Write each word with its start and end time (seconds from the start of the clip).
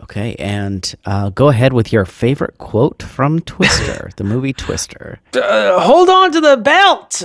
Okay, 0.00 0.34
and 0.38 0.94
uh, 1.04 1.30
go 1.30 1.48
ahead 1.48 1.72
with 1.72 1.92
your 1.92 2.04
favorite 2.04 2.58
quote 2.58 3.02
from 3.02 3.40
Twister, 3.40 4.10
the 4.16 4.24
movie 4.24 4.52
Twister. 4.52 5.20
Uh, 5.34 5.80
hold 5.80 6.08
on 6.08 6.32
to 6.32 6.40
the 6.40 6.56
belt, 6.56 7.22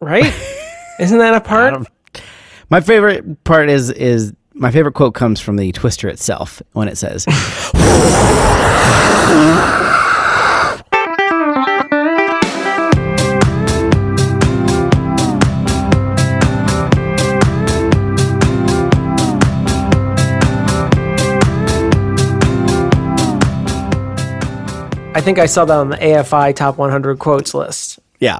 right? 0.00 0.32
Isn't 0.98 1.18
that 1.18 1.34
a 1.34 1.40
part? 1.40 1.86
My 2.70 2.80
favorite 2.80 3.44
part 3.44 3.68
is 3.68 3.90
is 3.90 4.32
my 4.54 4.70
favorite 4.70 4.94
quote 4.94 5.14
comes 5.14 5.40
from 5.40 5.56
the 5.56 5.70
Twister 5.72 6.08
itself 6.08 6.62
when 6.72 6.88
it 6.88 6.96
says, 6.96 7.26
think 25.26 25.40
I 25.40 25.46
saw 25.46 25.64
that 25.64 25.76
on 25.76 25.88
the 25.90 25.96
AFI 25.96 26.54
Top 26.54 26.78
100 26.78 27.18
quotes 27.18 27.52
list, 27.52 27.98
"Yeah, 28.20 28.38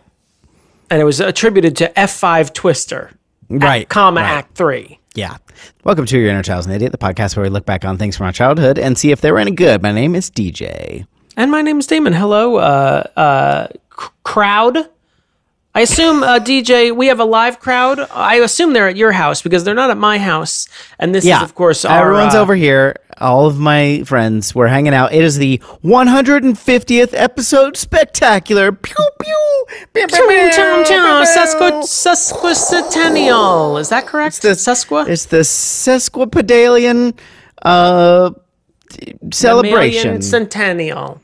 and 0.88 1.00
it 1.00 1.04
was 1.04 1.18
attributed 1.18 1.76
to 1.78 1.98
F5 1.98 2.52
Twister, 2.52 3.10
right, 3.50 3.88
comma 3.88 4.20
right. 4.20 4.30
Act 4.30 4.54
Three. 4.56 5.00
Yeah. 5.16 5.38
Welcome 5.82 6.06
to 6.06 6.16
Your 6.16 6.30
Inner 6.30 6.44
Child's 6.44 6.66
an 6.66 6.72
Idiot, 6.72 6.92
the 6.92 6.98
podcast 6.98 7.34
where 7.36 7.42
we 7.42 7.48
look 7.48 7.66
back 7.66 7.84
on 7.84 7.98
things 7.98 8.16
from 8.16 8.26
our 8.26 8.32
childhood 8.32 8.78
and 8.78 8.96
see 8.96 9.10
if 9.10 9.20
they 9.20 9.32
were 9.32 9.40
any 9.40 9.50
good. 9.50 9.82
My 9.82 9.90
name 9.90 10.14
is 10.14 10.30
DJ. 10.30 11.06
And 11.36 11.50
my 11.50 11.60
name 11.60 11.80
is 11.80 11.88
Damon. 11.88 12.12
Hello, 12.12 12.56
uh, 12.56 13.02
uh, 13.16 13.66
c- 13.98 14.08
crowd. 14.22 14.78
I 15.76 15.80
assume 15.80 16.22
uh, 16.22 16.38
DJ, 16.38 16.96
we 16.96 17.08
have 17.08 17.20
a 17.20 17.26
live 17.26 17.60
crowd. 17.60 18.00
I 18.10 18.36
assume 18.36 18.72
they're 18.72 18.88
at 18.88 18.96
your 18.96 19.12
house 19.12 19.42
because 19.42 19.62
they're 19.62 19.74
not 19.74 19.90
at 19.90 19.98
my 19.98 20.16
house. 20.16 20.66
And 20.98 21.14
this 21.14 21.22
Yeah, 21.22 21.36
is, 21.36 21.42
of 21.42 21.54
course, 21.54 21.84
our, 21.84 22.00
everyone's 22.00 22.34
uh, 22.34 22.40
over 22.40 22.54
here. 22.54 22.96
All 23.18 23.44
of 23.44 23.58
my 23.58 24.02
friends, 24.04 24.54
we're 24.54 24.68
hanging 24.68 24.94
out. 24.94 25.12
It 25.12 25.22
is 25.22 25.36
the 25.36 25.58
150th 25.84 27.10
episode 27.12 27.76
spectacular. 27.76 28.72
Pew 28.72 28.94
pew. 29.20 29.66
Sesquicentennial. 31.82 33.78
Is 33.78 33.90
that 33.90 34.06
correct? 34.06 34.40
the- 34.40 34.48
Sesqua? 34.52 35.06
It's 35.08 35.26
the 35.26 35.40
sesquipedalian 35.40 37.18
uh, 37.60 38.30
celebration. 39.30 40.02
Mammalian 40.04 40.22
centennial. 40.22 41.20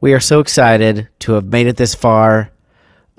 We 0.00 0.14
are 0.14 0.20
so 0.20 0.40
excited 0.40 1.08
to 1.18 1.32
have 1.32 1.44
made 1.44 1.66
it 1.66 1.76
this 1.76 1.94
far. 1.94 2.50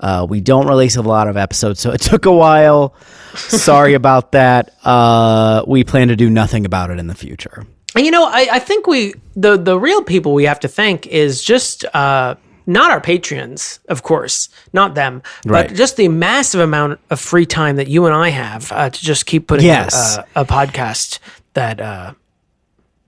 Uh, 0.02 0.26
we 0.28 0.40
don't 0.40 0.66
release 0.66 0.96
a 0.96 1.02
lot 1.02 1.28
of 1.28 1.36
episodes, 1.36 1.80
so 1.80 1.90
it 1.92 2.00
took 2.00 2.26
a 2.26 2.32
while. 2.32 2.94
Sorry 3.34 3.94
about 3.94 4.32
that. 4.32 4.74
Uh, 4.84 5.62
we 5.66 5.84
plan 5.84 6.08
to 6.08 6.16
do 6.16 6.28
nothing 6.28 6.66
about 6.66 6.90
it 6.90 6.98
in 6.98 7.06
the 7.06 7.14
future. 7.14 7.64
And, 7.94 8.04
You 8.04 8.10
know, 8.10 8.24
I, 8.26 8.48
I 8.52 8.58
think 8.58 8.86
we 8.86 9.14
the 9.36 9.56
the 9.56 9.78
real 9.78 10.02
people 10.02 10.34
we 10.34 10.44
have 10.44 10.60
to 10.60 10.68
thank 10.68 11.06
is 11.06 11.42
just 11.42 11.84
uh, 11.94 12.34
not 12.66 12.90
our 12.90 13.00
patrons, 13.00 13.80
of 13.88 14.02
course, 14.02 14.48
not 14.72 14.94
them, 14.94 15.22
Right. 15.46 15.68
but 15.68 15.76
just 15.76 15.96
the 15.96 16.08
massive 16.08 16.60
amount 16.60 16.98
of 17.10 17.20
free 17.20 17.46
time 17.46 17.76
that 17.76 17.88
you 17.88 18.06
and 18.06 18.14
I 18.14 18.30
have 18.30 18.72
uh, 18.72 18.90
to 18.90 19.00
just 19.00 19.26
keep 19.26 19.46
putting 19.46 19.66
Yes. 19.66 20.16
a, 20.34 20.40
a 20.42 20.44
podcast 20.44 21.18
that 21.54 21.80
uh, 21.80 22.14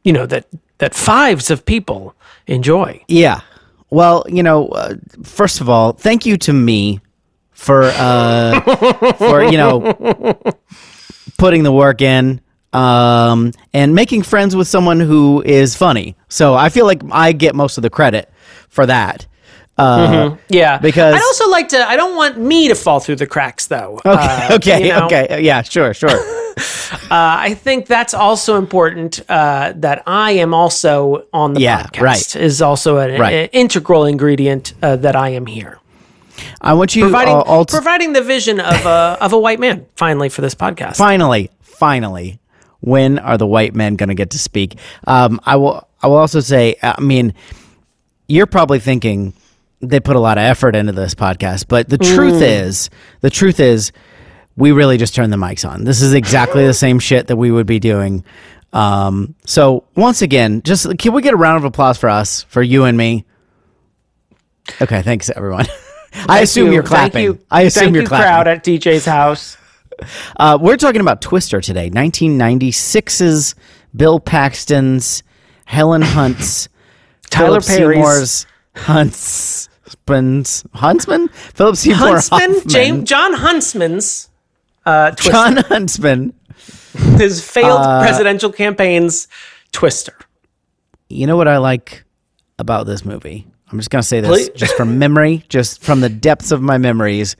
you 0.04 0.12
know 0.12 0.26
that 0.26 0.46
that 0.78 0.94
fives 0.94 1.50
of 1.50 1.64
people 1.64 2.14
enjoy. 2.46 3.02
Yeah. 3.08 3.40
Well, 3.94 4.24
you 4.28 4.42
know, 4.42 4.66
uh, 4.70 4.96
first 5.22 5.60
of 5.60 5.68
all, 5.68 5.92
thank 5.92 6.26
you 6.26 6.36
to 6.38 6.52
me 6.52 6.98
for 7.52 7.84
uh, 7.84 9.14
for 9.14 9.44
you 9.44 9.56
know 9.56 10.36
putting 11.38 11.62
the 11.62 11.70
work 11.70 12.02
in 12.02 12.40
um, 12.72 13.52
and 13.72 13.94
making 13.94 14.22
friends 14.22 14.56
with 14.56 14.66
someone 14.66 14.98
who 14.98 15.44
is 15.46 15.76
funny. 15.76 16.16
So 16.28 16.54
I 16.54 16.70
feel 16.70 16.86
like 16.86 17.02
I 17.12 17.30
get 17.30 17.54
most 17.54 17.78
of 17.78 17.82
the 17.82 17.90
credit 17.90 18.28
for 18.68 18.84
that. 18.84 19.28
Uh, 19.76 20.36
Yeah, 20.48 20.78
Because- 20.78 21.14
I'd 21.14 21.22
also 21.22 21.48
like 21.50 21.68
to. 21.68 21.88
I 21.88 21.96
don't 21.96 22.16
want 22.16 22.38
me 22.38 22.68
to 22.68 22.74
fall 22.74 23.00
through 23.00 23.16
the 23.16 23.26
cracks, 23.26 23.66
though. 23.66 24.00
Okay. 24.04 24.10
Uh, 24.10 24.48
okay. 24.56 24.82
you 24.86 24.92
know? 24.92 25.06
Okay. 25.06 25.40
Yeah. 25.42 25.62
Sure. 25.62 25.94
Sure. 25.94 26.10
Uh, 27.04 27.08
I 27.50 27.54
think 27.54 27.86
that's 27.86 28.14
also 28.14 28.56
important. 28.58 29.20
Uh, 29.28 29.72
that 29.76 30.04
I 30.06 30.32
am 30.32 30.54
also 30.54 31.24
on 31.32 31.54
the 31.54 31.60
Yeah, 31.60 31.82
podcast 31.86 32.00
right. 32.02 32.36
is 32.36 32.62
also 32.62 32.98
an, 32.98 33.20
Right. 33.20 33.32
an 33.34 33.48
integral 33.52 34.04
ingredient 34.04 34.72
uh, 34.80 34.94
that 34.96 35.16
I 35.16 35.30
am 35.30 35.46
here, 35.46 35.78
I 36.60 36.74
want 36.74 36.94
you 36.94 37.02
providing 37.02 37.34
all 37.34 37.64
to 37.64 37.72
providing 37.76 38.12
the 38.12 38.22
vision 38.22 38.60
of 38.60 38.86
a 38.86 39.18
of 39.20 39.32
a 39.32 39.38
white 39.38 39.58
man. 39.58 39.84
Finally, 39.96 40.28
for 40.28 40.40
this 40.42 40.54
podcast, 40.54 40.96
finally, 40.96 41.50
finally, 41.60 42.38
when 42.80 43.18
are 43.18 43.36
the 43.36 43.46
white 43.46 43.74
men 43.74 43.96
going 43.96 44.08
to 44.08 44.14
get 44.14 44.30
to 44.30 44.38
speak? 44.38 44.78
Um, 45.08 45.40
I 45.44 45.56
will. 45.56 45.86
I 46.02 46.06
will 46.06 46.16
also 46.18 46.40
say. 46.40 46.76
I 46.82 47.00
mean, 47.00 47.34
you're 48.28 48.46
probably 48.46 48.78
thinking 48.78 49.34
they 49.88 50.00
put 50.00 50.16
a 50.16 50.20
lot 50.20 50.38
of 50.38 50.42
effort 50.42 50.76
into 50.76 50.92
this 50.92 51.14
podcast, 51.14 51.66
but 51.68 51.88
the 51.88 51.98
truth 51.98 52.42
is, 52.42 52.90
the 53.20 53.30
truth 53.30 53.60
is, 53.60 53.92
we 54.56 54.72
really 54.72 54.96
just 54.96 55.14
turned 55.14 55.32
the 55.32 55.36
mics 55.36 55.68
on. 55.68 55.84
This 55.84 56.00
is 56.00 56.14
exactly 56.14 56.66
the 56.66 56.74
same 56.74 56.98
shit 56.98 57.26
that 57.26 57.36
we 57.36 57.50
would 57.50 57.66
be 57.66 57.78
doing. 57.80 58.24
Um, 58.72 59.34
so 59.44 59.84
once 59.96 60.22
again, 60.22 60.62
just 60.62 60.98
can 60.98 61.12
we 61.12 61.22
get 61.22 61.34
a 61.34 61.36
round 61.36 61.58
of 61.58 61.64
applause 61.64 61.98
for 61.98 62.08
us, 62.08 62.42
for 62.44 62.62
you 62.62 62.84
and 62.84 62.96
me? 62.96 63.24
Okay, 64.80 65.02
thanks 65.02 65.30
everyone. 65.30 65.66
I 66.28 66.40
assume 66.40 66.68
you. 66.68 66.74
you're 66.74 66.82
clapping. 66.82 67.12
Thank 67.12 67.40
you. 67.40 67.46
I 67.50 67.62
assume 67.62 67.84
Thank 67.84 67.94
you're 67.94 68.02
you, 68.02 68.08
clapping. 68.08 68.26
crowd 68.26 68.48
at 68.48 68.64
DJ's 68.64 69.04
house. 69.04 69.56
Uh, 70.36 70.58
we're 70.60 70.76
talking 70.76 71.00
about 71.00 71.22
Twister 71.22 71.60
today, 71.60 71.88
1996's 71.88 73.54
Bill 73.94 74.18
Paxton's, 74.18 75.22
Helen 75.66 76.02
Hunt's, 76.02 76.68
Tyler 77.30 77.60
Philip 77.60 77.78
Perry's. 77.78 78.46
Seymour's 78.74 79.68
Huntsman's 79.94 80.64
Huntsman, 80.74 81.28
Philip 81.28 81.76
Seymour 81.76 81.98
Huntsman, 81.98 82.40
Hoffman, 82.54 82.68
James, 82.68 83.08
John 83.08 83.32
Huntsman's 83.34 84.28
uh, 84.86 85.10
Twister, 85.12 85.30
John 85.32 85.56
Huntsman. 85.56 86.34
his 87.18 87.44
failed 87.44 87.80
Uh, 87.80 88.00
presidential 88.02 88.52
campaign's 88.52 89.28
Twister. 89.72 90.16
You 91.08 91.26
know 91.26 91.36
what 91.36 91.48
I 91.48 91.58
like 91.58 92.04
about 92.58 92.86
this 92.86 93.04
movie? 93.04 93.46
I'm 93.70 93.78
just 93.78 93.90
gonna 93.90 94.02
say 94.02 94.20
this 94.20 94.48
Please. 94.48 94.50
just 94.58 94.76
from 94.76 94.98
memory, 94.98 95.44
just 95.48 95.82
from 95.82 96.00
the 96.00 96.08
depths 96.08 96.50
of 96.52 96.60
my 96.62 96.78
memories. 96.78 97.36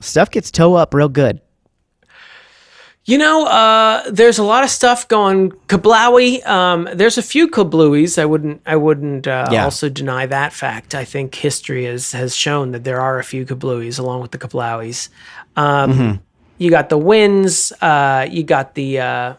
Stuff 0.00 0.30
gets 0.30 0.50
toe 0.50 0.74
up 0.74 0.94
real 0.94 1.08
good. 1.10 1.40
You 3.10 3.18
know, 3.18 3.44
uh, 3.46 4.08
there's 4.08 4.38
a 4.38 4.44
lot 4.44 4.62
of 4.62 4.70
stuff 4.70 5.08
going 5.08 5.50
kablowy. 5.66 6.46
Um, 6.46 6.88
there's 6.94 7.18
a 7.18 7.22
few 7.22 7.48
kablooies. 7.48 8.18
I 8.22 8.24
wouldn't, 8.24 8.62
I 8.64 8.76
wouldn't 8.76 9.26
uh, 9.26 9.48
Yeah. 9.50 9.64
also 9.64 9.88
deny 9.88 10.26
that 10.26 10.52
fact. 10.52 10.94
I 10.94 11.04
think 11.04 11.34
history 11.34 11.86
has 11.86 12.12
has 12.12 12.36
shown 12.36 12.70
that 12.70 12.84
there 12.84 13.00
are 13.00 13.18
a 13.18 13.24
few 13.24 13.44
kablooies 13.44 13.98
along 13.98 14.20
with 14.22 14.30
the 14.30 14.38
kablowies. 14.38 15.08
Um, 15.56 15.90
Mm-hmm. 15.92 16.16
You 16.58 16.70
got 16.70 16.88
the 16.88 16.98
winds. 16.98 17.72
Uh, 17.80 18.28
you 18.30 18.42
got 18.44 18.74
the, 18.74 19.00
uh, 19.00 19.34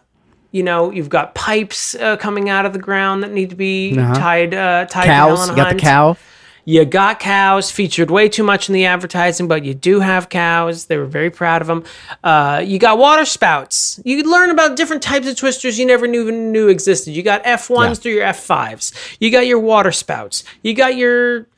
you 0.50 0.62
know, 0.64 0.90
you've 0.90 1.08
got 1.08 1.34
pipes 1.34 1.94
uh, 1.94 2.16
coming 2.16 2.50
out 2.50 2.66
of 2.66 2.72
the 2.74 2.78
ground 2.80 3.22
that 3.22 3.30
need 3.32 3.50
to 3.50 3.56
be 3.56 3.94
tied 3.94 4.52
uh, 4.52 4.84
tied 4.86 5.06
Cows, 5.06 5.48
you 5.48 5.56
got 5.56 5.72
the 5.72 5.80
cow. 5.80 6.16
You 6.64 6.84
got 6.84 7.18
cows 7.18 7.72
featured 7.72 8.10
way 8.10 8.28
too 8.28 8.44
much 8.44 8.68
in 8.68 8.72
the 8.72 8.84
advertising, 8.84 9.48
but 9.48 9.64
you 9.64 9.74
do 9.74 9.98
have 9.98 10.28
cows. 10.28 10.84
They 10.86 10.96
were 10.96 11.06
very 11.06 11.28
proud 11.30 11.60
of 11.60 11.66
them. 11.66 11.82
Uh, 12.22 12.62
you 12.64 12.78
got 12.78 12.98
water 12.98 13.24
spouts. 13.24 14.00
You 14.04 14.16
could 14.16 14.30
learn 14.30 14.50
about 14.50 14.76
different 14.76 15.02
types 15.02 15.26
of 15.26 15.36
twisters 15.36 15.76
you 15.78 15.86
never 15.86 16.06
knew 16.06 16.22
even 16.22 16.52
knew 16.52 16.68
existed. 16.68 17.12
You 17.16 17.22
got 17.24 17.42
F 17.44 17.68
ones 17.68 17.98
Yeah. 17.98 18.02
through 18.02 18.12
your 18.12 18.22
F 18.24 18.40
fives. 18.44 18.92
You 19.18 19.32
got 19.32 19.46
your 19.46 19.58
water 19.58 19.90
spouts. 19.90 20.44
You 20.62 20.72
got 20.74 20.94
your 20.94 21.48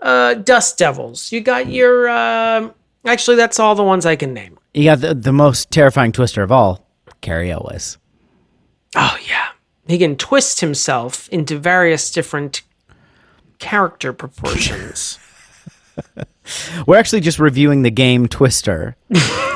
uh, 0.00 0.34
dust 0.34 0.78
devils. 0.78 1.32
You 1.32 1.40
got 1.40 1.66
your. 1.68 2.08
Uh, 2.08 2.70
actually, 3.04 3.36
that's 3.36 3.58
all 3.58 3.74
the 3.74 3.82
ones 3.82 4.06
I 4.06 4.14
can 4.14 4.32
name. 4.32 4.58
You 4.74 4.84
got 4.84 5.00
the, 5.00 5.12
the 5.14 5.32
most 5.32 5.70
terrifying 5.72 6.12
twister 6.12 6.42
of 6.42 6.52
all, 6.52 6.86
Cary 7.20 7.50
Elwes. 7.50 7.98
Oh 8.94 9.16
yeah, 9.28 9.48
he 9.88 9.98
can 9.98 10.14
twist 10.16 10.60
himself 10.60 11.28
into 11.30 11.58
various 11.58 12.12
different 12.12 12.62
character 13.66 14.12
proportions. 14.12 15.18
We're 16.86 16.96
actually 16.98 17.20
just 17.20 17.38
reviewing 17.38 17.82
the 17.82 17.90
game 17.90 18.26
Twister, 18.26 18.96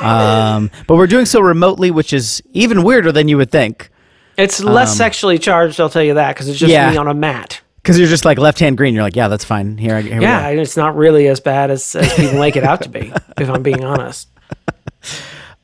um, 0.01 0.71
but 0.87 0.95
we're 0.95 1.07
doing 1.07 1.25
so 1.25 1.41
remotely, 1.41 1.91
which 1.91 2.13
is 2.13 2.41
even 2.53 2.83
weirder 2.83 3.11
than 3.11 3.27
you 3.27 3.35
would 3.37 3.51
think. 3.51 3.89
It's 4.37 4.63
less 4.63 4.95
sexually 4.95 5.37
charged, 5.37 5.81
I'll 5.81 5.89
tell 5.89 6.03
you 6.03 6.13
that, 6.13 6.33
because 6.33 6.47
it's 6.47 6.57
just 6.57 6.69
Um, 6.69 6.73
Yeah. 6.73 6.91
me 6.91 6.97
on 6.97 7.07
a 7.07 7.13
mat. 7.13 7.59
Because 7.81 7.99
you're 7.99 8.07
just 8.07 8.23
like 8.23 8.37
left 8.37 8.59
hand 8.59 8.77
green. 8.77 8.93
You're 8.93 9.03
like, 9.03 9.15
yeah, 9.17 9.27
that's 9.27 9.43
fine. 9.43 9.77
Here, 9.77 9.95
I, 9.95 10.01
here 10.01 10.21
Yeah, 10.21 10.49
we 10.49 10.55
go. 10.55 10.61
it's 10.61 10.77
not 10.77 10.95
really 10.95 11.27
as 11.27 11.39
bad 11.41 11.71
as, 11.71 11.93
as 11.95 12.13
people 12.13 12.39
make 12.39 12.55
it 12.55 12.63
out 12.63 12.81
to 12.83 12.89
be, 12.89 13.11
if 13.37 13.49
I'm 13.49 13.63
being 13.63 13.83
honest. 13.83 14.29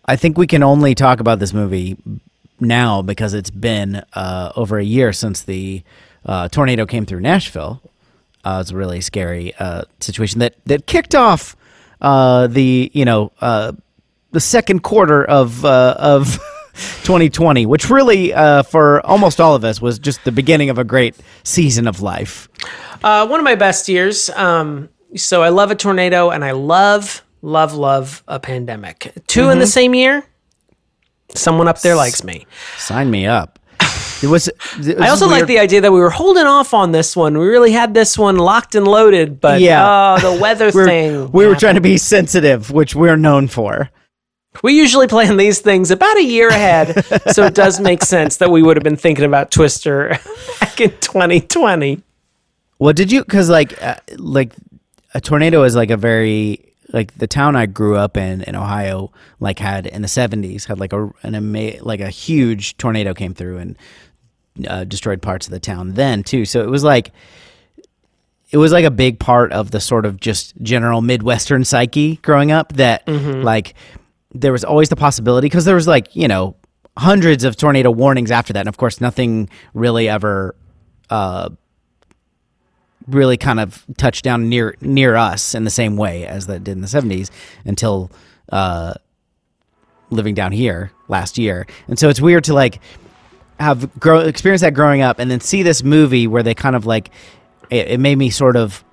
I 0.05 0.15
think 0.17 0.37
we 0.37 0.47
can 0.47 0.61
only 0.63 0.93
talk 0.95 1.19
about 1.21 1.39
this 1.39 1.53
movie 1.53 1.97
now 2.59 3.01
because 3.01 3.33
it's 3.33 3.49
been 3.51 4.03
uh, 4.13 4.51
over 4.57 4.77
a 4.77 4.83
year 4.83 5.13
since 5.13 5.41
the 5.43 5.83
uh, 6.25 6.49
tornado 6.49 6.85
came 6.85 7.05
through 7.05 7.21
Nashville. 7.21 7.81
Uh, 8.43 8.59
it's 8.61 8.71
a 8.71 8.75
really 8.75 9.01
scary 9.01 9.53
uh, 9.59 9.83
situation 9.99 10.39
that 10.39 10.55
that 10.65 10.85
kicked 10.85 11.15
off 11.15 11.55
uh, 12.01 12.47
the 12.47 12.91
you 12.93 13.05
know 13.05 13.31
uh, 13.41 13.71
the 14.31 14.39
second 14.39 14.83
quarter 14.83 15.23
of 15.23 15.63
uh, 15.63 15.95
of 15.97 16.39
2020, 16.73 17.65
which 17.65 17.89
really, 17.89 18.33
uh, 18.33 18.63
for 18.63 19.05
almost 19.05 19.39
all 19.39 19.55
of 19.55 19.63
us, 19.63 19.81
was 19.81 19.99
just 19.99 20.23
the 20.23 20.31
beginning 20.31 20.69
of 20.69 20.77
a 20.77 20.83
great 20.83 21.15
season 21.43 21.87
of 21.87 22.01
life. 22.01 22.49
Uh, 23.03 23.27
one 23.27 23.39
of 23.39 23.43
my 23.43 23.55
best 23.55 23.87
years. 23.87 24.29
Um, 24.31 24.89
so 25.15 25.43
I 25.43 25.49
love 25.49 25.69
a 25.69 25.75
tornado 25.75 26.31
and 26.31 26.43
I 26.43 26.51
love, 26.51 27.23
love, 27.43 27.75
love 27.75 28.23
a 28.27 28.39
pandemic. 28.39 29.13
2 29.27 29.49
in 29.49 29.59
the 29.59 29.67
same 29.67 29.93
year. 29.93 30.23
Someone 31.35 31.67
up 31.67 31.81
there 31.81 31.95
likes 31.95 32.23
me. 32.23 32.47
Sign 32.77 33.11
me 33.11 33.27
up. 33.27 33.59
It 34.23 34.27
was. 34.27 34.47
it 34.47 34.97
I 34.97 35.11
was 35.11 35.21
also 35.21 35.27
like 35.27 35.45
the 35.47 35.59
idea 35.59 35.81
that 35.81 35.91
we 35.91 35.99
were 35.99 36.09
holding 36.09 36.45
off 36.45 36.73
on 36.73 36.91
this 36.93 37.15
one. 37.15 37.37
We 37.37 37.45
really 37.45 37.71
had 37.73 37.93
this 37.93 38.17
one 38.17 38.37
locked 38.37 38.73
and 38.75 38.87
loaded, 38.87 39.41
but 39.41 39.59
Yeah. 39.61 40.17
oh, 40.21 40.33
the 40.35 40.41
weather 40.41 40.71
thing. 40.71 41.31
We 41.31 41.45
were 41.45 41.55
trying 41.55 41.75
to 41.75 41.81
be 41.81 41.97
sensitive, 41.97 42.71
which 42.71 42.95
we're 42.95 43.17
known 43.17 43.47
for. 43.47 43.89
We 44.61 44.73
usually 44.73 45.07
plan 45.07 45.37
these 45.37 45.59
things 45.61 45.89
about 45.91 46.15
a 46.17 46.23
year 46.23 46.47
ahead, 46.49 47.03
so 47.33 47.43
it 47.43 47.55
does 47.55 47.79
make 47.79 48.03
sense 48.15 48.37
that 48.37 48.51
we 48.51 48.61
would 48.61 48.77
have 48.77 48.83
been 48.83 48.95
thinking 48.97 49.25
about 49.25 49.49
Twister 49.51 50.09
back 50.59 50.79
in 50.79 50.91
2020. 50.99 52.01
Well, 52.79 52.93
did 52.93 53.11
you? 53.11 53.23
Because 53.23 53.49
like, 53.49 53.81
uh, 53.81 53.95
like 54.17 54.53
a 55.13 55.19
tornado 55.21 55.63
is 55.63 55.75
like 55.75 55.89
a 55.89 55.97
very 55.97 56.69
like 56.91 57.17
the 57.17 57.25
town 57.25 57.55
I 57.55 57.65
grew 57.65 57.95
up 57.95 58.15
in 58.17 58.43
in 58.43 58.55
Ohio. 58.55 59.11
Like 59.39 59.57
had 59.57 59.87
in 59.87 60.01
the 60.03 60.07
seventies 60.07 60.65
had 60.65 60.79
like 60.79 60.93
a 60.93 61.09
an 61.23 61.33
ama- 61.35 61.81
like 61.81 61.99
a 62.01 62.09
huge 62.09 62.77
tornado 62.77 63.13
came 63.15 63.33
through 63.33 63.57
and 63.57 63.75
uh, 64.67 64.83
destroyed 64.83 65.21
parts 65.21 65.47
of 65.47 65.51
the 65.51 65.59
town 65.59 65.93
then 65.93 66.23
too. 66.23 66.45
So 66.45 66.61
it 66.61 66.69
was 66.69 66.83
like 66.83 67.11
it 68.51 68.57
was 68.57 68.71
like 68.71 68.85
a 68.85 68.91
big 68.91 69.19
part 69.19 69.51
of 69.51 69.71
the 69.71 69.79
sort 69.79 70.05
of 70.05 70.19
just 70.19 70.55
general 70.61 71.01
midwestern 71.01 71.65
psyche 71.65 72.17
growing 72.17 72.51
up 72.51 72.73
that 72.73 73.07
like 73.07 73.73
there 74.33 74.51
was 74.51 74.63
always 74.63 74.89
the 74.89 74.95
possibility 74.95 75.45
because 75.45 75.65
there 75.65 75.75
was 75.75 75.87
like 75.87 76.15
you 76.15 76.27
know 76.27 76.55
hundreds 76.97 77.43
of 77.43 77.55
tornado 77.57 77.89
warnings 77.91 78.29
after 78.31 78.53
that. 78.53 78.59
And 78.59 78.69
of 78.69 78.77
course 78.77 79.01
nothing 79.01 79.49
really 79.73 80.07
ever 80.07 80.55
uh 81.09 81.49
really 83.07 83.35
kind 83.37 83.59
of 83.59 83.85
touched 83.97 84.23
down 84.23 84.47
near 84.49 84.75
near 84.81 85.15
us 85.15 85.55
in 85.55 85.63
the 85.63 85.69
same 85.71 85.97
way 85.97 86.25
as 86.25 86.47
that 86.47 86.63
did 86.63 86.73
in 86.73 86.81
the 86.81 86.87
70s 86.87 87.31
until 87.65 88.11
uh 88.49 88.93
living 90.09 90.35
down 90.35 90.51
here 90.51 90.91
last 91.07 91.37
year. 91.39 91.65
And 91.87 91.97
so 91.97 92.07
it's 92.07 92.21
weird 92.21 92.43
to 92.45 92.53
like 92.53 92.79
have 93.63 93.99
grow 93.99 94.19
experience 94.19 94.61
that 94.61 94.73
growing 94.73 95.01
up 95.01 95.19
and 95.19 95.29
then 95.31 95.39
see 95.39 95.63
this 95.63 95.83
movie 95.83 96.27
where 96.27 96.43
they 96.43 96.53
kind 96.53 96.75
of 96.75 96.85
like 96.85 97.09
it, 97.69 97.91
it 97.91 97.99
made 97.99 98.17
me 98.17 98.29
sort 98.29 98.55
of 98.55 98.83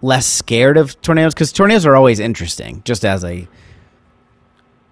less 0.00 0.26
scared 0.26 0.76
of 0.76 1.00
tornadoes 1.02 1.34
because 1.34 1.52
tornadoes 1.52 1.86
are 1.86 1.96
always 1.96 2.20
interesting 2.20 2.82
just 2.84 3.04
as 3.04 3.24
a 3.24 3.46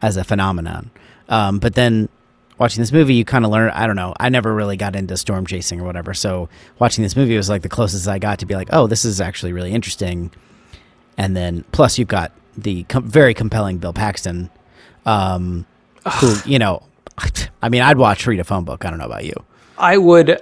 as 0.02 0.16
a 0.16 0.24
phenomenon. 0.24 0.90
Um, 1.28 1.58
but 1.58 1.74
then 1.74 2.08
watching 2.58 2.80
this 2.80 2.92
movie 2.92 3.14
you 3.14 3.24
kind 3.24 3.44
of 3.44 3.50
learn 3.50 3.68
i 3.70 3.86
don't 3.86 3.96
know 3.96 4.14
i 4.18 4.30
never 4.30 4.54
really 4.54 4.78
got 4.78 4.96
into 4.96 5.14
storm 5.16 5.46
chasing 5.46 5.80
or 5.80 5.84
whatever. 5.84 6.14
So 6.14 6.48
watching 6.78 7.02
this 7.02 7.16
movie 7.16 7.36
was 7.36 7.48
like 7.48 7.62
the 7.62 7.68
closest 7.68 8.08
i 8.08 8.18
got 8.18 8.38
to 8.40 8.46
be 8.46 8.54
like 8.54 8.68
oh 8.72 8.86
this 8.86 9.04
is 9.04 9.20
actually 9.20 9.52
really 9.52 9.72
interesting. 9.72 10.30
And 11.18 11.34
then 11.36 11.64
plus 11.72 11.98
you've 11.98 12.08
got 12.08 12.32
the 12.56 12.84
com- 12.84 13.08
very 13.08 13.34
compelling 13.34 13.78
bill 13.78 13.92
paxton 13.92 14.50
um, 15.06 15.66
who 16.20 16.34
you 16.44 16.58
know 16.58 16.82
i 17.62 17.68
mean 17.68 17.82
i'd 17.82 17.98
watch 17.98 18.26
read 18.26 18.40
a 18.40 18.44
phone 18.44 18.64
book 18.64 18.84
i 18.84 18.90
don't 18.90 18.98
know 18.98 19.06
about 19.06 19.24
you 19.24 19.34
I 19.78 19.98
would. 19.98 20.40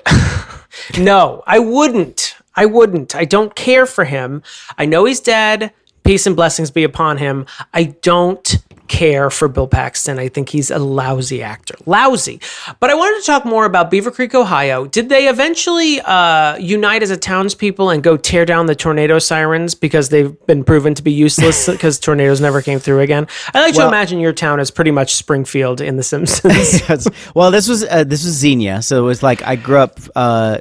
no, 0.98 1.42
I 1.46 1.58
wouldn't. 1.58 2.36
I 2.54 2.66
wouldn't. 2.66 3.14
I 3.14 3.24
don't 3.24 3.54
care 3.54 3.86
for 3.86 4.04
him. 4.04 4.42
I 4.78 4.86
know 4.86 5.04
he's 5.04 5.20
dead. 5.20 5.72
Peace 6.04 6.26
and 6.26 6.36
blessings 6.36 6.70
be 6.70 6.84
upon 6.84 7.18
him. 7.18 7.46
I 7.72 7.84
don't 7.84 8.56
care 8.88 9.30
for 9.30 9.48
Bill 9.48 9.66
Paxton. 9.66 10.18
I 10.18 10.28
think 10.28 10.48
he's 10.48 10.70
a 10.70 10.78
lousy 10.78 11.42
actor. 11.42 11.74
Lousy. 11.86 12.40
But 12.80 12.90
I 12.90 12.94
wanted 12.94 13.20
to 13.20 13.26
talk 13.26 13.44
more 13.44 13.64
about 13.64 13.90
Beaver 13.90 14.10
Creek, 14.10 14.34
Ohio. 14.34 14.86
Did 14.86 15.08
they 15.08 15.28
eventually 15.28 16.00
uh, 16.00 16.56
unite 16.56 17.02
as 17.02 17.10
a 17.10 17.16
townspeople 17.16 17.90
and 17.90 18.02
go 18.02 18.16
tear 18.16 18.44
down 18.44 18.66
the 18.66 18.74
tornado 18.74 19.18
sirens 19.18 19.74
because 19.74 20.10
they've 20.10 20.34
been 20.46 20.64
proven 20.64 20.94
to 20.94 21.02
be 21.02 21.12
useless 21.12 21.66
because 21.70 21.98
tornadoes 21.98 22.40
never 22.40 22.62
came 22.62 22.78
through 22.78 23.00
again? 23.00 23.26
I 23.52 23.62
like 23.62 23.74
to 23.74 23.86
imagine 23.86 24.20
your 24.20 24.32
town 24.32 24.60
is 24.60 24.70
pretty 24.70 24.90
much 24.90 25.14
Springfield 25.14 25.80
in 25.80 25.96
The 25.96 26.02
Simpsons. 26.02 26.54
Yes. 26.84 27.08
well, 27.34 27.50
this 27.50 27.68
was 27.68 27.84
uh, 27.84 28.04
this 28.04 28.24
was 28.24 28.34
Xenia, 28.34 28.82
so 28.82 28.98
it 28.98 29.06
was 29.06 29.22
like 29.22 29.42
I 29.42 29.56
grew 29.56 29.78
up 29.78 29.98
uh, 30.14 30.58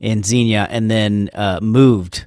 in 0.00 0.22
Xenia 0.22 0.66
and 0.70 0.90
then 0.90 1.30
uh, 1.34 1.60
moved 1.62 2.26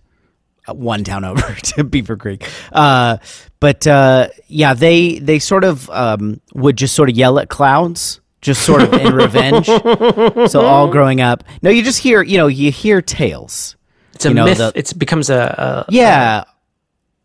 one 0.67 1.03
town 1.03 1.25
over 1.25 1.41
to 1.63 1.83
Beaver 1.83 2.15
Creek. 2.15 2.47
Uh, 2.71 3.17
but 3.63 3.87
uh, 3.87 4.27
yeah, 4.47 4.73
they 4.73 5.19
they 5.19 5.39
sort 5.39 5.63
of 5.63 5.89
um, 5.89 6.41
would 6.53 6.75
just 6.75 6.93
sort 6.93 7.07
of 7.07 7.15
yell 7.15 7.39
at 7.39 7.47
clouds, 7.47 8.19
just 8.41 8.63
sort 8.63 8.81
of 8.81 8.91
in 8.93 9.15
revenge. 9.15 9.67
So 10.49 10.65
all 10.65 10.89
growing 10.91 11.21
up, 11.21 11.45
no, 11.61 11.69
you 11.69 11.81
just 11.81 11.99
hear 11.99 12.21
you 12.21 12.37
know 12.37 12.47
you 12.47 12.71
hear 12.73 13.01
tales. 13.01 13.77
It's 14.15 14.25
a 14.25 14.29
You 14.29 14.33
know, 14.35 14.43
myth. 14.43 14.73
It 14.75 14.99
becomes 14.99 15.29
a, 15.29 15.85
a 15.87 15.91
Yeah, 15.93 16.43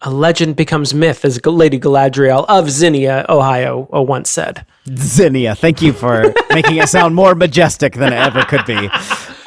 A 0.02 0.10
legend 0.12 0.54
becomes 0.54 0.94
myth, 0.94 1.24
as 1.24 1.44
Lady 1.44 1.80
Galadriel 1.80 2.44
of 2.48 2.70
Zinnia, 2.70 3.26
Ohio, 3.28 3.88
uh, 3.92 4.00
once 4.00 4.30
said. 4.30 4.64
Xenia. 4.96 5.56
Thank 5.56 5.82
you 5.82 5.92
for 5.92 6.32
making 6.50 6.76
it 6.76 6.88
sound 6.88 7.16
more 7.16 7.34
majestic 7.34 7.94
than 7.94 8.12
it 8.12 8.16
ever 8.16 8.44
could 8.44 8.64
be. 8.64 8.88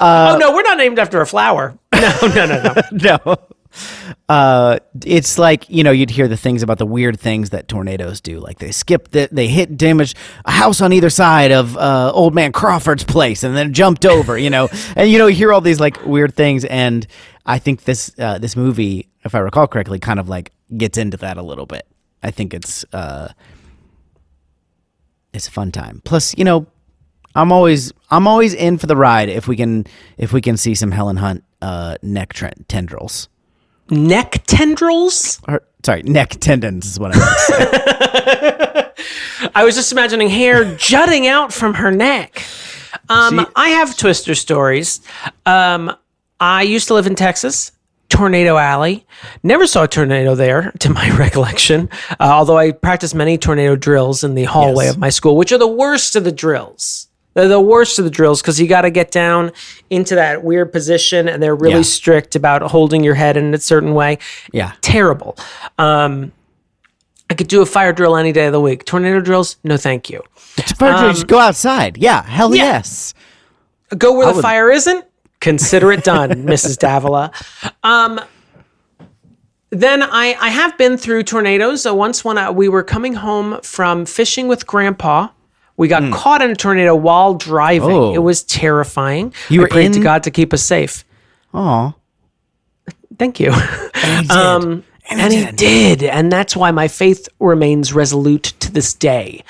oh 0.02 0.38
no, 0.38 0.52
we're 0.54 0.64
not 0.64 0.78
named 0.78 1.00
after 1.00 1.22
a 1.22 1.26
flower. 1.26 1.78
No, 2.02 2.28
no, 2.36 2.46
no, 2.48 2.58
no. 2.64 2.74
no. 3.26 3.38
Uh, 4.30 4.80
it's 5.06 5.38
like 5.38 5.70
you 5.70 5.84
know 5.84 5.92
you'd 5.92 6.10
hear 6.10 6.28
the 6.28 6.38
things 6.38 6.64
about 6.64 6.78
the 6.78 6.86
weird 6.86 7.20
things 7.20 7.52
that 7.52 7.68
tornadoes 7.68 8.22
do, 8.22 8.40
like 8.40 8.60
they 8.60 8.72
skip 8.72 9.12
the, 9.12 9.30
they 9.32 9.48
hit 9.48 9.78
damage 9.78 10.16
a 10.46 10.52
house 10.52 10.82
on 10.82 10.94
either 10.94 11.10
side 11.10 11.52
of 11.52 11.78
uh, 11.78 12.12
old 12.14 12.36
man 12.36 12.52
Crawford's 12.52 13.04
place 13.04 13.44
and 13.44 13.56
then 13.56 13.74
jumped 13.74 14.06
over, 14.06 14.38
you 14.38 14.50
know, 14.50 14.70
and 14.96 15.10
you 15.10 15.18
know 15.18 15.28
you 15.28 15.36
hear 15.36 15.54
all 15.54 15.62
these 15.62 15.80
like 15.80 16.06
weird 16.06 16.36
things, 16.36 16.66
and 16.66 17.06
I 17.46 17.60
think 17.60 17.84
this 17.84 18.14
uh, 18.20 18.38
this 18.38 18.56
movie, 18.56 19.10
if 19.24 19.36
I 19.36 19.40
recall 19.40 19.68
correctly, 19.68 20.00
kind 20.00 20.20
of 20.20 20.30
like 20.30 20.52
gets 20.78 20.98
into 20.98 21.18
that 21.18 21.38
a 21.38 21.42
little 21.42 21.66
bit. 21.66 21.88
I 22.24 22.32
think 22.32 22.54
it's 22.54 22.86
uh, 22.94 23.30
it's 25.34 25.48
a 25.48 25.52
fun 25.52 25.72
time. 25.72 26.02
Plus, 26.04 26.38
you 26.38 26.44
know, 26.44 26.68
I'm 27.36 27.52
always 27.52 27.92
I'm 28.10 28.28
always 28.28 28.54
in 28.54 28.78
for 28.78 28.88
the 28.88 28.96
ride 28.96 29.30
if 29.30 29.48
we 29.48 29.56
can 29.56 29.86
if 30.18 30.34
we 30.34 30.42
can 30.42 30.58
see 30.58 30.76
some 30.76 30.92
Helen 30.92 31.18
Hunt 31.18 31.44
uh, 31.62 31.96
neck 32.02 32.34
tendrils. 32.68 33.30
Neck 33.92 34.42
tendrils? 34.48 35.40
Or, 35.48 35.62
sorry, 35.86 36.02
neck 36.04 36.38
tendons 36.40 36.86
is 36.86 37.00
what 37.00 37.12
I 37.14 37.20
meant. 37.20 38.92
I 39.56 39.64
was 39.66 39.76
just 39.76 39.92
imagining 39.92 40.30
hair 40.30 40.76
jutting 40.78 41.28
out 41.28 41.52
from 41.54 41.74
her 41.76 41.92
neck. 41.92 42.44
Um, 43.10 43.40
See- 43.40 43.46
I 43.56 43.70
have 43.70 43.98
twister 43.98 44.34
stories. 44.36 45.02
Um, 45.46 45.94
I 46.40 46.62
used 46.64 46.88
to 46.88 46.94
live 46.94 47.08
in 47.08 47.16
Texas. 47.16 47.72
Tornado 48.10 48.58
Alley. 48.58 49.06
Never 49.42 49.66
saw 49.66 49.84
a 49.84 49.88
tornado 49.88 50.36
there, 50.36 50.72
to 50.80 50.90
my 50.90 51.10
recollection. 51.18 51.90
Uh, 52.12 52.24
although 52.24 52.58
I 52.58 52.72
practiced 52.72 53.16
many 53.16 53.38
tornado 53.38 53.76
drills 53.78 54.24
in 54.26 54.36
the 54.36 54.44
hallway 54.44 54.86
Yes. 54.86 54.94
of 54.96 55.00
my 55.00 55.10
school, 55.10 55.38
which 55.38 55.52
are 55.54 55.58
the 55.58 55.68
worst 55.68 56.16
of 56.18 56.24
the 56.26 56.32
drills. 56.32 57.08
They're 57.34 57.48
the 57.48 57.62
worst 57.62 57.98
of 58.00 58.06
the 58.06 58.12
drills 58.12 58.42
because 58.42 58.60
you 58.60 58.68
got 58.68 58.82
to 58.82 58.90
get 58.90 59.12
down 59.12 59.52
into 59.90 60.16
that 60.16 60.44
weird 60.44 60.72
position, 60.72 61.28
and 61.30 61.42
they're 61.42 61.56
really 61.56 61.76
Yeah. 61.76 61.82
strict 61.84 62.36
about 62.36 62.62
holding 62.64 63.04
your 63.04 63.16
head 63.16 63.38
in 63.38 63.54
a 63.54 63.58
certain 63.58 63.94
way. 63.94 64.18
Yeah. 64.52 64.74
Terrible. 64.82 65.38
Um, 65.78 66.32
I 67.30 67.34
could 67.34 67.48
do 67.48 67.62
a 67.62 67.66
fire 67.66 67.94
drill 67.94 68.18
any 68.18 68.34
day 68.34 68.48
of 68.48 68.52
the 68.52 68.60
week. 68.60 68.84
Tornado 68.84 69.22
drills, 69.22 69.56
no, 69.64 69.78
thank 69.78 70.10
you. 70.10 70.22
just 70.58 71.28
go 71.28 71.40
outside. 71.40 71.96
Yeah, 71.98 72.24
hell 72.24 72.48
Um, 72.48 72.56
yeah. 72.56 72.64
yes. 72.64 73.14
Go 73.98 74.14
where 74.18 74.28
the 74.28 74.34
would- 74.34 74.42
fire 74.42 74.70
isn't. 74.70 75.06
Consider 75.40 75.92
it 75.94 76.04
done, 76.04 76.30
Mrs. 76.46 76.78
Davila. 76.78 77.32
Um, 77.84 78.20
then 79.70 80.04
I, 80.04 80.36
I 80.40 80.50
have 80.50 80.78
been 80.78 80.98
through 80.98 81.24
tornadoes. 81.24 81.82
So 81.84 81.96
once 81.96 82.26
when 82.26 82.38
I, 82.38 82.52
we 82.52 82.68
were 82.68 82.84
coming 82.84 83.14
home 83.14 83.60
from 83.64 84.06
fishing 84.06 84.48
with 84.50 84.68
Grandpa, 84.68 85.30
we 85.82 85.88
got 85.88 86.14
caught 86.14 86.44
in 86.44 86.52
a 86.52 86.56
tornado 86.56 86.96
while 86.96 87.34
driving. 87.34 87.90
Oh. 87.90 88.14
It 88.14 88.20
was 88.20 88.44
terrifying. 88.44 89.34
You 89.50 89.62
I 89.62 89.64
were 89.64 89.68
prayed 89.68 89.94
to 89.94 89.98
in- 89.98 90.04
God 90.04 90.22
to 90.24 90.32
keep 90.32 90.54
us 90.54 90.62
safe. 90.62 91.04
Aw. 91.56 91.96
Thank 93.18 93.40
you. 93.40 93.52
And 93.52 94.22
he 94.22 94.22
did. 94.28 94.32
Um, 94.32 94.84
and 95.10 95.34
he 95.34 95.52
did, 95.54 96.04
and 96.04 96.32
that's 96.32 96.56
why 96.56 96.70
my 96.70 96.88
faith 96.88 97.28
remains 97.40 97.94
resolute 97.94 98.44
to 98.60 98.72
this 98.72 98.94
day. 98.94 99.44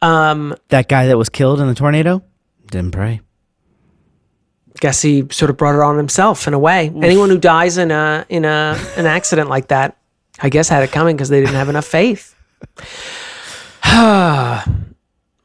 that 0.00 0.86
guy 0.88 1.06
that 1.06 1.16
was 1.16 1.28
killed 1.28 1.60
in 1.60 1.68
the 1.68 1.76
tornado 1.76 2.24
didn't 2.72 2.90
pray. 2.90 3.20
guess 4.80 5.00
he 5.00 5.28
sort 5.30 5.48
of 5.48 5.56
brought 5.56 5.76
it 5.76 5.80
on 5.80 5.96
himself 5.96 6.48
in 6.48 6.54
a 6.54 6.58
way. 6.58 6.88
Anyone 6.88 7.30
who 7.30 7.38
dies 7.38 7.78
in 7.78 7.92
a 7.92 8.26
in 8.28 8.44
a 8.44 8.76
an 8.96 9.06
accident 9.06 9.48
like 9.48 9.68
that, 9.68 9.96
I 10.40 10.48
guess 10.48 10.68
had 10.68 10.82
it 10.82 10.90
coming 10.90 11.14
because 11.16 11.28
they 11.28 11.38
didn't 11.38 11.54
have 11.54 11.68
enough 11.68 11.86
faith. 11.86 12.34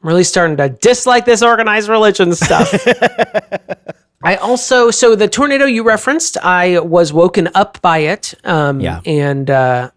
really 0.04 0.24
starting 0.24 0.56
to 0.58 0.68
dislike 0.68 1.24
this 1.24 1.42
organized 1.42 1.88
religion 1.88 2.34
stuff. 2.34 2.72
I 4.22 4.36
also 4.36 4.90
so 4.90 5.14
the 5.14 5.28
tornado 5.28 5.64
you 5.66 5.82
referenced, 5.82 6.38
I 6.38 6.78
was 6.80 7.12
woken 7.12 7.48
up 7.54 7.80
by 7.82 7.98
it. 7.98 8.34
Um, 8.44 8.80
Yeah. 8.80 9.00
and 9.04 9.50
uh, 9.50 9.90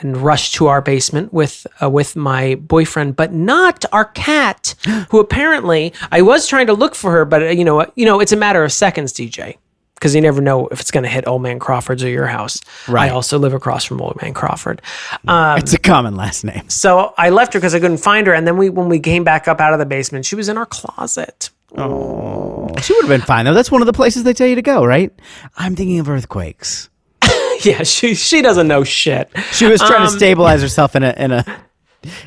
and 0.00 0.16
rush 0.16 0.52
to 0.52 0.66
our 0.66 0.80
basement 0.82 1.32
with 1.32 1.66
uh, 1.82 1.88
with 1.88 2.16
my 2.16 2.56
boyfriend, 2.56 3.14
but 3.16 3.32
not 3.32 3.84
our 3.92 4.06
cat, 4.06 4.74
who 5.10 5.20
apparently 5.20 5.92
I 6.10 6.22
was 6.22 6.46
trying 6.48 6.66
to 6.66 6.72
look 6.74 6.94
for 6.94 7.10
her, 7.12 7.24
but 7.24 7.42
uh, 7.42 7.46
you 7.46 7.64
know, 7.64 7.86
you 7.94 8.04
know, 8.04 8.20
it's 8.20 8.32
a 8.32 8.36
matter 8.36 8.64
of 8.64 8.72
seconds, 8.72 9.12
DJ, 9.12 9.56
because 10.02 10.16
you 10.16 10.20
never 10.20 10.40
know 10.40 10.66
if 10.66 10.80
it's 10.80 10.90
going 10.90 11.04
to 11.04 11.08
hit 11.08 11.28
Old 11.28 11.42
Man 11.42 11.60
Crawford's 11.60 12.02
or 12.02 12.08
your 12.08 12.26
house. 12.26 12.60
Right. 12.88 13.08
I 13.08 13.14
also 13.14 13.38
live 13.38 13.54
across 13.54 13.84
from 13.84 14.00
Old 14.02 14.20
Man 14.20 14.34
Crawford. 14.34 14.82
Um, 15.28 15.58
It's 15.58 15.72
a 15.72 15.78
common 15.78 16.16
last 16.16 16.42
name. 16.42 16.68
so 16.68 17.14
I 17.16 17.30
left 17.30 17.52
her 17.54 17.60
because 17.60 17.72
I 17.76 17.78
couldn't 17.78 17.98
find 17.98 18.26
her, 18.26 18.34
and 18.34 18.44
then 18.44 18.56
we 18.56 18.68
when 18.68 18.88
we 18.88 18.98
came 18.98 19.22
back 19.22 19.46
up 19.46 19.60
out 19.60 19.72
of 19.72 19.78
the 19.78 19.86
basement, 19.86 20.26
she 20.26 20.34
was 20.34 20.48
in 20.48 20.58
our 20.58 20.66
closet. 20.66 21.50
Oh, 21.78 22.68
She 22.82 22.92
would 22.94 23.02
have 23.02 23.08
been 23.08 23.20
fine 23.26 23.44
though. 23.44 23.54
That's 23.54 23.70
one 23.70 23.80
of 23.80 23.86
the 23.86 23.92
places 23.92 24.24
they 24.24 24.34
tell 24.34 24.48
you 24.48 24.56
to 24.56 24.62
go, 24.62 24.84
right? 24.84 25.12
I'm 25.56 25.76
thinking 25.76 26.00
of 26.00 26.08
earthquakes. 26.08 26.88
Yeah, 27.62 27.84
she 27.84 28.16
she 28.16 28.42
doesn't 28.42 28.66
know 28.66 28.82
shit. 28.82 29.30
She 29.52 29.66
was 29.66 29.80
trying 29.80 30.04
to 30.04 30.10
stabilize 30.10 30.62
herself 30.62 30.96
in 30.96 31.04
a 31.04 31.14
in 31.16 31.30
a 31.30 31.44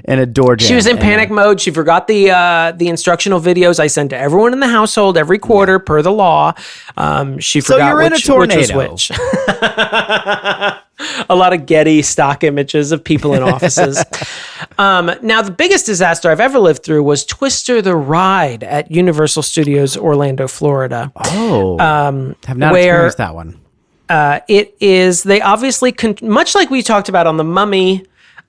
in 0.06 0.20
a 0.20 0.26
door 0.26 0.56
jamb. 0.56 0.68
She 0.68 0.76
was 0.76 0.86
in 0.86 0.94
and, 0.94 1.02
panic 1.02 1.30
mode. 1.30 1.60
She 1.62 1.72
forgot 1.72 2.08
the 2.08 2.32
uh, 2.32 2.72
the 2.74 2.88
instructional 2.88 3.40
videos 3.40 3.80
I 3.80 3.88
sent 3.88 4.10
to 4.12 4.18
everyone 4.18 4.54
in 4.54 4.60
the 4.60 4.68
household 4.68 5.18
every 5.18 5.40
quarter 5.40 5.80
per 5.80 6.02
the 6.02 6.12
law. 6.12 6.54
Um, 6.98 7.40
she 7.40 7.62
So 7.62 7.74
forgot 7.74 7.90
you're 7.90 8.02
in 8.02 8.14
a 8.14 8.16
which, 8.16 8.28
which 8.30 8.56
was 8.56 8.68
tornado. 8.68 8.92
which. 8.92 9.12
a 11.30 11.36
lot 11.36 11.54
of 11.54 11.66
Getty 11.66 12.02
stock 12.02 12.44
images 12.44 12.92
of 12.92 13.04
people 13.04 13.34
in 13.34 13.44
offices. 13.44 14.04
um, 14.78 15.12
now, 15.22 15.42
the 15.42 15.52
biggest 15.52 15.86
disaster 15.86 16.30
I've 16.32 16.40
ever 16.40 16.60
lived 16.60 16.84
through 16.84 17.04
was 17.04 17.26
Twister 17.26 17.82
the 17.82 17.96
Ride 17.96 18.64
at 18.64 18.92
Universal 18.92 19.44
Studios 19.44 19.98
Orlando, 19.98 20.48
Florida. 20.48 21.12
Oh, 21.16 21.80
um, 21.80 22.36
have 22.46 22.58
not 22.58 22.74
where- 22.74 23.06
experienced 23.08 23.18
that 23.18 23.36
one. 23.36 23.60
Uh, 24.08 24.40
it 24.48 24.76
is 24.80 25.24
they 25.24 25.42
obviously 25.42 25.92
con- 25.92 26.16
much 26.22 26.54
like 26.54 26.70
we 26.70 26.84
talked 26.84 27.10
about 27.10 27.26
on 27.26 27.38
the 27.38 27.44
mummy 27.44 28.06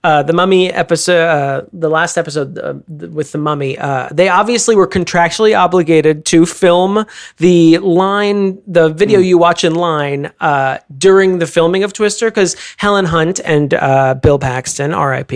uh, 0.07 0.23
the 0.23 0.33
mummy 0.33 0.73
episode 0.73 1.27
uh, 1.27 1.63
the 1.73 1.89
last 1.89 2.17
episode 2.17 2.57
uh, 2.59 2.75
with 2.87 3.33
the 3.33 3.39
mummy 3.39 3.77
uh, 3.77 4.09
they 4.13 4.29
obviously 4.29 4.77
were 4.77 4.87
contractually 4.87 5.59
obligated 5.59 6.25
to 6.25 6.47
film 6.47 7.05
the 7.39 7.79
line 7.79 8.63
the 8.69 8.89
video 8.89 9.19
you 9.19 9.37
watch 9.37 9.65
in 9.65 9.75
line 9.75 10.31
uh, 10.39 10.79
during 10.97 11.41
the 11.41 11.47
filming 11.47 11.83
of 11.83 11.93
twister 11.93 12.31
because 12.31 12.55
helen 12.77 13.05
hunt 13.05 13.41
and 13.45 13.75
uh, 13.75 14.15
bill 14.15 14.39
paxton 14.39 14.95
rip 14.95 15.33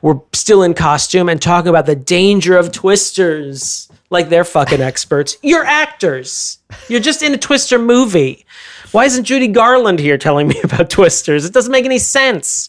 were 0.00 0.18
still 0.32 0.62
in 0.62 0.72
costume 0.72 1.28
and 1.28 1.42
talking 1.42 1.68
about 1.68 1.84
the 1.84 1.96
danger 1.96 2.56
of 2.56 2.72
twisters 2.72 3.90
like 4.14 4.30
they're 4.30 4.44
fucking 4.44 4.80
experts 4.80 5.36
you're 5.42 5.64
actors 5.64 6.58
you're 6.88 7.00
just 7.00 7.22
in 7.22 7.34
a 7.34 7.38
twister 7.38 7.78
movie 7.78 8.46
why 8.94 9.06
isn't 9.06 9.24
Judy 9.24 9.48
Garland 9.48 9.98
here 9.98 10.16
telling 10.16 10.46
me 10.46 10.60
about 10.64 10.88
Twisters? 10.88 11.44
It 11.44 11.52
doesn't 11.52 11.72
make 11.72 11.84
any 11.84 11.98
sense. 11.98 12.68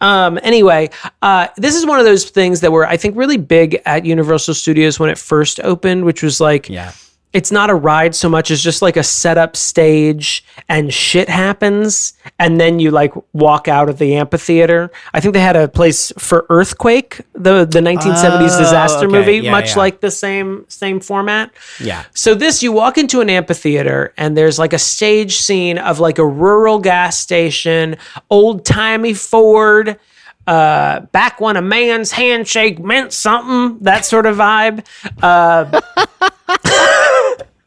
Um, 0.00 0.40
anyway, 0.42 0.88
uh, 1.20 1.48
this 1.58 1.74
is 1.74 1.84
one 1.84 1.98
of 1.98 2.06
those 2.06 2.30
things 2.30 2.62
that 2.62 2.72
were, 2.72 2.86
I 2.86 2.96
think, 2.96 3.14
really 3.14 3.36
big 3.36 3.82
at 3.84 4.06
Universal 4.06 4.54
Studios 4.54 4.98
when 4.98 5.10
it 5.10 5.18
first 5.18 5.60
opened, 5.60 6.06
which 6.06 6.22
was 6.22 6.40
like, 6.40 6.70
Yeah. 6.70 6.92
It's 7.32 7.52
not 7.52 7.68
a 7.68 7.74
ride 7.74 8.14
so 8.14 8.28
much 8.30 8.50
as 8.50 8.62
just 8.62 8.80
like 8.80 8.96
a 8.96 9.02
setup 9.02 9.56
stage 9.56 10.42
and 10.70 10.92
shit 10.94 11.28
happens 11.28 12.14
and 12.38 12.58
then 12.58 12.78
you 12.80 12.90
like 12.90 13.12
walk 13.34 13.68
out 13.68 13.90
of 13.90 13.98
the 13.98 14.16
amphitheater. 14.16 14.90
I 15.12 15.20
think 15.20 15.34
they 15.34 15.40
had 15.40 15.56
a 15.56 15.68
place 15.68 16.12
for 16.18 16.46
Earthquake, 16.48 17.20
the 17.34 17.66
the 17.66 17.80
1970s 17.80 18.56
Oh, 18.56 18.58
disaster 18.58 19.06
okay. 19.06 19.18
movie, 19.18 19.36
Yeah, 19.38 19.50
much 19.50 19.70
yeah. 19.72 19.78
like 19.78 20.00
the 20.00 20.10
same 20.10 20.64
same 20.68 20.98
format. 21.00 21.50
Yeah. 21.78 22.04
So 22.14 22.34
this 22.34 22.62
you 22.62 22.72
walk 22.72 22.96
into 22.96 23.20
an 23.20 23.28
amphitheater 23.28 24.14
and 24.16 24.34
there's 24.36 24.58
like 24.58 24.72
a 24.72 24.78
stage 24.78 25.36
scene 25.36 25.76
of 25.78 26.00
like 26.00 26.18
a 26.18 26.26
rural 26.26 26.78
gas 26.78 27.18
station, 27.18 27.96
old-timey 28.30 29.12
Ford 29.12 29.98
uh, 30.46 31.00
back 31.00 31.40
when 31.40 31.56
a 31.56 31.62
man's 31.62 32.12
handshake 32.12 32.78
meant 32.78 33.12
something, 33.12 33.78
that 33.82 34.04
sort 34.06 34.26
of 34.26 34.36
vibe. 34.36 34.86
Uh, 35.20 35.80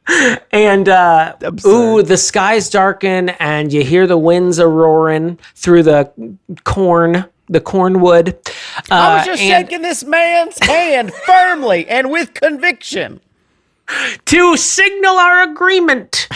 and 0.51 0.89
uh, 0.89 1.35
ooh, 1.65 2.01
the 2.03 2.17
skies 2.17 2.69
darken, 2.69 3.29
and 3.29 3.71
you 3.71 3.83
hear 3.83 4.07
the 4.07 4.17
winds 4.17 4.59
a 4.59 4.67
roaring 4.67 5.39
through 5.55 5.83
the 5.83 6.11
corn, 6.63 7.25
the 7.47 7.61
cornwood. 7.61 8.33
Uh, 8.89 8.95
I 8.95 9.17
was 9.17 9.25
just 9.25 9.41
and 9.41 9.67
shaking 9.67 9.81
this 9.81 10.03
man's 10.03 10.57
hand 10.59 11.13
firmly 11.13 11.87
and 11.87 12.11
with 12.11 12.33
conviction. 12.33 13.21
to 14.25 14.57
signal 14.57 15.17
our 15.17 15.43
agreement. 15.43 16.27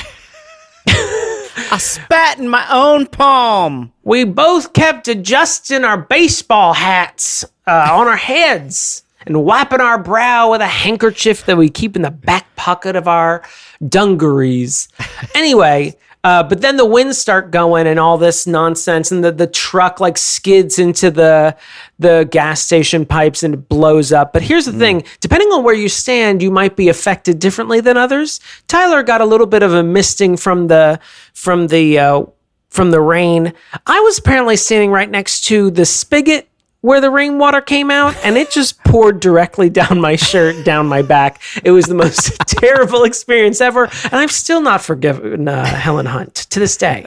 I 0.86 1.78
spat 1.80 2.40
in 2.40 2.50
my 2.50 2.68
own 2.72 3.08
palm. 3.08 3.94
We 4.04 4.26
both 4.26 4.74
kept 4.74 5.08
adjusting 5.08 5.84
our 5.84 5.98
baseball 5.98 6.74
hats 6.74 7.46
uh, 7.66 7.90
on 7.92 8.08
our 8.08 8.18
heads 8.18 9.04
and 9.26 9.44
wiping 9.44 9.82
our 9.82 10.02
brow 10.02 10.52
with 10.52 10.62
a 10.62 10.68
handkerchief 10.68 11.46
that 11.46 11.58
we 11.58 11.70
keep 11.70 11.96
in 11.96 12.02
the 12.02 12.12
back 12.12 12.56
pocket 12.56 12.96
of 12.96 13.08
our 13.08 13.44
dungarees. 13.88 14.88
Anyway, 15.36 15.96
uh, 16.24 16.42
but 16.42 16.62
then 16.62 16.78
the 16.78 16.86
winds 16.86 17.18
start 17.18 17.52
going 17.52 17.86
and 17.86 18.00
all 18.00 18.18
this 18.18 18.48
nonsense, 18.48 19.12
and 19.12 19.24
the, 19.24 19.32
the 19.32 19.48
truck 19.48 20.00
like 20.00 20.18
skids 20.18 20.80
into 20.80 21.12
the 21.12 21.56
the 22.00 22.28
gas 22.32 22.62
station 22.62 23.06
pipes 23.06 23.44
and 23.44 23.54
it 23.54 23.68
blows 23.68 24.14
up. 24.14 24.32
But 24.32 24.42
here's 24.42 24.66
the 24.66 24.72
thing: 24.72 25.04
depending 25.20 25.50
on 25.50 25.64
where 25.64 25.76
you 25.76 25.90
stand, 25.90 26.42
you 26.42 26.50
might 26.50 26.78
be 26.78 26.88
affected 26.88 27.40
differently 27.40 27.82
than 27.82 27.98
others. 27.98 28.40
Tyler 28.68 29.04
got 29.04 29.20
a 29.20 29.26
little 29.26 29.48
bit 29.48 29.64
of 29.64 29.74
a 29.74 29.84
misting 29.84 30.38
from 30.38 30.68
the 30.68 30.98
from 31.34 31.68
the 31.68 32.00
uh, 32.00 32.24
from 32.70 32.92
the 32.92 33.02
rain. 33.02 33.54
I 33.86 34.00
was 34.00 34.18
apparently 34.18 34.56
standing 34.56 34.92
right 34.92 35.10
next 35.10 35.42
to 35.46 35.72
the 35.72 35.86
spigot 35.86 36.48
where 36.84 37.00
the 37.00 37.10
rainwater 37.10 37.62
came 37.62 37.90
out 37.90 38.14
and 38.26 38.38
it 38.38 38.52
just 38.52 38.78
poured 38.84 39.22
directly 39.22 39.70
down 39.70 40.02
my 40.02 40.18
shirt, 40.18 40.66
down 40.66 40.86
my 40.86 41.02
back. 41.02 41.42
It 41.64 41.72
was 41.72 41.86
the 41.86 41.94
most 41.96 42.38
terrible 42.46 43.06
experience 43.06 43.62
ever. 43.62 43.86
And 43.86 44.16
I've 44.16 44.34
still 44.34 44.60
not 44.60 44.82
forgiven 44.82 45.48
uh, 45.48 45.64
Helen 45.64 46.06
Hunt 46.06 46.36
to 46.36 46.60
this 46.60 46.76
day. 46.76 47.06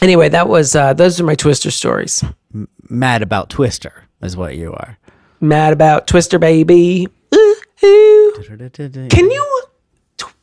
Anyway, 0.00 0.30
that 0.30 0.48
was 0.48 0.74
uh, 0.74 0.94
those 0.94 1.20
are 1.20 1.24
my 1.24 1.34
Twister 1.34 1.70
stories. 1.70 2.24
Mad 2.88 3.20
about 3.20 3.50
Twister 3.50 4.04
is 4.22 4.34
what 4.34 4.56
you 4.56 4.72
are. 4.72 4.96
Mad 5.40 5.74
about 5.74 6.06
Twister 6.06 6.38
baby. 6.38 7.08
Can 9.10 9.30
you? 9.30 9.62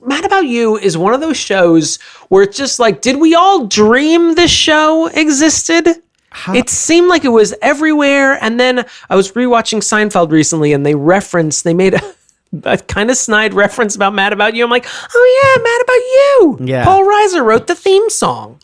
Mad 0.06 0.26
About 0.26 0.46
You 0.46 0.78
is 0.78 0.98
one 0.98 1.14
of 1.14 1.22
those 1.22 1.38
shows 1.38 1.98
where 2.30 2.44
it's 2.44 2.58
just 2.58 2.80
like, 2.80 3.02
did 3.02 3.18
we 3.18 3.36
all 3.36 3.66
dream 3.66 4.36
this 4.36 4.52
show 4.52 5.08
existed? 5.08 6.02
It 6.50 6.70
seemed 6.70 7.08
like 7.08 7.26
it 7.26 7.30
was 7.30 7.54
everywhere. 7.62 8.38
And 8.42 8.60
then 8.60 8.86
I 9.10 9.16
was 9.16 9.32
rewatching 9.32 9.80
Seinfeld 9.80 10.32
recently 10.32 10.74
and 10.74 10.86
they 10.86 10.96
referenced, 10.96 11.64
they 11.64 11.74
made 11.74 11.94
a, 11.96 12.16
a 12.64 12.78
kind 12.78 13.10
of 13.10 13.18
snide 13.18 13.54
reference 13.54 13.96
about 13.96 14.14
Mad 14.14 14.34
About 14.34 14.54
You. 14.54 14.64
I'm 14.64 14.70
like, 14.70 14.86
oh 14.88 15.42
yeah, 15.44 15.64
Mad 15.64 15.82
About 15.82 16.68
You. 16.68 16.74
Yeah. 16.74 16.84
Paul 16.86 17.04
Reiser 17.04 17.44
wrote 17.44 17.68
the 17.68 17.76
theme 17.76 18.10
song. 18.10 18.60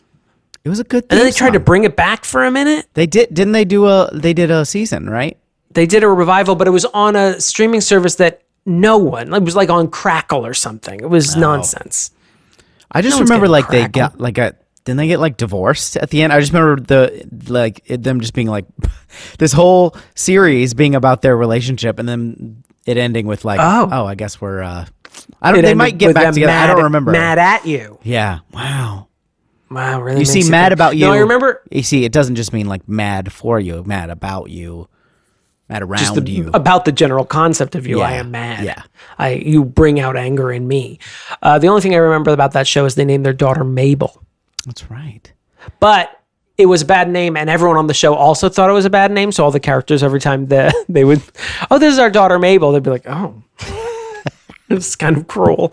It 0.64 0.68
was 0.68 0.80
a 0.80 0.84
good. 0.84 1.08
Thing. 1.08 1.10
And 1.10 1.20
then 1.20 1.26
they 1.26 1.36
tried 1.36 1.52
to 1.52 1.60
bring 1.60 1.84
it 1.84 1.94
back 1.94 2.24
for 2.24 2.44
a 2.44 2.50
minute. 2.50 2.86
They 2.94 3.06
did, 3.06 3.32
didn't 3.32 3.52
they? 3.52 3.64
Do 3.64 3.86
a? 3.86 4.10
They 4.12 4.32
did 4.32 4.50
a 4.50 4.64
season, 4.64 5.08
right? 5.08 5.38
They 5.70 5.86
did 5.86 6.02
a 6.02 6.08
revival, 6.08 6.56
but 6.56 6.66
it 6.66 6.72
was 6.72 6.84
on 6.86 7.14
a 7.14 7.40
streaming 7.40 7.80
service 7.80 8.16
that 8.16 8.42
no 8.66 8.98
one, 8.98 9.32
it 9.32 9.42
was 9.44 9.54
like 9.54 9.70
on 9.70 9.88
Crackle 9.88 10.44
or 10.44 10.54
something. 10.54 10.98
It 10.98 11.08
was 11.08 11.36
nonsense. 11.36 12.10
I 12.90 13.00
just 13.00 13.16
No 13.16 13.22
remember 13.22 13.46
like 13.48 13.68
they 13.68 13.86
got 13.86 14.20
like 14.20 14.38
a. 14.38 14.56
Didn't 14.86 14.96
they 14.98 15.06
get 15.08 15.20
like 15.20 15.36
divorced 15.36 15.96
at 15.98 16.08
the 16.10 16.22
end? 16.22 16.32
I 16.32 16.40
just 16.40 16.52
remember 16.52 16.80
the 16.82 17.28
like 17.52 17.82
it, 17.86 18.02
them 18.02 18.20
just 18.20 18.32
being 18.32 18.46
like 18.48 18.64
this 19.38 19.52
whole 19.52 19.94
series 20.14 20.72
being 20.72 20.94
about 20.94 21.20
their 21.20 21.36
relationship 21.36 21.98
and 21.98 22.08
then 22.08 22.62
it 22.86 22.96
ending 22.96 23.26
with 23.26 23.44
like 23.44 23.60
Oh. 23.60 23.88
oh 23.92 24.06
I 24.06 24.14
guess 24.14 24.40
we're 24.40 24.62
uh 24.62 24.86
I 25.42 25.50
don't 25.50 25.58
It 25.58 25.62
they 25.62 25.74
might 25.74 25.98
get 25.98 26.14
back 26.14 26.32
together. 26.32 26.52
I 26.52 26.66
don't 26.68 26.84
remember. 26.84 27.10
Mad 27.10 27.38
at 27.38 27.66
you. 27.66 27.98
Yeah. 28.02 28.38
Wow. 28.52 29.08
Wow, 29.70 30.00
really? 30.00 30.20
You 30.20 30.24
see, 30.24 30.48
mad 30.48 30.72
about 30.72 30.96
you. 30.96 31.06
No, 31.06 31.12
I 31.12 31.18
remember 31.18 31.62
You 31.72 31.82
see, 31.82 32.04
it 32.04 32.12
doesn't 32.12 32.36
just 32.36 32.52
mean 32.52 32.66
like 32.68 32.88
mad 32.88 33.32
for 33.32 33.58
you, 33.58 33.82
mad 33.84 34.10
about 34.10 34.50
you, 34.50 34.88
mad 35.68 35.82
around 35.82 35.98
just 35.98 36.14
the- 36.14 36.30
you. 36.30 36.50
about 36.54 36.84
the 36.84 36.92
general 36.92 37.24
concept 37.24 37.74
of 37.74 37.84
you. 37.88 38.00
I 38.00 38.12
am 38.12 38.30
mad. 38.30 38.64
yeah. 38.64 38.82
I 39.18 39.30
you 39.30 39.64
bring 39.64 39.98
out 39.98 40.16
anger 40.16 40.52
in 40.52 40.68
me. 40.68 41.00
Uh, 41.42 41.58
the 41.58 41.66
only 41.66 41.80
thing 41.80 41.94
I 41.94 41.98
remember 41.98 42.30
about 42.30 42.52
that 42.52 42.68
show 42.68 42.84
is 42.84 42.94
they 42.94 43.04
named 43.04 43.26
their 43.26 43.32
daughter 43.32 43.64
Mabel, 43.64 44.22
That's 44.66 44.90
right. 44.90 45.32
but 45.80 46.20
it 46.58 46.66
was 46.66 46.82
a 46.82 46.86
bad 46.86 47.08
name, 47.10 47.36
and 47.36 47.48
everyone 47.50 47.76
on 47.76 47.86
the 47.86 47.94
show 47.94 48.14
also 48.14 48.48
thought 48.48 48.68
it 48.70 48.72
was 48.72 48.84
a 48.86 48.90
bad 48.90 49.12
name. 49.12 49.30
So 49.30 49.44
all 49.44 49.50
the 49.50 49.60
characters, 49.60 50.02
every 50.02 50.20
time 50.20 50.46
the, 50.46 50.72
they 50.88 51.04
would, 51.04 51.22
oh, 51.70 51.78
this 51.78 51.92
is 51.92 51.98
our 51.98 52.10
daughter 52.10 52.38
Mabel, 52.38 52.72
they'd 52.72 52.82
be 52.82 52.90
like, 52.90 53.06
oh, 53.06 53.42
it's 54.70 54.96
kind 54.96 55.16
of 55.16 55.28
cruel. 55.28 55.70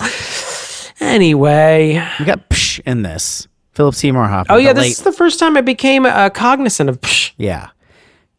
Anyway, 0.99 1.93
We 2.19 2.25
got 2.25 2.49
psh 2.49 2.79
in 2.85 3.01
this. 3.01 3.47
Philip 3.73 3.95
Seymour 3.95 4.25
Hoffman. 4.27 4.55
oh 4.55 4.59
yeah, 4.59 4.71
this 4.73 4.81
late- 4.83 4.91
is 4.91 5.01
the 5.01 5.11
first 5.11 5.39
time 5.39 5.57
I 5.57 5.61
became 5.61 6.05
uh, 6.05 6.29
cognizant 6.29 6.89
of. 6.89 7.01
Psh. 7.01 7.31
Yeah. 7.37 7.69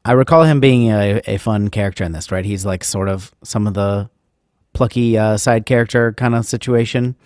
I 0.05 0.13
recall 0.13 0.45
him 0.45 0.61
being 0.61 0.93
a, 0.93 1.21
a 1.27 1.39
fun 1.39 1.69
character 1.69 2.05
in 2.05 2.13
this, 2.13 2.31
right? 2.31 2.45
He's 2.45 2.65
like 2.65 2.85
sort 2.85 3.09
of 3.09 3.35
some 3.43 3.67
of 3.67 3.75
the 3.75 4.09
plucky 4.75 5.17
uh, 5.19 5.37
side 5.39 5.67
character 5.67 6.13
kind 6.13 6.35
of 6.35 6.47
situation. 6.47 7.17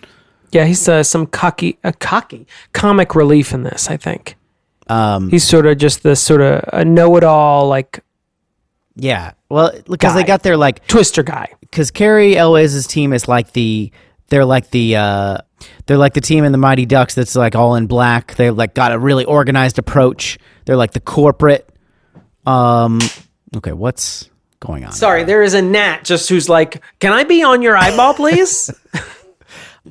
Yeah, 0.51 0.65
he's 0.65 0.87
uh, 0.89 1.03
some 1.03 1.27
cocky, 1.27 1.77
uh, 1.83 1.91
cocky 1.99 2.47
comic 2.73 3.15
relief 3.15 3.53
in 3.53 3.63
this. 3.63 3.89
I 3.89 3.97
think. 3.97 4.35
Um, 4.87 5.29
He's 5.29 5.43
sort 5.43 5.67
of 5.67 5.77
just 5.77 6.01
the 6.01 6.15
sort 6.15 6.41
of 6.41 6.63
a 6.73 6.83
know-it-all, 6.83 7.67
like 7.67 8.03
yeah. 8.95 9.33
Well, 9.49 9.71
because 9.87 10.15
they 10.15 10.23
got 10.23 10.41
their 10.43 10.57
like 10.57 10.85
twister 10.87 11.21
guy. 11.23 11.49
because 11.61 11.91
Cary 11.91 12.35
Elwes' 12.35 12.87
team 12.87 13.13
is 13.13 13.27
like 13.27 13.53
the 13.53 13.91
they're 14.29 14.45
like 14.45 14.71
the 14.71 14.95
uh 14.95 15.37
they're 15.85 15.97
like 15.97 16.13
the 16.13 16.21
team 16.21 16.43
in 16.43 16.51
the 16.51 16.57
Mighty 16.57 16.85
Ducks 16.85 17.13
that's 17.15 17.35
like 17.35 17.55
all 17.55 17.75
in 17.75 17.85
black. 17.87 18.35
They 18.35 18.49
like 18.49 18.73
got 18.73 18.91
a 18.91 18.99
really 18.99 19.25
organized 19.25 19.77
approach. 19.79 20.37
They're 20.65 20.75
like 20.77 20.91
the 20.91 20.99
corporate. 20.99 21.69
Um. 22.45 22.99
Okay, 23.55 23.73
what's 23.73 24.29
going 24.59 24.85
on? 24.85 24.91
Sorry, 24.91 25.23
there 25.23 25.43
is 25.43 25.53
a 25.53 25.61
gnat 25.61 26.03
just 26.03 26.29
who's 26.29 26.49
like, 26.49 26.81
"Can 26.99 27.11
I 27.13 27.23
be 27.23 27.43
on 27.43 27.61
your 27.61 27.77
eyeball, 27.77 28.13
please?" 28.15 28.71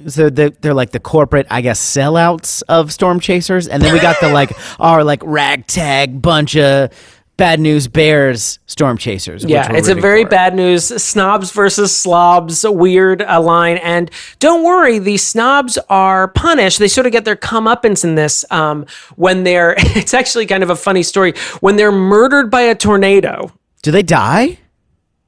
so 0.07 0.31
they, 0.31 0.51
they're 0.51 0.75
like 0.75 0.91
the 0.91 1.01
corporate, 1.01 1.47
I 1.51 1.61
guess, 1.61 1.81
sellouts 1.81 2.63
of 2.69 2.93
storm 2.93 3.21
chasers, 3.21 3.69
and 3.69 3.83
then 3.83 3.93
we 3.93 4.01
got 4.01 4.21
the 4.21 4.31
like 4.31 4.53
our 4.81 5.05
like 5.05 5.23
ragtag 5.25 6.23
bunch 6.23 6.57
of 6.57 6.91
bad 7.39 7.61
news 7.61 7.89
bears 7.89 8.59
storm 8.67 8.99
chasers. 8.99 9.45
Yeah, 9.45 9.73
it's 9.73 9.89
a 9.89 9.95
very 9.95 10.25
for. 10.25 10.31
bad 10.31 10.55
news 10.55 10.85
snobs 11.03 11.53
versus 11.53 11.97
slobs 11.97 12.65
weird 12.65 13.21
line. 13.21 13.79
And 13.79 14.11
don't 14.41 14.65
worry, 14.65 14.99
the 14.99 15.17
snobs 15.17 15.79
are 15.89 16.29
punished. 16.29 16.79
They 16.79 16.89
sort 16.89 17.07
of 17.07 17.13
get 17.13 17.25
their 17.25 17.37
comeuppance 17.37 18.05
in 18.05 18.15
this 18.17 18.45
um, 18.51 18.85
when 19.17 19.45
they're. 19.45 19.77
It's 19.99 20.15
actually 20.15 20.47
kind 20.47 20.63
of 20.63 20.71
a 20.71 20.77
funny 20.77 21.03
story 21.03 21.33
when 21.61 21.77
they're 21.77 21.93
murdered 21.93 22.51
by 22.51 22.61
a 22.61 22.75
tornado. 22.75 23.53
Do 23.83 23.91
they 23.91 24.03
die? 24.03 24.59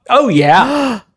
Oh 0.09 0.29
yeah, 0.29 1.01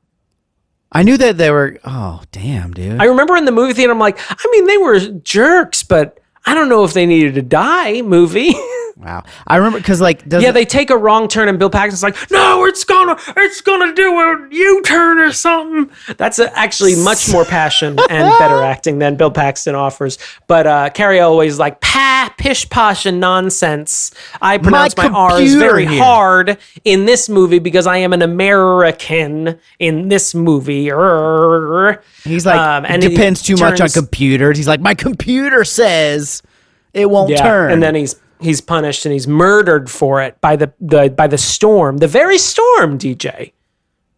I 0.93 1.03
knew 1.03 1.17
that 1.17 1.37
they 1.37 1.49
were. 1.49 1.79
Oh 1.83 2.21
damn, 2.31 2.71
dude. 2.71 3.01
I 3.01 3.05
remember 3.05 3.35
in 3.35 3.45
the 3.45 3.51
movie 3.51 3.73
theater. 3.73 3.91
I'm 3.91 3.99
like, 3.99 4.19
I 4.29 4.47
mean, 4.51 4.67
they 4.67 4.77
were 4.77 4.99
jerks, 4.99 5.83
but 5.83 6.19
I 6.45 6.53
don't 6.53 6.69
know 6.69 6.83
if 6.83 6.93
they 6.93 7.05
needed 7.05 7.35
to 7.35 7.41
die. 7.41 8.01
Movie. 8.01 8.53
wow. 8.97 9.23
I 9.47 9.57
remember 9.57 9.79
because 9.79 10.01
like 10.01 10.27
does 10.27 10.43
Yeah, 10.43 10.51
they 10.51 10.65
take 10.65 10.89
a 10.89 10.97
wrong 10.97 11.27
turn, 11.27 11.47
and 11.49 11.57
Bill 11.59 11.69
Paxton's 11.69 12.03
like, 12.03 12.15
"No, 12.31 12.65
it's 12.65 12.83
gonna, 12.83 13.17
it's 13.37 13.61
gonna 13.61 13.93
do 13.93 14.19
a 14.19 14.47
U-turn 14.51 15.19
or 15.19 15.31
something." 15.31 15.89
That's 16.17 16.39
a, 16.39 16.55
actually 16.57 16.95
much 16.95 17.29
more 17.31 17.45
passion 17.45 17.97
and 18.09 18.39
better 18.39 18.61
acting 18.61 18.99
than 18.99 19.15
Bill 19.15 19.31
Paxton 19.31 19.75
offers. 19.75 20.17
But 20.47 20.67
uh, 20.67 20.89
Cary 20.91 21.19
Elwes 21.19 21.59
like 21.59 21.81
pa, 21.81 22.33
pish 22.37 22.69
posh 22.69 23.05
and 23.05 23.19
nonsense. 23.19 24.13
I 24.41 24.57
pronounce 24.57 24.95
my, 24.97 25.07
R's 25.07 25.55
very 25.55 25.85
here. 25.85 26.01
hard 26.03 26.57
in 26.83 27.05
this 27.05 27.29
movie 27.29 27.59
because 27.59 27.87
I 27.87 27.97
am 27.97 28.13
an 28.13 28.21
American 28.21 29.59
in 29.79 30.09
this 30.09 30.33
movie. 30.35 30.83
He's 30.83 32.45
like 32.45 32.59
Um, 32.59 32.85
and 32.85 33.03
it 33.03 33.09
he 33.09 33.15
depends 33.15 33.41
too 33.41 33.55
much 33.57 33.81
on 33.81 33.89
computers. 33.89 34.57
He's 34.57 34.67
like 34.67 34.79
my 34.79 34.93
computer 34.95 35.63
says 35.63 36.41
it 36.93 37.09
won't 37.09 37.31
Yeah, 37.31 37.41
turn. 37.41 37.71
and 37.71 37.83
then 37.83 37.95
he's 37.95 38.15
he's 38.39 38.61
punished 38.61 39.05
and 39.05 39.13
he's 39.13 39.27
murdered 39.27 39.89
for 39.89 40.21
it 40.21 40.39
by 40.41 40.55
the, 40.55 40.71
the 40.79 41.09
by 41.09 41.27
the 41.27 41.37
storm, 41.37 41.97
the 41.97 42.07
very 42.07 42.37
storm, 42.37 42.97
DJ, 42.97 43.51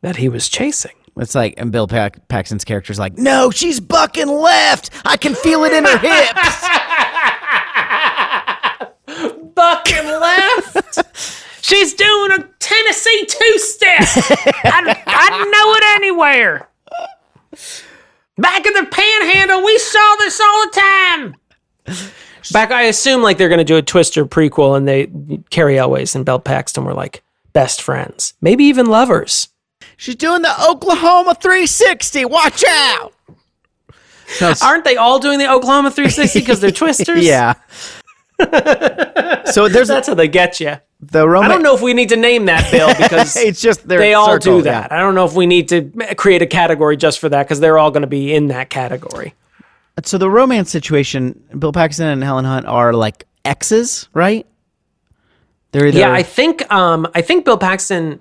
that 0.02 0.18
he 0.18 0.30
was 0.30 0.50
chasing. 0.50 0.92
it's 1.18 1.36
like 1.36 1.54
and 1.58 1.72
Bill 1.72 1.88
Pac- 1.88 2.28
Paxton's 2.28 2.66
character's 2.66 3.00
like, 3.00 3.18
no, 3.18 3.50
she's 3.52 3.80
bucking 3.80 4.28
left. 4.28 4.90
I 5.06 5.18
can 5.18 5.34
feel 5.36 5.64
it 5.64 5.74
in 5.74 5.86
her 5.86 5.98
hips. 5.98 6.68
Bucking 9.56 10.06
left. 10.06 11.00
She's 11.62 11.94
doing 11.96 12.32
a 12.34 12.44
Tennessee 12.60 13.26
two-step. 13.28 14.02
I, 14.66 15.02
I'd 15.08 15.46
know 15.52 15.74
it 15.76 15.84
anywhere. 15.96 16.70
Back 18.38 18.66
in 18.68 18.74
the 18.74 18.86
panhandle, 18.86 19.64
we 19.64 19.78
saw 19.80 20.16
this 20.20 20.40
all 20.40 20.66
the 20.66 20.72
time. 20.82 21.36
Back, 22.52 22.72
I 22.72 22.84
assume 22.84 23.22
like 23.22 23.38
they're 23.38 23.50
going 23.50 23.58
to 23.60 23.64
do 23.64 23.78
a 23.78 23.82
Twister 23.82 24.26
prequel, 24.26 24.78
and 24.78 24.88
they 24.88 25.08
Cary 25.50 25.78
Elwes 25.78 26.16
and 26.16 26.26
Bill 26.26 26.40
Paxton 26.40 26.86
were 26.86 26.94
like 26.94 27.24
best 27.54 27.82
friends, 27.82 28.34
maybe 28.42 28.66
even 28.66 28.86
lovers. 28.88 29.50
she's 29.98 30.16
doing 30.16 30.42
the 30.42 30.54
Oklahoma 30.70 31.36
360. 31.42 32.26
Watch 32.26 32.64
out. 32.68 33.14
No, 34.42 34.54
Aren't 34.64 34.84
they 34.86 34.96
all 34.98 35.20
doing 35.20 35.40
the 35.40 35.50
Oklahoma 35.52 35.92
360 35.92 36.40
because 36.40 36.60
they're 36.60 36.72
Twisters? 36.72 37.24
yeah. 37.24 37.54
so 39.52 39.68
there's 39.70 39.88
that's 39.88 40.08
how 40.08 40.14
they 40.14 40.28
get 40.28 40.60
you. 40.60 40.76
the 41.00 41.26
I 41.28 41.48
don't 41.48 41.64
know 41.64 41.76
if 41.76 41.82
we 41.82 41.94
need 41.94 42.10
to 42.10 42.16
name 42.18 42.46
that, 42.46 42.70
Bill, 42.72 42.88
because 42.98 43.36
It's 43.38 43.62
just 43.62 43.88
they're 43.88 44.18
all 44.18 44.26
circled, 44.26 44.42
do 44.42 44.62
that. 44.64 44.92
yeah. 44.92 44.98
I 44.98 45.00
don't 45.00 45.16
know 45.16 45.26
if 45.26 45.34
we 45.34 45.46
need 45.46 45.70
to 45.70 45.84
create 46.16 46.42
a 46.42 46.48
category 46.48 46.98
just 46.98 47.20
for 47.20 47.30
that 47.30 47.44
because 47.44 47.60
they're 47.60 47.78
all 47.78 47.92
going 47.92 48.02
to 48.02 48.08
be 48.08 48.34
in 48.34 48.48
that 48.48 48.70
category. 48.70 49.34
So 50.04 50.18
the 50.18 50.30
romance 50.30 50.70
situation, 50.70 51.42
Bill 51.58 51.72
Paxton 51.72 52.08
and 52.08 52.24
Helen 52.24 52.46
Hunt 52.46 52.66
are 52.66 52.94
like 52.94 53.26
exes, 53.46 54.10
right? 54.14 54.46
They're 55.72 55.88
either 55.88 56.00
Yeah, 56.00 56.12
I 56.14 56.24
think 56.24 56.70
um, 56.72 57.08
I 57.16 57.22
think 57.22 57.46
Bill 57.46 57.58
Paxton. 57.58 58.20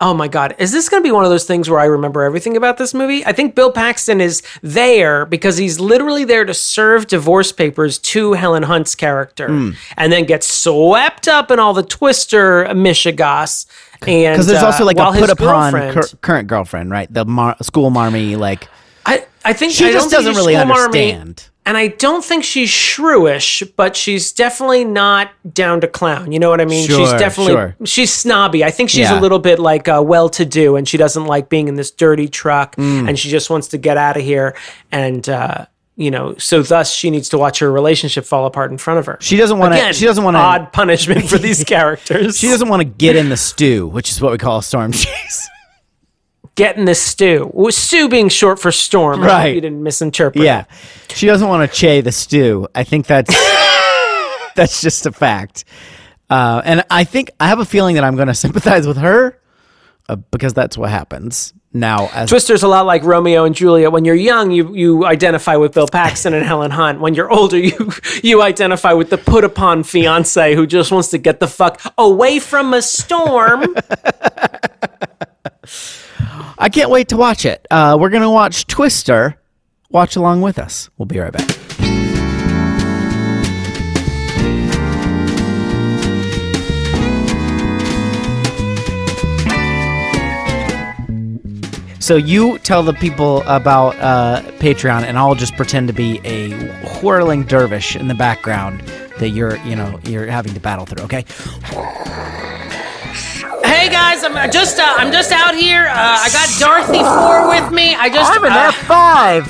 Oh 0.00 0.12
my 0.12 0.26
God, 0.26 0.56
is 0.58 0.72
this 0.72 0.88
going 0.88 1.02
to 1.02 1.06
be 1.06 1.12
one 1.12 1.24
of 1.24 1.30
those 1.30 1.44
things 1.44 1.70
where 1.70 1.78
I 1.78 1.84
remember 1.84 2.22
everything 2.24 2.56
about 2.56 2.78
this 2.78 2.92
movie? 2.92 3.24
I 3.24 3.32
think 3.32 3.54
Bill 3.54 3.70
Paxton 3.70 4.20
is 4.20 4.42
there 4.60 5.24
because 5.24 5.56
he's 5.56 5.78
literally 5.78 6.24
there 6.24 6.44
to 6.44 6.52
serve 6.52 7.06
divorce 7.06 7.52
papers 7.52 7.98
to 8.00 8.32
Helen 8.32 8.64
Hunt's 8.64 8.96
character, 8.96 9.46
Hmm. 9.46 9.70
and 9.96 10.12
then 10.12 10.24
gets 10.24 10.52
swept 10.52 11.28
up 11.28 11.50
in 11.52 11.60
all 11.60 11.72
the 11.74 11.84
Twister 11.84 12.64
mishigas. 12.72 13.66
And 14.02 14.34
because 14.34 14.48
there's 14.48 14.62
uh, 14.64 14.66
also 14.66 14.84
like 14.84 14.96
while 14.98 15.10
a 15.10 15.14
his 15.14 15.20
put 15.22 15.30
upon 15.30 15.72
girlfriend- 15.72 15.94
cur- 15.94 16.16
current 16.20 16.48
girlfriend, 16.48 16.90
right? 16.90 17.10
The 17.12 17.24
mar- 17.24 17.56
school 17.62 17.90
marmy, 17.90 18.34
like 18.34 18.68
I, 19.44 19.52
think 19.52 19.72
she 19.72 19.86
I 19.86 19.92
just 19.92 20.10
doesn't 20.10 20.34
really 20.34 20.56
understand. 20.56 21.48
and 21.66 21.76
I 21.76 21.88
don't 21.88 22.24
think 22.24 22.44
she's 22.44 22.70
shrewish, 22.70 23.70
but 23.76 23.96
she's 23.96 24.32
definitely 24.32 24.84
not 24.84 25.30
down 25.52 25.80
to 25.82 25.88
clown. 25.88 26.32
You 26.32 26.38
know 26.38 26.50
what 26.50 26.60
I 26.60 26.64
mean? 26.64 26.86
Sure, 26.88 26.98
she's 26.98 27.10
definitely 27.20 27.52
sure. 27.54 27.76
she's 27.84 28.12
snobby. 28.12 28.64
I 28.64 28.70
think 28.70 28.90
she's 28.90 29.00
Yeah. 29.10 29.18
a 29.18 29.20
little 29.20 29.38
bit 29.38 29.58
like 29.58 29.88
uh, 29.88 30.02
well-to-do, 30.04 30.76
and 30.76 30.88
she 30.88 30.96
doesn't 30.96 31.26
like 31.26 31.48
being 31.48 31.68
in 31.68 31.74
this 31.76 31.90
dirty 31.90 32.28
truck, 32.28 32.76
Mm. 32.76 33.08
and 33.08 33.18
she 33.18 33.28
just 33.30 33.50
wants 33.50 33.68
to 33.68 33.78
get 33.78 33.96
out 33.96 34.16
of 34.16 34.22
here. 34.22 34.56
And 34.90 35.28
uh, 35.28 35.66
you 35.96 36.10
know, 36.10 36.34
so 36.38 36.60
thus 36.62 36.92
she 36.92 37.08
needs 37.08 37.28
to 37.28 37.38
watch 37.38 37.60
her 37.60 37.70
relationship 37.70 38.24
fall 38.24 38.46
apart 38.46 38.72
in 38.72 38.78
front 38.78 38.98
of 38.98 39.06
her. 39.06 39.16
She 39.20 39.36
doesn't 39.36 39.58
want 39.58 39.74
to. 39.74 39.92
She 39.92 40.04
doesn't 40.06 40.24
want 40.24 40.34
to. 40.34 40.40
odd 40.40 40.72
punishment 40.72 41.28
for 41.28 41.38
these 41.38 41.62
characters. 41.74 42.36
She 42.36 42.48
doesn't 42.48 42.68
want 42.68 42.80
to 42.80 42.84
get 42.84 43.14
in 43.14 43.28
the 43.28 43.36
stew, 43.36 43.86
which 43.86 44.10
is 44.10 44.20
what 44.20 44.32
we 44.32 44.38
call 44.38 44.58
a 44.58 44.62
storm 44.62 44.90
chase. 44.92 45.48
Get 46.54 46.76
in 46.76 46.84
the 46.84 46.94
stew. 46.94 47.50
Well, 47.52 47.72
stew 47.72 48.08
being 48.08 48.28
short 48.28 48.58
for 48.58 48.72
storm. 48.72 49.20
Right. 49.20 49.54
You 49.54 49.60
didn't 49.60 49.82
misinterpret. 49.82 50.44
yeah, 50.44 50.64
she 51.08 51.26
doesn't 51.26 51.48
want 51.48 51.70
to 51.70 51.76
che 51.76 52.00
the 52.00 52.12
stew. 52.12 52.68
I 52.74 52.84
think 52.84 53.06
that's 53.06 53.34
that's 54.54 54.80
just 54.80 55.06
a 55.06 55.12
fact. 55.12 55.64
Uh, 56.30 56.62
and 56.64 56.84
I 56.90 57.04
think 57.04 57.30
I 57.38 57.48
have 57.48 57.58
a 57.58 57.64
feeling 57.64 57.96
that 57.96 58.04
I'm 58.04 58.16
going 58.16 58.28
to 58.34 58.34
sympathize 58.34 58.86
with 58.86 58.96
her 58.96 59.38
uh, 60.08 60.16
because 60.16 60.54
that's 60.54 60.78
what 60.78 60.90
happens 60.90 61.52
now. 61.72 62.08
As 62.12 62.28
Twister's 62.30 62.62
a 62.62 62.68
lot 62.68 62.86
like 62.86 63.02
Romeo 63.02 63.44
and 63.44 63.54
Juliet. 63.54 63.92
When 63.92 64.04
you're 64.04 64.14
young, 64.14 64.50
you 64.50 64.74
you 64.74 65.04
identify 65.04 65.56
with 65.56 65.74
Bill 65.74 65.88
Paxton 65.88 66.32
and 66.34 66.44
Helen 66.44 66.70
Hunt. 66.70 67.00
When 67.00 67.14
you're 67.14 67.30
older, 67.30 67.58
you 67.70 67.92
you 68.22 68.42
identify 68.42 68.92
with 68.92 69.10
the 69.10 69.18
put 69.18 69.44
upon 69.44 69.82
fiance 69.82 70.54
who 70.54 70.66
just 70.66 70.92
wants 70.92 71.08
to 71.08 71.18
get 71.18 71.40
the 71.40 71.48
fuck 71.48 71.80
away 71.98 72.38
from 72.38 72.72
a 72.74 72.80
storm. 72.82 73.74
I 76.64 76.70
can't 76.70 76.88
wait 76.88 77.08
to 77.08 77.18
watch 77.18 77.44
it. 77.44 77.66
Uh, 77.70 77.98
we're 78.00 78.08
going 78.08 78.22
to 78.22 78.30
watch 78.30 78.66
Twister. 78.66 79.38
Watch 79.90 80.16
along 80.16 80.40
with 80.40 80.58
us. 80.58 80.88
We'll 80.96 81.04
be 81.04 81.18
right 81.18 81.30
back. 81.30 81.50
So 92.00 92.16
you 92.16 92.58
tell 92.60 92.82
the 92.82 92.94
people 92.98 93.42
about 93.42 93.98
uh, 93.98 94.40
Patreon, 94.52 95.02
and 95.02 95.18
I'll 95.18 95.34
just 95.34 95.56
pretend 95.56 95.88
to 95.88 95.94
be 95.94 96.18
a 96.24 96.72
whirling 97.02 97.42
dervish 97.44 97.94
in 97.94 98.08
the 98.08 98.14
background 98.14 98.80
that 99.18 99.28
you're, 99.28 99.58
you 99.66 99.76
know, 99.76 100.00
you're 100.04 100.28
having 100.28 100.54
to 100.54 100.60
battle 100.60 100.86
through. 100.86 101.04
Okay. 101.04 101.26
Hey 103.64 103.88
guys, 103.88 104.22
I'm 104.24 104.50
just 104.50 104.78
uh, 104.78 104.94
I'm 104.96 105.12
just 105.12 105.32
out 105.32 105.54
here. 105.54 105.86
Uh, 105.86 105.92
I 105.94 106.28
got 106.30 106.48
Dorothy 106.58 107.02
Four 107.02 107.48
with 107.48 107.72
me. 107.72 107.94
I 107.94 108.08
just 108.08 108.32
I'm 108.32 108.44
an 108.44 108.52
uh, 108.52 108.72
five. 108.72 109.46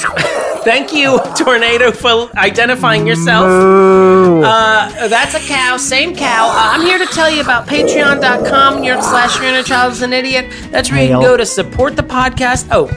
thank 0.64 0.92
you, 0.92 1.20
Tornado, 1.36 1.92
for 1.92 2.30
identifying 2.36 3.06
yourself. 3.06 3.46
Uh, 3.46 5.08
that's 5.08 5.34
a 5.34 5.40
cow, 5.40 5.76
same 5.76 6.16
cow. 6.16 6.48
Uh, 6.48 6.72
I'm 6.74 6.82
here 6.82 6.98
to 6.98 7.06
tell 7.06 7.30
you 7.30 7.40
about 7.42 7.66
patreon.com 7.66 8.82
your 8.82 9.00
slash 9.02 9.36
your 9.36 9.46
inner 9.46 9.62
child 9.62 9.92
is 9.92 10.02
an 10.02 10.12
idiot. 10.12 10.52
That's 10.70 10.90
where 10.90 11.02
you 11.02 11.08
can 11.10 11.20
go 11.22 11.36
to 11.36 11.46
support 11.46 11.96
the 11.96 12.02
podcast. 12.02 12.68
Oh, 12.70 12.88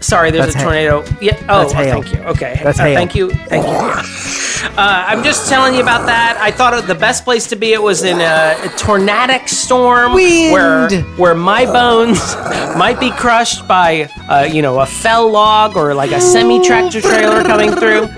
sorry, 0.00 0.30
there's 0.30 0.46
That's 0.52 0.56
a 0.56 0.62
tornado. 0.62 1.04
Yeah. 1.20 1.36
Oh, 1.48 1.66
oh, 1.66 1.72
hail. 1.74 2.02
thank 2.02 2.14
you. 2.14 2.20
Okay. 2.20 2.60
That's 2.62 2.78
Uh, 2.78 2.84
hail. 2.84 2.96
Thank 2.96 3.14
you. 3.14 3.30
Thank 3.30 3.66
you. 3.66 4.28
Uh, 4.76 5.04
I'm 5.06 5.22
just 5.22 5.48
telling 5.48 5.74
you 5.74 5.82
about 5.82 6.06
that. 6.06 6.36
I 6.40 6.50
thought 6.50 6.86
the 6.86 6.94
best 6.94 7.24
place 7.24 7.46
to 7.48 7.56
be 7.56 7.72
it 7.72 7.82
was 7.82 8.02
in 8.02 8.20
a, 8.20 8.56
a 8.64 8.68
tornadic 8.76 9.48
storm 9.48 10.14
Wind. 10.14 10.52
where 10.52 10.90
where 11.16 11.34
my 11.34 11.64
bones 11.64 12.18
might 12.76 12.98
be 12.98 13.10
crushed 13.12 13.68
by 13.68 14.08
uh, 14.28 14.48
you 14.50 14.62
know 14.62 14.80
a 14.80 14.86
fell 14.86 15.30
log 15.30 15.76
or 15.76 15.94
like 15.94 16.10
a 16.10 16.20
semi 16.20 16.60
tractor 16.64 17.00
trailer 17.00 17.42
coming 17.44 17.70
through. 17.72 18.08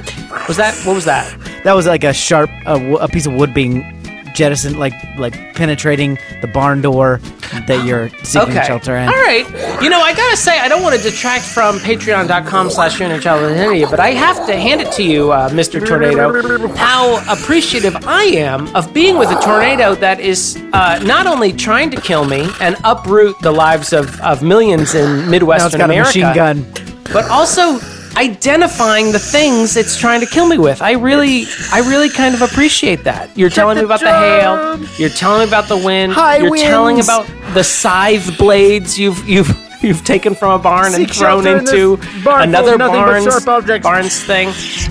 Was 0.48 0.56
that 0.56 0.74
what 0.84 0.94
was 0.94 1.04
that? 1.04 1.36
that 1.64 1.74
was 1.74 1.86
like 1.86 2.04
a 2.04 2.12
sharp 2.12 2.48
a, 2.66 2.94
a 2.94 3.08
piece 3.08 3.26
of 3.26 3.34
wood 3.34 3.52
being 3.52 3.99
jettisoned, 4.34 4.78
like 4.78 4.92
like 5.18 5.54
penetrating 5.54 6.18
the 6.40 6.46
barn 6.48 6.80
door 6.82 7.20
that 7.66 7.84
you're 7.84 8.08
seeking 8.22 8.50
Okay. 8.50 8.64
shelter 8.66 8.96
in. 8.96 9.08
All 9.08 9.14
right. 9.14 9.46
You 9.82 9.90
know, 9.90 10.00
I 10.00 10.14
gotta 10.14 10.36
say, 10.36 10.58
I 10.58 10.68
don't 10.68 10.82
want 10.82 10.94
to 10.96 11.02
detract 11.02 11.44
from 11.44 11.78
patreon.com 11.78 12.70
slash 12.70 12.96
childhood 12.98 13.88
but 13.90 14.00
I 14.00 14.10
have 14.10 14.46
to 14.46 14.56
hand 14.56 14.80
it 14.80 14.92
to 14.92 15.02
you, 15.02 15.32
uh, 15.32 15.48
Mr. 15.50 15.84
Tornado, 15.84 16.68
how 16.74 17.22
appreciative 17.32 17.96
I 18.06 18.24
am 18.24 18.74
of 18.76 18.92
being 18.94 19.18
with 19.18 19.30
a 19.30 19.40
tornado 19.40 19.94
that 19.96 20.20
is 20.20 20.56
uh, 20.72 21.00
not 21.04 21.26
only 21.26 21.52
trying 21.52 21.90
to 21.90 22.00
kill 22.00 22.24
me 22.24 22.48
and 22.60 22.76
uproot 22.84 23.38
the 23.40 23.52
lives 23.52 23.92
of, 23.92 24.20
of 24.20 24.42
millions 24.42 24.94
in 24.94 25.04
Now 25.06 25.22
it's 25.22 25.30
Midwestern 25.30 25.78
got 25.78 25.84
America, 25.90 26.18
a 26.20 26.22
machine 26.22 26.34
gun. 26.34 26.66
but 27.12 27.28
also 27.30 27.78
identifying 28.16 29.12
the 29.12 29.18
things 29.18 29.76
it's 29.76 29.96
trying 29.98 30.20
to 30.20 30.26
kill 30.26 30.46
me 30.46 30.58
with. 30.58 30.82
I 30.82 30.92
really, 30.92 31.44
I 31.72 31.80
really 31.80 32.08
kind 32.08 32.34
of 32.34 32.42
appreciate 32.42 33.04
that. 33.04 33.36
You're 33.36 33.50
telling 33.50 33.76
me 33.76 33.80
the 33.80 33.86
about 33.86 34.00
the 34.00 34.12
hail. 34.12 34.78
You're 34.98 35.10
telling 35.10 35.40
me 35.42 35.48
about 35.48 35.68
the 35.68 35.76
wind. 35.76 36.12
High 36.12 36.38
you're 36.38 36.56
telling 36.56 37.00
about 37.00 37.26
the 37.54 37.62
scythe 37.64 38.36
blades 38.38 38.98
you've 38.98 39.28
you've 39.28 39.50
you've 39.82 40.04
taken 40.04 40.34
from 40.34 40.58
a 40.60 40.62
barn 40.62 40.94
and 40.94 41.10
thrown 41.10 41.44
shelter 41.44 41.58
in 41.58 41.64
this 41.64 41.72
into 41.74 41.96
barn 42.24 42.42
another 42.42 42.76
nothing 42.76 43.00
barn's 43.00 43.24
sharp 43.24 43.82
barn's 43.82 44.22
thing. 44.22 44.48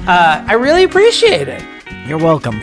Uh, 0.07 0.43
I 0.47 0.53
really 0.53 0.83
appreciate 0.83 1.47
it. 1.47 1.63
You're 2.07 2.17
welcome. 2.17 2.59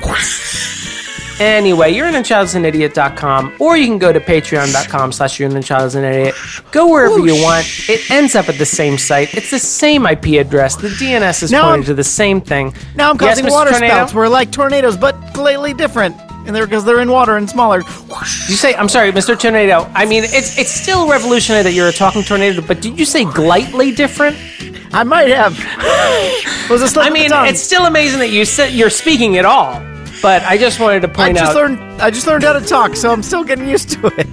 Anyway, 1.39 1.91
you're 1.93 2.07
in 2.07 2.15
idiot.com 2.15 3.53
or 3.61 3.77
you 3.77 3.87
can 3.87 3.99
go 3.99 4.11
to 4.13 4.21
patreon.com 4.21 5.13
slash 5.13 5.39
you're 5.39 5.51
in 5.51 5.57
idiot. 5.57 6.35
Go 6.73 6.91
wherever 6.91 7.19
you 7.19 7.35
want. 7.43 7.67
It 7.89 8.11
ends 8.11 8.35
up 8.35 8.49
at 8.49 8.57
the 8.57 8.65
same 8.65 8.97
site. 8.97 9.35
It's 9.35 9.51
the 9.51 9.59
same 9.59 10.07
IP 10.07 10.41
address. 10.41 10.77
The 10.77 10.89
DNS 10.89 11.43
is 11.43 11.53
Now 11.53 11.63
pointing 11.65 11.73
I'm- 11.81 11.85
to 11.85 11.95
the 11.95 12.05
same 12.05 12.41
thing. 12.41 12.75
Now 12.95 13.11
I'm 13.11 13.19
Yes, 13.21 13.31
causing 13.41 13.47
Mr. 13.47 13.51
water 13.51 13.71
Tornado? 13.73 13.95
spouts. 13.95 14.15
We're 14.15 14.29
like 14.29 14.51
tornadoes, 14.51 14.97
but 14.97 15.15
slightly 15.35 15.75
different. 15.75 16.17
And 16.47 16.55
they're 16.55 16.65
because 16.67 16.85
they're 16.85 17.01
in 17.01 17.11
water 17.11 17.37
and 17.37 17.51
smaller. 17.51 17.81
Did 17.81 18.49
you 18.49 18.55
say 18.57 18.75
I'm 18.75 18.89
sorry, 18.89 19.11
Mr. 19.13 19.39
Tornado? 19.39 19.91
I 19.95 20.07
mean, 20.07 20.23
it's 20.25 20.57
it's 20.57 20.71
still 20.71 21.09
revolutionary 21.09 21.65
that 21.65 21.73
you're 21.73 21.89
a 21.89 21.93
talking 21.93 22.23
tornado, 22.23 22.63
but 22.63 22.81
did 22.81 22.99
you 22.99 23.05
say 23.05 23.25
glightly 23.25 23.91
different? 23.93 24.37
I 24.93 25.03
might 25.03 25.29
have. 25.29 25.59
Was 26.71 26.83
a 26.83 26.89
slip 26.89 27.05
I 27.07 27.11
mean, 27.11 27.31
it's 27.33 27.61
still 27.61 27.85
amazing 27.87 28.21
that 28.21 28.31
you 28.31 28.45
said 28.45 28.73
you're 28.73 28.91
speaking 28.91 29.37
at 29.39 29.45
all. 29.45 29.83
But 30.27 30.43
I 30.43 30.59
just 30.59 30.81
wanted 30.81 31.03
to 31.03 31.09
I 31.11 31.13
point 31.13 31.37
just 31.37 31.51
out, 31.51 31.55
learned. 31.55 32.03
I 32.03 32.11
just 32.11 32.27
learned 32.27 32.43
how 32.43 32.55
to 32.55 32.61
talk, 32.61 32.97
so 32.97 33.13
I'm 33.13 33.23
still 33.23 33.45
getting 33.45 33.69
used 33.69 33.91
to 33.91 34.09
it. 34.09 34.27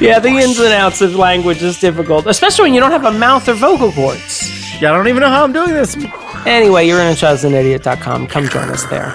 yeah, 0.00 0.18
the 0.18 0.30
ins 0.30 0.58
and 0.58 0.72
outs 0.72 1.02
of 1.02 1.14
language 1.14 1.60
is 1.60 1.78
difficult, 1.78 2.26
especially 2.26 2.62
when 2.62 2.72
you 2.72 2.80
don't 2.80 2.90
have 2.90 3.04
a 3.04 3.12
mouth 3.12 3.46
or 3.46 3.52
vocal 3.52 3.92
cords. 3.92 4.50
Yeah, 4.80 4.92
I 4.92 4.96
don't 4.96 5.08
even 5.08 5.20
know 5.20 5.28
how 5.28 5.44
I'm 5.44 5.52
doing 5.52 5.74
this. 5.74 5.94
Anyway, 6.46 6.86
you're 6.86 6.98
in 7.02 7.08
idiot.com. 7.08 8.28
Come 8.28 8.48
join 8.48 8.70
us 8.70 8.84
there. 8.86 9.14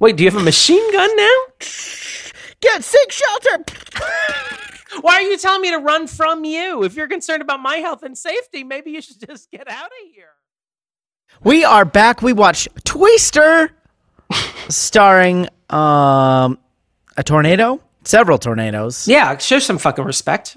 Wait, 0.00 0.16
do 0.16 0.24
you 0.24 0.30
have 0.32 0.40
a 0.40 0.44
machine 0.44 0.92
gun 0.92 1.16
now? 1.16 1.36
Get 2.60 2.82
seek 2.82 3.12
shelter. 3.12 3.64
Why 5.00 5.14
are 5.14 5.22
you 5.22 5.38
telling 5.38 5.62
me 5.62 5.70
to 5.70 5.78
run 5.78 6.08
from 6.08 6.44
you? 6.44 6.82
If 6.82 6.96
you're 6.96 7.06
concerned 7.06 7.40
about 7.42 7.60
my 7.60 7.76
health 7.76 8.02
and 8.02 8.18
safety, 8.18 8.64
maybe 8.64 8.90
you 8.90 9.00
should 9.00 9.24
just 9.24 9.48
get 9.52 9.70
out 9.70 9.86
of 9.86 10.12
here. 10.12 10.30
We 11.44 11.64
are 11.64 11.84
back. 11.84 12.20
We 12.20 12.32
watched 12.32 12.66
Twister, 12.84 13.70
starring 14.68 15.48
um 15.70 16.58
a 17.16 17.22
tornado, 17.22 17.80
several 18.04 18.38
tornadoes. 18.38 19.06
Yeah, 19.08 19.36
show 19.38 19.58
some 19.58 19.78
fucking 19.78 20.04
respect. 20.04 20.56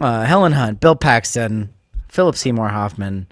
Uh, 0.00 0.24
Helen 0.24 0.52
Hunt, 0.52 0.80
Bill 0.80 0.96
Paxton, 0.96 1.72
Philip 2.08 2.36
Seymour 2.36 2.68
Hoffman, 2.68 3.26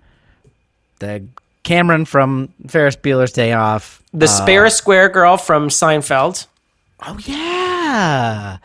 the 1.00 1.24
Cameron 1.62 2.05
from 2.05 2.53
Ferris 2.68 2.96
Bueller's 2.96 3.33
Day 3.33 3.53
Off. 3.53 4.03
The 4.12 4.26
Spare 4.26 4.70
Square 4.70 5.11
girl 5.11 5.37
from 5.37 5.68
Seinfeld. 5.68 6.46
Oh 7.07 7.18
yeah, 7.24 8.59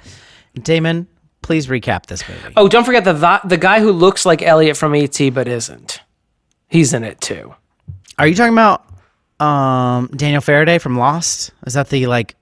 Damon. 0.55 1.07
Please 1.41 1.67
recap 1.67 2.07
this 2.07 2.27
movie. 2.27 2.53
Oh, 2.57 2.67
don't 2.67 2.83
forget 2.85 3.03
the 3.03 3.13
the, 3.13 3.39
the 3.45 3.57
guy 3.57 3.79
who 3.79 3.91
looks 3.91 4.25
like 4.25 4.41
Elliot 4.41 4.77
from 4.77 4.95
ET 4.95 5.17
but 5.33 5.47
isn't. 5.47 6.01
He's 6.67 6.93
in 6.93 7.03
it 7.03 7.21
too. 7.21 7.53
Are 8.17 8.27
you 8.27 8.33
talking 8.33 8.53
about 8.53 8.84
um 9.39 10.07
Daniel 10.15 10.41
Faraday 10.41 10.77
from 10.79 10.97
Lost? 10.97 11.51
Is 11.65 11.73
that 11.73 11.89
the 11.89 12.07
like? 12.07 12.35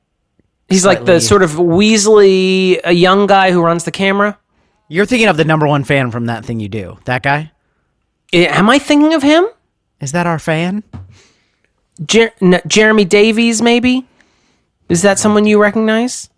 He's 0.69 0.86
like 0.86 0.99
the 0.99 1.19
Slightly- 1.19 1.19
sort 1.21 1.43
of 1.43 1.51
Weasley, 1.51 2.79
a 2.84 2.91
young 2.93 3.27
guy 3.27 3.51
who 3.51 3.62
runs 3.62 3.84
the 3.84 3.91
camera. 3.91 4.38
You're 4.88 5.06
thinking 5.06 5.27
of 5.27 5.38
the 5.38 5.45
number 5.45 5.67
one 5.67 5.84
fan 5.84 6.12
from 6.12 6.25
that 6.27 6.45
thing 6.45 6.60
you 6.60 6.69
do. 6.69 6.97
That 7.06 7.23
guy 7.23 7.51
Am 8.34 8.69
I 8.69 8.79
thinking 8.79 9.13
of 9.13 9.21
him? 9.23 9.45
is 10.01 10.12
that 10.13 10.25
our 10.27 10.39
fan? 10.39 10.84
Jer- 12.06 12.34
n- 12.41 12.62
Jeremy 12.67 13.06
Davies, 13.06 13.62
maybe? 13.62 14.08
Is 14.89 15.01
that 15.03 15.19
someone 15.19 15.45
you 15.45 15.62
recognize? 15.62 16.29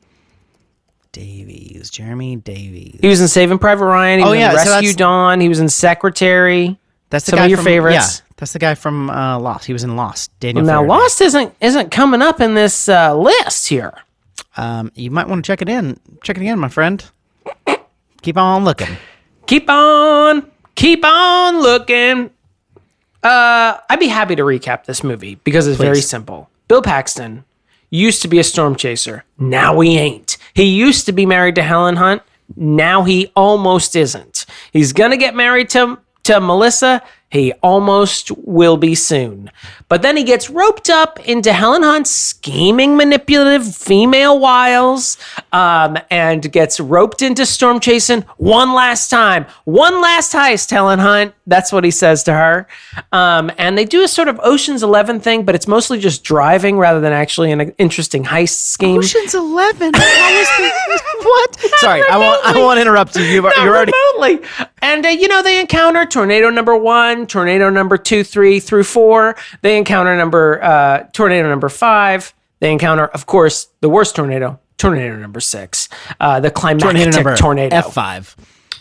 Davies, 1.12 1.90
Jeremy 1.90 2.36
Davies. 2.36 3.00
He 3.02 3.08
was 3.08 3.22
in 3.22 3.28
Saving 3.30 3.58
Private 3.58 3.86
Ryan. 3.86 4.20
He 4.20 4.26
Oh, 4.26 4.30
was 4.32 4.40
yeah, 4.40 4.50
in 4.50 4.56
Rescue 4.56 4.94
Dawn. 4.94 5.40
He 5.40 5.48
was 5.50 5.60
in 5.60 5.70
Secretary. 5.70 6.78
That's 7.10 7.26
the 7.26 7.32
Some 7.32 7.38
guy 7.40 7.44
of 7.46 7.50
your 7.52 7.58
from, 7.58 7.66
favorites. 7.66 8.22
That's 8.38 8.54
the 8.54 8.60
guy 8.60 8.76
from 8.76 9.10
uh, 9.10 9.40
Lost. 9.40 9.66
He 9.66 9.74
was 9.74 9.84
in 9.84 9.96
Lost. 9.96 10.38
Daniel. 10.40 10.66
Well, 10.66 10.74
Now, 10.74 10.80
Faraday. 10.80 10.94
Lost 11.04 11.22
isn't 11.22 11.56
isn't 11.62 11.92
coming 11.92 12.22
up 12.22 12.42
in 12.42 12.54
this 12.54 12.90
uh, 12.90 13.16
list 13.18 13.68
here. 13.70 13.94
Um, 14.58 14.92
you 14.96 15.12
might 15.12 15.28
want 15.28 15.44
to 15.44 15.48
check 15.48 15.62
it 15.62 15.70
in. 15.70 16.00
Check 16.24 16.38
it 16.38 16.42
again, 16.42 16.60
my 16.60 16.70
friend. 16.70 17.04
Keep 18.22 18.38
on 18.38 18.64
looking. 18.66 18.98
Keep 19.48 19.70
on, 19.70 20.50
keep 20.76 21.06
on 21.06 21.62
looking. 21.62 22.32
Uh, 23.24 23.78
I'd 23.90 24.00
be 24.00 24.08
happy 24.08 24.36
to 24.36 24.44
recap 24.44 24.86
this 24.86 25.04
movie 25.04 25.36
because 25.44 25.68
it's 25.68 25.80
very 25.80 26.02
simple. 26.02 26.50
Bill 26.68 26.82
Paxton 26.82 27.44
used 27.90 28.22
to 28.24 28.28
be 28.28 28.40
a 28.40 28.44
storm 28.44 28.76
chaser. 28.76 29.24
Now 29.38 29.80
he 29.80 29.98
ain't. 29.98 30.38
He 30.54 30.64
used 30.64 31.06
to 31.06 31.12
be 31.12 31.26
married 31.26 31.56
to 31.56 31.64
Helen 31.64 31.96
Hunt. 31.96 32.22
Now 32.56 33.04
he 33.04 33.32
almost 33.36 33.96
isn't. 33.96 34.46
He's 34.74 34.92
gonna 34.94 35.18
get 35.18 35.36
married 35.36 35.70
to 35.70 36.00
to 36.24 36.40
Melissa. 36.40 37.02
He 37.36 37.52
almost 37.62 38.32
will 38.32 38.78
be 38.78 38.96
soon. 38.96 39.52
But 39.88 40.02
then 40.02 40.18
he 40.18 40.24
gets 40.24 40.50
roped 40.50 40.90
up 40.90 41.20
into 41.28 41.54
Helen 41.54 41.84
Hunt's 41.84 42.10
scheming, 42.10 42.96
manipulative 42.98 43.76
female 43.76 44.40
wiles 44.40 45.18
um, 45.52 45.98
and 46.10 46.52
gets 46.52 46.80
roped 46.80 47.22
into 47.22 47.46
storm 47.46 47.80
chasing 47.80 48.22
one 48.38 48.74
last 48.74 49.10
time. 49.10 49.46
One 49.66 50.02
last 50.02 50.34
heist, 50.34 50.72
Helen 50.72 51.00
Hunt. 51.00 51.34
That's 51.46 51.72
what 51.72 51.84
he 51.84 51.92
says 51.92 52.24
to 52.24 52.34
her. 52.34 52.68
Um, 53.12 53.52
and 53.60 53.78
they 53.78 53.86
do 53.86 54.02
a 54.04 54.08
sort 54.08 54.28
of 54.28 54.40
Ocean's 54.44 54.82
11 54.82 55.20
thing, 55.20 55.44
but 55.46 55.54
it's 55.54 55.68
mostly 55.68 56.00
just 56.00 56.24
driving 56.24 56.78
rather 56.80 57.00
than 57.00 57.14
actually 57.14 57.52
an 57.52 57.62
interesting 57.78 58.24
heist 58.24 58.58
scheme. 58.66 58.98
Ocean's 59.00 59.36
Eleven. 59.36 59.92
How 59.94 60.34
was 60.34 60.48
the- 60.58 61.02
what? 61.26 61.60
Sorry, 61.80 62.02
I 62.10 62.18
won't. 62.18 62.46
I 62.46 62.58
won't 62.58 62.80
interrupt 62.80 63.16
you. 63.16 63.24
You've, 63.24 63.44
Not 63.44 63.58
you're 63.58 63.76
already. 63.76 63.92
remotely. 64.16 64.48
And 64.82 65.06
uh, 65.06 65.10
you 65.10 65.28
know 65.28 65.42
they 65.44 65.60
encounter 65.60 66.06
tornado 66.06 66.50
number 66.50 66.76
one, 66.76 67.25
tornado 67.26 67.70
number 67.70 67.98
two, 67.98 68.24
three 68.24 68.60
through 68.60 68.84
four. 68.84 69.36
They 69.62 69.78
encounter 69.78 70.16
number 70.16 70.62
uh, 70.64 71.04
tornado 71.14 71.50
number 71.50 71.70
five. 71.70 72.34
They 72.60 72.72
encounter, 72.72 73.08
of 73.08 73.26
course, 73.26 73.68
the 73.82 73.90
worst 73.90 74.16
tornado, 74.16 74.60
tornado 74.78 75.18
number 75.18 75.40
six, 75.40 75.90
uh, 76.20 76.40
the 76.40 76.52
climactic 76.52 77.12
Tornado 77.12 77.36
tornado. 77.36 77.76
F 77.76 77.94
five. 77.94 78.36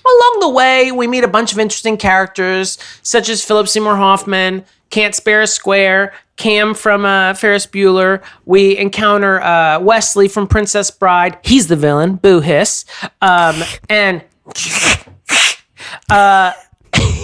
Along 0.07 0.37
the 0.41 0.51
way, 0.51 0.93
we 0.93 1.07
meet 1.07 1.25
a 1.25 1.29
bunch 1.29 1.53
of 1.53 1.59
interesting 1.59 1.97
characters, 1.97 2.79
such 3.03 3.29
as 3.31 3.43
Philip 3.43 3.69
Seymour 3.69 3.97
Hoffman, 3.97 4.65
Can't 4.91 5.15
Spare 5.15 5.41
a 5.43 5.47
Square, 5.47 6.13
Cam 6.37 6.75
from 6.75 7.07
uh, 7.07 7.33
Ferris 7.35 7.67
Bueller. 7.67 8.23
We 8.45 8.77
encounter 8.77 9.41
uh, 9.41 9.81
Wesley 9.81 10.29
from 10.29 10.47
Princess 10.47 10.91
Bride. 10.91 11.39
He's 11.43 11.69
the 11.69 11.77
villain, 11.77 12.17
boo 12.17 12.41
hiss. 12.41 12.85
Um, 13.23 13.63
and 13.89 14.23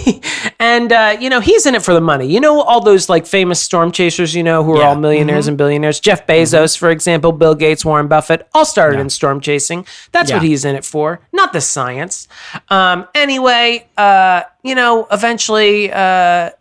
and 0.59 0.91
uh, 0.91 1.17
you 1.19 1.29
know 1.29 1.39
he's 1.39 1.65
in 1.65 1.75
it 1.75 1.81
for 1.83 1.93
the 1.93 2.01
money. 2.01 2.27
You 2.31 2.39
know 2.39 2.61
all 2.61 2.81
those 2.81 3.09
like 3.09 3.25
famous 3.25 3.59
storm 3.61 3.91
chasers, 3.91 4.33
you 4.35 4.43
know, 4.43 4.63
who 4.63 4.73
are 4.73 4.79
Yeah. 4.79 4.87
all 4.89 4.95
millionaires 4.95 5.47
and 5.47 5.57
billionaires. 5.57 5.99
Jeff 5.99 6.25
Bezos, 6.27 6.77
for 6.77 6.89
example, 6.89 7.31
Bill 7.31 7.55
Gates, 7.55 7.83
Warren 7.85 8.07
Buffett, 8.07 8.47
all 8.53 8.65
started 8.65 8.99
in 8.99 9.09
storm 9.09 9.41
chasing. 9.41 9.85
That's 10.11 10.31
what 10.31 10.41
he's 10.43 10.65
in 10.65 10.75
it 10.75 10.85
for, 10.85 11.19
not 11.31 11.53
the 11.53 11.61
science. 11.61 12.27
Um, 12.69 13.07
anyway, 13.15 13.87
uh, 13.97 14.43
you 14.63 14.75
know, 14.75 15.07
eventually. 15.11 15.91
Uh, 15.91 16.51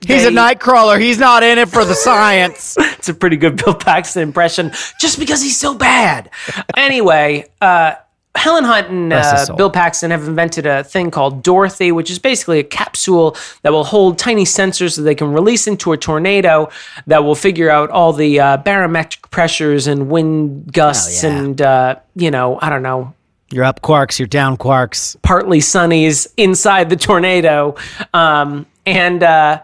He's 0.00 0.22
a 0.22 0.28
they- 0.28 0.34
night 0.34 0.60
crawler. 0.60 0.96
He's 1.00 1.18
not 1.18 1.42
in 1.42 1.58
it 1.58 1.68
for 1.68 1.84
the 1.84 1.94
science. 1.96 2.76
it's 2.80 3.08
a 3.08 3.14
pretty 3.14 3.36
good 3.36 3.56
Bill 3.56 3.74
Paxton 3.74 4.22
impression, 4.22 4.70
just 5.00 5.18
because 5.18 5.42
he's 5.42 5.58
so 5.58 5.74
bad. 5.74 6.30
anyway, 6.76 7.46
uh, 7.60 7.94
Helen 8.38 8.64
Hunt 8.64 8.88
and 8.88 9.12
uh. 9.12 9.46
Bill 9.56 9.70
Paxton 9.70 10.10
have 10.10 10.26
invented 10.26 10.64
a 10.64 10.84
thing 10.84 11.10
called 11.10 11.42
Dorothy, 11.42 11.92
which 11.92 12.10
is 12.10 12.18
basically 12.18 12.60
a 12.60 12.64
capsule 12.64 13.36
that 13.62 13.72
will 13.72 13.84
hold 13.84 14.18
tiny 14.18 14.44
sensors 14.44 14.96
that 14.96 15.02
they 15.02 15.14
can 15.14 15.32
release 15.32 15.66
into 15.66 15.92
a 15.92 15.96
tornado 15.96 16.70
that 17.06 17.24
will 17.24 17.34
figure 17.34 17.68
out 17.68 17.90
all 17.90 18.12
the 18.12 18.40
uh, 18.40 18.56
barometric 18.58 19.30
pressures 19.30 19.86
and 19.86 20.08
wind 20.08 20.72
gusts 20.72 21.22
yeah. 21.22 21.30
and, 21.30 21.60
uh, 21.60 21.96
you 22.14 22.30
know, 22.30 22.58
I 22.62 22.70
don't 22.70 22.82
know, 22.82 23.12
You're 23.50 23.64
up 23.64 23.80
quarks. 23.82 24.18
You're 24.18 24.28
down 24.28 24.56
quarks. 24.56 25.20
partly 25.22 25.58
sunnies 25.58 26.26
inside 26.36 26.90
the 26.90 26.96
tornado. 26.96 27.76
Um, 28.14 28.66
and 28.86 29.22
uh, 29.22 29.62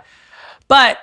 but 0.68 0.98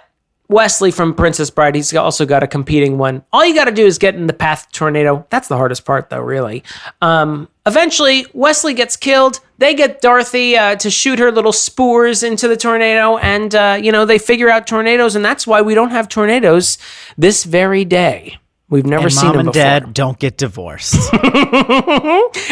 Wesley 0.48 0.92
from 0.92 1.14
Princess 1.14 1.50
Bride, 1.50 1.76
he's 1.76 1.96
also 1.96 2.26
got 2.26 2.44
a 2.44 2.48
competing 2.48 2.98
one. 2.98 3.24
All 3.32 3.46
you 3.46 3.56
got 3.56 3.66
to 3.66 3.72
do 3.72 3.86
is 3.86 3.98
get 3.98 4.16
in 4.16 4.28
the 4.28 4.34
path 4.34 4.66
of 4.66 4.72
tornado. 4.74 5.26
That's 5.30 5.48
the 5.48 5.56
hardest 5.56 5.86
part, 5.86 6.10
though, 6.10 6.20
really. 6.20 6.64
Um, 7.02 7.48
eventually, 7.66 8.26
Wesley 8.34 8.74
gets 8.74 8.96
killed. 8.98 9.40
They 9.58 9.74
get 9.76 10.02
Dorothy 10.02 10.58
uh, 10.58 10.76
to 10.78 10.90
shoot 10.90 11.20
her 11.20 11.32
little 11.32 11.54
spores 11.54 12.24
into 12.24 12.48
the 12.48 12.58
tornado, 12.58 13.18
and, 13.18 13.54
uh, 13.54 13.78
you 13.82 13.92
know, 13.92 14.06
they 14.06 14.18
figure 14.18 14.50
out 14.50 14.66
tornadoes, 14.68 15.16
and 15.16 15.24
that's 15.24 15.46
why 15.46 15.62
we 15.62 15.76
don't 15.76 15.92
have 15.92 16.10
tornadoes 16.10 16.78
this 17.18 17.44
very 17.44 17.86
day. 17.86 18.38
We've 18.70 18.86
never 18.86 19.04
And 19.04 19.14
seen 19.14 19.26
mom 19.28 19.32
them 19.34 19.40
and 19.42 19.48
before. 19.54 19.62
dad 19.64 19.94
don't 19.94 20.18
get 20.18 20.38
divorced. 20.38 21.14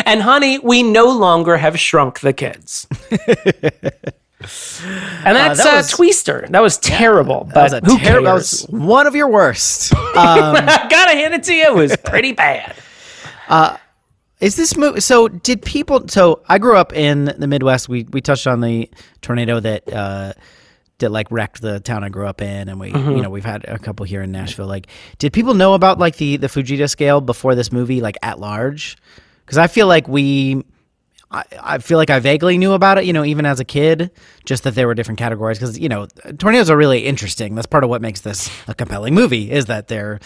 And 0.05 0.21
honey, 0.21 0.59
we 0.59 0.81
no 0.83 1.05
longer 1.11 1.57
have 1.57 1.79
shrunk 1.79 2.19
the 2.21 2.33
kids. 2.33 2.87
and 3.11 3.19
that's 5.35 5.63
that 5.63 5.73
uh, 5.73 5.77
was- 5.77 5.89
Twister. 5.91 6.47
That 6.49 6.61
was 6.61 6.77
terrible, 6.77 7.45
That 7.45 7.53
but 7.53 7.63
was 7.63 7.73
a 7.73 7.79
who. 7.85 7.97
That 7.99 8.03
cares? 8.03 8.23
was 8.23 8.65
one 8.69 9.07
of 9.07 9.15
your 9.15 9.29
worst. 9.29 9.93
I 9.95 10.87
gotta 10.89 11.11
hand 11.11 11.33
it 11.35 11.43
to 11.43 11.53
you. 11.53 11.65
It 11.67 11.75
was 11.75 11.95
pretty 11.97 12.31
bad. 12.33 12.75
Is 14.39 14.55
this 14.55 14.77
movie? 14.77 15.01
So 15.01 15.27
did 15.27 15.61
people? 15.61 16.07
So 16.07 16.41
I 16.47 16.57
grew 16.59 16.77
up 16.77 16.93
in 16.93 17.25
the 17.25 17.47
Midwest. 17.47 17.89
We 17.89 18.03
we 18.11 18.21
touched 18.21 18.47
on 18.47 18.61
the 18.61 18.89
tornado 19.21 19.59
that 19.59 19.91
uh, 19.91 20.33
that 20.99 21.09
like 21.11 21.29
wrecked 21.29 21.61
the 21.61 21.79
town 21.81 22.03
I 22.05 22.09
grew 22.09 22.25
up 22.25 22.41
in, 22.41 22.69
and 22.69 22.79
we 22.79 22.91
Mm-hmm. 22.91 23.17
you 23.17 23.21
know 23.21 23.29
we've 23.29 23.43
had 23.45 23.65
a 23.67 23.77
couple 23.77 24.05
here 24.05 24.21
in 24.21 24.31
Nashville. 24.31 24.67
Like, 24.67 24.87
did 25.17 25.33
people 25.33 25.55
know 25.55 25.73
about 25.73 25.99
like 25.99 26.15
the 26.17 26.37
the 26.37 26.47
Fujita 26.47 26.89
scale 26.89 27.19
before 27.19 27.53
this 27.53 27.71
movie, 27.71 27.99
like 27.99 28.15
at 28.21 28.39
large? 28.39 28.97
Because 29.45 29.57
I 29.57 29.67
feel 29.67 29.87
like 29.87 30.07
we. 30.07 30.63
I, 31.31 31.43
I 31.61 31.77
feel 31.77 31.99
like 31.99 32.09
I 32.09 32.17
vaguely 32.17 32.57
knew 32.57 32.71
about 32.73 32.97
it, 32.97 33.05
you 33.05 33.13
know, 33.13 33.23
even 33.23 33.45
as 33.45 33.59
a 33.59 33.63
kid, 33.63 34.09
just 34.45 34.63
that 34.63 34.73
there 34.73 34.87
were 34.87 34.95
different 34.95 35.19
categories. 35.19 35.59
Because 35.59 35.77
you 35.77 35.87
know, 35.87 36.07
tornadoes 36.39 36.71
are 36.71 36.77
really 36.77 37.05
interesting. 37.05 37.53
That's 37.53 37.67
part 37.67 37.83
of 37.83 37.89
what 37.91 38.01
makes 38.01 38.21
this 38.21 38.49
a 38.67 38.73
compelling 38.73 39.13
movie 39.13 39.51
is 39.51 39.67
that 39.67 39.89
they're 39.89 40.19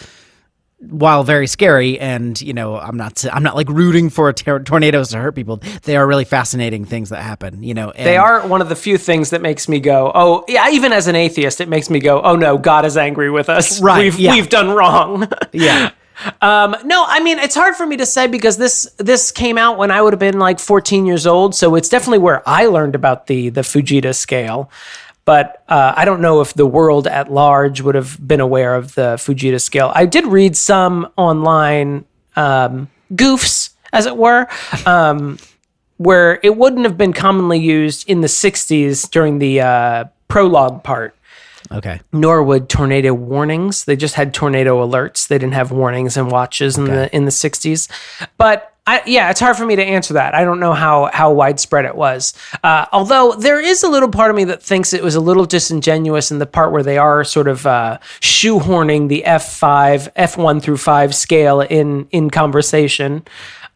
while 0.80 1.24
very 1.24 1.46
scary 1.46 1.98
and 1.98 2.40
you 2.42 2.52
know 2.52 2.76
i'm 2.76 2.96
not 2.96 3.24
i'm 3.32 3.42
not 3.42 3.54
like 3.54 3.68
rooting 3.68 4.10
for 4.10 4.32
tor- 4.32 4.60
tornadoes 4.60 5.08
to 5.10 5.16
hurt 5.18 5.34
people 5.34 5.60
they 5.84 5.96
are 5.96 6.06
really 6.06 6.24
fascinating 6.24 6.84
things 6.84 7.08
that 7.08 7.22
happen 7.22 7.62
you 7.62 7.72
know 7.72 7.90
and 7.92 8.06
They 8.06 8.16
are 8.16 8.46
one 8.46 8.60
of 8.60 8.68
the 8.68 8.76
few 8.76 8.98
things 8.98 9.30
that 9.30 9.40
makes 9.40 9.68
me 9.68 9.80
go, 9.80 10.12
oh 10.14 10.44
yeah. 10.48 10.68
Even 10.70 10.92
as 10.92 11.06
an 11.06 11.14
atheist, 11.16 11.60
it 11.60 11.68
makes 11.68 11.88
me 11.88 12.00
go, 12.00 12.20
oh 12.22 12.36
no, 12.36 12.58
God 12.58 12.84
is 12.84 12.96
angry 12.96 13.30
with 13.30 13.48
us. 13.48 13.80
Right, 13.82 14.04
We've 14.04 14.18
yeah. 14.18 14.32
we've 14.34 14.48
done 14.48 14.70
wrong. 14.70 15.28
yeah 15.52 15.92
Um, 16.40 16.76
no, 16.84 17.04
I 17.06 17.20
mean 17.20 17.38
it's 17.40 17.56
hard 17.56 17.74
for 17.74 17.84
me 17.86 17.96
to 17.96 18.06
say 18.06 18.28
because 18.28 18.56
this 18.56 18.88
this 18.98 19.32
came 19.32 19.58
out 19.58 19.78
when 19.78 19.90
I 19.90 20.00
would 20.00 20.12
have 20.12 20.20
been 20.20 20.38
like 20.38 20.60
14 20.60 21.06
years 21.06 21.26
old, 21.26 21.54
so 21.56 21.74
it's 21.74 21.88
definitely 21.88 22.18
where 22.18 22.40
I 22.48 22.66
learned 22.66 22.94
about 22.94 23.26
the 23.26 23.48
the 23.48 23.62
Fujita 23.62 24.14
scale. 24.14 24.70
But 25.24 25.64
uh, 25.68 25.94
I 25.96 26.04
don't 26.04 26.20
know 26.20 26.40
if 26.40 26.54
the 26.54 26.66
world 26.66 27.06
at 27.06 27.32
large 27.32 27.80
would 27.80 27.94
have 27.94 28.18
been 28.26 28.40
aware 28.40 28.74
of 28.74 28.94
the 28.94 29.14
Fujita 29.14 29.60
scale. 29.60 29.90
I 29.94 30.06
did 30.06 30.26
read 30.26 30.56
some 30.56 31.10
online 31.16 32.04
um, 32.36 32.88
goofs, 33.12 33.70
as 33.92 34.06
it 34.06 34.16
were, 34.16 34.46
um, 34.84 35.38
where 35.96 36.40
it 36.42 36.56
wouldn't 36.56 36.84
have 36.84 36.98
been 36.98 37.12
commonly 37.12 37.58
used 37.58 38.08
in 38.08 38.20
the 38.20 38.26
60s 38.26 39.08
during 39.10 39.38
the 39.38 39.60
uh, 39.60 40.04
prologue 40.28 40.82
part 40.82 41.16
okay 41.72 42.00
nor 42.12 42.42
would 42.42 42.68
tornado 42.68 43.14
warnings. 43.14 43.84
They 43.84 43.96
just 43.96 44.14
had 44.14 44.34
tornado 44.34 44.86
alerts. 44.86 45.26
They 45.28 45.38
didn't 45.38 45.54
have 45.54 45.70
warnings 45.70 46.16
and 46.16 46.30
watches 46.30 46.76
in 46.76 46.84
the 46.84 47.14
in 47.14 47.24
the 47.24 47.30
60s. 47.30 47.88
But 48.36 48.73
I, 48.86 49.02
yeah, 49.06 49.30
it's 49.30 49.40
hard 49.40 49.56
for 49.56 49.64
me 49.64 49.76
to 49.76 49.82
answer 49.82 50.14
that. 50.14 50.34
I 50.34 50.44
don't 50.44 50.60
know 50.60 50.74
how 50.74 51.08
how 51.12 51.32
widespread 51.32 51.86
it 51.86 51.94
was. 51.96 52.34
Uh, 52.62 52.84
although 52.92 53.32
there 53.32 53.58
is 53.58 53.82
a 53.82 53.88
little 53.88 54.10
part 54.10 54.30
of 54.30 54.36
me 54.36 54.44
that 54.44 54.62
thinks 54.62 54.92
it 54.92 55.02
was 55.02 55.14
a 55.14 55.20
little 55.20 55.46
disingenuous 55.46 56.30
in 56.30 56.38
the 56.38 56.44
part 56.46 56.70
where 56.70 56.82
they 56.82 56.98
are 56.98 57.24
sort 57.24 57.48
of 57.48 57.66
uh, 57.66 57.98
shoehorning 58.20 59.08
the 59.08 59.24
F5, 59.26 60.12
F1 60.14 60.62
through 60.62 60.76
5 60.76 61.14
scale 61.14 61.60
in 61.62 62.06
in 62.10 62.28
conversation. 62.30 63.22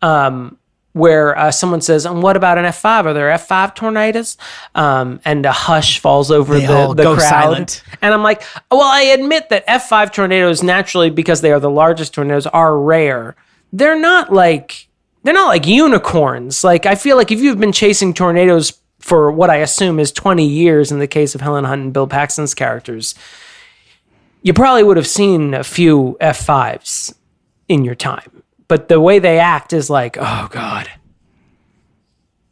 Um, 0.03 0.59
where 0.93 1.39
uh, 1.39 1.51
someone 1.53 1.81
says, 1.81 2.05
"And 2.05 2.23
what 2.23 2.37
about 2.37 2.59
an 2.59 2.65
F5? 2.65 3.07
Are 3.07 3.15
there 3.15 3.31
F5 3.31 3.75
tornadoes?" 3.75 4.37
Um, 4.75 5.21
and 5.25 5.47
a 5.47 5.53
hush 5.53 6.01
falls 6.01 6.31
over 6.31 6.59
They 6.59 6.67
the, 6.67 6.93
the 6.95 7.15
crowd. 7.15 7.21
silent. 7.21 7.83
And 8.03 8.13
I'm 8.13 8.23
like, 8.23 8.43
well, 8.71 8.83
I 8.83 9.03
admit 9.03 9.49
that 9.51 9.67
F5 9.69 10.13
tornadoes 10.13 10.63
naturally, 10.63 11.09
because 11.11 11.41
they 11.41 11.53
are 11.53 11.61
the 11.61 11.71
largest 11.71 12.15
tornadoes, 12.15 12.47
are 12.49 12.77
rare. 12.79 13.37
They're 13.73 13.99
not 13.99 14.33
like 14.33 14.88
they're 15.29 15.35
not 15.35 15.49
like 15.49 15.67
unicorns. 15.67 16.65
Like 16.65 16.87
I 16.87 16.95
feel 16.95 17.19
like 17.19 17.31
if 17.31 17.39
you've 17.39 17.61
been 17.61 17.71
chasing 17.71 18.15
tornadoes 18.15 18.81
for 18.99 19.31
what 19.31 19.51
I 19.51 19.57
assume 19.57 20.01
is 20.01 20.11
20 20.11 20.43
years 20.43 20.91
in 20.91 21.01
the 21.01 21.07
case 21.07 21.35
of 21.35 21.43
Helen 21.43 21.67
Hunt 21.67 21.83
and 21.83 21.93
Bill 21.93 22.07
Paxton's 22.07 22.55
characters, 22.55 23.15
you 24.41 24.55
probably 24.55 24.85
would 24.85 24.97
have 24.97 25.07
seen 25.07 25.53
a 25.53 25.63
few 25.63 26.17
F5s 26.23 27.13
in 27.69 27.85
your 27.85 27.95
time. 27.95 28.43
But 28.69 28.89
the 28.89 29.03
way 29.03 29.19
they 29.19 29.39
act 29.39 29.75
is 29.75 29.91
like, 29.91 30.17
oh 30.19 30.49
God. 30.51 30.89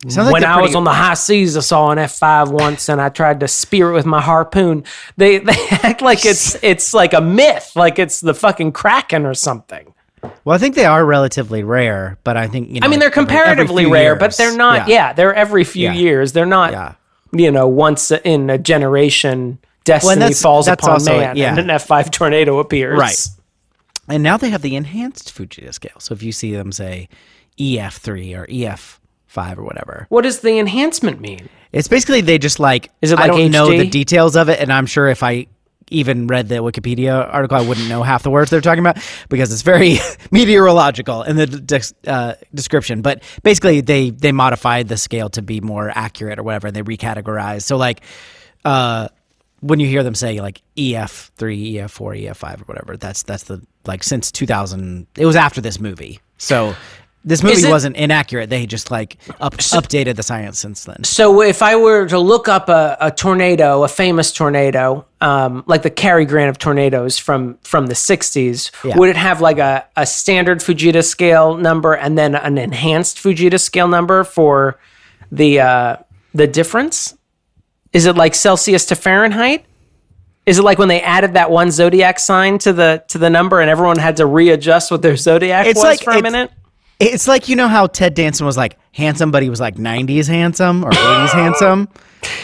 Like 0.04 0.30
when 0.30 0.44
I 0.44 0.60
was 0.60 0.74
on 0.74 0.84
the 0.84 0.92
high 0.92 1.14
seas, 1.14 1.56
I 1.56 1.60
saw 1.60 1.90
an 1.92 1.98
F 1.98 2.12
five 2.12 2.50
once, 2.50 2.90
and 2.90 3.00
I 3.00 3.08
tried 3.08 3.40
to 3.40 3.48
spear 3.48 3.88
it 3.90 3.94
with 3.94 4.04
my 4.04 4.20
harpoon. 4.20 4.84
They 5.16 5.38
they 5.50 5.56
act 5.70 6.02
like 6.02 6.26
it's 6.26 6.62
it's 6.62 6.92
like 6.92 7.14
a 7.14 7.22
myth, 7.22 7.72
like 7.74 7.98
it's 7.98 8.20
the 8.20 8.34
fucking 8.34 8.72
kraken 8.72 9.24
or 9.24 9.32
something. 9.32 9.94
Well 10.44 10.54
i 10.54 10.58
think 10.58 10.74
they 10.74 10.84
are 10.84 11.04
relatively 11.04 11.62
rare 11.64 12.18
but 12.24 12.36
i 12.36 12.46
think 12.46 12.68
you 12.70 12.80
know 12.80 12.86
I 12.86 12.88
mean, 12.88 12.98
they're 13.00 13.08
every- 13.08 13.22
every 13.22 13.34
comparatively 13.36 13.86
rare, 13.86 14.02
years. 14.12 14.18
but 14.18 14.36
they're 14.36 14.56
not. 14.56 14.88
Yeah. 14.88 15.12
they're 15.12 15.34
every 15.34 15.64
few 15.64 15.84
Yeah. 15.84 15.92
years. 15.94 16.32
They're 16.32 16.46
not. 16.46 16.72
Yeah. 16.72 16.92
You 17.32 17.50
know, 17.50 17.66
once 17.66 18.10
in 18.12 18.48
a 18.50 18.56
generation, 18.58 19.58
destiny 19.84 20.16
that's- 20.20 20.40
falls 20.42 20.66
that's 20.66 20.82
upon 20.84 20.94
also- 20.94 21.18
man, 21.18 21.36
yeah. 21.36 21.50
and 21.50 21.58
an 21.58 21.70
F 21.70 21.86
five 21.86 22.10
tornado 22.10 22.58
appears. 22.58 22.98
Right. 22.98 23.26
and 24.08 24.22
now 24.22 24.36
they 24.36 24.50
have 24.50 24.62
the 24.62 24.76
enhanced 24.76 25.34
fujita 25.36 25.74
scale 25.74 25.98
so 25.98 26.14
if 26.14 26.22
you 26.22 26.30
see 26.30 26.54
them 26.54 26.70
say 26.70 27.08
ef3 27.58 28.36
or 28.38 28.46
ef5 28.46 29.58
or 29.58 29.64
whatever 29.64 30.06
What 30.08 30.22
does 30.22 30.40
the 30.40 30.58
enhancement 30.58 31.20
mean? 31.20 31.48
It's 31.72 31.88
basically 31.88 32.20
they 32.20 32.38
just 32.38 32.60
like 32.60 32.90
Is 33.02 33.10
it 33.12 33.18
I 33.18 33.22
like 33.22 33.32
don't 33.32 33.50
know 33.50 33.68
the 33.68 33.86
details 33.88 34.36
of 34.36 34.48
it, 34.48 34.60
and 34.60 34.72
I'm 34.72 34.86
sure 34.86 35.08
if 35.08 35.22
I 35.22 35.46
even 35.90 36.26
read 36.26 36.48
the 36.48 36.56
Wikipedia 36.56 37.32
article, 37.32 37.56
I 37.56 37.66
wouldn't 37.66 37.88
know 37.88 38.02
half 38.02 38.22
the 38.22 38.30
words 38.30 38.50
they're 38.50 38.60
talking 38.60 38.80
about 38.80 38.98
because 39.28 39.52
it's 39.52 39.62
very 39.62 39.98
meteorological 40.30 41.22
in 41.22 41.36
the 41.36 41.46
de- 41.46 42.10
uh, 42.10 42.34
description. 42.54 43.02
But 43.02 43.22
basically, 43.42 43.80
they 43.80 44.10
they 44.10 44.32
modified 44.32 44.88
the 44.88 44.96
scale 44.96 45.28
to 45.30 45.42
be 45.42 45.60
more 45.60 45.90
accurate 45.94 46.38
or 46.38 46.42
whatever, 46.42 46.66
and 46.66 46.76
they 46.76 46.82
recategorized. 46.82 47.62
So 47.62 47.76
like, 47.76 48.00
uh, 48.64 49.08
when 49.60 49.80
you 49.80 49.86
hear 49.86 50.02
them 50.02 50.14
say 50.14 50.40
like 50.40 50.60
EF 50.76 51.30
three, 51.36 51.78
EF 51.78 51.90
four, 51.90 52.14
EF 52.14 52.36
five, 52.36 52.60
or 52.62 52.64
whatever, 52.64 52.96
that's 52.96 53.22
that's 53.22 53.44
the 53.44 53.62
like 53.86 54.02
since 54.02 54.32
2000. 54.32 55.06
It 55.16 55.26
was 55.26 55.36
after 55.36 55.60
this 55.60 55.78
movie, 55.80 56.20
so. 56.38 56.74
This 57.28 57.42
movie 57.42 57.66
it- 57.66 57.70
wasn't 57.70 57.96
inaccurate. 57.96 58.50
They 58.50 58.66
just 58.66 58.92
like 58.92 59.16
up, 59.40 59.54
updated 59.54 60.14
the 60.14 60.22
science 60.22 60.60
since 60.60 60.84
then. 60.84 61.02
So 61.02 61.42
if 61.42 61.60
I 61.60 61.74
were 61.74 62.06
to 62.06 62.20
look 62.20 62.46
up 62.46 62.68
a, 62.68 62.96
a 63.00 63.10
tornado, 63.10 63.82
a 63.82 63.88
famous 63.88 64.30
tornado, 64.30 65.04
um, 65.20 65.64
like 65.66 65.82
the 65.82 65.90
Cary 65.90 66.24
Grant 66.26 66.50
of 66.50 66.58
tornadoes 66.58 67.18
from 67.18 67.58
from 67.62 67.86
the 67.86 67.94
'60s, 67.94 68.70
Yeah. 68.84 68.96
would 68.98 69.08
it 69.08 69.16
have 69.16 69.40
like 69.40 69.58
a, 69.58 69.86
a 69.96 70.04
standard 70.06 70.58
Fujita 70.60 71.02
scale 71.04 71.56
number 71.56 71.94
and 71.94 72.16
then 72.18 72.34
an 72.34 72.58
enhanced 72.58 73.18
Fujita 73.18 73.58
scale 73.60 73.88
number 73.88 74.24
for 74.24 74.78
the 75.32 75.60
uh, 75.60 75.96
the 76.34 76.46
difference? 76.46 77.14
Is 77.92 78.04
it 78.06 78.14
like 78.16 78.34
Celsius 78.34 78.84
to 78.86 78.94
Fahrenheit? 78.96 79.64
Is 80.44 80.58
it 80.58 80.62
like 80.62 80.78
when 80.78 80.88
they 80.88 81.00
added 81.00 81.34
that 81.34 81.50
one 81.50 81.70
zodiac 81.70 82.18
sign 82.18 82.58
to 82.58 82.72
the 82.72 83.02
to 83.08 83.18
the 83.18 83.30
number 83.30 83.60
and 83.60 83.70
everyone 83.70 83.98
had 83.98 84.18
to 84.18 84.26
readjust 84.26 84.90
what 84.90 85.02
their 85.02 85.16
zodiac 85.16 85.66
It's 85.66 85.76
was 85.78 85.84
like- 85.84 86.02
for 86.02 86.10
a 86.12 86.22
minute? 86.22 86.50
It's 86.98 87.28
like 87.28 87.48
you 87.48 87.56
know 87.56 87.68
how 87.68 87.86
Ted 87.86 88.14
Danson 88.14 88.46
was 88.46 88.56
like 88.56 88.78
handsome, 88.92 89.30
but 89.30 89.42
he 89.42 89.50
was 89.50 89.60
like 89.60 89.76
'90s 89.76 90.26
handsome 90.28 90.84
or 90.84 90.90
'80s 90.90 91.28
handsome. 91.32 91.88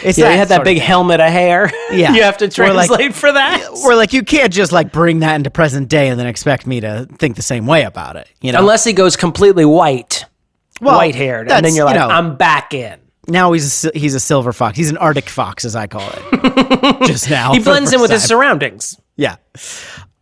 It's 0.03 0.17
Yeah, 0.17 0.29
they 0.29 0.37
had 0.37 0.47
that 0.49 0.55
sort 0.57 0.67
of 0.67 0.71
big 0.73 0.77
helmet 0.79 1.19
of 1.19 1.29
hair. 1.31 1.71
Yeah. 1.91 2.13
you 2.13 2.23
have 2.23 2.37
to 2.37 2.45
Or 2.45 2.73
like- 2.73 2.87
translate 2.87 3.13
for 3.13 3.31
that. 3.31 3.67
Where 3.83 3.95
like 3.95 4.13
you 4.13 4.23
can't 4.23 4.51
just 4.53 4.71
like 4.71 4.91
bring 4.91 5.19
that 5.19 5.35
into 5.35 5.49
present 5.51 5.89
day 5.89 6.07
and 6.09 6.19
then 6.19 6.25
expect 6.27 6.65
me 6.67 6.79
to 6.81 7.07
think 7.19 7.35
the 7.35 7.41
same 7.43 7.65
way 7.67 7.83
about 7.83 8.15
it. 8.15 8.27
You 8.41 8.51
know, 8.51 8.59
Unless 8.59 8.83
he 8.83 8.93
goes 8.93 9.15
completely 9.15 9.65
white, 9.65 10.25
Well, 10.81 10.95
white 10.97 11.13
haired, 11.15 11.51
and 11.51 11.63
then 11.65 11.73
you're 11.75 11.87
you 11.87 11.93
like, 11.93 11.95
know- 11.95 12.07
I'm 12.07 12.35
back 12.35 12.73
in. 12.73 12.99
now 13.27 13.51
he's 13.53 13.85
a, 13.85 13.91
he's 13.97 14.15
a 14.15 14.19
silver 14.19 14.53
fox. 14.53 14.75
He's 14.77 14.89
an 14.89 14.97
Arctic 14.97 15.29
fox, 15.29 15.65
as 15.65 15.75
I 15.75 15.85
call 15.87 16.07
it. 16.13 17.01
just 17.07 17.29
now, 17.29 17.53
He 17.53 17.59
blends 17.59 17.91
in 17.93 18.01
with 18.01 18.09
his 18.11 18.23
surroundings. 18.23 18.99
Yeah, 19.17 19.35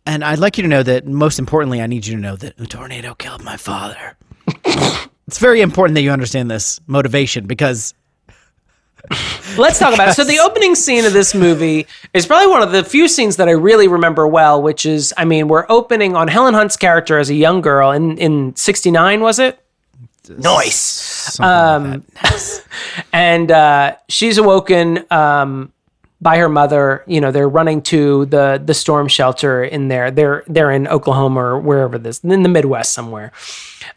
and 0.04 0.22
I'd 0.24 0.38
like 0.38 0.58
you 0.58 0.62
to 0.62 0.68
know 0.68 0.82
that 0.82 1.06
most 1.06 1.38
importantly, 1.38 1.80
I 1.80 1.86
need 1.86 2.06
you 2.06 2.16
to 2.16 2.20
know 2.20 2.36
that 2.36 2.60
a 2.60 2.66
tornado 2.66 3.14
killed 3.14 3.42
my 3.44 3.56
father. 3.56 4.16
It's 4.64 5.38
very 5.38 5.60
important 5.60 5.94
that 5.94 6.02
you 6.02 6.10
understand 6.10 6.50
this 6.50 6.80
motivation 6.86 7.46
because 7.46 7.94
Let's 9.58 9.78
talk 9.78 9.92
about 9.92 10.10
it. 10.10 10.14
So 10.14 10.24
the 10.24 10.38
opening 10.38 10.74
scene 10.74 11.04
of 11.04 11.12
this 11.12 11.34
movie 11.34 11.86
is 12.14 12.24
probably 12.24 12.46
one 12.46 12.62
of 12.62 12.72
the 12.72 12.84
few 12.84 13.08
scenes 13.08 13.36
that 13.36 13.48
I 13.48 13.52
really 13.52 13.88
remember 13.88 14.26
well, 14.26 14.62
which 14.62 14.86
is, 14.86 15.12
I 15.16 15.24
mean, 15.24 15.48
we're 15.48 15.66
opening 15.68 16.16
on 16.16 16.28
Helen 16.28 16.54
Hunt's 16.54 16.76
character 16.76 17.18
as 17.18 17.28
a 17.28 17.34
young 17.34 17.60
girl 17.60 17.90
in 17.90 18.16
in 18.18 18.54
'69, 18.54 19.20
was 19.20 19.38
it? 19.38 19.58
Nice. 20.28 20.76
something 20.76 22.04
like. 22.22 22.64
And 23.12 23.50
uh, 23.50 23.96
she's 24.08 24.38
awoken 24.38 25.04
um, 25.10 25.72
by 26.20 26.38
her 26.38 26.48
mother. 26.48 27.02
You 27.06 27.20
know, 27.20 27.30
they're 27.30 27.48
running 27.48 27.82
to 27.82 28.26
the 28.26 28.62
the 28.64 28.74
storm 28.74 29.08
shelter 29.08 29.64
in 29.64 29.88
there. 29.88 30.10
They're 30.10 30.44
they're 30.46 30.70
in 30.70 30.86
Oklahoma 30.86 31.40
or 31.40 31.58
wherever 31.58 31.98
this 31.98 32.20
in 32.20 32.42
the 32.42 32.48
Midwest 32.48 32.92
somewhere. 32.92 33.32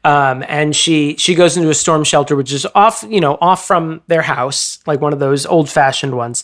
Um, 0.04 0.44
and 0.48 0.76
she 0.76 1.16
she 1.18 1.36
goes 1.36 1.58
into 1.58 1.70
a 1.70 1.74
storm 1.74 2.04
shelter, 2.04 2.36
which 2.36 2.52
is 2.52 2.66
off 2.76 3.04
you 3.10 3.20
know 3.20 3.38
off 3.42 3.66
from 3.66 4.02
their 4.08 4.22
house, 4.22 4.80
like 4.86 5.02
one 5.02 5.14
of 5.14 5.20
those 5.20 5.46
old 5.46 5.70
fashioned 5.70 6.16
ones. 6.16 6.44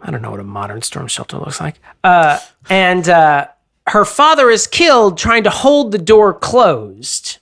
I 0.00 0.10
don't 0.10 0.20
know 0.22 0.30
what 0.30 0.40
a 0.40 0.44
modern 0.44 0.82
storm 0.82 1.06
shelter 1.08 1.38
looks 1.38 1.60
like. 1.60 1.80
Uh, 2.02 2.38
and 2.68 3.08
uh, 3.08 3.46
her 3.86 4.04
father 4.04 4.50
is 4.50 4.66
killed 4.66 5.16
trying 5.16 5.44
to 5.44 5.50
hold 5.50 5.92
the 5.92 5.98
door 5.98 6.34
closed 6.34 7.38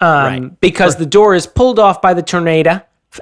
um, 0.00 0.08
Right. 0.08 0.60
because 0.60 0.96
the 0.96 1.06
door 1.06 1.34
is 1.34 1.46
pulled 1.48 1.78
off 1.80 2.00
by 2.00 2.14
the 2.14 2.22
tornado, 2.22 2.70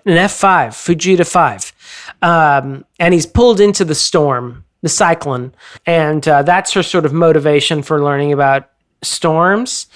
an 0.05 0.17
F5, 0.19 0.69
Fujita 0.69 1.27
5. 1.27 1.73
Um, 2.21 2.85
and 2.99 3.15
he's 3.15 3.25
pulled 3.27 3.59
into 3.61 3.87
the 3.87 3.95
storm, 3.95 4.65
the 4.83 4.89
cyclone. 4.91 5.55
And 5.87 6.27
uh, 6.29 6.43
that's 6.43 6.73
her 6.73 6.83
sort 6.83 7.07
of 7.07 7.13
motivation 7.15 7.83
for 7.83 8.03
learning 8.05 8.33
about 8.35 8.71
storms. 9.03 9.87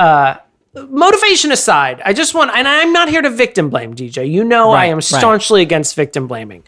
Uh, 0.00 0.36
motivation 0.74 1.52
aside, 1.52 2.00
I 2.04 2.12
just 2.12 2.34
want, 2.34 2.50
and 2.54 2.66
I'm 2.66 2.92
not 2.92 3.08
here 3.08 3.22
to 3.22 3.30
victim 3.30 3.70
blame, 3.70 3.94
DJ. 3.94 4.30
You 4.30 4.44
know 4.44 4.70
I 4.70 4.74
Right, 4.74 4.84
am 4.86 4.96
right. 4.96 5.04
staunchly 5.04 5.62
against 5.62 5.94
victim 5.94 6.26
blaming. 6.26 6.64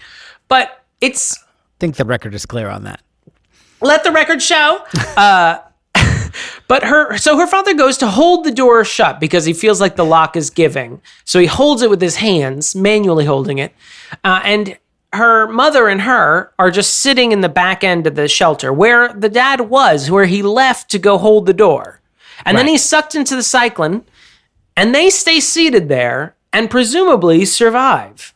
But 0.49 0.83
it's 1.01 1.37
I 1.39 1.47
think 1.81 1.97
the 1.97 2.05
record 2.05 2.35
is 2.35 2.47
clear 2.47 2.69
on 2.69 2.85
that. 2.85 3.01
let 3.81 4.05
the 4.05 4.13
record 4.13 4.43
show. 4.43 4.85
Uh, 5.17 5.59
but 6.69 6.83
her, 6.83 7.17
so 7.19 7.37
her 7.39 7.47
father 7.47 7.73
goes 7.75 7.97
to 7.99 8.07
hold 8.09 8.45
the 8.45 8.51
door 8.51 8.85
shut 8.85 9.21
because 9.21 9.45
he 9.45 9.53
feels 9.53 9.81
like 9.81 9.95
the 9.97 10.05
lock 10.05 10.37
is 10.37 10.51
giving. 10.51 11.01
So 11.25 11.39
he 11.39 11.47
holds 11.47 11.83
it 11.83 11.89
with 11.91 12.01
his 12.01 12.17
hands, 12.17 12.75
manually 12.75 13.25
holding 13.25 13.59
it. 13.59 13.73
Uh, 14.25 14.41
and 14.45 14.77
her 15.13 15.47
mother 15.47 15.87
and 15.89 16.01
her 16.03 16.53
are 16.59 16.73
just 16.73 16.97
sitting 16.97 17.31
in 17.31 17.43
the 17.43 17.49
back 17.49 17.85
end 17.85 18.07
of 18.09 18.17
the 18.17 18.27
shelter 18.27 18.73
where 18.73 19.13
the 19.13 19.29
dad 19.29 19.61
was, 19.63 20.11
where 20.11 20.25
he 20.27 20.43
left 20.43 20.91
to 20.91 20.99
go 20.99 21.17
hold 21.17 21.47
the 21.47 21.53
door. 21.55 22.01
And 22.45 22.57
then 22.59 22.67
Right. 22.67 22.73
he's 22.73 22.85
sucked 22.85 23.15
into 23.15 23.35
the 23.37 23.43
cyclone, 23.43 24.03
and 24.77 24.95
they 24.95 25.11
stay 25.11 25.41
seated 25.41 25.89
there 25.89 26.35
and 26.53 26.69
presumably 26.71 27.45
survive. 27.45 28.35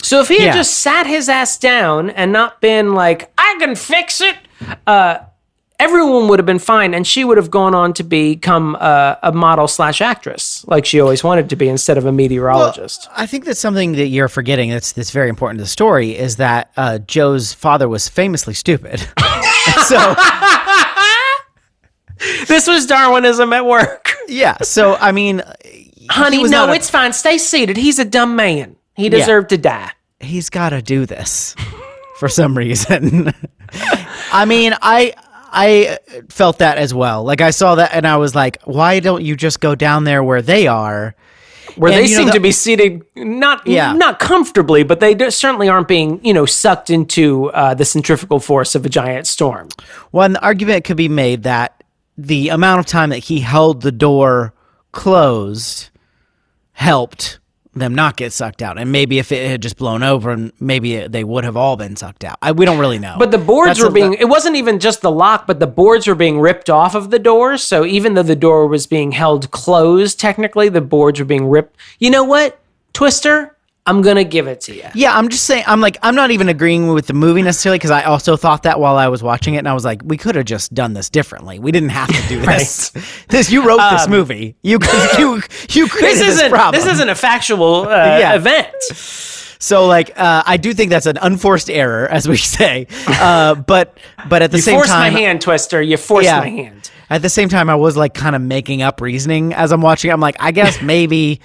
So 0.00 0.20
if 0.20 0.28
he 0.28 0.36
had 0.40 0.46
Yeah. 0.46 0.52
just 0.56 0.78
sat 0.78 1.06
his 1.06 1.28
ass 1.28 1.56
down 1.58 2.10
and 2.10 2.32
not 2.32 2.60
been 2.60 2.94
like, 2.94 3.32
I 3.38 3.56
can 3.58 3.74
fix 3.74 4.20
it, 4.20 4.36
uh, 4.86 5.16
everyone 5.80 6.28
would 6.28 6.38
have 6.38 6.46
been 6.46 6.58
fine. 6.58 6.92
And 6.94 7.06
she 7.06 7.24
would 7.24 7.36
have 7.38 7.50
gone 7.50 7.74
on 7.74 7.92
to 7.94 8.02
become 8.04 8.74
a, 8.76 9.18
a 9.22 9.32
model 9.32 9.66
slash 9.66 10.00
actress, 10.02 10.62
like 10.68 10.84
she 10.86 11.00
always 11.00 11.24
wanted 11.24 11.48
to 11.50 11.56
be, 11.56 11.68
instead 11.68 11.96
of 11.98 12.04
a 12.06 12.12
meteorologist. 12.12 13.08
I 13.16 13.24
think 13.26 13.44
that's 13.46 13.58
something 13.60 13.92
that 13.92 14.06
you're 14.08 14.28
forgetting. 14.28 14.70
That's 14.70 14.92
that's 14.92 15.10
very 15.10 15.28
important 15.30 15.58
to 15.58 15.64
the 15.64 15.68
story. 15.68 16.16
Is 16.16 16.36
that 16.36 16.70
uh, 16.76 16.98
Joe's 16.98 17.52
father 17.54 17.88
was 17.88 18.06
famously 18.08 18.54
stupid. 18.54 19.00
so 19.86 20.14
this 22.46 22.66
was 22.66 22.86
Darwinism 22.86 23.52
at 23.52 23.64
work. 23.66 24.14
yeah. 24.28 24.56
So 24.62 24.94
I 24.96 25.12
mean, 25.12 25.42
Honey, 26.10 26.42
no, 26.44 26.66
a- 26.70 26.74
it's 26.74 26.90
fine. 26.90 27.12
Stay 27.12 27.38
seated. 27.38 27.76
He's 27.76 27.98
a 27.98 28.04
dumb 28.04 28.36
man. 28.36 28.76
He 28.94 29.08
deserved 29.08 29.48
to 29.50 29.58
die. 29.58 29.90
he's 30.20 30.48
got 30.50 30.70
to 30.70 30.80
do 30.82 31.04
this 31.06 31.54
for 32.18 32.28
some 32.28 32.56
reason. 32.56 33.32
I 34.32 34.44
mean, 34.44 34.74
I 34.80 35.14
I 35.52 35.98
felt 36.28 36.58
that 36.58 36.78
as 36.78 36.92
well. 36.94 37.24
Like 37.24 37.40
I 37.40 37.50
saw 37.50 37.76
that 37.76 37.92
and 37.94 38.06
I 38.06 38.16
was 38.18 38.34
like, 38.34 38.60
why 38.64 39.00
don't 39.00 39.24
you 39.24 39.36
just 39.36 39.60
go 39.60 39.74
down 39.74 40.04
there 40.04 40.22
where 40.22 40.42
they 40.42 40.66
are? 40.66 41.14
Where 41.76 41.90
And, 41.92 42.04
they 42.04 42.08
you 42.08 42.14
know, 42.14 42.18
seem 42.18 42.26
the- 42.28 42.32
to 42.34 42.40
be 42.40 42.52
seated 42.52 43.02
not 43.16 43.66
Yeah. 43.66 43.94
not 43.94 44.20
comfortably, 44.20 44.84
but 44.84 45.00
they 45.00 45.16
certainly 45.30 45.68
aren't 45.68 45.88
being 45.88 46.20
you 46.24 46.32
know 46.32 46.46
sucked 46.46 46.88
into 46.90 47.50
uh, 47.50 47.74
the 47.74 47.84
centrifugal 47.84 48.38
force 48.38 48.74
of 48.76 48.86
a 48.86 48.88
giant 48.88 49.26
storm. 49.26 49.68
Well, 50.12 50.28
the 50.28 50.40
argument 50.44 50.84
could 50.84 50.96
be 50.96 51.08
made 51.08 51.42
that 51.44 51.73
the 52.16 52.48
amount 52.48 52.80
of 52.80 52.86
time 52.86 53.10
that 53.10 53.18
he 53.18 53.40
held 53.40 53.82
the 53.82 53.92
door 53.92 54.54
closed 54.92 55.90
helped 56.72 57.40
them 57.74 57.94
not 57.94 58.16
get 58.16 58.32
sucked 58.32 58.62
out. 58.62 58.78
And 58.78 58.92
maybe 58.92 59.18
if 59.18 59.32
it 59.32 59.48
had 59.50 59.60
just 59.60 59.76
blown 59.76 60.02
over, 60.02 60.30
and 60.30 60.52
maybe 60.60 60.94
it, 60.94 61.12
they 61.12 61.24
would 61.24 61.44
have 61.44 61.56
all 61.56 61.76
been 61.76 61.96
sucked 61.96 62.24
out. 62.24 62.38
I, 62.40 62.52
we 62.52 62.64
don't 62.64 62.78
really 62.78 62.98
know. 62.98 63.16
But 63.18 63.30
the 63.30 63.38
boards 63.38 63.70
That's 63.70 63.82
were 63.82 63.90
being, 63.90 64.14
it 64.14 64.28
wasn't 64.28 64.56
even 64.56 64.78
just 64.78 65.00
the 65.00 65.10
lock, 65.10 65.46
but 65.46 65.60
the 65.60 65.66
boards 65.66 66.06
were 66.06 66.14
being 66.14 66.38
ripped 66.40 66.70
off 66.70 66.94
of 66.94 67.10
the 67.10 67.18
door. 67.18 67.56
So 67.56 67.84
even 67.84 68.14
though 68.14 68.22
the 68.22 68.36
door 68.36 68.66
was 68.68 68.86
being 68.86 69.12
held 69.12 69.50
closed, 69.50 70.20
technically, 70.20 70.68
the 70.68 70.80
boards 70.80 71.18
were 71.18 71.26
being 71.26 71.48
ripped. 71.48 71.76
You 71.98 72.10
know 72.10 72.24
what, 72.24 72.60
Twister? 72.92 73.53
I'm 73.86 74.00
going 74.00 74.16
to 74.16 74.24
give 74.24 74.46
it 74.46 74.62
to 74.62 74.74
you. 74.74 74.84
Yeah, 74.94 75.14
I'm 75.16 75.28
just 75.28 75.44
saying. 75.44 75.64
I'm 75.66 75.80
like, 75.82 75.98
I'm 76.02 76.14
not 76.14 76.30
even 76.30 76.48
agreeing 76.48 76.88
with 76.88 77.06
the 77.06 77.12
movie 77.12 77.42
necessarily 77.42 77.76
because 77.78 77.90
I 77.90 78.04
also 78.04 78.34
thought 78.36 78.62
that 78.62 78.80
while 78.80 78.96
I 78.96 79.08
was 79.08 79.22
watching 79.22 79.54
it, 79.54 79.58
and 79.58 79.68
I 79.68 79.74
was 79.74 79.84
like, 79.84 80.00
we 80.02 80.16
could 80.16 80.36
have 80.36 80.46
just 80.46 80.72
done 80.72 80.94
this 80.94 81.10
differently. 81.10 81.58
We 81.58 81.70
didn't 81.70 81.90
have 81.90 82.08
to 82.08 82.28
do 82.28 82.40
this. 82.46 82.90
this 83.28 83.50
you 83.52 83.66
wrote 83.66 83.80
this 83.90 84.08
movie. 84.08 84.56
You 84.62 84.78
you 85.18 85.42
you 85.70 85.88
created 85.88 86.18
This 86.18 86.18
this, 86.20 86.34
isn't, 86.36 86.50
problem. 86.50 86.80
this 86.82 86.90
isn't 86.94 87.08
a 87.10 87.14
factual 87.14 87.86
uh, 87.86 88.18
Yeah. 88.18 88.36
event. 88.36 88.72
so 89.58 89.86
like, 89.86 90.18
uh, 90.18 90.42
I 90.46 90.56
do 90.56 90.72
think 90.72 90.88
that's 90.90 91.06
an 91.06 91.18
unforced 91.20 91.68
error, 91.68 92.08
as 92.08 92.26
we 92.26 92.38
say. 92.38 92.86
Uh, 93.06 93.54
but 93.54 93.98
but 94.30 94.40
at 94.40 94.50
the 94.50 94.58
You 94.58 94.62
same 94.62 94.74
forced 94.76 94.90
time, 94.92 95.12
my 95.12 95.18
hand, 95.20 95.42
Twister. 95.42 95.82
You 95.82 95.98
forced 95.98 96.24
Yeah. 96.24 96.40
my 96.40 96.48
hand. 96.48 96.90
At 97.10 97.20
the 97.20 97.28
same 97.28 97.50
time, 97.50 97.68
I 97.68 97.74
was 97.74 97.98
like 97.98 98.14
kind 98.14 98.34
of 98.34 98.40
making 98.40 98.80
up 98.80 99.02
reasoning 99.02 99.52
as 99.52 99.72
I'm 99.72 99.82
watching. 99.82 100.10
I'm 100.10 100.20
like, 100.20 100.36
I 100.40 100.52
guess 100.52 100.80
maybe, 100.80 101.40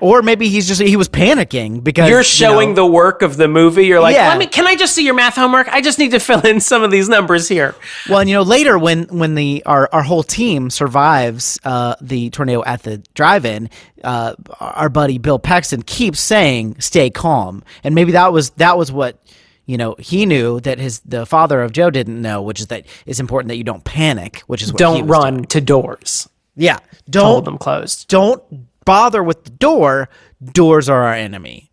or 0.00 0.22
maybe 0.22 0.48
he's 0.48 0.66
just 0.68 0.80
he 0.80 0.96
was 0.96 1.08
panicking 1.08 1.82
because 1.82 2.08
You're 2.08 2.18
you 2.20 2.24
showing 2.24 2.70
know- 2.70 2.74
the 2.76 2.86
work 2.86 3.22
of 3.22 3.36
the 3.36 3.48
movie. 3.48 3.86
You're 3.86 4.00
like, 4.00 4.14
Yeah. 4.14 4.28
let 4.28 4.38
me. 4.38 4.46
Can 4.46 4.66
I 4.66 4.76
just 4.76 4.94
see 4.94 5.04
your 5.04 5.14
math 5.14 5.34
homework? 5.36 5.68
I 5.68 5.80
just 5.80 5.98
need 5.98 6.10
to 6.12 6.20
fill 6.20 6.40
in 6.46 6.60
some 6.60 6.82
of 6.82 6.90
these 6.90 7.08
numbers 7.08 7.48
here. 7.48 7.74
Well, 8.08 8.20
and 8.20 8.28
you 8.28 8.34
know, 8.36 8.42
later 8.42 8.78
when 8.78 9.04
when 9.04 9.34
the 9.34 9.62
our, 9.66 9.88
our 9.92 10.02
whole 10.02 10.22
team 10.22 10.70
survives 10.70 11.58
uh, 11.64 11.94
the 12.00 12.30
tornado 12.30 12.62
at 12.64 12.82
the 12.82 12.98
drive-in, 13.14 13.70
uh, 14.04 14.34
our 14.60 14.88
buddy 14.88 15.18
Bill 15.18 15.38
Paxton 15.38 15.82
keeps 15.82 16.20
saying, 16.20 16.76
"Stay 16.80 17.10
calm," 17.10 17.62
and 17.84 17.94
maybe 17.94 18.12
that 18.12 18.32
was 18.32 18.50
that 18.50 18.76
was 18.78 18.90
what 18.92 19.20
you 19.66 19.76
know 19.76 19.94
he 19.98 20.24
knew 20.26 20.60
that 20.60 20.78
his 20.78 21.00
the 21.00 21.26
father 21.26 21.62
of 21.62 21.72
Joe 21.72 21.90
didn't 21.90 22.20
know, 22.22 22.42
which 22.42 22.60
is 22.60 22.68
that 22.68 22.86
it's 23.06 23.20
important 23.20 23.48
that 23.48 23.56
you 23.56 23.64
don't 23.64 23.84
panic, 23.84 24.40
which 24.46 24.62
is 24.62 24.72
what 24.72 24.78
Don't 24.78 25.06
run 25.06 25.34
doing. 25.34 25.44
to 25.46 25.60
doors. 25.60 26.28
Yeah, 26.56 26.78
don't 27.08 27.24
hold 27.24 27.44
them 27.44 27.58
closed. 27.58 28.08
don't 28.08 28.42
bother 28.88 29.22
with 29.22 29.44
the 29.44 29.50
door. 29.50 30.08
Doors 30.42 30.88
are 30.88 31.04
our 31.04 31.12
enemy. 31.12 31.70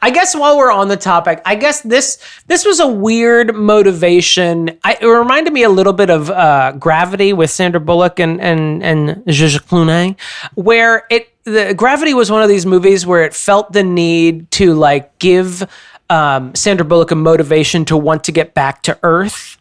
I 0.00 0.10
guess 0.10 0.34
while 0.34 0.56
we're 0.56 0.72
on 0.72 0.88
the 0.88 0.96
topic, 0.96 1.42
I 1.44 1.54
guess 1.54 1.82
this 1.82 2.18
this 2.46 2.64
was 2.64 2.80
a 2.80 2.86
weird 2.86 3.54
motivation. 3.54 4.78
I, 4.84 4.96
it 5.00 5.04
reminded 5.04 5.52
me 5.52 5.64
a 5.64 5.68
little 5.68 5.92
bit 5.92 6.08
of 6.08 6.30
uh, 6.30 6.72
Gravity 6.72 7.32
with 7.34 7.50
Sandra 7.50 7.80
Bullock 7.80 8.18
and 8.18 8.40
and 8.40 8.82
and 8.82 9.22
Georges 9.26 9.60
Clooney, 9.60 10.18
where 10.54 11.04
it 11.10 11.28
the 11.44 11.74
Gravity 11.74 12.14
was 12.14 12.30
one 12.30 12.42
of 12.42 12.48
these 12.48 12.64
movies 12.64 13.04
where 13.04 13.24
it 13.24 13.34
felt 13.34 13.72
the 13.72 13.82
need 13.82 14.50
to 14.52 14.72
like 14.72 15.18
give 15.18 15.68
um, 16.08 16.54
Sandra 16.54 16.86
Bullock 16.86 17.10
a 17.10 17.16
motivation 17.16 17.84
to 17.86 17.96
want 17.96 18.24
to 18.24 18.32
get 18.32 18.54
back 18.54 18.82
to 18.84 18.98
Earth. 19.02 19.58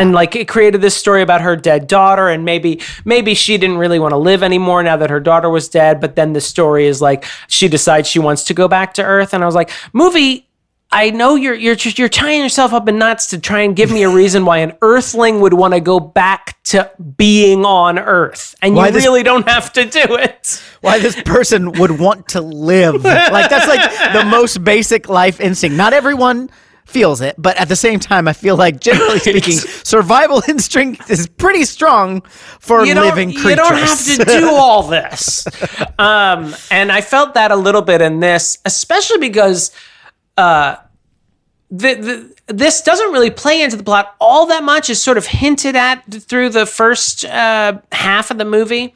And 0.00 0.12
like 0.12 0.34
it 0.36 0.48
created 0.48 0.80
this 0.80 0.96
story 0.96 1.22
about 1.22 1.40
her 1.42 1.56
dead 1.56 1.86
daughter, 1.86 2.28
and 2.28 2.44
maybe 2.44 2.80
maybe 3.04 3.34
she 3.34 3.58
didn't 3.58 3.78
really 3.78 3.98
want 3.98 4.12
to 4.12 4.18
live 4.18 4.42
anymore 4.42 4.82
now 4.82 4.96
that 4.96 5.10
her 5.10 5.20
daughter 5.20 5.50
was 5.50 5.68
dead. 5.68 6.00
But 6.00 6.16
then 6.16 6.32
the 6.32 6.40
story 6.40 6.86
is 6.86 7.02
like 7.02 7.24
she 7.48 7.68
decides 7.68 8.08
she 8.08 8.18
wants 8.18 8.44
to 8.44 8.54
go 8.54 8.68
back 8.68 8.94
to 8.94 9.02
Earth, 9.04 9.34
and 9.34 9.42
I 9.42 9.46
was 9.46 9.54
like, 9.54 9.70
movie. 9.92 10.48
I 10.94 11.08
know 11.08 11.36
you're 11.36 11.54
you're 11.54 11.74
just 11.74 11.98
you're 11.98 12.10
tying 12.10 12.42
yourself 12.42 12.74
up 12.74 12.86
in 12.86 12.98
knots 12.98 13.28
to 13.28 13.38
try 13.40 13.60
and 13.62 13.74
give 13.74 13.90
me 13.90 14.02
a 14.02 14.10
reason 14.14 14.44
why 14.44 14.58
an 14.58 14.74
Earthling 14.82 15.40
would 15.40 15.54
want 15.54 15.72
to 15.72 15.80
go 15.80 15.98
back 15.98 16.62
to 16.64 16.90
being 17.16 17.64
on 17.64 17.98
Earth, 17.98 18.54
and 18.60 18.74
Why 18.76 18.88
you 18.88 18.92
this- 18.92 19.04
really 19.06 19.22
don't 19.22 19.48
have 19.48 19.72
to 19.72 19.86
do 19.86 20.00
it. 20.16 20.62
why 20.82 20.98
this 20.98 21.18
person 21.22 21.72
would 21.72 21.98
want 21.98 22.28
to 22.28 22.42
live. 22.42 23.02
Like 23.04 23.48
that's 23.48 23.66
like 23.68 24.12
the 24.12 24.24
most 24.28 24.62
basic 24.64 25.08
life 25.08 25.40
instinct. 25.40 25.78
Not 25.78 25.94
everyone 25.94 26.50
feels 26.92 27.20
it, 27.20 27.34
but 27.38 27.56
at 27.56 27.68
the 27.68 27.76
same 27.76 27.98
time, 27.98 28.28
I 28.28 28.32
feel 28.32 28.56
like 28.56 28.78
generally 28.78 29.18
speaking, 29.30 29.54
survival 29.54 30.42
instinct 30.48 31.10
is 31.10 31.26
pretty 31.26 31.64
strong 31.64 32.20
for 32.60 32.84
you 32.84 32.94
living 32.94 33.30
creatures. 33.32 33.50
You 33.50 33.56
don't 33.56 33.74
have 33.74 34.04
to 34.04 34.24
do 34.24 34.50
all 34.50 34.82
this. 34.82 35.46
um, 35.98 36.54
and 36.70 36.92
I 36.92 37.00
felt 37.00 37.34
that 37.34 37.50
a 37.50 37.56
little 37.56 37.82
bit 37.82 38.00
in 38.00 38.20
this, 38.20 38.58
especially 38.64 39.18
because 39.18 39.72
uh, 40.36 40.76
the, 41.70 41.94
the, 42.46 42.54
this 42.54 42.82
doesn't 42.82 43.12
really 43.12 43.30
play 43.30 43.62
into 43.62 43.76
the 43.76 43.84
plot 43.84 44.14
all 44.20 44.46
that 44.46 44.62
much. 44.62 44.90
Is 44.90 45.02
sort 45.02 45.16
of 45.16 45.26
hinted 45.26 45.74
at 45.74 46.04
through 46.12 46.50
the 46.50 46.66
first 46.66 47.24
uh, 47.24 47.80
half 47.92 48.30
of 48.30 48.38
the 48.38 48.44
movie, 48.44 48.94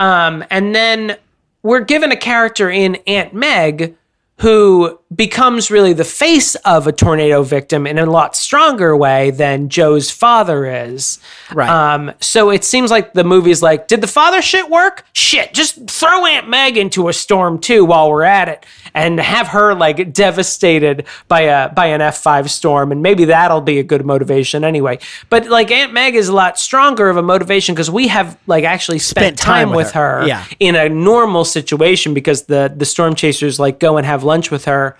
um, 0.00 0.44
and 0.50 0.74
then 0.74 1.18
we're 1.62 1.80
given 1.80 2.10
a 2.12 2.16
character 2.16 2.70
in 2.70 2.96
Aunt 3.06 3.34
Meg 3.34 3.96
who 4.40 4.98
becomes 5.14 5.70
really 5.70 5.92
the 5.92 6.04
face 6.04 6.54
of 6.56 6.86
a 6.86 6.92
tornado 6.92 7.42
victim 7.42 7.86
in 7.86 7.98
a 7.98 8.06
lot 8.06 8.34
stronger 8.36 8.96
way 8.96 9.30
than 9.30 9.68
Joe's 9.68 10.10
father 10.10 10.66
is. 10.66 11.18
Right. 11.52 11.68
Um, 11.68 12.12
so 12.20 12.50
it 12.50 12.64
seems 12.64 12.90
like 12.90 13.12
the 13.12 13.24
movie's 13.24 13.62
like, 13.62 13.86
did 13.88 14.00
the 14.00 14.06
father 14.06 14.40
shit 14.42 14.68
work? 14.70 15.04
Shit, 15.12 15.52
just 15.54 15.88
throw 15.90 16.26
Aunt 16.26 16.48
Meg 16.48 16.76
into 16.76 17.08
a 17.08 17.12
storm 17.12 17.58
too 17.58 17.84
while 17.84 18.10
we're 18.10 18.22
at 18.24 18.48
it, 18.48 18.64
and 18.94 19.18
have 19.20 19.48
her 19.48 19.74
like 19.74 20.12
devastated 20.12 21.06
by 21.28 21.42
a 21.42 21.68
by 21.72 21.86
an 21.86 22.00
F 22.00 22.18
five 22.18 22.50
storm, 22.50 22.92
and 22.92 23.02
maybe 23.02 23.26
that'll 23.26 23.60
be 23.60 23.78
a 23.78 23.82
good 23.82 24.04
motivation 24.04 24.64
anyway. 24.64 24.98
But 25.30 25.48
like 25.48 25.70
Aunt 25.70 25.92
Meg 25.92 26.14
is 26.14 26.28
a 26.28 26.32
lot 26.34 26.58
stronger 26.58 27.08
of 27.08 27.16
a 27.16 27.22
motivation 27.22 27.74
because 27.74 27.90
we 27.90 28.08
have 28.08 28.36
like 28.46 28.64
actually 28.64 28.98
spent, 28.98 29.24
Spent 29.24 29.38
time 29.38 29.68
time, 29.68 29.68
with 29.70 29.86
with 29.86 29.92
her. 29.92 30.20
her, 30.22 30.26
Yeah. 30.26 30.44
in 30.60 30.74
a 30.76 30.88
normal 30.88 31.44
situation 31.44 32.14
because 32.14 32.44
the 32.44 32.72
the 32.74 32.84
storm 32.84 33.14
chasers 33.14 33.58
like 33.60 33.78
go 33.78 33.96
and 33.96 34.06
have 34.06 34.24
lunch 34.24 34.50
with 34.50 34.64
her 34.64 34.96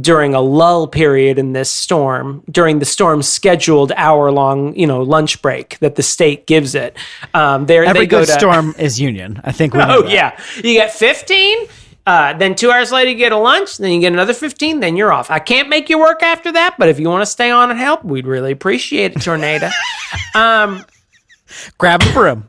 during 0.00 0.34
a 0.34 0.40
lull 0.40 0.86
period 0.86 1.38
in 1.38 1.52
this 1.52 1.70
storm 1.70 2.42
during 2.50 2.78
the 2.78 2.84
storm's 2.84 3.28
scheduled 3.28 3.92
hour 3.96 4.30
long 4.30 4.74
you 4.76 4.86
know 4.86 5.02
lunch 5.02 5.40
break 5.42 5.78
that 5.78 5.94
the 5.96 6.02
state 6.02 6.46
gives 6.46 6.74
it 6.74 6.96
um 7.34 7.66
they're, 7.66 7.84
Every 7.84 8.00
they 8.00 8.06
go 8.06 8.20
good 8.20 8.26
to 8.26 8.32
storm 8.32 8.74
is 8.78 9.00
union. 9.00 9.40
I 9.44 9.52
think 9.52 9.74
we 9.74 9.80
oh 9.82 10.02
that. 10.02 10.10
yeah 10.10 10.40
you 10.56 10.74
get 10.74 10.92
15 10.92 11.58
uh, 12.08 12.34
then 12.34 12.54
two 12.54 12.70
hours 12.70 12.92
later 12.92 13.10
you 13.10 13.16
get 13.16 13.32
a 13.32 13.36
lunch 13.36 13.78
then 13.78 13.90
you 13.90 14.00
get 14.00 14.12
another 14.12 14.32
15 14.32 14.78
then 14.78 14.96
you're 14.96 15.12
off 15.12 15.28
i 15.28 15.40
can't 15.40 15.68
make 15.68 15.88
you 15.88 15.98
work 15.98 16.22
after 16.22 16.52
that 16.52 16.76
but 16.78 16.88
if 16.88 17.00
you 17.00 17.08
want 17.08 17.22
to 17.22 17.26
stay 17.26 17.50
on 17.50 17.68
and 17.70 17.80
help 17.80 18.04
we'd 18.04 18.28
really 18.28 18.52
appreciate 18.52 19.16
it 19.16 19.20
tornado 19.20 19.68
Grab 21.78 22.02
a 22.02 22.12
broom. 22.12 22.48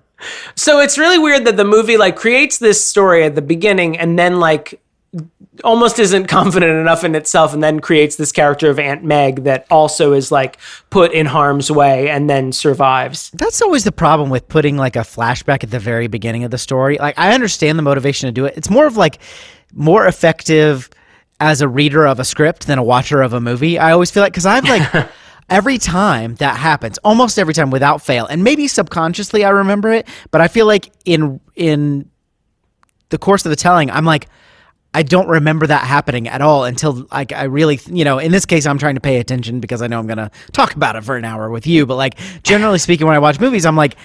So 0.55 0.79
it's 0.79 0.97
really 0.97 1.19
weird 1.19 1.45
that 1.45 1.57
the 1.57 1.65
movie 1.65 1.97
like 1.97 2.15
creates 2.15 2.57
this 2.57 2.83
story 2.83 3.23
at 3.23 3.35
the 3.35 3.41
beginning 3.41 3.97
and 3.97 4.17
then 4.17 4.39
like 4.39 4.81
almost 5.63 5.99
isn't 5.99 6.27
confident 6.27 6.79
enough 6.79 7.03
in 7.03 7.15
itself 7.15 7.53
and 7.53 7.63
then 7.63 7.79
creates 7.79 8.15
this 8.15 8.31
character 8.31 8.69
of 8.69 8.79
Aunt 8.79 9.03
Meg 9.03 9.43
that 9.43 9.65
also 9.69 10.13
is 10.13 10.31
like 10.31 10.57
put 10.89 11.11
in 11.11 11.25
harm's 11.25 11.71
way 11.71 12.09
and 12.09 12.29
then 12.29 12.51
survives. 12.51 13.31
That's 13.31 13.61
always 13.61 13.83
the 13.83 13.91
problem 13.91 14.29
with 14.29 14.47
putting 14.47 14.77
like 14.77 14.95
a 14.95 14.99
flashback 14.99 15.63
at 15.63 15.71
the 15.71 15.79
very 15.79 16.07
beginning 16.07 16.43
of 16.43 16.51
the 16.51 16.57
story. 16.57 16.97
Like 16.97 17.17
I 17.17 17.33
understand 17.33 17.77
the 17.77 17.83
motivation 17.83 18.27
to 18.27 18.31
do 18.31 18.45
it. 18.45 18.55
It's 18.57 18.69
more 18.69 18.85
of 18.85 18.97
like 18.97 19.19
more 19.73 20.05
effective 20.07 20.89
as 21.39 21.61
a 21.61 21.67
reader 21.67 22.05
of 22.07 22.19
a 22.19 22.25
script 22.25 22.67
than 22.67 22.79
a 22.79 22.83
watcher 22.83 23.21
of 23.21 23.33
a 23.33 23.39
movie. 23.39 23.77
I 23.77 23.91
always 23.91 24.11
feel 24.11 24.23
like 24.23 24.33
cuz 24.33 24.45
I've 24.45 24.67
like 24.67 25.09
every 25.49 25.77
time 25.77 26.35
that 26.35 26.57
happens, 26.57 26.97
almost 26.99 27.39
every 27.39 27.53
time 27.53 27.69
without 27.69 28.01
fail, 28.01 28.25
and 28.25 28.43
maybe 28.43 28.67
subconsciously 28.67 29.45
I 29.45 29.49
remember 29.49 29.91
it, 29.91 30.07
but 30.31 30.41
I 30.41 30.47
feel 30.47 30.65
like 30.65 30.91
in 31.05 31.39
in 31.55 32.09
the 33.09 33.17
course 33.17 33.45
of 33.45 33.49
the 33.51 33.55
telling, 33.55 33.89
I'm 33.89 34.05
like 34.05 34.27
I 34.97 35.03
don't 35.03 35.27
remember 35.27 35.67
that 35.67 35.83
happening 35.83 36.27
at 36.27 36.41
all 36.41 36.63
until 36.63 37.05
like 37.11 37.31
I 37.31 37.43
really, 37.43 37.79
you 37.85 38.03
know, 38.03 38.17
in 38.17 38.31
this 38.31 38.47
case, 38.47 38.65
I'm 38.65 38.79
trying 38.79 38.95
to 38.95 38.99
pay 38.99 39.19
attention 39.19 39.59
because 39.59 39.83
I 39.83 39.87
know 39.87 39.99
I'm 39.99 40.07
gonna 40.07 40.31
talk 40.53 40.73
about 40.73 40.95
it 40.95 41.03
for 41.03 41.15
an 41.15 41.23
hour 41.23 41.51
with 41.51 41.67
you. 41.67 41.85
But 41.85 41.97
like 41.97 42.17
generally 42.41 42.79
speaking, 42.79 43.05
when 43.05 43.15
I 43.15 43.19
watch 43.19 43.39
movies, 43.39 43.63
I'm 43.67 43.75
like, 43.75 43.95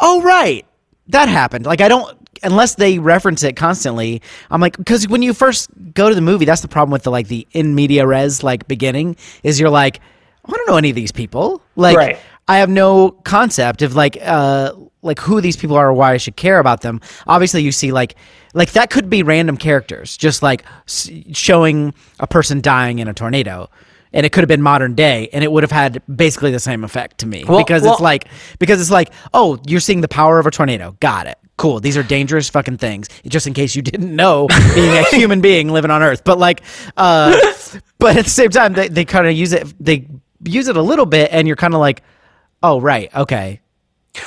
oh 0.00 0.22
right, 0.22 0.66
that 1.06 1.28
happened. 1.28 1.66
Like 1.66 1.80
I 1.80 1.86
don't 1.86 2.18
unless 2.42 2.74
they 2.74 2.98
reference 2.98 3.44
it 3.44 3.54
constantly. 3.54 4.22
I'm 4.50 4.60
like 4.60 4.76
because 4.76 5.06
when 5.06 5.22
you 5.22 5.34
first 5.34 5.70
go 5.94 6.08
to 6.08 6.16
the 6.16 6.20
movie, 6.20 6.46
that's 6.46 6.62
the 6.62 6.68
problem 6.68 6.90
with 6.90 7.04
the 7.04 7.12
like 7.12 7.28
the 7.28 7.46
in 7.52 7.76
media 7.76 8.04
res 8.04 8.42
like 8.42 8.66
beginning 8.66 9.14
is 9.44 9.60
you're 9.60 9.70
like, 9.70 10.00
I 10.44 10.50
don't 10.50 10.66
know 10.68 10.76
any 10.76 10.90
of 10.90 10.96
these 10.96 11.12
people. 11.12 11.62
Like 11.76 11.96
Right. 11.96 12.18
I 12.48 12.58
have 12.58 12.68
no 12.68 13.12
concept 13.12 13.82
of 13.82 13.94
like 13.94 14.18
uh 14.20 14.72
like 15.02 15.20
who 15.20 15.40
these 15.40 15.56
people 15.56 15.76
are 15.76 15.90
or 15.90 15.92
why 15.92 16.12
I 16.12 16.16
should 16.16 16.34
care 16.34 16.58
about 16.58 16.80
them. 16.80 17.00
Obviously, 17.28 17.62
you 17.62 17.70
see 17.70 17.92
like 17.92 18.16
like 18.54 18.72
that 18.72 18.88
could 18.90 19.10
be 19.10 19.22
random 19.22 19.56
characters, 19.56 20.16
just 20.16 20.42
like 20.42 20.64
showing 20.86 21.92
a 22.20 22.26
person 22.26 22.60
dying 22.60 22.98
in 23.00 23.08
a 23.08 23.14
tornado, 23.14 23.68
and 24.12 24.24
it 24.24 24.32
could 24.32 24.42
have 24.42 24.48
been 24.48 24.62
modern 24.62 24.94
day, 24.94 25.28
and 25.32 25.44
it 25.44 25.52
would 25.52 25.62
have 25.62 25.72
had 25.72 26.02
basically 26.14 26.50
the 26.50 26.60
same 26.60 26.84
effect 26.84 27.18
to 27.18 27.26
me 27.26 27.44
Well- 27.44 27.58
because 27.58 27.82
well- 27.82 27.92
it's 27.92 28.00
like 28.00 28.28
because 28.58 28.80
it's 28.80 28.90
like 28.90 29.12
oh 29.34 29.58
you're 29.66 29.80
seeing 29.80 30.00
the 30.00 30.08
power 30.08 30.38
of 30.38 30.46
a 30.46 30.50
tornado. 30.50 30.96
Got 31.00 31.26
it. 31.26 31.38
Cool. 31.56 31.78
These 31.78 31.96
are 31.96 32.02
dangerous 32.02 32.48
fucking 32.50 32.78
things. 32.78 33.08
Just 33.28 33.46
in 33.46 33.54
case 33.54 33.76
you 33.76 33.82
didn't 33.82 34.14
know, 34.14 34.48
being 34.74 34.96
a 34.96 35.04
human 35.04 35.40
being 35.40 35.68
living 35.68 35.90
on 35.92 36.02
Earth, 36.02 36.24
but 36.24 36.36
like, 36.36 36.62
uh, 36.96 37.40
but 37.98 38.16
at 38.16 38.24
the 38.24 38.30
same 38.30 38.50
time, 38.50 38.72
they, 38.72 38.88
they 38.88 39.04
kind 39.04 39.28
of 39.28 39.34
use 39.34 39.52
it. 39.52 39.72
They 39.78 40.08
use 40.42 40.66
it 40.66 40.76
a 40.76 40.82
little 40.82 41.06
bit, 41.06 41.30
and 41.32 41.46
you're 41.46 41.56
kind 41.56 41.72
of 41.72 41.78
like, 41.78 42.02
oh 42.60 42.80
right, 42.80 43.08
okay, 43.14 43.60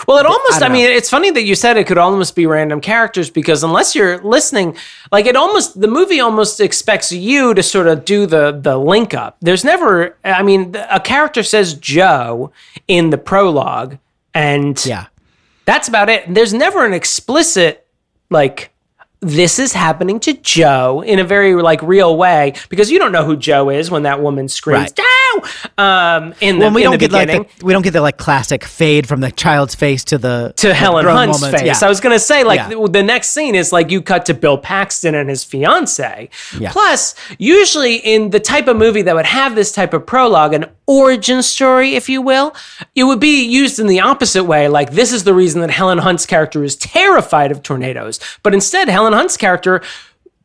Well, 0.08 0.18
it 0.18 0.26
almost, 0.26 0.56
I, 0.56 0.60
don't 0.60 0.74
mean, 0.74 0.86
it's 0.86 1.10
funny 1.10 1.32
that 1.32 1.44
you 1.44 1.56
said 1.56 1.78
it 1.78 1.88
could 1.88 1.98
almost 1.98 2.36
be 2.36 2.46
random 2.46 2.82
characters 2.82 3.30
because 3.30 3.64
unless 3.64 3.96
you're 3.96 4.18
listening, 4.20 4.76
like 5.12 5.26
it 5.26 5.36
almost, 5.36 5.80
the 5.80 5.88
movie 5.88 6.20
almost 6.20 6.60
expects 6.60 7.12
you 7.12 7.54
to 7.54 7.64
sort 7.64 7.88
of 7.88 8.04
do 8.04 8.26
the, 8.26 8.52
the 8.52 8.78
link 8.78 9.14
up. 9.14 9.38
There's 9.40 9.64
never, 9.64 10.18
I 10.24 10.44
mean, 10.44 10.76
a 10.90 11.00
character 11.00 11.42
says 11.42 11.74
Joe 11.74 12.52
in 12.88 13.12
the 13.12 13.18
prologue 13.18 13.98
and 14.34 14.84
yeah. 14.86 15.08
that's 15.66 15.88
about 15.88 16.10
it. 16.10 16.34
There's 16.34 16.54
never 16.54 16.86
an 16.86 16.94
explicit, 16.94 17.88
like, 18.30 18.72
this 19.20 19.58
is 19.58 19.74
happening 19.74 20.20
to 20.22 20.34
Joe 20.34 21.02
in 21.02 21.20
a 21.20 21.24
very 21.24 21.56
like 21.56 21.82
real 21.82 22.18
way 22.18 22.54
because 22.70 22.92
you 22.92 23.00
don't 23.00 23.12
know 23.12 23.26
who 23.26 23.36
Joe 23.36 23.70
is 23.70 23.90
when 23.90 24.04
that 24.04 24.22
woman 24.22 24.48
screams 24.48 24.82
Right. 24.82 24.96
Um, 25.78 26.34
in 26.42 26.60
the, 26.60 26.66
When 26.66 26.74
we 26.74 26.84
in 26.84 26.92
don't 26.92 27.00
get 27.00 27.12
like 27.12 27.28
beginning 27.28 27.50
the, 27.60 27.66
we 27.66 27.74
don't 27.74 27.82
get 27.84 27.92
the 27.94 28.02
like 28.02 28.18
classic 28.18 28.64
fade 28.64 29.08
from 29.08 29.22
the 29.22 29.32
child's 29.32 29.76
face 29.76 30.04
to 30.06 30.18
the 30.18 30.54
to 30.58 30.74
Helen 30.74 31.06
Hunt's 31.06 31.42
woman's- 31.42 31.62
face. 31.62 31.82
Yeah. 31.82 31.86
I 31.88 31.90
was 31.90 32.00
gonna 32.00 32.20
say 32.20 32.44
like 32.44 32.58
Yeah. 32.58 32.70
the, 32.70 32.88
the 32.90 33.04
next 33.04 33.30
scene 33.32 33.56
is 33.56 33.72
like 33.72 33.92
you 33.92 34.02
cut 34.02 34.26
to 34.28 34.34
Bill 34.34 34.58
Paxton 34.58 35.16
and 35.16 35.30
his 35.30 35.44
fiance. 35.44 36.30
Yeah. 36.60 36.72
Plus, 36.72 37.16
usually 37.38 37.96
in 37.98 38.30
the 38.32 38.40
type 38.40 38.68
of 38.68 38.78
movie 38.78 39.02
that 39.04 39.16
would 39.16 39.26
have 39.26 39.56
this 39.56 39.72
type 39.72 39.94
of 39.94 40.06
prologue, 40.06 40.54
an 40.54 40.66
origin 40.88 41.44
story, 41.44 41.96
if 41.96 42.08
you 42.10 42.22
will, 42.22 42.56
it 42.96 43.04
would 43.04 43.20
be 43.20 43.44
used 43.46 43.80
in 43.80 43.88
the 43.88 44.00
opposite 44.00 44.46
way. 44.46 44.68
Like 44.68 44.92
this 44.92 45.12
is 45.12 45.24
the 45.26 45.34
reason 45.34 45.62
that 45.62 45.70
Helen 45.70 45.98
Hunt's 46.00 46.26
character 46.26 46.64
is 46.64 46.76
terrified 46.76 47.52
of 47.52 47.62
tornadoes, 47.64 48.20
but 48.44 48.54
instead 48.54 48.88
Helen 48.90 49.14
Hunt's 49.14 49.38
character 49.38 49.82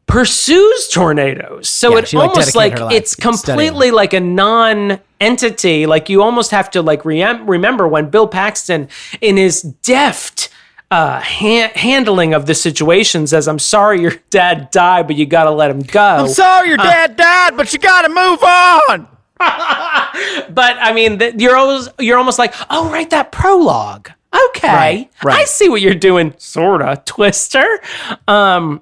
pursues 0.07 0.89
tornadoes. 0.89 1.69
So 1.69 1.93
Yeah, 1.93 1.99
it 1.99 2.09
she, 2.09 2.17
like, 2.17 2.31
almost 2.31 2.53
dedicated 2.55 2.81
like 2.85 2.93
it's 2.95 3.17
to 3.17 3.21
studying. 3.37 3.59
completely 3.69 3.91
like 3.91 4.13
a 4.13 4.21
non-entity. 4.21 5.87
Like 5.87 6.09
you 6.09 6.23
almost 6.23 6.51
have 6.51 6.71
to 6.73 6.83
like 6.83 7.05
re- 7.05 7.23
remember 7.43 7.89
when 7.89 8.11
Bill 8.11 8.27
Paxton, 8.29 8.89
in 9.21 9.37
his 9.37 9.63
deft 9.63 10.51
uh, 10.91 11.21
ha- 11.21 11.73
handling 11.75 12.35
of 12.35 12.45
the 12.47 12.55
situation, 12.55 13.27
says, 13.27 13.49
"I'm 13.49 13.59
sorry 13.59 14.01
your 14.03 14.13
dad 14.31 14.71
died, 14.71 15.07
but 15.07 15.17
you 15.17 15.25
got 15.25 15.45
to 15.45 15.51
let 15.51 15.71
him 15.71 15.81
go." 15.81 16.01
I'm 16.01 16.29
sorry 16.29 16.69
your 16.69 16.77
dad 16.77 17.17
died, 17.17 17.57
but 17.57 17.73
you 17.73 17.79
got 17.79 18.03
to 18.03 18.09
move 18.11 18.43
on. 18.43 19.09
but 19.41 20.77
I 20.79 20.93
mean, 20.95 21.19
th- 21.19 21.35
you're 21.39 21.57
always 21.57 21.89
you're 21.99 22.19
almost 22.19 22.39
like, 22.39 22.55
"Oh, 22.71 22.91
right, 22.91 23.09
that 23.11 23.33
prologue. 23.33 24.11
Okay, 24.49 24.69
Right, 24.73 25.11
right. 25.25 25.41
I 25.41 25.45
see 25.45 25.69
what 25.69 25.83
you're 25.83 25.95
doing, 25.95 26.33
sorta, 26.39 27.03
Twister. 27.05 27.67
Um, 28.27 28.81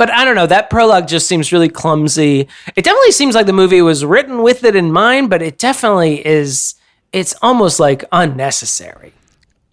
but 0.00 0.08
I 0.08 0.24
don't 0.24 0.34
know. 0.34 0.46
That 0.46 0.70
prologue 0.70 1.08
just 1.08 1.26
seems 1.26 1.52
really 1.52 1.68
clumsy. 1.68 2.48
It 2.74 2.84
definitely 2.84 3.12
seems 3.12 3.34
like 3.34 3.44
the 3.44 3.52
movie 3.52 3.82
was 3.82 4.02
written 4.02 4.42
with 4.42 4.64
it 4.64 4.74
in 4.74 4.90
mind, 4.90 5.28
but 5.28 5.42
it 5.42 5.58
definitely 5.58 6.26
is. 6.26 6.74
It's 7.12 7.34
almost 7.42 7.78
like 7.78 8.06
unnecessary. 8.10 9.12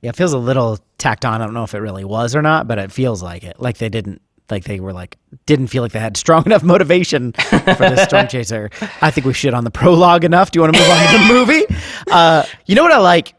Yeah, 0.02 0.10
it 0.10 0.18
feels 0.18 0.34
a 0.34 0.38
little 0.38 0.80
tacked 0.98 1.24
on. 1.24 1.42
I 1.42 1.46
don't 1.46 1.54
know 1.54 1.64
if 1.64 1.74
it 1.74 1.80
really 1.80 2.04
was 2.04 2.36
or 2.36 2.42
not, 2.42 2.68
but 2.68 2.78
it 2.78 2.92
feels 2.92 3.24
like 3.24 3.46
it. 3.46 3.62
Like 3.62 3.78
they 3.78 3.88
didn't 3.88 4.22
like 4.50 4.66
they 4.66 4.82
were 4.82 4.92
like 4.92 5.16
didn't 5.46 5.68
feel 5.68 5.82
like 5.82 5.94
they 5.94 6.00
had 6.00 6.18
strong 6.18 6.44
enough 6.46 6.62
motivation 6.62 7.32
for 7.32 7.90
this 7.90 8.04
storm 8.04 8.28
chaser. 8.30 8.70
I 9.02 9.12
think 9.12 9.26
we 9.26 9.32
shit 9.32 9.54
on 9.54 9.64
the 9.64 9.72
prologue 9.72 10.26
enough. 10.26 10.52
Do 10.52 10.58
you 10.58 10.62
want 10.62 10.76
to 10.76 10.82
move 10.82 10.90
on 10.90 11.06
to 11.06 11.18
the 11.20 11.34
movie? 11.34 11.66
Uh, 12.12 12.44
you 12.66 12.76
know 12.76 12.84
what 12.84 12.92
I 12.92 12.98
like? 12.98 13.34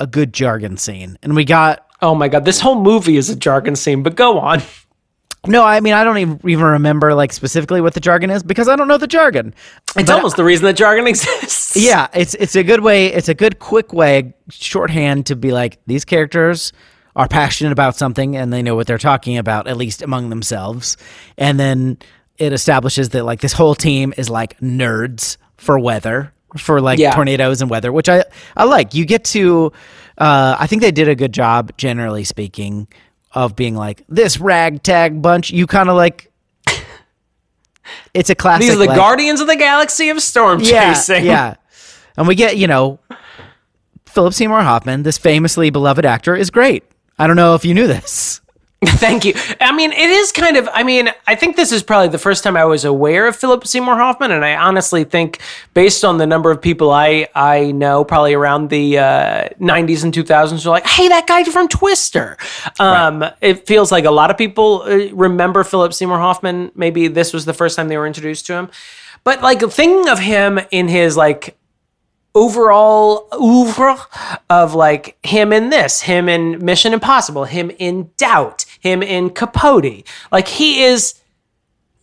A 0.00 0.06
good 0.08 0.32
jargon 0.32 0.78
scene, 0.78 1.16
and 1.22 1.36
we 1.36 1.44
got 1.44 1.86
Oh 2.02 2.16
my 2.16 2.26
god, 2.26 2.44
this 2.44 2.58
whole 2.58 2.82
movie 2.82 3.16
is 3.16 3.30
a 3.30 3.36
jargon 3.36 3.76
scene. 3.76 4.02
But 4.02 4.16
go 4.16 4.40
on. 4.40 4.62
No. 5.46 5.64
I 5.64 5.80
mean, 5.80 5.94
I 5.94 6.04
don't 6.04 6.18
even 6.18 6.40
even 6.48 6.64
remember 6.64 7.14
like 7.14 7.32
specifically 7.32 7.80
what 7.80 7.94
the 7.94 8.00
jargon 8.00 8.30
is 8.30 8.42
because 8.42 8.68
I 8.68 8.76
don't 8.76 8.88
know 8.88 8.98
the 8.98 9.06
jargon. 9.06 9.54
It's 9.96 10.10
almost 10.10 10.36
the 10.36 10.44
reason 10.44 10.64
that 10.66 10.76
jargon 10.76 11.06
exists. 11.06 11.76
Yeah, 11.76 12.08
it's 12.14 12.34
it's 12.34 12.54
a 12.54 12.62
good 12.62 12.80
way. 12.80 13.06
It's 13.06 13.28
a 13.30 13.34
good 13.34 13.58
quick 13.58 13.92
way, 13.92 14.34
shorthand 14.50 15.26
to 15.26 15.36
be 15.36 15.52
like 15.52 15.78
these 15.86 16.04
characters 16.04 16.72
are 17.16 17.28
passionate 17.28 17.72
about 17.72 17.96
something 17.96 18.36
and 18.36 18.52
they 18.52 18.62
know 18.62 18.74
what 18.74 18.86
they're 18.86 18.98
talking 18.98 19.36
about 19.38 19.66
at 19.66 19.76
least 19.76 20.02
among 20.02 20.28
themselves, 20.30 20.96
and 21.38 21.58
then 21.58 21.98
it 22.38 22.52
establishes 22.52 23.10
that 23.10 23.24
like 23.24 23.40
this 23.40 23.52
whole 23.52 23.74
team 23.74 24.12
is 24.16 24.28
like 24.30 24.58
nerds 24.60 25.36
for 25.56 25.78
weather 25.78 26.32
for 26.58 26.80
like 26.80 26.98
Yeah. 26.98 27.14
tornadoes 27.14 27.62
and 27.62 27.70
weather, 27.70 27.90
which 27.90 28.08
I 28.08 28.24
I 28.56 28.64
like. 28.64 28.92
You 28.94 29.06
get 29.06 29.24
to, 29.26 29.72
uh, 30.18 30.56
I 30.58 30.66
think 30.66 30.82
they 30.82 30.90
did 30.92 31.08
a 31.08 31.14
good 31.14 31.32
job 31.32 31.72
generally 31.78 32.24
speaking 32.24 32.86
of 33.34 33.56
being 33.56 33.74
like 33.74 34.04
this 34.08 34.38
ragtag 34.38 35.22
bunch. 35.22 35.50
You 35.50 35.66
kind 35.66 35.88
of 35.88 35.96
like. 35.96 36.30
It's 38.14 38.30
a 38.30 38.34
classic. 38.34 38.66
These 38.66 38.74
are 38.74 38.78
the 38.78 38.84
like- 38.86 38.96
guardians 38.96 39.40
of 39.40 39.46
the 39.48 39.56
galaxy 39.56 40.10
of 40.10 40.20
storm 40.22 40.60
yeah, 40.60 40.92
chasing. 40.92 41.24
Yeah. 41.24 41.56
And 42.16 42.28
we 42.28 42.34
get, 42.34 42.56
you 42.56 42.66
know, 42.66 43.00
Philip 44.06 44.34
Seymour 44.34 44.60
Hoffman, 44.60 45.02
this 45.02 45.16
famously 45.18 45.70
beloved 45.70 46.04
actor, 46.04 46.36
is 46.36 46.50
great. 46.50 46.84
I 47.18 47.26
don't 47.26 47.36
know 47.36 47.54
if 47.54 47.64
you 47.64 47.72
knew 47.74 47.86
this. 47.86 48.41
Thank 48.84 49.24
you. 49.24 49.34
I 49.60 49.70
mean, 49.70 49.92
it 49.92 50.10
is 50.10 50.32
kind 50.32 50.56
of. 50.56 50.68
I 50.72 50.82
mean, 50.82 51.08
I 51.28 51.36
think 51.36 51.54
this 51.54 51.70
is 51.70 51.84
probably 51.84 52.08
the 52.08 52.18
first 52.18 52.42
time 52.42 52.56
I 52.56 52.64
was 52.64 52.84
aware 52.84 53.28
of 53.28 53.36
Philip 53.36 53.64
Seymour 53.64 53.96
Hoffman, 53.96 54.32
and 54.32 54.44
I 54.44 54.56
honestly 54.56 55.04
think, 55.04 55.38
based 55.72 56.04
on 56.04 56.18
the 56.18 56.26
number 56.26 56.50
of 56.50 56.60
people 56.60 56.90
I 56.90 57.28
I 57.36 57.70
know, 57.70 58.04
probably 58.04 58.34
around 58.34 58.70
the 58.70 58.98
uh, 58.98 59.48
'90s 59.60 60.02
and 60.02 60.12
2000s, 60.12 60.66
are 60.66 60.70
like, 60.70 60.84
"Hey, 60.84 61.06
that 61.06 61.28
guy 61.28 61.44
from 61.44 61.68
Twister." 61.68 62.36
Um, 62.80 63.20
right. 63.20 63.34
It 63.40 63.68
feels 63.68 63.92
like 63.92 64.04
a 64.04 64.10
lot 64.10 64.32
of 64.32 64.36
people 64.36 64.82
uh, 64.82 65.14
remember 65.14 65.62
Philip 65.62 65.94
Seymour 65.94 66.18
Hoffman. 66.18 66.72
Maybe 66.74 67.06
this 67.06 67.32
was 67.32 67.44
the 67.44 67.54
first 67.54 67.76
time 67.76 67.86
they 67.86 67.96
were 67.96 68.06
introduced 68.06 68.46
to 68.46 68.54
him, 68.54 68.68
but 69.22 69.42
like 69.42 69.60
thinking 69.70 70.08
of 70.08 70.18
him 70.18 70.58
in 70.72 70.88
his 70.88 71.16
like 71.16 71.56
overall 72.34 73.28
oeuvre 73.34 73.96
of 74.48 74.74
like 74.74 75.18
him 75.24 75.52
in 75.52 75.70
this, 75.70 76.02
him 76.02 76.28
in 76.28 76.64
Mission 76.64 76.92
Impossible, 76.92 77.44
him 77.44 77.70
in 77.78 78.10
Doubt, 78.16 78.64
him 78.82 79.02
in 79.02 79.30
Capote. 79.30 80.04
Like 80.30 80.48
he 80.48 80.82
is, 80.82 81.14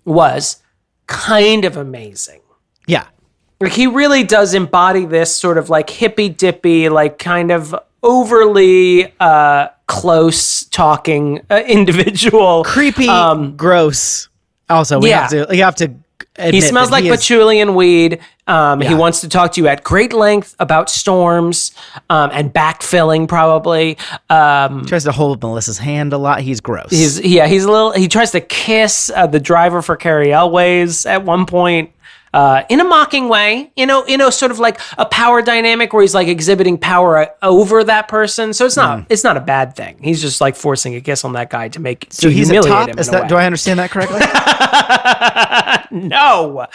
was 0.05 0.63
kind 1.07 1.65
of 1.65 1.75
amazing. 1.75 2.41
Yeah. 2.87 3.07
Like 3.59 3.73
he 3.73 3.87
really 3.87 4.23
does 4.23 4.53
embody 4.53 5.05
this 5.05 5.35
sort 5.35 5.57
of 5.57 5.69
like 5.69 5.89
hippy 5.89 6.29
dippy, 6.29 6.87
like 6.87 7.19
kind 7.19 7.51
of 7.51 7.75
overly 8.01 9.13
uh, 9.19 9.67
close 9.87 10.63
talking 10.63 11.45
uh, 11.49 11.61
individual. 11.67 12.63
Creepy, 12.63 13.09
um, 13.09 13.57
gross. 13.57 14.29
Also, 14.69 14.99
we 14.99 15.09
yeah. 15.09 15.21
have 15.21 15.29
to, 15.31 15.55
you 15.55 15.63
have 15.63 15.75
to 15.75 15.93
he 16.39 16.61
smells 16.61 16.91
like 16.91 17.03
he 17.03 17.09
patchouli 17.09 17.59
and 17.59 17.75
weed. 17.75 18.19
Um, 18.47 18.81
yeah. 18.81 18.89
He 18.89 18.95
wants 18.95 19.21
to 19.21 19.29
talk 19.29 19.53
to 19.53 19.61
you 19.61 19.67
at 19.67 19.83
great 19.83 20.11
length 20.11 20.55
about 20.59 20.89
storms 20.89 21.71
um, 22.09 22.31
and 22.33 22.51
backfilling, 22.51 23.27
probably. 23.27 23.97
Um, 24.29 24.85
tries 24.85 25.03
to 25.03 25.11
hold 25.11 25.41
Melissa's 25.41 25.77
hand 25.77 26.13
a 26.13 26.17
lot. 26.17 26.41
He's 26.41 26.59
gross. 26.59 26.89
He's 26.89 27.19
yeah. 27.21 27.47
He's 27.47 27.65
a 27.65 27.71
little. 27.71 27.91
He 27.91 28.07
tries 28.07 28.31
to 28.31 28.41
kiss 28.41 29.11
uh, 29.13 29.27
the 29.27 29.39
driver 29.39 29.81
for 29.81 29.95
Cary 29.95 30.33
Elwes 30.33 31.05
at 31.05 31.23
one 31.25 31.45
point 31.45 31.91
uh, 32.33 32.63
in 32.69 32.79
a 32.79 32.83
mocking 32.83 33.29
way, 33.29 33.71
you 33.75 33.85
know, 33.85 34.03
in 34.03 34.21
a 34.21 34.31
sort 34.31 34.51
of 34.51 34.59
like 34.59 34.79
a 34.97 35.05
power 35.05 35.41
dynamic 35.41 35.93
where 35.93 36.01
he's 36.01 36.13
like 36.13 36.27
exhibiting 36.27 36.77
power 36.77 37.27
over 37.41 37.83
that 37.83 38.07
person. 38.07 38.53
So 38.53 38.65
it's 38.65 38.77
not 38.77 38.99
mm. 38.99 39.05
it's 39.09 39.23
not 39.23 39.37
a 39.37 39.41
bad 39.41 39.75
thing. 39.75 39.99
He's 40.01 40.21
just 40.21 40.41
like 40.41 40.55
forcing 40.55 40.95
a 40.95 41.01
kiss 41.01 41.25
on 41.25 41.33
that 41.33 41.49
guy 41.49 41.69
to 41.69 41.79
make 41.79 42.07
so 42.09 42.29
to 42.29 42.33
he's 42.33 42.49
humiliate 42.49 42.71
a 42.71 42.75
top? 42.75 42.89
him. 42.89 42.99
Is 42.99 43.09
that, 43.09 43.29
do 43.29 43.35
I 43.35 43.45
understand 43.45 43.79
that 43.79 43.91
correctly? 43.91 44.19
no, 46.09 46.67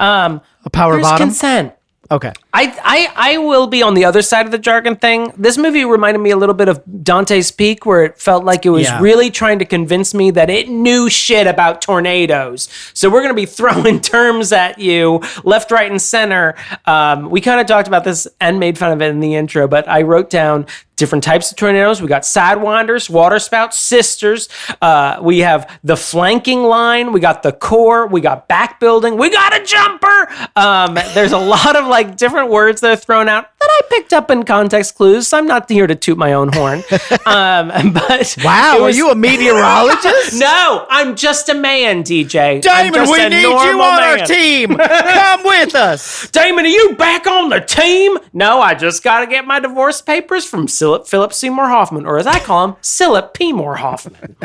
um, 0.00 0.40
a 0.64 0.70
power 0.70 1.00
bottom 1.00 1.28
consent. 1.28 1.74
Okay. 2.10 2.32
I, 2.52 2.78
I 2.84 3.32
I 3.34 3.38
will 3.38 3.66
be 3.66 3.82
on 3.82 3.94
the 3.94 4.04
other 4.04 4.22
side 4.22 4.46
of 4.46 4.52
the 4.52 4.58
jargon 4.58 4.96
thing. 4.96 5.32
This 5.36 5.56
movie 5.56 5.84
reminded 5.84 6.20
me 6.20 6.30
a 6.30 6.36
little 6.36 6.54
bit 6.54 6.68
of 6.68 6.82
Dante's 7.02 7.50
Peak, 7.50 7.86
where 7.86 8.04
it 8.04 8.18
felt 8.18 8.44
like 8.44 8.66
it 8.66 8.70
was 8.70 8.84
yeah. 8.84 9.00
really 9.00 9.30
trying 9.30 9.58
to 9.58 9.64
convince 9.64 10.12
me 10.12 10.30
that 10.32 10.50
it 10.50 10.68
knew 10.68 11.08
shit 11.08 11.46
about 11.46 11.80
tornadoes. 11.80 12.68
So 12.92 13.10
we're 13.10 13.22
gonna 13.22 13.34
be 13.34 13.46
throwing 13.54 14.00
terms 14.00 14.52
at 14.52 14.78
you 14.78 15.22
left, 15.44 15.70
right, 15.70 15.90
and 15.90 16.00
center. 16.00 16.54
Um, 16.84 17.30
we 17.30 17.40
kind 17.40 17.60
of 17.60 17.66
talked 17.66 17.88
about 17.88 18.04
this 18.04 18.28
and 18.40 18.60
made 18.60 18.76
fun 18.76 18.92
of 18.92 19.00
it 19.00 19.08
in 19.10 19.20
the 19.20 19.34
intro, 19.34 19.66
but 19.66 19.88
I 19.88 20.02
wrote 20.02 20.28
down 20.28 20.66
different 20.96 21.24
types 21.24 21.50
of 21.50 21.56
tornadoes. 21.56 22.00
We 22.00 22.08
got 22.08 22.22
sidewinders, 22.22 23.10
waterspouts, 23.10 23.78
sisters. 23.78 24.48
Uh, 24.80 25.18
we 25.22 25.40
have 25.40 25.78
the 25.82 25.96
flanking 25.96 26.62
line. 26.62 27.12
We 27.12 27.20
got 27.20 27.42
the 27.42 27.52
core. 27.52 28.06
We 28.06 28.20
got 28.20 28.48
back 28.48 28.80
building. 28.80 29.16
We 29.16 29.30
got 29.30 29.60
a 29.60 29.64
jumper. 29.64 30.28
Um, 30.56 30.94
there's 31.14 31.32
a 31.32 31.38
lot 31.54 31.76
of 31.76 31.86
like 31.86 32.16
different 32.16 32.50
words 32.50 32.80
that 32.80 32.92
are 32.92 32.96
thrown 32.96 33.28
out 33.28 33.48
that 33.60 33.73
picked 33.90 34.12
up 34.12 34.30
in 34.30 34.44
context 34.44 34.94
clues. 34.94 35.28
So 35.28 35.38
I'm 35.38 35.46
not 35.46 35.70
here 35.70 35.86
to 35.86 35.94
toot 35.94 36.18
my 36.18 36.32
own 36.32 36.52
horn. 36.52 36.82
Um, 37.26 37.68
but 37.92 38.36
wow, 38.44 38.80
was, 38.80 38.94
are 38.94 38.98
you 38.98 39.10
a 39.10 39.14
meteorologist? 39.14 40.34
no, 40.38 40.86
I'm 40.90 41.16
just 41.16 41.48
a 41.48 41.54
man, 41.54 42.02
DJ. 42.02 42.60
Damon, 42.60 43.08
we 43.10 43.28
need 43.28 43.42
you 43.42 43.52
on 43.54 44.00
man. 44.00 44.20
our 44.20 44.26
team. 44.26 44.76
Come 44.76 45.44
with 45.44 45.74
us. 45.74 46.28
Damon, 46.30 46.64
are 46.64 46.68
you 46.68 46.94
back 46.96 47.26
on 47.26 47.48
the 47.48 47.60
team? 47.60 48.18
No, 48.32 48.60
I 48.60 48.74
just 48.74 49.02
got 49.02 49.20
to 49.20 49.26
get 49.26 49.46
my 49.46 49.58
divorce 49.58 50.02
papers 50.02 50.44
from 50.44 50.66
Philip, 50.66 51.06
Philip 51.06 51.32
Seymour 51.32 51.68
Hoffman, 51.68 52.04
or 52.04 52.18
as 52.18 52.26
I 52.26 52.38
call 52.40 52.64
him, 52.64 52.76
Philip 52.82 53.32
P. 53.32 53.52
Moore 53.52 53.76
Hoffman. 53.76 54.36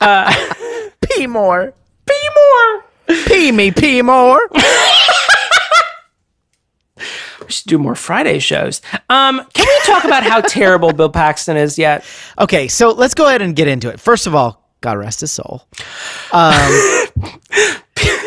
Uh, 0.00 0.32
P. 1.00 1.26
Moore. 1.26 1.74
P. 2.06 2.14
Moore. 2.36 2.84
P. 3.26 3.52
me, 3.52 3.70
P. 3.70 4.02
Moore. 4.02 4.48
Should 7.52 7.68
do 7.68 7.78
more 7.78 7.94
Friday 7.94 8.38
shows. 8.38 8.80
Um, 9.08 9.46
can 9.52 9.66
we 9.66 9.92
talk 9.92 10.04
about 10.04 10.24
how 10.24 10.40
terrible 10.40 10.92
Bill 10.92 11.10
Paxton 11.10 11.56
is 11.56 11.78
yet? 11.78 12.04
Okay, 12.38 12.68
so 12.68 12.90
let's 12.90 13.14
go 13.14 13.28
ahead 13.28 13.42
and 13.42 13.54
get 13.54 13.68
into 13.68 13.88
it. 13.90 14.00
First 14.00 14.26
of 14.26 14.34
all, 14.34 14.62
God 14.80 14.98
rest 14.98 15.20
his 15.20 15.30
soul. 15.32 15.66
Um, 16.32 17.06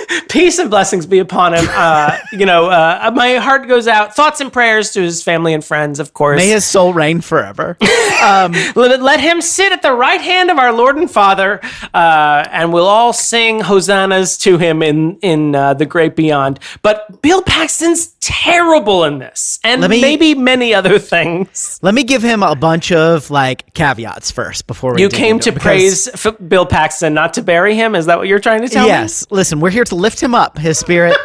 peace 0.30 0.60
and 0.60 0.70
blessings 0.70 1.06
be 1.06 1.20
upon 1.20 1.54
him. 1.54 1.66
Uh, 1.70 2.18
you 2.32 2.46
know, 2.46 2.70
uh, 2.70 3.12
my 3.14 3.36
heart 3.36 3.68
goes 3.68 3.88
out. 3.88 4.16
Thoughts 4.16 4.42
and 4.42 4.52
prayers 4.52 4.92
to 4.92 5.02
his 5.02 5.24
family 5.24 5.54
and 5.54 5.64
friends, 5.64 6.00
of 6.00 6.14
course. 6.14 6.38
May 6.38 6.50
his 6.50 6.66
soul 6.66 6.94
reign 6.94 7.22
forever. 7.22 7.78
Um, 8.16 8.54
let, 8.76 9.02
let, 9.02 9.20
him 9.20 9.42
sit 9.42 9.72
at 9.72 9.82
the 9.82 9.92
right 9.92 10.22
hand 10.22 10.50
of 10.50 10.58
our 10.58 10.72
Lord 10.72 10.96
and 10.96 11.12
Father, 11.12 11.60
uh, 11.94 12.46
and 12.50 12.74
we'll 12.74 12.88
all 12.88 13.14
sing 13.14 13.60
hosannas 13.60 14.38
to 14.40 14.58
him 14.58 14.82
in 14.82 15.18
in 15.18 15.54
uh, 15.54 15.74
the 15.74 15.86
great 15.86 16.16
beyond. 16.16 16.60
But 16.82 17.22
Bill 17.22 17.44
Paxton's 17.44 18.16
terrible 18.22 19.04
in 19.04 19.20
this, 19.20 19.60
and 19.64 19.82
me, 19.82 20.02
maybe 20.02 20.34
many 20.34 20.74
other 20.74 20.98
things. 20.98 21.80
Let 21.84 21.94
me 21.94 22.04
give 22.04 22.24
him 22.24 22.42
a 22.42 22.56
bunch 22.56 22.92
of 22.92 23.30
like 23.30 23.74
caveats 23.74 24.32
first 24.32 24.66
before 24.66 24.96
we. 24.96 25.02
You 25.02 25.10
came 25.10 25.40
to 25.42 25.52
praise 25.52 26.10
Bill 26.48 26.66
Paxton, 26.66 27.14
not 27.14 27.34
to 27.36 27.44
bury 27.44 27.76
him. 27.76 27.96
Is 27.96 28.06
that 28.08 28.18
what 28.18 28.28
you're 28.28 28.40
trying 28.40 28.62
to 28.62 28.70
tell 28.70 28.88
yes. 28.88 28.98
me? 28.98 29.04
Yes. 29.04 29.26
Listen, 29.30 29.60
we're 29.60 29.70
here 29.70 29.84
to 29.84 29.96
lift 30.06 30.22
him 30.22 30.36
up, 30.36 30.60
his 30.60 30.78
spirit. 30.78 31.18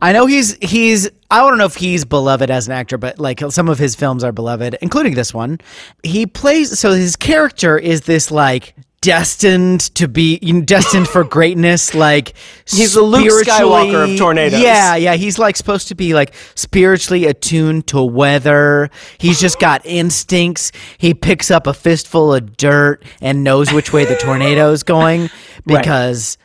I 0.00 0.12
know 0.14 0.24
he's 0.24 0.56
he's 0.62 1.10
I 1.30 1.40
don't 1.40 1.58
know 1.58 1.66
if 1.66 1.74
he's 1.74 2.06
beloved 2.06 2.50
as 2.50 2.68
an 2.68 2.72
actor, 2.72 2.96
but 2.96 3.18
like 3.18 3.42
some 3.50 3.68
of 3.68 3.78
his 3.78 3.94
films 3.94 4.24
are 4.24 4.32
beloved, 4.32 4.78
including 4.80 5.14
this 5.14 5.34
one. 5.34 5.58
He 6.02 6.24
plays 6.24 6.78
so 6.78 6.92
his 6.92 7.16
character 7.16 7.76
is 7.76 8.02
this 8.02 8.30
like 8.30 8.74
destined 9.02 9.80
to 9.94 10.08
be 10.08 10.38
destined 10.62 11.06
for 11.06 11.22
greatness 11.22 11.94
like 11.94 12.32
he's 12.64 12.94
the 12.94 13.02
Luke 13.02 13.26
Skywalker 13.46 14.10
of 14.10 14.18
tornadoes. 14.18 14.58
Yeah, 14.58 14.96
yeah, 14.96 15.14
he's 15.16 15.38
like 15.38 15.56
supposed 15.56 15.88
to 15.88 15.94
be 15.94 16.14
like 16.14 16.32
spiritually 16.54 17.26
attuned 17.26 17.86
to 17.88 18.02
weather. 18.02 18.88
He's 19.18 19.38
just 19.38 19.60
got 19.60 19.84
instincts. 19.84 20.72
He 20.96 21.12
picks 21.12 21.50
up 21.50 21.66
a 21.66 21.74
fistful 21.74 22.32
of 22.32 22.56
dirt 22.56 23.04
and 23.20 23.44
knows 23.44 23.70
which 23.70 23.92
way 23.92 24.06
the 24.06 24.16
tornado 24.16 24.72
is 24.72 24.82
going 24.82 25.28
because 25.66 26.38
right 26.40 26.43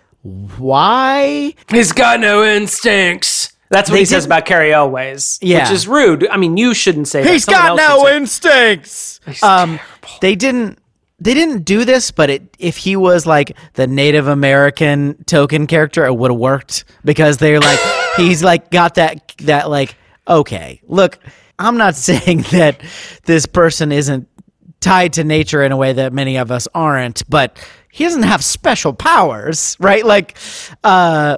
why? 0.58 1.54
He's 1.70 1.92
got 1.92 2.20
no 2.20 2.44
instincts. 2.44 3.54
That's 3.70 3.90
what 3.90 3.96
they 3.96 4.00
he 4.00 4.06
says 4.06 4.26
about 4.26 4.46
Cary 4.46 4.74
Elwes, 4.74 5.38
yeah. 5.42 5.64
which 5.64 5.72
is 5.72 5.88
rude. 5.88 6.28
I 6.28 6.38
mean, 6.38 6.58
you 6.58 6.74
shouldn't 6.74 7.08
say 7.08 7.24
that. 7.24 7.32
He's 7.32 7.46
got 7.46 7.78
no 7.78 8.08
instincts. 8.08 9.20
Um, 9.44 9.80
they 10.22 10.36
didn't. 10.36 10.80
They 11.22 11.34
didn't 11.34 11.64
do 11.64 11.84
this, 11.84 12.12
but 12.12 12.30
it, 12.30 12.56
if 12.60 12.78
he 12.78 12.96
was 12.96 13.26
like 13.26 13.56
the 13.74 13.88
Native 13.88 14.28
American 14.28 15.22
token 15.26 15.68
character, 15.68 16.06
it 16.06 16.14
would 16.16 16.32
have 16.32 16.40
worked 16.40 16.86
because 17.04 17.38
they're 17.38 17.60
like 17.60 17.80
he's 18.16 18.42
like 18.42 18.72
got 18.72 18.96
that 18.96 19.36
that 19.40 19.70
like 19.70 19.96
okay. 20.28 20.82
Look, 20.88 21.20
I'm 21.60 21.78
not 21.78 21.96
saying 21.96 22.46
that 22.52 22.82
this 23.26 23.46
person 23.46 23.92
isn't 23.92 24.28
tied 24.80 25.14
to 25.14 25.24
nature 25.24 25.62
in 25.62 25.72
a 25.72 25.78
way 25.78 25.94
that 25.94 26.14
many 26.14 26.38
of 26.38 26.52
us 26.52 26.68
aren't, 26.74 27.30
but 27.30 27.58
he 27.92 28.04
doesn't 28.04 28.24
have 28.24 28.44
special 28.44 28.94
powers, 28.94 29.76
right? 29.80 30.06
Like, 30.06 30.38
uh, 30.84 31.38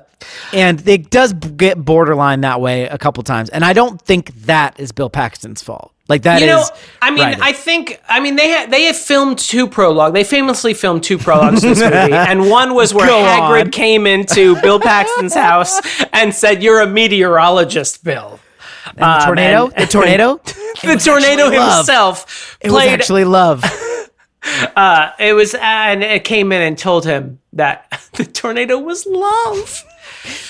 and 0.53 0.85
it 0.87 1.09
does 1.09 1.33
get 1.33 1.83
borderline 1.83 2.41
that 2.41 2.61
way 2.61 2.83
a 2.83 2.97
couple 2.97 3.23
times. 3.23 3.49
And 3.49 3.63
I 3.63 3.73
don't 3.73 4.01
think 4.01 4.33
that 4.45 4.79
is 4.79 4.91
Bill 4.91 5.09
Paxton's 5.09 5.61
fault. 5.61 5.93
Like 6.07 6.23
that 6.23 6.41
you 6.41 6.47
know, 6.47 6.65
I 7.01 7.09
mean, 7.09 7.23
right. 7.23 7.41
I 7.41 7.53
think. 7.53 8.01
I 8.09 8.19
mean, 8.19 8.35
they 8.35 8.51
ha- 8.51 8.67
they 8.69 8.83
have 8.83 8.97
filmed 8.97 9.39
two 9.39 9.65
prologue. 9.65 10.13
They 10.13 10.25
famously 10.25 10.73
filmed 10.73 11.03
two 11.03 11.17
prologues 11.17 11.61
to 11.61 11.69
this 11.69 11.79
movie, 11.79 11.93
and 12.13 12.49
one 12.49 12.73
was 12.73 12.93
where 12.93 13.07
Go 13.07 13.19
Hagrid 13.19 13.65
on. 13.65 13.71
came 13.71 14.05
into 14.05 14.59
Bill 14.61 14.77
Paxton's 14.77 15.33
house 15.33 15.79
and 16.11 16.35
said, 16.35 16.61
"You're 16.61 16.81
a 16.81 16.87
meteorologist, 16.87 18.03
Bill." 18.03 18.41
And 18.87 18.97
the 18.97 19.05
um, 19.05 19.21
tornado, 19.25 19.65
and, 19.67 19.87
the 19.87 19.89
tornado, 19.89 20.35
the 20.83 21.01
tornado 21.01 21.49
himself. 21.49 22.57
It 22.59 22.71
was 22.71 22.87
actually 22.87 23.23
love. 23.23 23.63
Uh, 24.43 25.11
it 25.19 25.33
was, 25.33 25.55
and 25.59 26.03
it 26.03 26.23
came 26.23 26.51
in 26.51 26.61
and 26.61 26.77
told 26.77 27.05
him 27.05 27.39
that 27.53 28.01
the 28.13 28.25
tornado 28.25 28.79
was 28.79 29.05
love. 29.05 29.85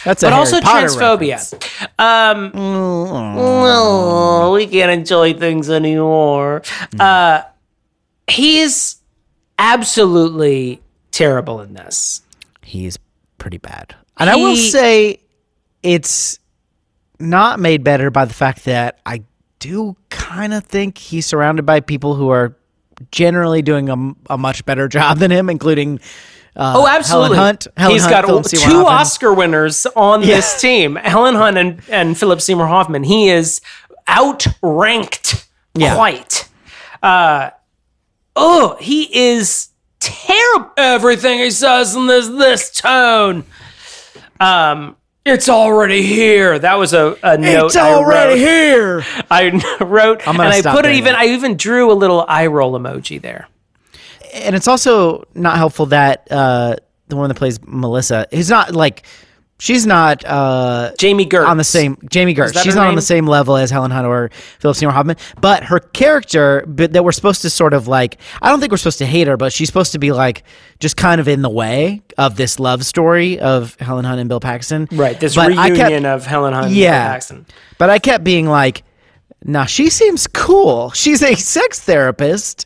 That's 0.04 0.24
it, 0.24 0.28
but 0.28 0.34
also 0.34 0.62
Potter 0.62 0.88
transphobia. 0.88 1.90
Um, 2.00 2.52
oh, 2.54 4.54
we 4.54 4.68
can't 4.68 4.92
enjoy 4.92 5.34
things 5.34 5.70
anymore. 5.70 6.62
Mm. 6.62 7.00
Uh, 7.00 7.46
he's 8.28 8.98
absolutely 9.58 10.82
terrible 11.12 11.62
in 11.62 11.74
this. 11.74 12.22
He's 12.62 12.98
pretty 13.38 13.58
bad, 13.58 13.96
and 14.18 14.30
he, 14.30 14.34
I 14.34 14.36
will 14.38 14.56
say 14.56 15.20
it's 15.84 16.40
not 17.20 17.60
made 17.60 17.84
better 17.84 18.10
by 18.10 18.26
the 18.26 18.34
fact 18.34 18.66
that 18.66 19.00
I 19.06 19.24
do 19.60 19.96
kind 20.10 20.54
of 20.54 20.66
think 20.66 20.98
he's 20.98 21.26
surrounded 21.26 21.66
by 21.66 21.80
people 21.80 22.16
who 22.16 22.30
are 22.30 22.56
generally 23.12 23.62
doing 23.62 23.90
a, 23.90 24.34
a 24.34 24.38
much 24.38 24.66
better 24.66 24.88
job 24.88 25.18
than 25.20 25.32
him, 25.32 25.50
including. 25.50 26.00
Uh, 26.56 26.74
Oh, 26.76 26.88
absolutely. 26.88 27.38
Helen 27.38 27.48
Hunt. 27.48 27.68
Helen 27.78 27.94
He's 27.94 28.04
Hunt, 28.04 28.28
got 28.28 28.46
two. 28.46 28.86
Oscar 28.86 29.34
winners 29.34 29.86
on 29.96 30.22
this 30.22 30.60
team. 30.60 30.96
Helen 31.02 31.36
Hunt 31.36 31.58
and, 31.58 31.82
and 31.90 32.18
Philip 32.18 32.42
Seymour 32.42 32.68
Hoffman. 32.68 33.04
He 33.04 33.30
is 33.30 33.62
outranked 34.10 35.48
Yeah. 35.76 35.96
quite. 35.96 36.50
Uh, 37.02 37.52
oh, 38.36 38.76
he 38.82 39.04
is 39.18 39.70
terrible. 40.00 40.72
Everything 40.78 41.40
he 41.40 41.52
says 41.52 41.96
in 41.96 42.08
this 42.08 42.28
this 42.28 42.70
tone. 42.72 43.44
Um, 44.40 44.96
it's 45.26 45.50
already 45.50 46.02
here. 46.04 46.58
That 46.58 46.76
was 46.76 46.94
a, 46.94 47.18
a 47.24 47.38
note. 47.38 47.68
It's 47.68 47.76
I 47.76 47.92
already 47.92 48.32
wrote. 48.32 48.38
here. 48.40 49.06
I 49.32 49.50
wrote, 49.84 50.28
I'm 50.28 50.40
and 50.40 50.50
I 50.50 50.62
put 50.62 50.86
it 50.86 50.96
even. 50.96 51.14
that. 51.14 51.22
I 51.22 51.28
even 51.28 51.58
drew 51.58 51.92
a 51.92 51.94
little 51.94 52.26
eye 52.28 52.48
roll 52.48 52.74
emoji 52.80 53.22
there. 53.22 53.48
and 54.34 54.56
it's 54.56 54.68
also 54.68 55.28
not 55.36 55.58
helpful 55.58 55.88
that 55.88 56.28
uh, 56.32 56.76
the 57.08 57.16
one 57.16 57.28
that 57.30 57.36
plays 57.36 57.60
Melissa 57.66 58.26
is 58.32 58.50
not 58.50 58.74
like 58.74 59.04
she's 59.62 59.86
not 59.86 60.26
uh, 60.26 60.92
Jami 60.98 61.28
Gertz 61.28 61.48
on 61.48 61.58
the 61.58 61.64
same 61.64 61.96
Jami 62.10 62.34
Gertz. 62.34 62.58
She's 62.64 62.74
not 62.76 62.88
on 62.88 62.96
the 62.96 63.02
same 63.02 63.28
level 63.28 63.56
as 63.58 63.70
Helen 63.70 63.92
Hunt 63.92 64.08
or 64.08 64.32
Philip 64.60 64.76
Seymour 64.76 64.92
Hoffman, 64.94 65.18
but 65.40 65.64
her 65.66 65.80
character 65.80 66.64
but 66.68 66.94
that 66.94 67.04
we're 67.06 67.12
supposed 67.12 67.44
to 67.44 67.50
sort 67.52 67.74
of 67.76 67.88
like 67.88 68.18
I 68.42 68.50
don't 68.50 68.60
think 68.60 68.72
we're 68.72 68.78
supposed 68.78 68.98
to 68.98 69.06
hate 69.06 69.28
her, 69.28 69.38
but 69.38 69.54
she's 69.54 69.70
supposed 69.70 69.92
to 69.92 70.00
be 70.00 70.12
like 70.12 70.44
just 70.80 70.98
kind 70.98 71.22
of 71.22 71.28
in 71.28 71.44
the 71.44 71.50
way 71.50 72.02
of 72.18 72.36
this 72.38 72.60
love 72.60 72.84
story 72.84 73.40
of 73.40 73.76
Helen 73.76 74.04
Hunt 74.06 74.20
and 74.20 74.28
Bill 74.28 74.40
Paxton. 74.40 74.88
Right. 74.92 75.20
This 75.20 75.36
But 75.36 75.50
reunion 75.50 75.76
kept- 75.76 76.06
of 76.06 76.26
Helen 76.26 76.54
Hunt 76.54 76.72
Yeah. 76.72 77.04
and 77.04 77.12
Paxton. 77.14 77.46
But 77.78 77.92
I 77.92 78.00
kept 78.00 78.24
being 78.24 78.48
like, 78.48 78.84
nah, 79.46 79.66
she 79.66 79.90
seems 79.90 80.26
cool. 80.28 80.90
She's 80.92 81.22
a 81.22 81.36
sex 81.36 81.80
therapist. 81.80 82.66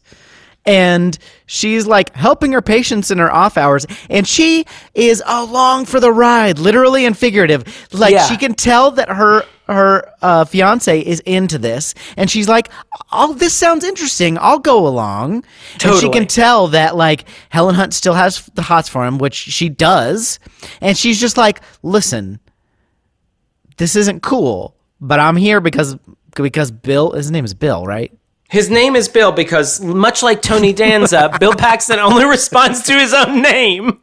And 0.66 1.16
she's 1.46 1.86
like 1.86 2.16
helping 2.16 2.52
her 2.54 2.62
patients 2.62 3.12
in 3.12 3.20
her 3.20 3.32
off 3.32 3.56
hours. 3.58 3.86
And 4.10 4.28
she 4.28 4.66
is 4.96 5.22
along 5.26 5.86
for 5.86 6.00
the 6.00 6.12
ride, 6.12 6.58
literally 6.58 7.06
and 7.06 7.16
figurative. 7.18 7.88
Like 7.94 8.14
Yeah. 8.14 8.26
she 8.26 8.36
can 8.38 8.54
tell 8.56 8.92
that 8.92 9.10
her 9.10 9.44
her 9.68 10.12
uh, 10.22 10.46
fiance 10.46 11.00
is 11.00 11.20
into 11.22 11.58
this. 11.58 11.94
And 12.18 12.30
she's 12.30 12.48
like, 12.48 12.70
oh, 13.12 13.34
this 13.34 13.54
sounds 13.54 13.84
interesting. 13.84 14.38
I'll 14.40 14.60
go 14.60 14.88
along. 14.88 15.44
totally. 15.80 15.92
And 15.94 16.02
she 16.14 16.20
can 16.20 16.28
tell 16.28 16.68
that 16.70 16.96
like 16.96 17.26
Helen 17.50 17.74
Hunt 17.76 17.94
still 17.94 18.14
has 18.14 18.46
the 18.54 18.62
hots 18.62 18.90
for 18.90 19.06
him, 19.06 19.18
which 19.18 19.34
she 19.36 19.70
does. 19.70 20.40
And 20.82 20.96
she's 20.98 21.20
just 21.20 21.36
like, 21.38 21.62
listen, 21.84 22.40
this 23.78 23.96
isn't 23.96 24.22
cool, 24.22 24.76
but 25.02 25.20
I'm 25.20 25.36
here 25.36 25.60
because 25.62 25.96
because 26.36 26.70
Bill, 26.72 27.12
his 27.12 27.32
name 27.32 27.46
is 27.46 27.54
Bill, 27.54 27.86
right? 27.86 28.12
His 28.50 28.70
name 28.70 28.96
is 28.96 29.08
Bill 29.10 29.32
because, 29.32 29.82
much 29.82 30.22
like 30.22 30.42
Tony 30.42 30.72
Danza, 30.72 31.36
Bill 31.40 31.54
Paxton 31.54 32.00
only 32.00 32.26
responds 32.26 32.84
to 32.84 32.94
his 32.94 33.14
own 33.14 33.42
name. 33.42 34.02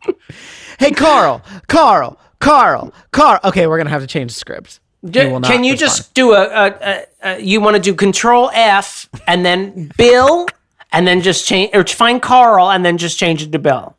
Hey, 0.79 0.91
Carl, 0.91 1.43
Carl, 1.69 2.19
Carl, 2.41 2.93
Carl. 3.13 3.39
Okay, 3.45 3.67
we're 3.67 3.79
gonna 3.79 3.91
have 3.91 4.03
to 4.03 4.07
change 4.07 4.33
the 4.33 4.39
script. 4.39 4.81
Not 5.03 5.45
Can 5.45 5.65
you 5.65 5.73
respond. 5.73 5.79
just 5.79 6.15
do 6.15 6.33
a, 6.33 6.43
a, 6.43 6.67
a, 6.81 7.05
a 7.23 7.41
you 7.41 7.61
want 7.61 7.77
to 7.77 7.83
do 7.83 7.95
Control 7.95 8.51
F 8.53 9.09
and 9.27 9.45
then 9.45 9.91
Bill 9.97 10.47
and 10.93 11.07
then 11.07 11.21
just 11.23 11.47
change 11.47 11.71
or 11.75 11.85
find 11.85 12.23
Carl 12.23 12.71
and 12.71 12.85
then 12.85 12.99
just 12.99 13.19
change 13.19 13.43
it 13.43 13.51
to 13.53 13.59
Bill? 13.59 13.97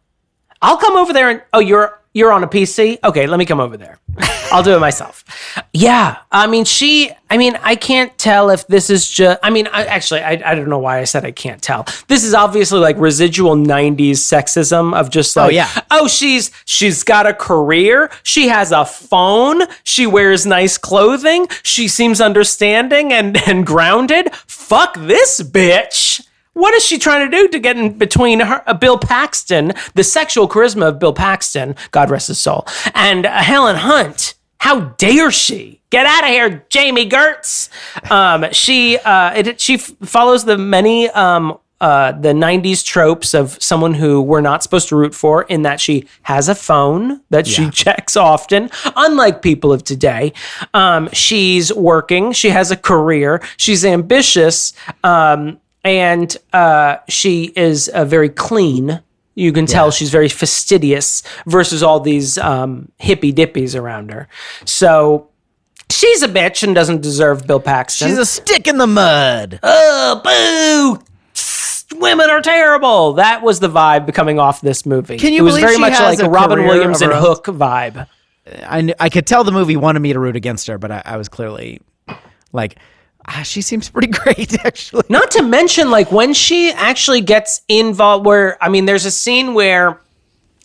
I'll 0.62 0.78
come 0.78 0.96
over 0.96 1.12
there 1.12 1.30
and 1.30 1.42
oh 1.52 1.60
you're 1.60 2.00
you're 2.14 2.32
on 2.32 2.44
a 2.44 2.48
PC. 2.48 3.00
Okay, 3.04 3.28
let 3.28 3.38
me 3.38 3.46
come 3.46 3.60
over 3.60 3.76
there. 3.78 4.00
I'll 4.52 4.62
do 4.62 4.76
it 4.76 4.80
myself. 4.80 5.24
Yeah, 5.74 6.18
I 6.32 6.46
mean 6.46 6.64
she. 6.66 7.12
I 7.30 7.38
mean 7.38 7.58
I 7.64 7.76
can't 7.76 8.16
tell 8.20 8.52
if 8.52 8.68
this 8.68 8.92
is 8.92 9.10
just. 9.10 9.40
I 9.42 9.50
mean 9.50 9.68
I 9.68 9.86
actually 9.86 10.22
I, 10.22 10.52
I 10.52 10.54
don't 10.54 10.70
know 10.70 10.78
why 10.78 11.00
I 11.00 11.06
said 11.06 11.26
I 11.26 11.32
can't 11.32 11.62
tell. 11.62 11.88
This 12.08 12.24
is 12.24 12.36
obviously 12.36 12.80
like 12.80 12.98
residual 12.98 13.56
'90s 13.56 14.12
sexism 14.12 14.94
of 14.94 15.10
just 15.10 15.36
oh, 15.36 15.42
like 15.42 15.50
oh, 15.50 15.56
yeah. 15.56 15.82
oh 15.90 16.08
she's 16.08 16.52
she's 16.66 17.04
got 17.04 17.26
a 17.26 17.34
career 17.34 18.12
she 18.22 18.48
has 18.48 18.72
a 18.72 18.86
phone 18.86 19.64
she 19.84 20.06
wears 20.06 20.46
nice 20.46 20.78
clothing 20.78 21.48
she 21.64 21.88
seems 21.88 22.22
understanding 22.22 23.12
and 23.12 23.38
and 23.48 23.66
grounded 23.66 24.34
fuck 24.46 24.96
this 24.96 25.42
bitch 25.42 26.26
what 26.54 26.74
is 26.74 26.86
she 26.86 26.98
trying 26.98 27.30
to 27.30 27.36
do 27.36 27.48
to 27.50 27.60
get 27.60 27.78
in 27.78 27.98
between 27.98 28.40
her, 28.40 28.64
uh, 28.68 28.74
Bill 28.74 28.98
Paxton, 28.98 29.74
the 29.96 30.04
sexual 30.04 30.48
charisma 30.48 30.90
of 30.90 31.00
Bill 31.00 31.14
Paxton, 31.14 31.76
God 31.92 32.10
rest 32.10 32.28
his 32.28 32.40
soul, 32.40 32.66
and 32.94 33.26
uh, 33.26 33.42
Helen 33.42 33.76
Hunt? 33.76 34.36
How 34.60 34.80
dare 34.80 35.30
she? 35.32 35.82
Get 35.90 36.06
out 36.06 36.24
of 36.24 36.30
here, 36.30 36.66
Jami 36.70 37.10
Gertz. 37.10 37.70
Um, 38.10 38.46
she 38.52 38.98
uh, 38.98 39.34
it, 39.34 39.60
she 39.60 39.76
f- 39.76 39.92
follows 40.04 40.46
the 40.46 40.58
many 40.58 41.10
um, 41.10 41.60
uh, 41.84 42.14
the 42.14 42.30
90s 42.30 42.86
tropes 42.86 43.34
of 43.34 43.62
someone 43.62 43.94
who 43.94 44.22
we're 44.22 44.40
not 44.40 44.64
supposed 44.64 44.88
to 44.88 44.96
root 44.96 45.14
for 45.14 45.44
in 45.44 45.64
that 45.64 45.82
she 45.82 46.08
has 46.22 46.48
a 46.48 46.56
phone 46.56 47.20
that 47.30 47.46
she 47.46 47.70
checks 47.72 48.16
often, 48.16 48.70
unlike 48.96 49.42
people 49.42 49.74
of 49.74 49.84
today. 49.84 50.32
Um, 50.74 51.10
she's 51.12 51.74
working, 51.74 52.32
she 52.32 52.52
has 52.52 52.72
a 52.72 52.78
career, 52.78 53.42
she's 53.58 53.84
ambitious, 53.84 54.72
um, 55.04 55.60
and 55.84 56.36
uh, 56.54 56.98
she 57.10 57.52
is 57.56 57.90
uh, 57.90 58.06
very 58.06 58.30
clean. 58.30 59.02
You 59.36 59.52
can 59.52 59.66
tell 59.66 59.90
she's 59.92 60.12
very 60.12 60.30
fastidious 60.30 61.24
versus 61.48 61.82
all 61.82 62.00
these 62.00 62.38
um, 62.38 62.92
hippy 63.00 63.34
dippies 63.34 63.80
around 63.80 64.12
her. 64.12 64.28
So 64.66 65.30
she's 65.90 66.22
a 66.22 66.28
bitch 66.28 66.62
and 66.64 66.76
doesn't 66.76 67.02
deserve 67.02 67.48
Bill 67.48 67.60
Paxton. 67.60 68.10
She's 68.10 68.18
a 68.18 68.26
stick 68.26 68.68
in 68.68 68.78
the 68.78 68.88
mud. 68.88 69.60
oh, 69.64 70.22
boo! 70.24 71.04
Women 72.00 72.30
are 72.30 72.42
terrible. 72.42 73.14
That 73.14 73.42
was 73.44 73.60
the 73.60 73.70
vibe 73.70 74.14
coming 74.14 74.40
off 74.40 74.62
this 74.62 74.86
movie. 74.86 75.18
Can 75.18 75.34
you 75.34 75.40
it 75.40 75.42
was 75.44 75.54
believe 75.54 75.64
very 75.64 75.76
she 75.76 75.82
much 75.82 75.94
has 75.94 76.18
like 76.18 76.20
a 76.20 76.30
a 76.30 76.30
Robin 76.30 76.64
Williams 76.66 77.02
and? 77.02 77.12
Hook 77.14 77.46
vibe. 77.46 78.08
I 78.68 78.82
kn- 78.82 78.96
I 79.00 79.10
could 79.10 79.26
tell 79.26 79.44
the 79.44 79.52
movie 79.52 79.78
wanted 79.78 80.00
me 80.00 80.14
to 80.14 80.20
root 80.20 80.36
against 80.36 80.68
her, 80.68 80.78
but 80.78 80.92
I, 80.92 81.02
I 81.06 81.18
was 81.18 81.30
clearly 81.30 81.82
like, 82.52 82.78
ah, 83.28 83.44
she 83.44 83.62
seems 83.62 83.90
pretty 83.90 84.08
great 84.24 84.66
actually. 84.66 85.04
Not 85.10 85.32
to 85.32 85.44
mention, 85.44 85.92
like 85.92 86.12
when 86.12 86.34
she 86.34 86.72
actually 86.72 87.22
gets 87.22 87.62
involved, 87.68 88.26
where 88.26 88.62
I 88.64 88.70
mean, 88.70 88.86
there's 88.86 89.06
a 89.06 89.12
scene 89.12 89.54
where 89.54 90.02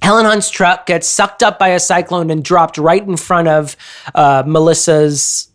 Helen 0.02 0.24
Hunt's 0.24 0.50
truck 0.50 0.86
gets 0.86 1.06
sucked 1.06 1.42
up 1.42 1.58
by 1.58 1.68
a 1.68 1.80
cyclone 1.80 2.30
and 2.30 2.44
dropped 2.44 2.78
right 2.78 3.02
in 3.02 3.16
front 3.16 3.48
of 3.48 3.76
uh, 4.14 4.44
Melissa's 4.46 5.48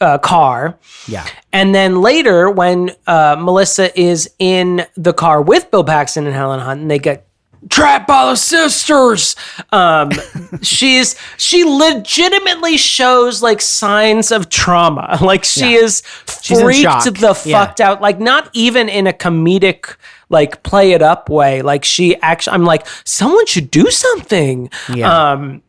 uh, 0.00 0.18
car. 0.18 0.78
Yeah. 1.06 1.26
And 1.52 1.74
then 1.74 2.00
later, 2.00 2.50
when 2.50 2.92
uh, 3.06 3.36
Melissa 3.38 3.98
is 3.98 4.30
in 4.38 4.86
the 4.96 5.12
car 5.12 5.42
with 5.42 5.70
Bill 5.70 5.84
Paxton 5.84 6.26
and 6.26 6.34
Helen 6.34 6.60
Hunt, 6.60 6.80
and 6.80 6.90
they 6.90 6.98
get 6.98 7.27
trapped 7.70 8.06
by 8.06 8.26
the 8.26 8.36
sisters, 8.36 9.36
um, 9.72 10.10
she's 10.62 11.14
she 11.36 11.64
legitimately 11.64 12.76
shows 12.76 13.42
like 13.42 13.60
signs 13.60 14.30
of 14.32 14.48
trauma. 14.48 15.18
Like 15.28 15.44
she 15.44 15.72
Yeah. 15.74 15.80
is 15.84 16.00
freaked 16.26 17.04
the 17.20 17.40
Yeah. 17.44 17.64
fucked 17.64 17.80
out. 17.80 18.00
Like 18.00 18.18
not 18.20 18.48
even 18.52 18.88
in 18.88 19.06
a 19.06 19.12
comedic. 19.12 19.96
Like 20.30 20.62
play 20.62 20.92
it 20.92 21.00
up 21.00 21.30
way, 21.30 21.62
like 21.62 21.86
she 21.86 22.14
actually, 22.20 22.52
I'm 22.52 22.66
like, 22.66 22.86
someone 23.04 23.46
should 23.46 23.70
do 23.70 23.90
something. 23.90 24.68
Yeah. 24.94 25.30
Um, 25.32 25.62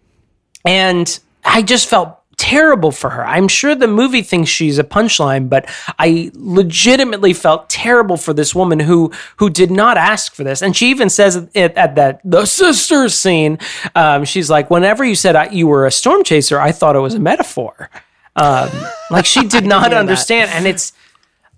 and 0.66 1.18
I 1.46 1.62
just 1.62 1.88
felt 1.88 2.19
terrible 2.40 2.92
for 2.92 3.10
her. 3.10 3.28
I'm 3.28 3.50
sure 3.50 3.76
the 3.76 3.88
movie 3.88 4.22
thinks 4.22 4.50
she's 4.50 4.80
a 4.80 4.84
punchline, 4.84 5.50
but 5.50 5.70
I 6.00 6.32
legitimately 6.34 7.34
felt 7.34 7.70
terrible 7.70 8.16
for 8.16 8.34
this 8.34 8.56
woman 8.56 8.80
who 8.80 9.12
who 9.38 9.50
did 9.50 9.70
not 9.70 9.98
ask 9.98 10.34
for 10.34 10.46
this. 10.46 10.62
And 10.62 10.76
she 10.76 10.90
even 10.90 11.10
says 11.10 11.36
it 11.54 11.76
at 11.76 11.96
that 11.96 12.22
the 12.24 12.46
sisters 12.46 13.14
scene. 13.14 13.60
Um, 13.94 14.24
she's 14.24 14.50
like, 14.50 14.72
whenever 14.72 15.04
you 15.04 15.16
said 15.16 15.36
I, 15.36 15.50
you 15.50 15.68
were 15.68 15.86
a 15.86 15.92
storm 15.92 16.24
chaser, 16.24 16.60
I 16.60 16.72
thought 16.72 16.96
it 16.96 17.00
was 17.00 17.14
a 17.14 17.20
metaphor. 17.20 17.90
Um, 18.38 18.70
like 19.12 19.26
she 19.26 19.46
did 19.46 19.66
not 19.74 19.82
hear 19.82 19.90
that. 19.92 20.00
understand, 20.00 20.50
and 20.52 20.66
it's. 20.66 20.94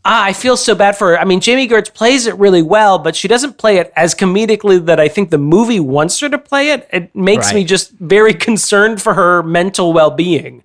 Ah, 0.04 0.24
I 0.24 0.34
feel 0.34 0.58
so 0.58 0.74
bad 0.74 0.98
for 0.98 1.10
her. 1.10 1.20
I 1.20 1.26
mean, 1.26 1.42
Jami 1.42 1.68
Gertz 1.68 1.94
plays 1.94 2.26
it 2.26 2.36
really 2.40 2.64
well, 2.64 2.98
but 2.98 3.16
she 3.16 3.28
doesn't 3.28 3.60
play 3.60 3.78
it 3.78 3.94
as 3.96 4.16
comedically 4.16 4.84
that 4.88 5.00
I 5.00 5.08
think 5.08 5.30
the 5.30 5.38
movie 5.38 5.80
wants 5.80 6.20
her 6.22 6.30
to 6.30 6.40
play 6.40 6.72
it. 6.72 6.88
It 6.92 7.16
makes 7.16 7.54
me 7.54 7.64
just 7.64 7.92
very 7.92 8.34
concerned 8.48 9.00
for 9.00 9.14
her 9.14 9.44
mental 9.44 9.94
well 9.94 10.10
being. 10.12 10.64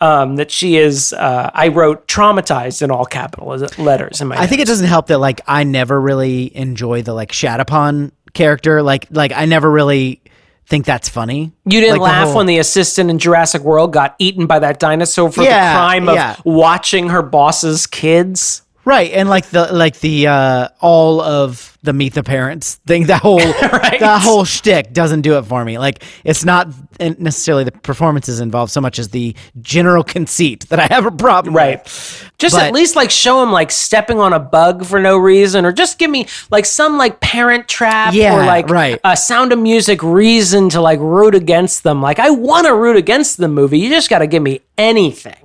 Um, 0.00 0.36
that 0.36 0.50
she 0.50 0.78
is, 0.78 1.12
uh, 1.12 1.50
I 1.52 1.68
wrote 1.68 2.08
traumatized 2.08 2.80
in 2.82 2.90
all 2.90 3.04
capital 3.04 3.48
letters 3.78 4.20
in 4.22 4.28
my. 4.28 4.36
I 4.38 4.46
think 4.46 4.62
it 4.62 4.66
doesn't 4.66 4.86
help 4.86 5.08
that 5.08 5.18
like 5.18 5.42
I 5.46 5.64
never 5.64 6.00
really 6.00 6.56
enjoy 6.56 7.02
the 7.02 7.12
like 7.12 7.30
Shatapon 7.30 8.10
character. 8.32 8.82
Like 8.82 9.06
like 9.10 9.32
I 9.32 9.44
never 9.44 9.70
really 9.70 10.22
think 10.66 10.86
that's 10.86 11.10
funny. 11.10 11.52
you 11.66 11.80
didn't 11.80 11.98
like 11.98 11.98
the 11.98 12.02
laugh 12.04 12.26
whole- 12.28 12.36
when 12.38 12.46
the 12.46 12.58
assistant 12.58 13.10
in 13.10 13.18
Jurassic 13.18 13.62
World 13.62 13.92
got 13.92 14.14
eaten 14.18 14.46
by 14.46 14.60
that 14.60 14.80
dinosaur 14.80 15.30
for 15.30 15.42
Yeah, 15.42 15.72
the 15.74 15.78
crime 15.78 16.08
of 16.08 16.14
yeah. 16.14 16.36
watching 16.44 17.10
her 17.10 17.20
boss's 17.22 17.86
kids. 17.86 18.62
Right, 18.84 19.12
and 19.12 19.28
like 19.28 19.46
the 19.50 19.72
like 19.72 20.00
the 20.00 20.26
uh 20.26 20.68
all 20.80 21.20
of 21.20 21.78
the 21.84 21.92
meet 21.92 22.14
the 22.14 22.24
parents 22.24 22.76
thing, 22.86 23.06
that 23.06 23.22
whole 23.22 23.38
Right. 23.62 24.00
that 24.00 24.20
whole 24.22 24.44
shtick 24.44 24.92
doesn't 24.92 25.20
do 25.20 25.38
it 25.38 25.42
for 25.42 25.64
me. 25.64 25.78
Like 25.78 26.02
it's 26.24 26.44
not 26.44 26.68
necessarily 26.98 27.62
the 27.62 27.70
performances 27.72 28.40
involved 28.40 28.72
so 28.72 28.80
much 28.80 28.98
as 28.98 29.10
the 29.10 29.36
general 29.60 30.02
conceit 30.16 30.68
that 30.70 30.80
I 30.80 30.86
have 30.92 31.06
a 31.06 31.12
problem. 31.12 31.54
Right. 31.54 31.80
with. 31.82 32.30
Just 32.38 32.56
But- 32.56 32.64
at 32.64 32.72
least 32.72 32.96
like 32.96 33.12
show 33.12 33.40
him 33.42 33.52
like 33.52 33.70
stepping 33.70 34.18
on 34.18 34.32
a 34.32 34.40
bug 34.40 34.84
for 34.84 34.98
no 35.00 35.16
reason, 35.16 35.64
or 35.64 35.70
just 35.70 35.98
give 36.00 36.10
me 36.10 36.26
like 36.50 36.64
some 36.66 36.98
like 36.98 37.20
parent 37.20 37.68
trap 37.68 38.14
Yeah, 38.14 38.34
or 38.34 38.44
like 38.44 38.68
right. 38.68 38.98
a 39.04 39.16
sound 39.16 39.52
of 39.52 39.60
music 39.60 40.02
reason 40.02 40.68
to 40.70 40.80
like 40.80 40.98
root 40.98 41.36
against 41.36 41.84
them. 41.84 42.02
Like 42.02 42.18
I 42.18 42.30
want 42.30 42.66
to 42.66 42.74
root 42.74 42.96
against 42.96 43.36
the 43.36 43.46
movie. 43.48 43.78
You 43.78 43.90
just 43.90 44.10
got 44.10 44.18
to 44.20 44.26
give 44.26 44.42
me 44.42 44.60
anything. 44.76 45.36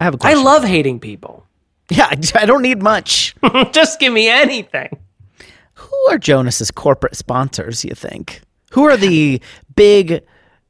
I 0.00 0.04
have 0.04 0.14
a 0.14 0.16
I 0.16 0.20
question. 0.20 0.44
love 0.44 0.64
hating 0.64 1.00
people. 1.00 1.44
Yeah, 1.90 2.06
I- 2.34 2.46
don't 2.46 2.62
need 2.62 2.82
much. 2.82 3.34
just 3.72 3.98
give 4.00 4.12
me 4.12 4.28
anything. 4.28 4.88
Who 5.74 5.96
are 6.10 6.18
Jonas's 6.18 6.70
corporate 6.70 7.16
sponsors? 7.16 7.84
You 7.84 7.94
think? 7.94 8.42
Who 8.72 8.84
are 8.84 8.96
the 8.96 9.40
big, 9.74 10.22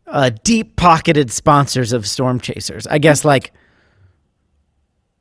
uh, 0.07 0.31
deep-pocketed 0.45 1.31
sponsors 1.31 1.93
of 1.93 2.07
Storm 2.07 2.41
Chasers? 2.41 2.87
I 2.87 2.99
guess 2.99 3.25
like 3.25 3.53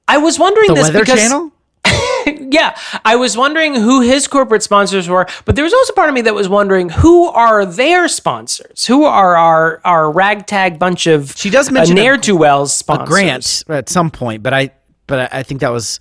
I 0.08 0.18
was 0.18 0.40
wondering 0.40 0.68
the 0.70 0.74
this 0.76 0.84
Weather 0.88 1.00
because 1.00 1.20
Channel. 1.20 1.52
yeah, 2.52 2.78
I 3.06 3.16
was 3.16 3.36
wondering 3.38 3.76
who 3.76 4.02
his 4.02 4.28
corporate 4.28 4.64
sponsors 4.64 5.08
were, 5.08 5.26
but 5.46 5.56
there 5.56 5.64
was 5.64 5.74
also 5.74 5.94
part 5.94 6.10
of 6.10 6.16
me 6.16 6.22
that 6.22 6.34
was 6.34 6.50
wondering 6.50 6.90
who 6.90 7.28
are 7.28 7.66
their 7.66 8.08
sponsors? 8.08 8.86
Who 8.86 9.04
are 9.06 9.36
our 9.36 9.82
our 9.86 10.12
ragtag 10.12 10.80
bunch 10.80 11.08
of 11.08 11.34
She 11.36 11.50
does 11.50 11.72
mention 11.72 11.98
a- 11.98 12.02
ne'er 12.02 12.18
do 12.18 12.36
wells 12.36 12.76
sponsors? 12.76 13.08
grant 13.10 13.64
at 13.70 13.90
some 13.90 14.10
point, 14.12 14.44
but 14.44 14.54
I 14.54 14.72
but 15.10 15.34
I 15.34 15.40
I 15.40 15.44
think 15.44 15.60
that 15.62 15.72
was 15.74 16.00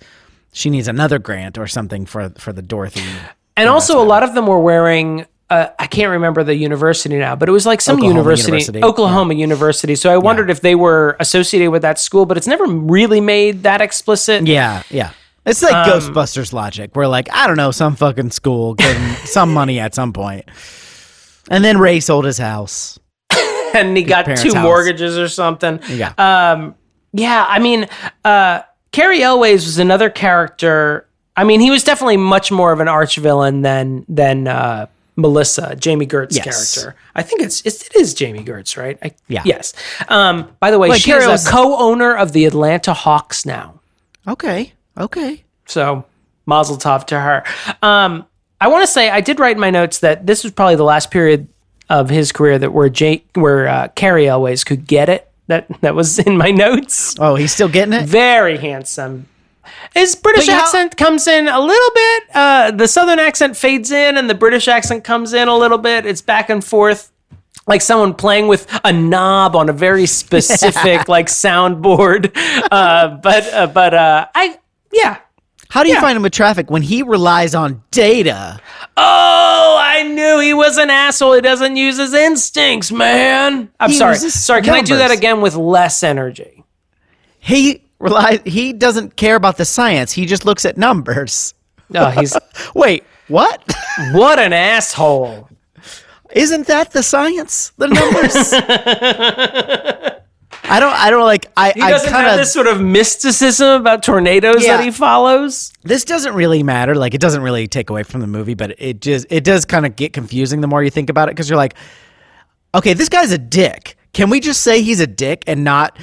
she 0.53 0.69
needs 0.69 0.87
another 0.87 1.19
grant 1.19 1.57
or 1.57 1.67
something 1.67 2.05
for 2.05 2.29
for 2.37 2.53
the 2.53 2.61
Dorothy. 2.61 3.03
And 3.57 3.67
also, 3.67 4.01
a 4.01 4.05
lot 4.07 4.23
of 4.23 4.33
them 4.35 4.47
were 4.47 4.59
wearing. 4.59 5.25
Uh, 5.49 5.67
I 5.79 5.87
can't 5.87 6.11
remember 6.11 6.43
the 6.43 6.55
university 6.55 7.17
now, 7.17 7.35
but 7.35 7.49
it 7.49 7.51
was 7.51 7.65
like 7.65 7.81
some 7.81 7.95
Oklahoma 7.95 8.13
university, 8.19 8.51
University, 8.51 8.83
Oklahoma 8.83 9.33
University. 9.33 9.95
So 9.95 10.11
I 10.13 10.17
wondered 10.17 10.49
if 10.51 10.61
they 10.61 10.75
were 10.75 11.17
associated 11.19 11.71
with 11.71 11.81
that 11.81 11.97
school, 11.99 12.25
but 12.27 12.37
it's 12.37 12.45
never 12.47 12.65
really 12.67 13.19
made 13.19 13.63
that 13.63 13.81
explicit. 13.81 14.45
Yeah, 14.45 14.83
yeah. 14.91 15.11
It's 15.47 15.63
like 15.63 15.73
Ghostbusters 15.87 16.53
logic. 16.53 16.95
Where 16.95 17.07
like 17.07 17.27
I 17.33 17.47
don't 17.47 17.57
know, 17.57 17.71
some 17.71 17.95
fucking 17.95 18.29
school 18.31 18.75
gave 18.75 18.95
him 19.01 19.15
some 19.25 19.51
money 19.51 19.79
at 19.79 19.95
some 19.95 20.13
point, 20.13 20.45
and 21.49 21.63
then 21.65 21.79
Ray 21.79 21.99
sold 21.99 22.25
his 22.25 22.37
house. 22.37 22.99
And 23.73 23.95
he 23.95 24.01
got 24.01 24.25
two 24.25 24.53
house. 24.53 24.63
mortgages 24.63 25.15
or 25.17 25.27
something. 25.27 25.79
Yeah, 25.89 26.13
Um, 26.17 26.73
yeah, 27.13 27.45
I 27.47 27.59
mean, 27.59 27.87
uh, 28.25 28.61
Cary 28.91 29.21
Elwes 29.21 29.65
was 29.65 29.77
another 29.79 30.09
character. 30.09 31.05
I 31.37 31.43
mean, 31.43 31.59
he 31.59 31.69
was 31.71 31.83
definitely 31.83 32.17
much 32.17 32.51
more 32.51 32.71
of 32.71 32.79
an 32.79 32.87
arch 32.87 33.17
villain 33.17 33.61
than 33.61 34.05
than 34.09 34.47
uh, 34.47 34.87
Melissa, 35.15 35.75
Jami 35.75 36.07
Gertz 36.07 36.35
Yes. 36.35 36.75
character. 36.75 36.99
I 37.15 37.21
think 37.23 37.41
it's, 37.41 37.61
it's 37.65 37.85
it 37.85 37.95
is 37.95 38.13
Jami 38.13 38.43
Gertz, 38.43 38.77
right? 38.77 38.97
I, 39.03 39.11
Yeah. 39.27 39.43
Yes. 39.45 39.73
Um, 40.07 40.49
by 40.59 40.71
the 40.71 40.79
way, 40.79 40.89
Wait, 40.89 41.01
she 41.01 41.11
Carrie 41.11 41.23
is 41.23 41.27
was- 41.29 41.47
a 41.47 41.51
co-owner 41.51 42.15
of 42.15 42.31
the 42.33 42.45
Atlanta 42.45 42.93
Hawks 42.93 43.45
now. 43.45 43.79
okay, 44.27 44.73
okay. 44.97 45.43
So 45.65 46.05
mazel 46.45 46.77
tov 46.77 47.05
to 47.07 47.19
her. 47.19 47.43
Um, 47.83 48.25
I 48.59 48.67
want 48.69 48.85
to 48.85 48.91
say 48.91 49.09
I 49.09 49.21
did 49.21 49.39
write 49.39 49.55
in 49.55 49.59
my 49.61 49.69
notes 49.69 49.99
that 49.99 50.25
this 50.25 50.43
was 50.43 50.51
probably 50.51 50.75
the 50.75 50.83
last 50.83 51.11
period 51.11 51.47
of 51.89 52.09
his 52.09 52.31
career 52.31 52.57
that 52.59 52.73
where 52.73 52.89
Jay, 52.89 53.23
where 53.35 53.67
uh, 53.67 53.87
Cary 53.89 54.27
Elwes 54.27 54.63
could 54.63 54.85
get 54.87 55.09
it. 55.09 55.28
That 55.49 55.67
that 55.81 55.95
was 55.95 56.17
in 56.19 56.37
my 56.37 56.51
notes. 56.51 57.15
Oh, 57.19 57.35
he's 57.35 57.51
still 57.53 57.67
getting 57.69 57.93
it. 57.93 58.05
Very 58.07 58.57
handsome. 58.57 59.27
His 59.93 60.15
British 60.15 60.45
But 60.45 60.53
how- 60.53 60.61
accent 60.61 60.95
comes 60.97 61.27
in 61.27 61.47
a 61.47 61.59
little 61.59 61.91
bit. 61.93 62.23
Uh, 62.33 62.71
the 62.71 62.87
Southern 62.87 63.19
accent 63.19 63.57
fades 63.57 63.91
in, 63.91 64.17
and 64.17 64.29
the 64.29 64.35
British 64.35 64.67
accent 64.67 65.03
comes 65.03 65.33
in 65.33 65.47
a 65.47 65.57
little 65.57 65.77
bit. 65.79 66.05
It's 66.05 66.21
back 66.21 66.49
and 66.51 66.63
forth, 66.63 67.11
like 67.67 67.81
someone 67.81 68.13
playing 68.13 68.47
with 68.47 68.67
a 68.83 68.93
knob 68.93 69.55
on 69.55 69.69
a 69.69 69.73
very 69.73 70.05
specific 70.05 71.07
like 71.15 71.27
soundboard. 71.27 72.31
Uh, 72.71 73.17
but 73.17 73.51
uh, 73.53 73.67
but 73.67 73.93
uh, 73.95 74.27
I 74.35 74.59
yeah. 74.93 75.17
How 75.69 75.83
do 75.83 75.89
you 75.89 75.95
Yeah. 75.95 76.01
find 76.01 76.15
him 76.15 76.23
with 76.23 76.33
traffic 76.33 76.71
when 76.71 76.81
he 76.81 77.03
relies 77.03 77.53
on 77.53 77.83
data? 77.91 78.59
Oh, 78.97 79.77
I 79.79 80.03
knew 80.03 80.39
he 80.39 80.53
was 80.53 80.77
an 80.77 80.89
asshole. 80.89 81.33
He 81.33 81.41
doesn't 81.41 81.75
use 81.75 81.97
his 81.97 82.13
instincts, 82.13 82.91
man. 82.91 83.69
I'm 83.79 83.91
He 83.91 83.95
sorry. 83.95 84.17
Sorry. 84.17 84.61
Can 84.63 84.73
I 84.73 84.81
do 84.81 84.97
that 84.97 85.11
again 85.11 85.41
with 85.41 85.55
less 85.55 86.01
energy? 86.03 86.63
He 87.39 87.83
relies. 87.99 88.39
He 88.45 88.73
doesn't 88.73 89.15
care 89.15 89.35
about 89.35 89.57
the 89.57 89.65
science. 89.65 90.11
He 90.11 90.25
just 90.25 90.43
looks 90.43 90.65
at 90.65 90.75
numbers. 90.77 91.53
Oh, 91.93 92.09
he's 92.09 92.35
Wait, 92.75 93.03
what? 93.27 93.61
what 94.13 94.39
an 94.39 94.53
asshole. 94.53 95.49
Isn't 96.31 96.67
that 96.67 96.91
the 96.91 97.01
science? 97.03 97.71
The 97.77 97.87
numbers. 97.87 98.53
I 100.63 100.79
don't. 100.79 100.93
I 100.93 101.09
don't 101.09 101.23
like. 101.23 101.47
I. 101.57 101.71
He 101.73 101.81
I 101.81 101.89
doesn't 101.89 102.09
kind 102.11 102.27
have 102.27 102.37
this 102.37 102.53
sort 102.53 102.67
of 102.67 102.81
mysticism 102.81 103.81
about 103.81 104.03
tornadoes 104.03 104.63
Yeah. 104.63 104.77
that 104.77 104.83
he 104.83 104.91
follows. 104.91 105.71
This 105.83 106.03
doesn't 106.05 106.33
really 106.33 106.63
matter. 106.63 106.95
Like, 106.95 107.13
it 107.13 107.21
doesn't 107.21 107.41
really 107.41 107.67
take 107.67 107.89
away 107.89 108.03
from 108.03 108.21
the 108.21 108.27
movie, 108.27 108.53
but 108.53 108.75
it 108.77 109.01
just 109.01 109.25
it 109.29 109.43
does 109.43 109.65
kind 109.65 109.85
of 109.85 109.95
get 109.95 110.13
confusing 110.13 110.61
the 110.61 110.67
more 110.67 110.83
you 110.83 110.89
think 110.89 111.09
about 111.09 111.29
it 111.29 111.31
because 111.35 111.49
you're 111.49 111.57
like, 111.57 111.75
okay, 112.75 112.93
this 112.93 113.09
guy's 113.09 113.31
a 113.31 113.37
dick. 113.37 113.95
Can 114.13 114.29
we 114.29 114.39
just 114.39 114.61
say 114.61 114.81
he's 114.81 114.99
a 114.99 115.07
dick 115.07 115.43
and 115.47 115.63
not? 115.63 115.97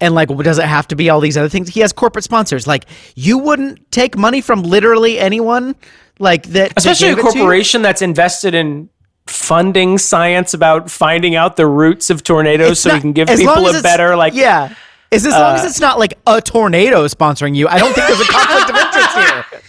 And 0.00 0.14
like, 0.14 0.28
does 0.28 0.58
it 0.58 0.64
have 0.64 0.86
to 0.88 0.96
be 0.96 1.10
all 1.10 1.18
these 1.20 1.36
other 1.36 1.48
things? 1.48 1.68
He 1.68 1.80
has 1.80 1.92
corporate 1.92 2.24
sponsors. 2.24 2.66
Like, 2.68 2.84
you 3.16 3.38
wouldn't 3.38 3.90
take 3.90 4.16
money 4.16 4.40
from 4.40 4.62
literally 4.62 5.18
anyone, 5.18 5.74
like 6.20 6.44
that. 6.44 6.68
that 6.70 6.72
Especially 6.78 7.08
a 7.08 7.10
gave 7.16 7.18
it 7.18 7.22
to 7.22 7.26
you? 7.38 7.42
corporation 7.42 7.82
that's 7.82 8.00
invested 8.00 8.54
in 8.54 8.88
funding 9.28 9.98
science 9.98 10.54
about 10.54 10.90
finding 10.90 11.34
out 11.34 11.56
the 11.56 11.66
roots 11.66 12.10
of 12.10 12.22
tornadoes 12.22 12.72
It's 12.72 12.80
so 12.80 12.94
we 12.94 13.00
can 13.00 13.12
give 13.12 13.28
as 13.28 13.38
people 13.38 13.68
a 13.68 13.82
better 13.82 14.16
like 14.16 14.32
uh, 14.34 14.36
yeah. 14.36 14.74
Is 15.10 15.26
as 15.26 15.32
long 15.32 15.56
as 15.56 15.64
it's 15.64 15.80
not 15.80 15.98
like 15.98 16.18
a 16.26 16.40
tornado 16.42 17.06
sponsoring 17.06 17.56
you? 17.56 17.66
I 17.66 17.78
don't 17.78 17.94
think 17.94 18.06
there's 18.06 18.20
a 18.20 18.30
conflict 18.30 18.70
of 18.70 18.76
interest 18.76 19.16
here. 19.16 19.60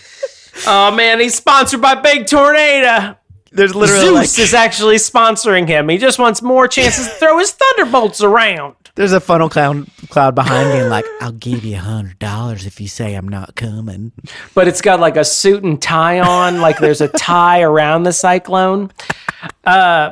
oh 0.67 0.91
man 0.91 1.19
he's 1.19 1.35
sponsored 1.35 1.81
by 1.81 1.95
big 1.95 2.27
tornado 2.27 3.15
There's 3.51 3.75
literally 3.75 4.01
zeus 4.01 4.37
like, 4.37 4.39
is 4.39 4.53
actually 4.53 4.95
sponsoring 4.97 5.67
him 5.67 5.89
he 5.89 5.97
just 5.97 6.19
wants 6.19 6.41
more 6.41 6.67
chances 6.67 7.07
to 7.07 7.13
throw 7.13 7.39
his 7.39 7.51
thunderbolts 7.51 8.21
around 8.21 8.75
there's 8.95 9.13
a 9.13 9.19
funnel 9.19 9.47
cloud 9.47 9.87
cloud 10.09 10.35
behind 10.35 10.69
me, 10.69 10.79
and 10.79 10.89
like, 10.89 11.05
I'll 11.21 11.31
give 11.31 11.63
you 11.63 11.77
a 11.77 11.79
hundred 11.79 12.19
dollars 12.19 12.65
if 12.65 12.81
you 12.81 12.89
say 12.89 13.15
I'm 13.15 13.29
not 13.29 13.55
coming. 13.55 14.11
but 14.53 14.67
it's 14.67 14.81
got 14.81 14.99
like 14.99 15.15
a 15.15 15.23
suit 15.23 15.63
and 15.63 15.81
tie 15.81 16.19
on 16.19 16.59
like 16.59 16.79
there's 16.79 16.99
a 16.99 17.07
tie 17.07 17.61
around 17.61 18.03
the 18.03 18.11
cyclone 18.11 18.91
uh 19.63 20.11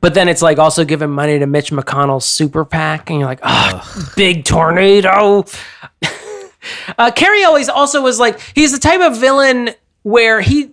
but 0.00 0.14
then 0.14 0.28
it's 0.28 0.42
like 0.42 0.58
also 0.58 0.84
giving 0.84 1.10
money 1.10 1.38
to 1.38 1.46
Mitch 1.46 1.70
McConnell's 1.70 2.24
super 2.24 2.64
PAC, 2.64 3.10
and 3.10 3.18
you're 3.18 3.28
like, 3.28 3.40
oh, 3.42 4.12
big 4.16 4.44
tornado. 4.44 5.44
uh, 6.98 7.10
Cary 7.10 7.42
Elwes 7.42 7.68
also 7.68 8.02
was 8.02 8.20
like, 8.20 8.40
he's 8.54 8.72
the 8.72 8.78
type 8.78 9.00
of 9.00 9.18
villain 9.18 9.70
where 10.02 10.40
he, 10.40 10.70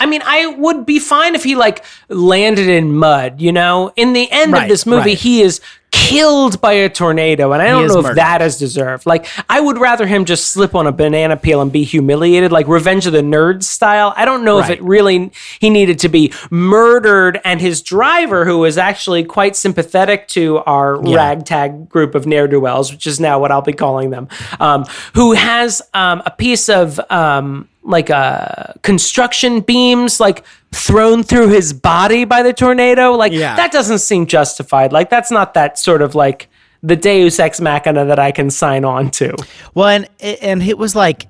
I 0.00 0.06
mean, 0.06 0.22
I 0.24 0.46
would 0.46 0.86
be 0.86 0.98
fine 0.98 1.34
if 1.34 1.44
he 1.44 1.54
like 1.54 1.84
landed 2.08 2.68
in 2.68 2.96
mud, 2.96 3.40
you 3.40 3.52
know? 3.52 3.92
In 3.96 4.14
the 4.14 4.30
end 4.32 4.56
of 4.56 4.66
this 4.66 4.86
movie, 4.86 5.10
right. 5.10 5.18
he 5.18 5.42
is 5.42 5.60
killed 5.90 6.60
by 6.60 6.72
a 6.72 6.88
tornado, 6.88 7.52
and 7.52 7.62
I 7.62 7.68
don't 7.68 7.88
know 7.88 8.06
if 8.06 8.16
that 8.16 8.42
is 8.42 8.58
deserved. 8.58 9.06
Like, 9.06 9.26
I 9.48 9.60
would 9.60 9.78
rather 9.78 10.06
him 10.06 10.24
just 10.24 10.48
slip 10.48 10.74
on 10.74 10.86
a 10.86 10.92
banana 10.92 11.36
peel 11.36 11.60
and 11.60 11.72
be 11.72 11.84
humiliated, 11.84 12.52
like 12.52 12.68
Revenge 12.68 13.06
of 13.06 13.12
the 13.12 13.22
Nerds 13.22 13.64
style. 13.64 14.12
I 14.16 14.24
don't 14.24 14.44
know 14.44 14.58
if 14.58 14.70
it 14.70 14.82
really 14.82 15.32
he 15.60 15.70
needed 15.70 15.98
to 16.00 16.08
be 16.08 16.32
murdered, 16.50 17.40
and 17.44 17.60
his 17.60 17.82
driver, 17.82 18.44
who 18.44 18.58
was 18.58 18.78
actually 18.78 19.24
quite 19.24 19.56
sympathetic 19.56 20.28
to 20.28 20.58
our 20.58 20.96
ragtag 20.96 21.88
group 21.88 22.14
of 22.14 22.26
ne'er 22.26 22.48
do 22.48 22.60
wells, 22.60 22.90
which 22.92 23.06
is 23.06 23.20
now 23.20 23.38
what 23.38 23.50
I'll 23.50 23.62
be 23.62 23.72
calling 23.72 24.10
them, 24.10 24.28
um, 24.58 24.84
who 25.14 25.32
has 25.32 25.82
um, 25.94 26.22
a 26.26 26.30
piece 26.30 26.68
of 26.68 27.00
um, 27.10 27.68
like 27.82 28.10
uh, 28.10 28.72
construction 28.82 29.60
beams 29.60 30.20
like 30.20 30.44
thrown 30.72 31.22
through 31.22 31.48
his 31.48 31.72
body 31.72 32.24
by 32.24 32.42
the 32.42 32.52
tornado. 32.52 33.12
Like 33.12 33.32
Yeah. 33.32 33.56
that 33.56 33.72
doesn't 33.72 33.98
seem 33.98 34.26
justified. 34.26 34.92
Like 34.92 35.10
that's 35.10 35.30
not 35.30 35.54
that 35.54 35.78
sort 35.78 36.02
of 36.02 36.14
like 36.14 36.48
the 36.82 36.96
Deus 36.96 37.38
ex 37.38 37.60
machina 37.60 38.04
that 38.06 38.18
I 38.18 38.30
can 38.32 38.50
sign 38.50 38.84
on 38.84 39.10
to. 39.12 39.34
Well, 39.74 39.88
and 39.88 40.08
and 40.42 40.62
it 40.62 40.78
was 40.78 40.94
like 40.96 41.26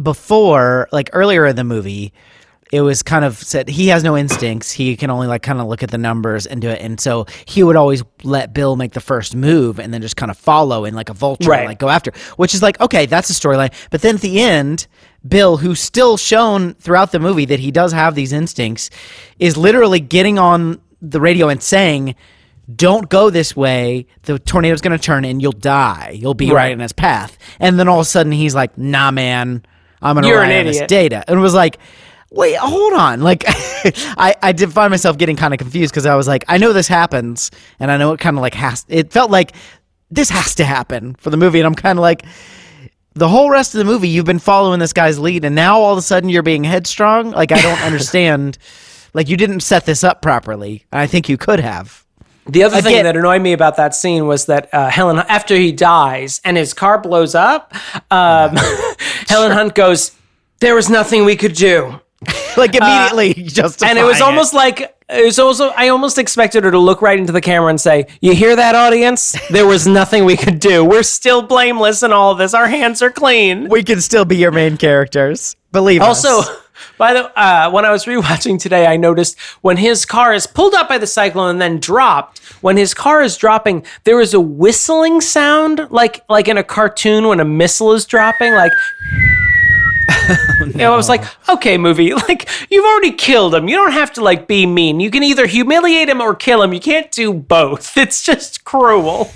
before, 0.00 0.88
like 0.92 1.10
earlier 1.12 1.46
in 1.46 1.56
the 1.56 1.64
movie, 1.64 2.12
it 2.70 2.82
was 2.82 3.02
kind 3.02 3.24
of 3.24 3.36
said 3.38 3.68
he 3.68 3.88
has 3.88 4.04
no 4.04 4.16
instincts. 4.16 4.70
He 4.70 4.96
can 4.96 5.08
only 5.10 5.26
like 5.26 5.42
kind 5.42 5.58
of 5.60 5.66
look 5.66 5.82
at 5.82 5.90
the 5.90 5.96
numbers 5.98 6.46
and 6.46 6.60
do 6.60 6.68
it. 6.68 6.80
And 6.82 7.00
so 7.00 7.26
he 7.46 7.62
would 7.62 7.76
always 7.76 8.02
let 8.24 8.52
Bill 8.52 8.76
make 8.76 8.92
the 8.92 9.00
first 9.00 9.34
move 9.34 9.80
and 9.80 9.92
then 9.92 10.02
just 10.02 10.16
kind 10.16 10.30
of 10.30 10.36
follow 10.36 10.84
in 10.84 10.94
like 10.94 11.08
a 11.08 11.14
vulture, 11.14 11.48
Right. 11.50 11.60
and, 11.60 11.68
like 11.68 11.78
go 11.78 11.88
after. 11.88 12.12
Which 12.36 12.54
is 12.54 12.62
like 12.62 12.80
okay, 12.80 13.06
that's 13.06 13.30
a 13.30 13.32
storyline. 13.32 13.72
But 13.90 14.02
then 14.02 14.16
at 14.16 14.20
the 14.20 14.40
end, 14.40 14.86
Bill, 15.26 15.56
who's 15.56 15.80
still 15.80 16.16
shown 16.16 16.74
throughout 16.74 17.12
the 17.12 17.18
movie 17.18 17.44
that 17.46 17.60
he 17.60 17.70
does 17.70 17.92
have 17.92 18.14
these 18.14 18.32
instincts, 18.32 18.90
is 19.38 19.56
literally 19.56 20.00
getting 20.00 20.38
on 20.38 20.80
the 21.00 21.20
radio 21.20 21.48
and 21.48 21.62
saying 21.62 22.14
don't 22.74 23.08
go 23.08 23.30
this 23.30 23.56
way. 23.56 24.06
The 24.22 24.38
tornado's 24.38 24.80
going 24.80 24.96
to 24.96 25.02
turn 25.02 25.24
and 25.24 25.40
you'll 25.40 25.52
die. 25.52 26.10
You'll 26.14 26.34
be 26.34 26.48
right. 26.48 26.54
Right. 26.54 26.72
in 26.72 26.80
its 26.80 26.92
path. 26.92 27.38
And 27.58 27.78
then 27.78 27.88
all 27.88 28.00
of 28.00 28.02
a 28.02 28.08
sudden 28.08 28.32
he's 28.32 28.54
like, 28.54 28.76
nah, 28.76 29.10
man, 29.10 29.64
I'm 30.02 30.16
going 30.16 30.24
to 30.24 30.40
an 30.40 30.52
on 30.52 30.66
this 30.66 30.82
data. 30.82 31.24
And 31.26 31.38
it 31.38 31.42
was 31.42 31.54
like, 31.54 31.78
wait, 32.30 32.56
hold 32.56 32.92
on. 32.92 33.22
Like, 33.22 33.44
I, 33.46 34.34
I 34.42 34.52
did 34.52 34.72
find 34.72 34.90
myself 34.90 35.16
getting 35.16 35.36
kind 35.36 35.54
of 35.54 35.58
confused 35.58 35.92
because 35.92 36.04
I 36.04 36.14
was 36.14 36.28
like, 36.28 36.44
I 36.46 36.58
know 36.58 36.72
this 36.72 36.88
happens 36.88 37.50
and 37.80 37.90
I 37.90 37.96
know 37.96 38.12
it 38.12 38.20
kind 38.20 38.36
of 38.36 38.42
like 38.42 38.54
has, 38.54 38.84
it 38.88 39.12
felt 39.12 39.30
like 39.30 39.52
this 40.10 40.28
has 40.28 40.54
to 40.56 40.64
happen 40.64 41.14
for 41.14 41.30
the 41.30 41.36
movie. 41.38 41.58
And 41.58 41.66
I'm 41.66 41.74
kind 41.74 41.98
of 41.98 42.02
like, 42.02 42.24
the 43.14 43.28
whole 43.28 43.50
rest 43.50 43.74
of 43.74 43.78
the 43.78 43.84
movie, 43.84 44.08
you've 44.08 44.24
been 44.26 44.38
following 44.38 44.78
this 44.80 44.92
guy's 44.92 45.18
lead, 45.18 45.44
and 45.44 45.54
now 45.54 45.80
all 45.80 45.92
of 45.92 45.98
a 45.98 46.02
sudden 46.02 46.28
you're 46.28 46.42
being 46.42 46.64
headstrong. 46.64 47.30
Like 47.30 47.52
I 47.52 47.60
don't 47.60 47.80
understand. 47.82 48.58
Like 49.14 49.28
you 49.28 49.36
didn't 49.36 49.60
set 49.60 49.86
this 49.86 50.04
up 50.04 50.22
properly. 50.22 50.84
I 50.92 51.06
think 51.06 51.28
you 51.28 51.36
could 51.36 51.60
have. 51.60 52.04
The 52.46 52.62
other 52.62 52.80
thing 52.80 53.02
that 53.02 53.14
annoyed 53.16 53.42
me 53.42 53.52
about 53.52 53.76
that 53.76 53.94
scene 53.94 54.26
was 54.26 54.46
that 54.46 54.72
uh, 54.72 54.88
Helen, 54.88 55.18
after 55.18 55.54
he 55.54 55.70
dies 55.70 56.40
and 56.44 56.56
his 56.56 56.72
car 56.72 56.98
blows 56.98 57.34
up, 57.34 57.74
um, 58.10 58.56
Helen 59.28 59.52
Hunt 59.52 59.74
goes, 59.74 60.12
"There 60.60 60.74
was 60.74 60.88
nothing 60.88 61.26
we 61.26 61.36
could 61.36 61.52
do," 61.54 62.00
Like 62.56 62.74
immediately, 62.74 63.34
just 63.34 63.82
Uh, 63.82 63.86
and 63.86 63.98
it 63.98 64.04
was 64.04 64.20
almost 64.20 64.54
like 64.54 64.97
it 65.08 65.24
was 65.24 65.38
also. 65.38 65.68
I 65.70 65.88
almost 65.88 66.18
expected 66.18 66.64
her 66.64 66.70
to 66.70 66.78
look 66.78 67.00
right 67.02 67.18
into 67.18 67.32
the 67.32 67.40
camera 67.40 67.68
and 67.68 67.80
say, 67.80 68.06
"You 68.20 68.34
hear 68.34 68.54
that, 68.56 68.74
audience? 68.74 69.36
There 69.50 69.66
was 69.66 69.86
nothing 69.86 70.24
we 70.24 70.36
could 70.36 70.60
do. 70.60 70.84
We're 70.84 71.02
still 71.02 71.42
blameless 71.42 72.02
in 72.02 72.12
all 72.12 72.32
of 72.32 72.38
this. 72.38 72.54
Our 72.54 72.68
hands 72.68 73.02
are 73.02 73.10
clean." 73.10 73.68
we 73.68 73.82
can 73.82 74.00
still 74.00 74.24
be 74.24 74.36
your 74.36 74.50
main 74.52 74.76
characters. 74.76 75.56
Believe 75.72 76.02
Also, 76.02 76.40
us. 76.40 76.48
Also, 76.48 76.60
by 76.96 77.12
the 77.14 77.38
uh, 77.40 77.70
when 77.70 77.84
I 77.84 77.90
was 77.90 78.04
rewatching 78.04 78.60
today, 78.60 78.86
I 78.86 78.96
noticed 78.96 79.38
when 79.62 79.76
his 79.76 80.04
car 80.04 80.34
is 80.34 80.46
pulled 80.46 80.74
up 80.74 80.88
by 80.88 80.98
the 80.98 81.06
cyclone 81.06 81.50
and 81.50 81.60
then 81.60 81.80
dropped. 81.80 82.38
When 82.60 82.76
his 82.76 82.92
car 82.92 83.22
is 83.22 83.36
dropping, 83.36 83.84
there 84.04 84.20
is 84.20 84.34
a 84.34 84.40
whistling 84.40 85.20
sound, 85.20 85.88
like 85.90 86.24
like 86.28 86.48
in 86.48 86.58
a 86.58 86.64
cartoon 86.64 87.28
when 87.28 87.40
a 87.40 87.44
missile 87.44 87.92
is 87.92 88.04
dropping. 88.04 88.52
Like, 88.52 88.72
you 90.60 90.72
know, 90.74 90.92
I 90.92 90.96
was 90.96 91.08
like, 91.08 91.24
okay, 91.48 91.78
movie, 91.78 92.12
like 92.28 92.48
you've 92.70 92.84
already 92.84 93.12
killed 93.12 93.54
him. 93.54 93.68
You 93.68 93.76
don't 93.76 93.92
have 93.92 94.12
to 94.14 94.22
like 94.22 94.46
be 94.48 94.66
mean. 94.66 95.00
You 95.00 95.10
can 95.10 95.22
either 95.22 95.46
humiliate 95.46 96.08
him 96.08 96.20
or 96.20 96.34
kill 96.34 96.62
him. 96.62 96.72
You 96.72 96.80
can't 96.80 97.10
do 97.10 97.32
both. 97.32 97.96
It's 98.08 98.22
just 98.22 98.64
cruel. 98.64 99.30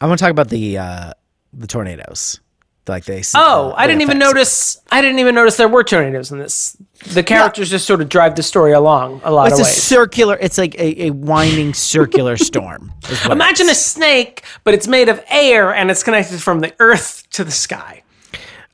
I 0.00 0.06
want 0.06 0.18
to 0.18 0.22
talk 0.22 0.30
about 0.30 0.48
the 0.48 0.78
uh, 0.78 1.12
the 1.52 1.66
tornadoes. 1.66 2.40
Like 2.86 3.04
they. 3.04 3.22
Oh, 3.34 3.70
uh, 3.70 3.74
I 3.76 3.86
didn't 3.86 4.00
even 4.02 4.18
notice. 4.18 4.80
I 4.90 5.02
didn't 5.02 5.18
even 5.18 5.34
notice 5.34 5.56
there 5.56 5.68
were 5.68 5.84
tornadoes 5.84 6.32
in 6.32 6.38
this. 6.38 6.76
The 7.12 7.22
characters 7.22 7.68
just 7.68 7.86
sort 7.86 8.00
of 8.00 8.08
drive 8.08 8.34
the 8.34 8.42
story 8.42 8.72
along 8.72 9.20
a 9.24 9.30
lot 9.30 9.48
It's 9.48 9.60
of 9.60 9.66
a 9.66 9.68
ways. 9.68 9.82
circular. 9.82 10.38
It's 10.40 10.56
like 10.56 10.74
a, 10.76 11.06
a 11.06 11.10
winding 11.10 11.74
circular 11.74 12.36
storm. 12.38 12.92
is 13.10 13.18
what 13.20 13.30
it 13.30 13.32
Imagine 13.32 13.68
a 13.68 13.74
snake, 13.74 14.42
but 14.64 14.72
it's 14.74 14.88
made 14.88 15.08
of 15.10 15.22
air 15.28 15.74
and 15.74 15.90
it's 15.90 16.02
connected 16.02 16.42
from 16.42 16.60
the 16.60 16.74
earth 16.78 17.28
to 17.30 17.44
the 17.44 17.50
sky. 17.50 18.02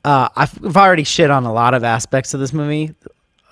Uh, 0.05 0.29
I've, 0.35 0.77
already 0.77 1.03
shit 1.03 1.31
on 1.31 1.45
a 1.45 1.51
lot 1.53 1.73
of 1.73 1.83
aspects 1.83 2.33
of 2.33 2.39
this 2.39 2.53
movie. 2.53 2.93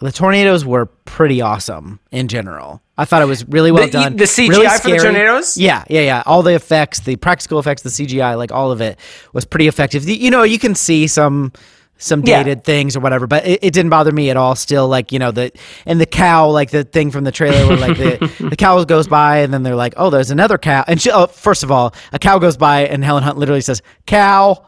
The 0.02 0.12
tornadoes 0.12 0.66
were 0.66 0.86
pretty 0.86 1.42
awesome 1.42 2.00
in 2.12 2.28
general. 2.28 2.82
I 2.98 3.06
thought 3.06 3.22
it 3.22 3.26
was 3.28 3.48
really 3.48 3.72
well 3.72 3.86
The- 3.86 3.92
done. 3.92 4.16
the 4.18 4.26
CGI 4.26 4.50
really 4.50 4.68
for 4.80 4.90
the 4.92 4.98
tornadoes? 4.98 5.58
Yeah, 5.58 5.84
yeah, 5.90 6.02
yeah. 6.02 6.24
All 6.26 6.44
the 6.44 6.54
effects, 6.54 7.00
the 7.00 7.16
practical 7.16 7.58
effects, 7.58 7.82
the 7.82 7.90
CGI, 7.90 8.38
like 8.38 8.52
all 8.52 8.72
of 8.72 8.82
it 8.82 9.00
was 9.34 9.46
pretty 9.46 9.68
effective. 9.68 10.04
The- 10.06 10.16
you 10.16 10.30
know, 10.30 10.44
you 10.44 10.60
can 10.60 10.76
see 10.76 11.08
some 11.08 11.52
some 11.98 12.22
Yeah. 12.26 12.44
dated 12.44 12.66
things 12.66 12.98
or 12.98 13.00
whatever, 13.00 13.28
but 13.28 13.46
it, 13.48 13.60
it 13.64 13.74
didn't 13.74 13.90
bother 13.92 14.12
me 14.12 14.30
at 14.30 14.36
all. 14.36 14.56
Still, 14.56 14.88
like 14.90 15.12
you 15.14 15.20
know 15.20 15.32
the 15.32 15.52
and 15.86 16.02
the 16.02 16.06
cow, 16.06 16.50
like 16.50 16.70
the 16.72 16.84
thing 16.84 17.12
from 17.12 17.24
the 17.24 17.32
trailer 17.32 17.66
where 17.68 17.78
like 17.78 17.98
the 17.98 18.46
the 18.50 18.56
cow 18.58 18.84
goes 18.84 19.08
by 19.08 19.38
and 19.40 19.54
then 19.54 19.64
they're 19.64 19.76
like, 19.76 19.94
oh, 19.96 20.10
there's 20.10 20.30
another 20.32 20.58
cow. 20.58 20.84
And 20.88 21.02
she, 21.02 21.10
oh, 21.12 21.28
first 21.28 21.64
of 21.64 21.72
all, 21.72 21.96
a 22.12 22.20
cow 22.20 22.40
goes 22.40 22.58
by 22.58 22.88
and 22.88 23.04
Helen 23.06 23.24
Hunt 23.24 23.38
literally 23.38 23.62
says, 23.62 23.82
"Cow." 24.06 24.66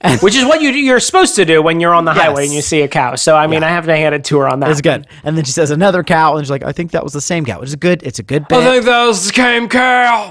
Which 0.20 0.36
is 0.36 0.44
what 0.44 0.62
you, 0.62 0.70
you're 0.70 1.00
supposed 1.00 1.34
to 1.36 1.44
do 1.44 1.60
when 1.60 1.80
you're 1.80 1.94
on 1.94 2.04
the 2.04 2.12
highway 2.12 2.44
and 2.44 2.54
you 2.54 2.62
see 2.62 2.82
a 2.82 2.88
cow. 2.88 3.16
So, 3.16 3.34
I 3.36 3.48
mean, 3.48 3.64
I 3.64 3.68
have 3.68 3.84
to 3.86 3.96
hand 3.96 4.14
it 4.14 4.24
to 4.26 4.38
her 4.38 4.48
on 4.48 4.60
that. 4.60 4.70
It's 4.70 4.80
good. 4.80 5.08
And 5.24 5.36
then 5.36 5.44
she 5.44 5.50
says 5.50 5.72
another 5.72 6.04
cow, 6.04 6.36
and 6.36 6.46
she's 6.46 6.50
like, 6.50 6.62
I 6.62 6.70
think 6.70 6.92
that 6.92 7.02
was 7.02 7.12
the 7.12 7.20
same 7.20 7.44
cow. 7.44 7.58
Which 7.58 7.70
is 7.70 7.76
good. 7.76 8.04
It's 8.04 8.20
a 8.20 8.22
good 8.22 8.46
bit. 8.46 8.58
I 8.58 8.64
think 8.64 8.84
that 8.84 9.06
was 9.06 9.26
the 9.26 9.32
same 9.32 9.68
cow. 9.68 10.30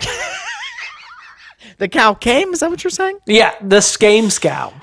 the 1.80 1.90
cow 1.90 2.14
came. 2.14 2.54
Is 2.54 2.62
that 2.62 2.70
what 2.70 2.82
you're 2.84 2.92
saying? 2.92 3.20
yeah, 3.26 3.56
the 3.62 3.82
scame 3.82 4.30
cow. 4.30 4.74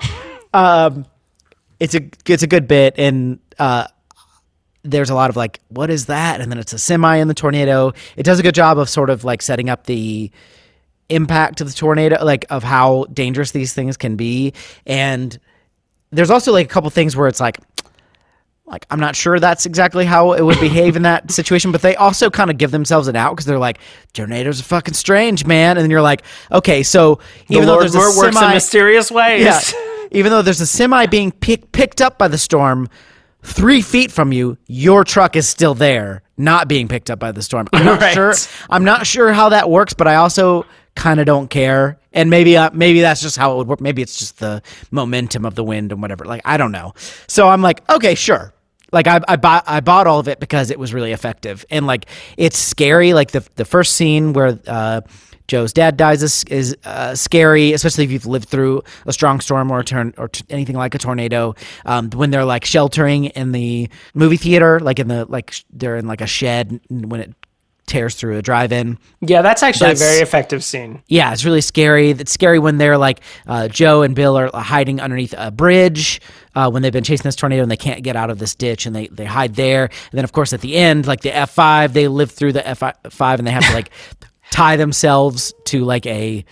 It's 1.79 1.95
a 1.95 2.01
it's 2.27 2.43
a 2.43 2.47
good 2.47 2.67
bit, 2.67 2.93
and 2.97 3.39
uh, 3.57 3.87
there's 4.83 5.09
a 5.09 5.15
lot 5.15 5.29
of 5.29 5.35
like, 5.35 5.59
what 5.69 5.89
is 5.89 6.05
that? 6.05 6.41
And 6.41 6.51
then 6.51 6.59
it's 6.59 6.73
a 6.73 6.79
semi 6.79 7.17
in 7.17 7.27
the 7.27 7.33
tornado. 7.33 7.91
It 8.15 8.23
does 8.23 8.39
a 8.39 8.43
good 8.43 8.55
job 8.55 8.77
of 8.77 8.87
sort 8.87 9.09
of 9.09 9.23
like 9.23 9.41
setting 9.41 9.69
up 9.69 9.85
the 9.85 10.31
impact 11.09 11.61
of 11.61 11.67
the 11.67 11.73
tornado, 11.73 12.23
like 12.23 12.45
of 12.49 12.63
how 12.63 13.05
dangerous 13.13 13.51
these 13.51 13.73
things 13.73 13.97
can 13.97 14.15
be. 14.15 14.53
And 14.85 15.37
there's 16.11 16.31
also 16.31 16.51
like 16.51 16.65
a 16.65 16.69
couple 16.69 16.89
things 16.89 17.15
where 17.15 17.27
it's 17.27 17.39
like, 17.39 17.57
like 18.65 18.85
I'm 18.89 18.99
not 18.99 19.15
sure 19.15 19.39
that's 19.39 19.67
exactly 19.67 20.05
how 20.05 20.33
it 20.33 20.41
would 20.41 20.59
behave 20.59 20.95
in 20.95 21.03
that 21.03 21.29
situation, 21.29 21.71
but 21.71 21.83
they 21.83 21.95
also 21.95 22.31
kind 22.31 22.49
of 22.49 22.57
give 22.57 22.71
themselves 22.71 23.07
an 23.07 23.15
out 23.15 23.31
because 23.33 23.45
they're 23.45 23.59
like, 23.59 23.77
tornadoes 24.13 24.59
are 24.59 24.63
fucking 24.63 24.95
strange, 24.95 25.45
man. 25.45 25.77
And 25.77 25.83
then 25.83 25.91
you're 25.91 26.01
like, 26.01 26.23
okay, 26.51 26.81
so 26.81 27.19
The 27.47 27.55
even 27.55 27.65
though 27.67 27.73
Lord 27.73 27.83
there's 27.83 27.95
a 27.95 27.99
works 27.99 28.17
in 28.17 28.33
semi, 28.33 28.53
mysterious 28.55 29.11
ways. 29.11 29.43
yeah, 29.43 29.59
even 30.11 30.31
though 30.31 30.41
there's 30.41 30.61
a 30.61 30.65
semi 30.65 31.05
being 31.05 31.31
pick, 31.31 31.71
picked 31.71 32.01
up 32.01 32.17
by 32.17 32.27
the 32.27 32.39
storm 32.39 32.89
three 33.43 33.83
feet 33.83 34.11
from 34.11 34.31
you, 34.33 34.57
your 34.65 35.03
truck 35.03 35.35
is 35.35 35.47
still 35.47 35.75
there, 35.75 36.23
not 36.35 36.67
being 36.67 36.87
picked 36.87 37.11
up 37.11 37.19
by 37.19 37.31
the 37.31 37.43
storm. 37.43 37.67
I'm 37.71 37.85
not 37.85 38.01
Right. 38.01 38.15
sure. 38.15 38.33
I'm 38.71 38.83
not 38.83 39.05
sure 39.05 39.31
how 39.31 39.49
that 39.49 39.69
works, 39.69 39.93
but 39.93 40.07
I 40.07 40.15
also 40.15 40.65
kind 40.95 41.19
of 41.19 41.25
don't 41.25 41.49
care. 41.49 41.99
And 42.13 42.29
maybe 42.29 42.57
uh, 42.57 42.69
maybe 42.73 43.01
that's 43.01 43.21
just 43.21 43.37
how 43.37 43.53
it 43.53 43.57
would 43.57 43.67
work. 43.67 43.81
Maybe 43.81 44.01
it's 44.01 44.17
just 44.17 44.39
the 44.39 44.61
momentum 44.91 45.45
of 45.45 45.55
the 45.55 45.63
wind 45.63 45.91
and 45.91 46.01
whatever. 46.01 46.25
Like 46.25 46.41
I 46.45 46.57
don't 46.57 46.71
know. 46.71 46.93
So 47.27 47.49
I'm 47.49 47.61
like, 47.61 47.87
okay, 47.89 48.15
sure. 48.15 48.53
Like 48.91 49.07
I, 49.07 49.19
I 49.27 49.35
bought 49.35 49.63
I 49.67 49.81
bought 49.81 50.07
all 50.07 50.19
of 50.19 50.27
it 50.27 50.39
because 50.39 50.71
it 50.71 50.79
was 50.79 50.93
really 50.93 51.11
effective 51.11 51.65
and 51.69 51.85
like 51.85 52.05
it's 52.37 52.57
scary. 52.57 53.13
Like 53.13 53.31
the 53.31 53.45
the 53.55 53.65
first 53.65 53.95
scene 53.95 54.31
where 54.31 54.57
uh, 54.67 55.01
Joe's 55.47 55.73
dad 55.73 55.97
dies 55.97 56.23
is, 56.23 56.43
is 56.45 56.75
uh, 56.85 57.13
scary, 57.13 57.73
especially 57.73 58.03
if 58.03 58.11
you've 58.11 58.25
lived 58.25 58.49
through 58.49 58.81
a 59.05 59.13
strong 59.13 59.39
storm 59.41 59.71
or 59.71 59.79
a 59.79 59.83
turn 59.83 60.13
or 60.17 60.27
t- 60.27 60.43
anything 60.49 60.75
like 60.75 60.95
a 60.95 60.97
tornado. 60.97 61.53
Um, 61.85 62.09
when 62.11 62.31
they're 62.31 62.45
like 62.45 62.65
sheltering 62.65 63.25
in 63.25 63.51
the 63.51 63.89
movie 64.13 64.37
theater, 64.37 64.79
like 64.79 64.99
in 64.99 65.07
the 65.07 65.25
like 65.25 65.51
sh- 65.51 65.63
they're 65.71 65.97
in 65.97 66.07
like 66.07 66.21
a 66.21 66.27
shed 66.27 66.79
when 66.89 67.21
it 67.21 67.33
tears 67.87 68.15
through 68.15 68.37
a 68.37 68.41
drive-in. 68.41 68.97
Yeah, 69.21 69.41
that's 69.41 69.61
actually 69.63 69.87
That's- 69.93 70.01
a 70.01 70.05
very 70.05 70.21
effective 70.21 70.63
scene. 70.63 71.03
Yeah, 71.07 71.31
it's 71.33 71.45
really 71.45 71.61
scary. 71.61 72.09
It's 72.09 72.31
scary 72.31 72.57
when 72.59 72.77
they're 72.77 72.97
like 72.97 73.21
uh, 73.47 73.67
Joe 73.67 74.01
and 74.01 74.15
Bill 74.15 74.35
are 74.37 74.49
hiding 74.53 74.99
underneath 74.99 75.33
a 75.37 75.51
bridge 75.51 76.19
uh, 76.55 76.69
when 76.71 76.81
they've 76.81 76.91
been 76.93 77.03
chasing 77.03 77.23
this 77.23 77.35
tornado 77.35 77.61
and 77.61 77.69
they 77.69 77.77
can't 77.77 78.01
get 78.03 78.15
out 78.15 78.29
of 78.29 78.39
this 78.39 78.55
ditch 78.55 78.85
and 78.85 78.95
they, 78.95 79.07
they 79.09 79.25
hide 79.25 79.55
there. 79.55 79.83
And 79.85 80.11
then 80.13 80.23
of 80.23 80.31
course 80.31 80.51
at 80.53 80.61
the 80.61 80.75
end, 80.75 81.05
like 81.05 81.21
the 81.21 81.35
F 81.35 81.51
five, 81.51 81.93
they 81.93 82.07
live 82.07 82.31
through 82.31 82.53
the 82.53 82.67
F 82.67 82.81
five 83.09 83.39
and 83.39 83.47
they 83.47 83.51
have 83.51 83.65
to 83.67 83.73
like 83.73 83.91
tie 84.51 84.77
themselves 84.77 85.53
to 85.65 85.83
like 85.85 86.05
a 86.07 86.43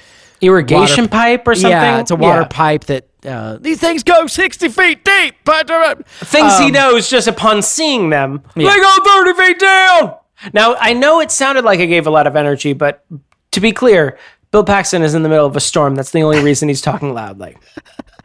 Irrigation 0.42 1.06
Water- 1.06 1.08
pipe 1.08 1.48
or 1.48 1.56
something? 1.56 1.72
yeah, 1.72 2.00
it's 2.02 2.12
a 2.12 2.16
water 2.18 2.42
Yeah. 2.42 2.48
pipe 2.50 2.84
that 2.86 3.08
uh, 3.26 3.58
these 3.62 3.80
things 3.80 4.04
go 4.04 4.28
sixty 4.28 4.68
feet 4.68 5.06
deep. 5.06 5.36
But 5.46 5.72
uh, 5.72 5.96
Things 6.20 6.58
he 6.60 6.66
um, 6.66 6.72
knows 6.74 7.10
just 7.10 7.30
upon 7.30 7.62
seeing 7.62 8.10
them. 8.10 8.44
Yeah. 8.56 8.70
They 8.74 8.80
go 8.80 8.98
30 9.24 9.34
feet 9.42 9.60
down. 9.60 10.16
Now, 10.52 10.76
I 10.80 10.94
know 10.94 11.20
it 11.20 11.32
sounded 11.32 11.64
like 11.64 11.80
I 11.80 11.86
gave 11.86 12.08
a 12.08 12.10
lot 12.10 12.28
of 12.28 12.36
energy, 12.36 12.74
but 12.74 13.06
to 13.52 13.62
be 13.62 13.72
clear, 13.72 14.18
Bill 14.52 14.64
Paxton 14.64 15.02
is 15.02 15.16
in 15.16 15.24
the 15.24 15.30
middle 15.30 15.46
of 15.46 15.56
a 15.56 15.60
storm. 15.60 15.96
That's 15.96 16.12
the 16.12 16.22
only 16.22 16.44
reason 16.44 16.68
he's 16.68 16.82
talking 16.82 17.14
loudly. 17.14 17.58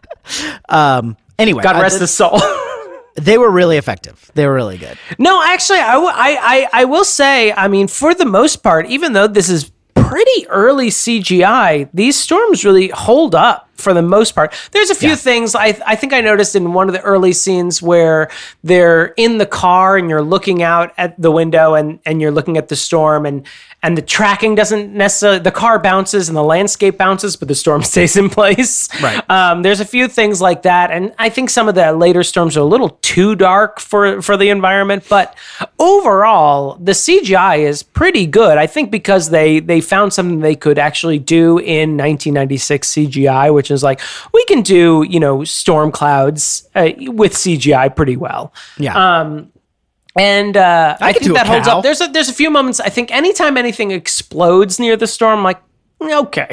um, 0.68 1.16
anyway, 1.38 1.62
God 1.62 1.80
rest 1.80 2.00
his 2.00 2.10
soul. 2.10 2.40
they 3.14 3.38
were 3.38 3.50
really 3.50 3.76
effective. 3.76 4.30
They 4.34 4.46
were 4.46 4.54
really 4.54 4.78
good. 4.78 4.98
No, 5.18 5.42
actually, 5.42 5.78
I, 5.80 5.92
w- 5.94 6.12
I, 6.12 6.38
I, 6.40 6.82
I 6.82 6.84
will 6.84 7.04
say, 7.04 7.52
I 7.52 7.68
mean, 7.68 7.88
for 7.88 8.14
the 8.14 8.26
most 8.26 8.56
part, 8.62 8.86
even 8.86 9.12
though 9.12 9.26
this 9.26 9.48
is 9.48 9.70
pretty 10.09 10.46
early 10.48 10.88
CGI, 10.88 11.88
these 11.92 12.16
storms 12.16 12.64
really 12.64 12.88
hold 12.88 13.34
up 13.34 13.68
for 13.74 13.94
the 13.94 14.02
most 14.02 14.34
part. 14.34 14.52
There's 14.72 14.90
a 14.90 14.94
few 14.94 15.11
Yeah. 15.11 15.14
things 15.16 15.54
I, 15.54 15.78
I 15.86 15.94
think 15.94 16.12
I 16.12 16.20
noticed 16.20 16.56
in 16.56 16.72
one 16.72 16.88
of 16.88 16.94
the 16.94 17.00
early 17.02 17.32
scenes 17.32 17.80
where 17.80 18.28
they're 18.64 19.06
in 19.16 19.38
the 19.38 19.46
car 19.46 19.96
and 19.96 20.11
you're 20.11 20.22
looking 20.22 20.62
out 20.62 20.92
at 20.98 21.20
the 21.20 21.30
window 21.30 21.74
and, 21.74 22.00
and 22.04 22.20
you're 22.20 22.32
looking 22.32 22.56
at 22.56 22.68
the 22.68 22.76
storm 22.76 23.24
and 23.24 23.46
and 23.82 23.96
the 23.96 24.02
tracking 24.02 24.56
doesn't 24.56 24.92
necessarily 24.92 25.38
the 25.38 25.52
car 25.52 25.78
bounces 25.78 26.28
and 26.28 26.36
the 26.36 26.42
landscape 26.42 26.98
bounces, 26.98 27.36
but 27.36 27.46
the 27.46 27.54
storm 27.54 27.82
stays 27.84 28.16
in 28.16 28.28
place. 28.28 28.88
Right. 29.00 29.22
Um, 29.30 29.62
there's 29.62 29.80
a 29.80 29.84
few 29.84 30.08
things 30.08 30.40
like 30.40 30.62
that, 30.62 30.90
and 30.90 31.14
I 31.18 31.28
think 31.28 31.50
some 31.50 31.68
of 31.68 31.74
the 31.74 31.92
later 31.92 32.22
storms 32.24 32.56
are 32.56 32.60
a 32.60 32.64
little 32.64 32.90
too 33.02 33.36
dark 33.36 33.78
for 33.78 34.20
for 34.20 34.36
the 34.36 34.48
environment. 34.48 35.06
But 35.08 35.36
overall, 35.78 36.74
the 36.80 36.92
CGI 36.92 37.60
is 37.60 37.82
pretty 37.82 38.26
good. 38.26 38.58
I 38.58 38.66
think 38.66 38.90
because 38.90 39.30
they 39.30 39.60
they 39.60 39.80
found 39.80 40.12
something 40.12 40.40
they 40.40 40.56
could 40.56 40.78
actually 40.78 41.20
do 41.20 41.58
in 41.58 41.96
1996 41.96 42.90
CGI, 42.90 43.54
which 43.54 43.70
is 43.70 43.84
like 43.84 44.00
we 44.32 44.44
can 44.46 44.62
do 44.62 45.04
you 45.08 45.20
know 45.20 45.44
storm 45.44 45.92
clouds 45.92 46.68
uh, 46.74 46.90
with 46.98 47.34
CGI 47.34 47.94
pretty 47.94 48.16
well. 48.16 48.52
Yeah. 48.76 49.46
And 50.18 50.56
uh, 50.56 50.96
I, 51.00 51.12
could 51.12 51.22
think 51.22 51.34
that 51.36 51.46
holds 51.46 51.66
cow. 51.68 51.78
up. 51.78 51.82
There's 51.84 52.00
a, 52.00 52.08
there's 52.08 52.28
a 52.28 52.32
few 52.34 52.50
moments. 52.50 52.80
I 52.80 52.88
think 52.88 53.10
anytime 53.12 53.56
anything 53.56 53.90
explodes 53.92 54.78
near 54.80 54.96
the 54.96 55.06
storm, 55.06 55.38
I'm 55.38 55.44
like, 55.44 55.60
okay, 56.02 56.48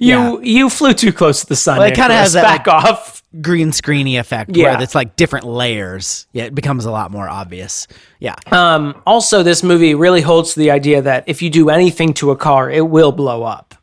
you 0.00 0.16
Yeah. 0.16 0.36
you 0.40 0.70
flew 0.70 0.94
too 0.94 1.12
close 1.12 1.40
to 1.42 1.46
the 1.46 1.56
sun. 1.56 1.78
Well, 1.78 1.86
it 1.88 1.94
kinda 1.94 2.08
Nicholas. 2.08 2.20
has 2.20 2.32
that, 2.34 2.42
back 2.42 2.66
like- 2.66 2.84
off. 2.84 3.22
Green 3.42 3.70
screeny 3.70 4.18
effect 4.18 4.56
Yeah. 4.56 4.72
where 4.74 4.82
it's 4.82 4.94
like 4.94 5.14
different 5.16 5.44
layers. 5.46 6.26
Yeah, 6.32 6.44
it 6.44 6.54
becomes 6.54 6.86
a 6.86 6.90
lot 6.90 7.10
more 7.10 7.28
obvious. 7.28 7.86
Yeah. 8.18 8.36
Um, 8.50 8.94
also, 9.06 9.42
this 9.42 9.62
movie 9.62 9.94
really 9.94 10.22
holds 10.22 10.54
to 10.54 10.58
the 10.60 10.70
idea 10.70 11.02
that 11.02 11.24
if 11.26 11.42
you 11.42 11.50
do 11.50 11.68
anything 11.68 12.14
to 12.14 12.30
a 12.30 12.36
car, 12.36 12.70
it 12.70 12.88
will 12.88 13.12
blow 13.12 13.42
up. 13.42 13.74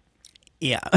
yeah. 0.60 0.80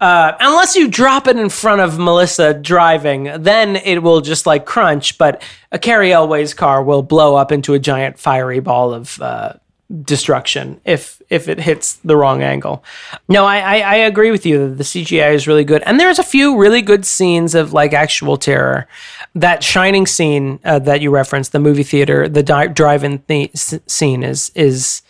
Uh, 0.00 0.32
unless 0.40 0.76
you 0.76 0.88
drop 0.88 1.26
it 1.26 1.36
in 1.36 1.48
front 1.48 1.80
of 1.80 1.98
Melissa 1.98 2.54
driving, 2.54 3.30
then 3.38 3.76
it 3.76 4.02
will 4.02 4.20
just 4.20 4.46
like 4.46 4.66
crunch. 4.66 5.18
But 5.18 5.42
a 5.72 5.78
Cary 5.78 6.12
Elwes' 6.12 6.54
car 6.54 6.82
will 6.82 7.02
blow 7.02 7.36
up 7.36 7.50
into 7.52 7.74
a 7.74 7.78
giant 7.78 8.18
fiery 8.18 8.60
ball 8.60 8.92
of 8.92 9.20
uh, 9.20 9.54
destruction 10.02 10.80
if 10.84 11.22
if 11.30 11.48
it 11.48 11.60
hits 11.60 11.94
the 11.96 12.16
wrong 12.16 12.42
angle. 12.42 12.84
No, 13.28 13.44
I, 13.44 13.58
I 13.58 13.78
I 13.78 13.94
agree 13.96 14.30
with 14.30 14.44
you 14.44 14.68
that 14.68 14.74
the 14.76 14.84
CGI 14.84 15.32
is 15.32 15.46
really 15.46 15.64
good, 15.64 15.82
and 15.82 15.98
there's 15.98 16.18
a 16.18 16.24
few 16.24 16.58
really 16.58 16.82
good 16.82 17.04
scenes 17.06 17.54
of 17.54 17.72
like 17.72 17.92
actual 17.92 18.36
terror. 18.36 18.88
That 19.34 19.62
shining 19.62 20.06
scene 20.06 20.58
uh, 20.64 20.78
that 20.80 21.00
you 21.00 21.10
referenced, 21.10 21.52
the 21.52 21.58
movie 21.58 21.82
theater, 21.82 22.28
the 22.28 22.42
di- 22.42 22.68
drive-in 22.68 23.18
th- 23.20 23.52
scene 23.86 24.22
is 24.22 24.50
is 24.54 25.02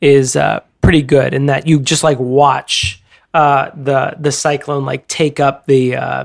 is 0.00 0.36
uh, 0.36 0.60
pretty 0.82 1.02
good 1.02 1.32
in 1.32 1.46
that 1.46 1.66
you 1.66 1.80
just 1.80 2.04
like 2.04 2.18
watch 2.18 3.02
uh, 3.36 3.70
the 3.74 4.16
the 4.18 4.32
cyclone 4.32 4.86
like 4.86 5.06
take 5.08 5.40
up 5.40 5.66
the 5.66 5.96
uh, 5.96 6.24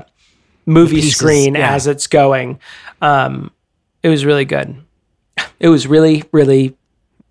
movie 0.64 0.96
pieces, 0.96 1.16
screen 1.16 1.54
yeah. 1.54 1.74
as 1.74 1.86
it's 1.86 2.06
going. 2.06 2.58
Um, 3.02 3.50
it 4.02 4.08
was 4.08 4.24
really 4.24 4.46
good. 4.46 4.82
It 5.60 5.68
was 5.68 5.86
really 5.86 6.24
really 6.32 6.76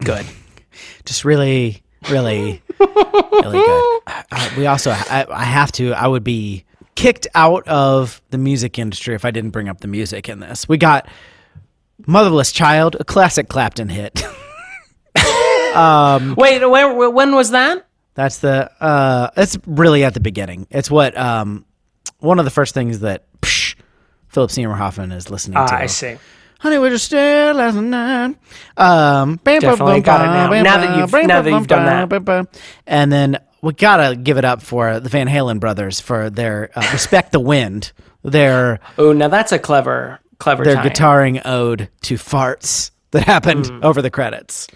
good. 0.03 0.25
just 1.05 1.25
really, 1.25 1.81
really, 2.09 2.61
really 2.79 3.59
good. 3.59 3.99
Uh, 4.07 4.49
we 4.57 4.67
also, 4.67 4.91
I, 4.91 5.25
I 5.29 5.43
have 5.43 5.71
to, 5.73 5.93
I 5.93 6.07
would 6.07 6.23
be 6.23 6.63
kicked 6.95 7.27
out 7.33 7.67
of 7.67 8.21
the 8.29 8.37
music 8.37 8.77
industry 8.77 9.15
if 9.15 9.25
I 9.25 9.31
didn't 9.31 9.51
bring 9.51 9.67
up 9.69 9.81
the 9.81 9.87
music 9.87 10.29
in 10.29 10.39
this. 10.39 10.69
We 10.69 10.77
got 10.77 11.07
Motherless 12.05 12.51
Child, 12.51 12.97
a 12.99 13.03
classic 13.03 13.49
Clapton 13.49 13.89
hit. 13.89 14.23
Wait, 16.35 16.65
where, 16.69 17.09
when 17.09 17.33
was 17.33 17.51
that? 17.51 17.87
That's 18.21 18.37
the, 18.37 18.71
uh, 18.83 19.31
it's 19.35 19.57
really 19.65 20.03
at 20.03 20.13
the 20.13 20.19
beginning. 20.19 20.67
It's 20.69 20.91
what, 20.91 21.17
um, 21.17 21.65
one 22.19 22.37
of 22.37 22.45
the 22.45 22.51
first 22.51 22.75
things 22.75 22.99
that 22.99 23.25
psh, 23.41 23.73
Philip 24.27 24.51
Seymour 24.51 24.75
Hoffman 24.75 25.11
is 25.11 25.31
listening 25.31 25.57
Ah, 25.57 25.65
to. 25.65 25.73
I 25.75 25.85
see. 25.87 26.17
Honey, 26.59 26.77
we're 26.77 26.91
just 26.91 27.05
still 27.05 27.55
last 27.55 27.73
night. 27.73 28.35
Um, 28.77 29.39
Definitely 29.43 30.01
got 30.01 30.21
it 30.21 30.25
now. 30.27 30.61
Now 30.61 30.77
that 30.77 30.97
you've- 30.99 31.25
now 31.27 31.41
that 31.41 31.49
you've 31.49 31.65
done 31.65 32.09
that. 32.09 32.47
And 32.85 33.11
then 33.11 33.39
we 33.63 33.73
gotta 33.73 34.15
give 34.15 34.37
it 34.37 34.45
up 34.45 34.61
for 34.61 34.99
the 34.99 35.09
Van 35.09 35.27
Halen 35.27 35.59
brothers 35.59 35.99
for 35.99 36.29
their 36.29 36.69
uh, 36.75 36.87
"Respect 36.93 37.31
the 37.31 37.39
Wind," 37.39 37.91
their 38.23 38.79
Oh, 38.99 39.11
now 39.13 39.29
that's 39.29 39.51
a 39.51 39.57
clever 39.57 40.19
clever 40.37 40.63
their 40.63 40.75
tie-in. 40.75 40.91
guitaring 40.91 41.41
ode 41.45 41.89
to 42.01 42.15
farts 42.15 42.91
that 43.09 43.23
happened 43.23 43.65
Hmm. 43.67 43.79
over 43.83 44.03
the 44.03 44.11
credits. 44.11 44.67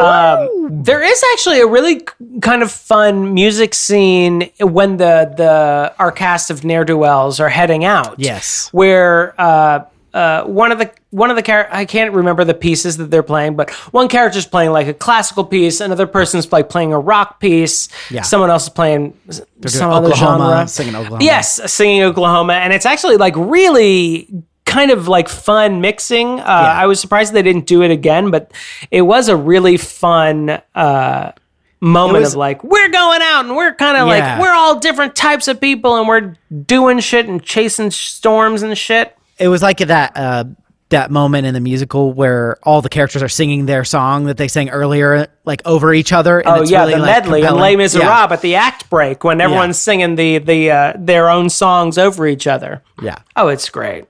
Um, 0.00 0.82
there 0.82 1.02
is 1.02 1.22
actually 1.32 1.60
a 1.60 1.66
really 1.66 2.02
kind 2.40 2.62
of 2.62 2.70
fun 2.70 3.32
music 3.34 3.74
scene 3.74 4.50
when 4.60 4.96
the 4.96 5.32
the 5.36 5.94
our 5.98 6.10
cast 6.12 6.50
of 6.50 6.64
ne'er 6.64 6.84
do 6.84 6.96
wells 6.98 7.40
are 7.40 7.48
heading 7.48 7.84
out. 7.84 8.18
Yes. 8.18 8.68
where 8.72 9.34
uh, 9.40 9.84
uh, 10.12 10.44
one 10.44 10.72
of 10.72 10.78
the 10.78 10.90
one 11.10 11.30
of 11.30 11.36
the 11.36 11.42
char- 11.42 11.68
I 11.70 11.84
can't 11.84 12.12
remember 12.12 12.44
the 12.44 12.54
pieces 12.54 12.96
that 12.98 13.10
they're 13.10 13.22
playing, 13.22 13.56
but 13.56 13.70
one 13.92 14.08
character's 14.08 14.46
playing 14.46 14.70
like 14.72 14.86
a 14.88 14.94
classical 14.94 15.44
piece, 15.44 15.80
another 15.80 16.06
person's 16.06 16.50
like 16.52 16.68
playing 16.68 16.92
a 16.92 16.98
rock 16.98 17.40
piece. 17.40 17.88
Yeah. 18.10 18.22
someone 18.22 18.50
else 18.50 18.64
is 18.64 18.68
playing 18.70 19.16
s- 19.28 19.40
some 19.66 19.90
other 19.90 20.08
Oklahoma, 20.08 20.44
genre. 20.54 20.68
singing 20.68 20.94
Oklahoma. 20.96 21.24
Yes, 21.24 21.72
singing 21.72 22.02
Oklahoma, 22.02 22.54
and 22.54 22.72
it's 22.72 22.86
actually 22.86 23.16
like 23.16 23.34
really 23.36 24.28
kind 24.74 24.90
of 24.90 25.08
like 25.08 25.28
fun 25.28 25.80
mixing. 25.80 26.40
Uh, 26.40 26.44
I 26.82 26.86
was 26.86 27.00
surprised 27.00 27.32
they 27.32 27.42
didn't 27.42 27.66
do 27.66 27.82
it 27.82 27.90
again, 27.90 28.30
but 28.30 28.50
it 28.90 29.02
was 29.02 29.28
a 29.28 29.36
really 29.36 29.76
fun 29.76 30.60
uh, 30.74 31.32
moment 31.80 32.20
was- 32.20 32.32
of 32.34 32.38
like 32.38 32.64
we're 32.64 32.88
going 32.88 33.20
out 33.22 33.44
and 33.46 33.56
we're 33.56 33.74
kind 33.74 33.96
of 33.96 34.08
Yeah. 34.08 34.14
like 34.36 34.40
we're 34.40 34.52
all 34.54 34.78
different 34.78 35.14
types 35.14 35.48
of 35.48 35.60
people 35.60 35.96
and 35.96 36.08
we're 36.08 36.34
doing 36.66 36.98
shit 37.00 37.26
and 37.28 37.42
chasing 37.42 37.90
storms 37.90 38.62
and 38.62 38.76
shit. 38.76 39.16
It 39.38 39.48
was 39.48 39.62
like 39.62 39.78
that 39.78 40.12
uh, 40.16 40.44
that 40.90 41.10
moment 41.10 41.44
in 41.46 41.54
the 41.54 41.60
musical 41.60 42.12
where 42.12 42.56
all 42.62 42.80
the 42.80 42.88
characters 42.88 43.22
are 43.22 43.28
singing 43.28 43.66
their 43.66 43.84
song 43.84 44.24
that 44.26 44.36
they 44.36 44.46
sang 44.48 44.68
earlier, 44.70 45.26
like 45.44 45.60
over 45.64 45.92
each 45.92 46.12
other. 46.12 46.38
And 46.38 46.48
Oh 46.48 46.62
it's 46.62 46.70
yeah, 46.70 46.80
really, 46.80 46.94
the 46.94 47.00
like, 47.00 47.10
medley 47.24 47.42
and. 47.42 47.56
Les 47.56 47.74
Miserables 47.76 48.08
Yeah. 48.28 48.32
at 48.32 48.40
the 48.42 48.54
act 48.54 48.88
break 48.90 49.24
when 49.24 49.40
everyone's 49.40 49.78
singing 49.78 50.14
the 50.14 50.38
the 50.38 50.70
uh, 50.70 50.92
their 50.96 51.28
own 51.30 51.48
songs 51.50 51.98
over 51.98 52.26
each 52.26 52.46
other. 52.46 52.82
Yeah. 53.02 53.16
Oh, 53.34 53.48
it's 53.48 53.68
great. 53.70 54.04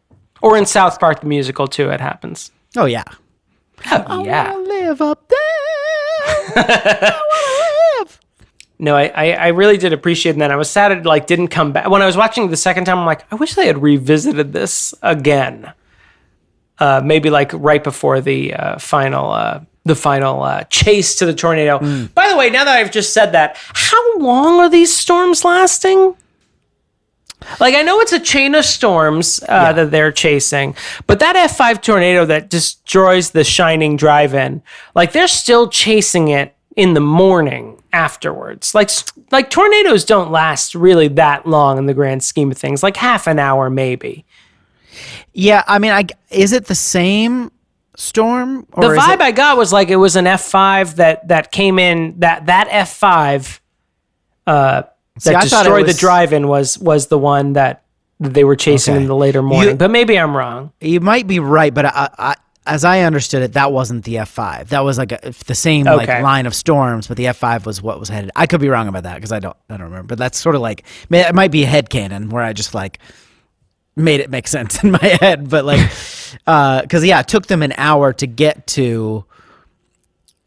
Or 0.45 0.59
in 0.59 0.66
South 0.66 1.01
Park 1.01 1.20
the 1.20 1.26
musical 1.26 1.66
too, 1.66 1.88
it 1.88 2.03
happens. 2.03 2.51
Oh 2.76 2.84
yeah. 2.84 3.05
Oh 3.90 4.22
yeah. 4.22 4.53
I 4.53 4.57
live 4.57 5.01
up 5.01 5.26
there. 5.26 5.38
I 6.57 7.20
wanna 7.32 8.05
live. 8.05 8.20
No, 8.78 8.95
I, 8.95 9.07
I, 9.14 9.30
I 9.30 9.49
really 9.49 9.78
did 9.78 9.95
appreciate 9.95 10.36
that. 10.36 10.51
I 10.51 10.57
was 10.57 10.68
sad 10.68 10.92
it 10.92 11.07
like 11.07 11.26
didn't 11.26 11.49
come 11.49 11.72
back. 11.72 11.88
When 11.88 12.03
I 12.03 12.07
was 12.07 12.18
watching 12.18 12.51
the 12.51 12.59
second 12.59 12.84
time, 12.84 12.99
I'm 12.99 13.07
like, 13.07 13.24
I 13.32 13.36
wish 13.36 13.55
they 13.55 13.66
had 13.66 13.80
revisited 13.82 14.53
this 14.53 14.95
again. 15.01 15.72
Uh, 16.78 17.01
maybe 17.03 17.30
like 17.30 17.51
right 17.55 17.82
before 17.82 18.20
the 18.20 18.53
uh, 18.53 18.78
final 18.78 19.30
uh, 19.30 19.61
the 19.86 19.95
final 19.95 20.42
uh, 20.42 20.64
chase 20.64 21.16
to 21.16 21.24
the 21.24 21.32
tornado. 21.32 21.78
By 22.14 22.28
the 22.28 22.36
way, 22.36 22.51
now 22.51 22.64
that 22.64 22.76
I've 22.76 22.90
just 22.90 23.14
said 23.14 23.32
that, 23.32 23.57
how 23.72 24.18
long 24.18 24.61
are 24.61 24.68
these 24.68 24.95
storms 24.95 25.42
lasting? 25.42 26.16
Like 27.61 27.74
I 27.74 27.82
know 27.82 28.01
it's 28.01 28.12
a 28.12 28.20
chain 28.20 28.55
of 28.55 28.64
storms 28.64 29.42
uh, 29.49 29.72
that 29.72 29.90
they're 29.90 30.12
chasing, 30.12 30.74
but 31.07 31.20
that 31.20 31.36
F5 31.36 31.82
tornado 31.82 32.24
that 32.26 32.51
destroys 32.51 33.30
the 33.30 33.45
Shining 33.45 33.97
Drive-In, 33.97 34.62
like 34.95 35.12
they're 35.12 35.28
still 35.28 35.68
chasing 35.68 36.28
it 36.28 36.55
in 36.76 36.95
the 36.95 37.01
morning 37.01 37.82
afterwards. 37.92 38.74
Like 38.74 38.90
like 39.30 39.51
tornadoes 39.51 40.05
don't 40.05 40.30
last 40.30 40.74
really 40.74 41.09
that 41.09 41.47
long 41.47 41.78
in 41.78 41.86
the 41.86 41.95
grand 41.95 42.22
scheme 42.24 42.51
of 42.51 42.59
things, 42.59 42.82
like 42.82 42.97
half 42.97 43.26
an 43.26 43.38
hour 43.38 43.70
maybe. 43.70 44.24
Yeah, 45.32 45.62
I 45.66 45.78
mean, 45.78 45.92
I 45.92 46.07
is 46.30 46.53
it 46.53 46.66
the 46.66 46.74
same 46.74 47.51
storm? 47.97 48.66
Or 48.72 48.82
The 48.82 48.88
vibe 49.01 49.14
it- 49.14 49.20
I 49.20 49.30
got 49.32 49.57
was 49.57 49.72
like 49.72 49.88
it 49.88 49.97
was 49.97 50.16
an 50.16 50.24
F5 50.26 50.97
that 50.97 51.28
that 51.28 51.53
came 51.53 51.78
in 51.78 52.18
that 52.20 52.47
that 52.47 52.68
F5 52.68 53.61
uh, 54.47 54.82
See, 55.19 55.31
that 55.31 55.37
I 55.45 55.47
thought 55.47 55.62
destroyed 55.65 55.87
was- 55.87 55.95
the 55.95 56.01
drive-in 56.01 56.49
was 56.49 56.79
was 56.79 57.07
the 57.07 57.19
one 57.19 57.53
that 57.55 57.83
they 58.21 58.45
were 58.45 58.57
chasing 58.57 58.95
Okay. 58.95 59.03
in 59.03 59.09
the 59.09 59.15
later 59.17 59.43
morning. 59.43 59.71
You- 59.71 59.77
but 59.77 59.91
maybe 59.91 60.19
I'm 60.19 60.37
wrong. 60.37 60.73
you 60.81 61.01
might 61.01 61.27
be 61.27 61.39
right, 61.41 61.73
but 61.75 61.85
I, 61.87 62.09
I, 62.19 62.35
as 62.67 62.85
I 62.85 63.01
understood 63.01 63.43
it, 63.43 63.53
that 63.55 63.73
wasn't 63.73 64.05
the 64.05 64.19
F 64.19 64.29
five. 64.31 64.71
That 64.71 64.81
was 64.85 64.97
like 64.99 65.12
a, 65.12 65.35
the 65.47 65.55
same 65.55 65.85
like 65.85 66.09
line 66.09 66.47
of 66.47 66.55
storms, 66.55 67.07
but 67.09 67.17
the 67.17 67.27
F 67.27 67.37
five 67.37 67.67
was 67.67 67.83
what 67.83 68.01
was 68.01 68.09
headed. 68.09 68.31
I 68.35 68.47
could 68.47 68.61
be 68.61 68.69
wrong 68.69 68.89
about 68.89 69.03
that 69.03 69.17
because 69.17 69.33
I 69.33 69.39
don't 69.41 69.57
I 69.69 69.77
don't 69.77 69.87
remember. 69.87 70.07
But 70.09 70.19
that's 70.19 70.39
sort 70.39 70.55
of 70.55 70.62
like 70.62 70.85
it 71.11 71.35
might 71.35 71.51
be 71.51 71.65
a 71.65 71.67
head 71.67 71.91
canon 71.91 72.31
where 72.31 72.43
I 72.43 72.53
just 72.53 72.73
like 72.75 72.99
made 73.97 74.21
it 74.21 74.31
make 74.31 74.49
sense 74.57 74.83
in 74.83 74.93
my 74.93 75.05
head. 75.21 75.49
But 75.51 75.65
like, 75.65 75.81
because 76.45 77.05
yeah, 77.05 77.21
it 77.21 77.29
took 77.29 77.47
them 77.47 77.62
an 77.62 77.75
hour 77.77 78.12
to 78.15 78.27
get 78.27 78.67
to 78.69 79.25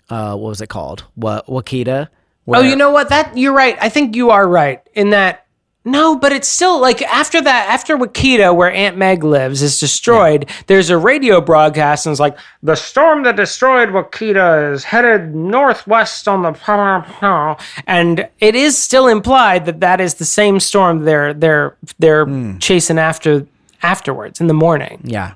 uh, 0.10 0.36
what 0.36 0.50
was 0.50 0.62
it 0.62 0.68
called? 0.70 1.04
What 1.16 1.46
Wakita? 1.48 2.08
Oh, 2.48 2.62
you 2.62 2.76
know 2.76 2.92
what? 2.92 3.10
That 3.10 3.38
you're 3.38 3.54
right. 3.54 3.78
I 3.82 3.90
think 3.90 4.16
you 4.16 4.30
are 4.32 4.48
right 4.48 4.82
in 4.94 5.10
that. 5.12 5.44
No, 5.86 6.18
but 6.18 6.34
it's 6.34 6.50
still 6.50 6.82
like 6.82 7.02
after 7.04 7.40
that, 7.42 7.70
after 7.70 7.96
Wakita, 7.98 8.54
where 8.54 8.70
Aunt 8.70 8.98
Meg 8.98 9.24
lives, 9.24 9.62
is 9.62 9.80
destroyed. 9.80 10.50
There's 10.68 10.90
a 10.90 10.98
radio 10.98 11.40
broadcast, 11.40 12.06
and 12.06 12.12
it's 12.12 12.20
like 12.20 12.38
the 12.62 12.76
storm 12.76 13.24
that 13.24 13.38
destroyed 13.38 13.90
Wakita 13.90 14.74
is 14.74 14.84
headed 14.84 15.34
northwest 15.34 16.28
on 16.28 16.42
the. 16.42 17.58
And 17.88 18.28
it 18.40 18.56
is 18.56 18.78
still 18.78 19.08
implied 19.08 19.66
that 19.66 19.80
that 19.80 20.02
is 20.02 20.16
the 20.16 20.26
same 20.26 20.60
storm 20.60 21.06
they're 21.06 21.34
they're 21.34 21.78
they're 22.00 22.26
Hmm. 22.26 22.58
chasing 22.58 23.00
after 23.00 23.46
afterwards 23.82 24.42
in 24.42 24.48
the 24.48 24.54
morning. 24.54 25.00
yeah. 25.06 25.34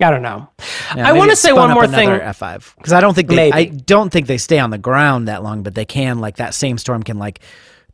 I 0.00 0.10
don't 0.10 0.22
know. 0.22 0.48
Yeah, 0.94 1.08
I 1.08 1.12
want 1.12 1.30
to 1.30 1.36
say 1.36 1.52
one 1.52 1.70
more 1.72 1.86
thing. 1.86 2.08
F5 2.08 2.76
because 2.76 2.92
I 2.92 3.00
don't 3.00 3.14
think 3.14 3.28
they 3.28 3.36
Maybe. 3.36 3.52
I 3.52 3.64
don't 3.64 4.10
think 4.10 4.26
they 4.26 4.38
stay 4.38 4.58
on 4.58 4.70
the 4.70 4.78
ground 4.78 5.28
that 5.28 5.42
long, 5.42 5.62
but 5.62 5.74
they 5.74 5.84
can 5.84 6.20
like 6.20 6.36
that 6.36 6.54
same 6.54 6.78
storm 6.78 7.02
can 7.02 7.18
like 7.18 7.40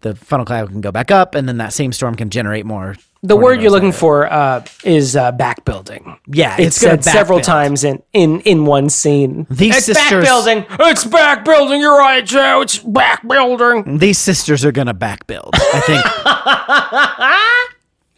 the 0.00 0.14
funnel 0.14 0.44
cloud 0.44 0.68
can 0.68 0.82
go 0.82 0.92
back 0.92 1.10
up, 1.10 1.34
and 1.34 1.48
then 1.48 1.56
that 1.58 1.72
same 1.72 1.92
storm 1.92 2.14
can 2.14 2.28
generate 2.28 2.66
more. 2.66 2.94
The 3.22 3.36
word 3.36 3.62
you're 3.62 3.70
looking 3.70 3.92
for 3.92 4.30
uh, 4.30 4.62
is 4.84 5.16
uh, 5.16 5.32
back 5.32 5.64
building. 5.64 6.18
Yeah, 6.26 6.56
it's, 6.58 6.76
said 6.76 7.02
several 7.02 7.38
backbuild. 7.38 7.44
times 7.44 7.82
in 7.84 8.02
in 8.12 8.40
in 8.40 8.66
one 8.66 8.90
scene. 8.90 9.46
These 9.48 9.76
it's 9.76 9.86
sisters- 9.86 10.10
back 10.10 10.22
building. 10.24 10.66
It's 10.80 11.04
back 11.06 11.42
building. 11.42 11.80
You're 11.80 11.96
right, 11.96 12.24
Joe. 12.24 12.60
It's 12.60 12.78
back 12.78 13.26
building. 13.26 13.96
These 13.96 14.18
sisters 14.18 14.62
are 14.62 14.72
gonna 14.72 14.92
back 14.92 15.26
build. 15.26 15.54
I 15.54 15.80
think 15.80 16.04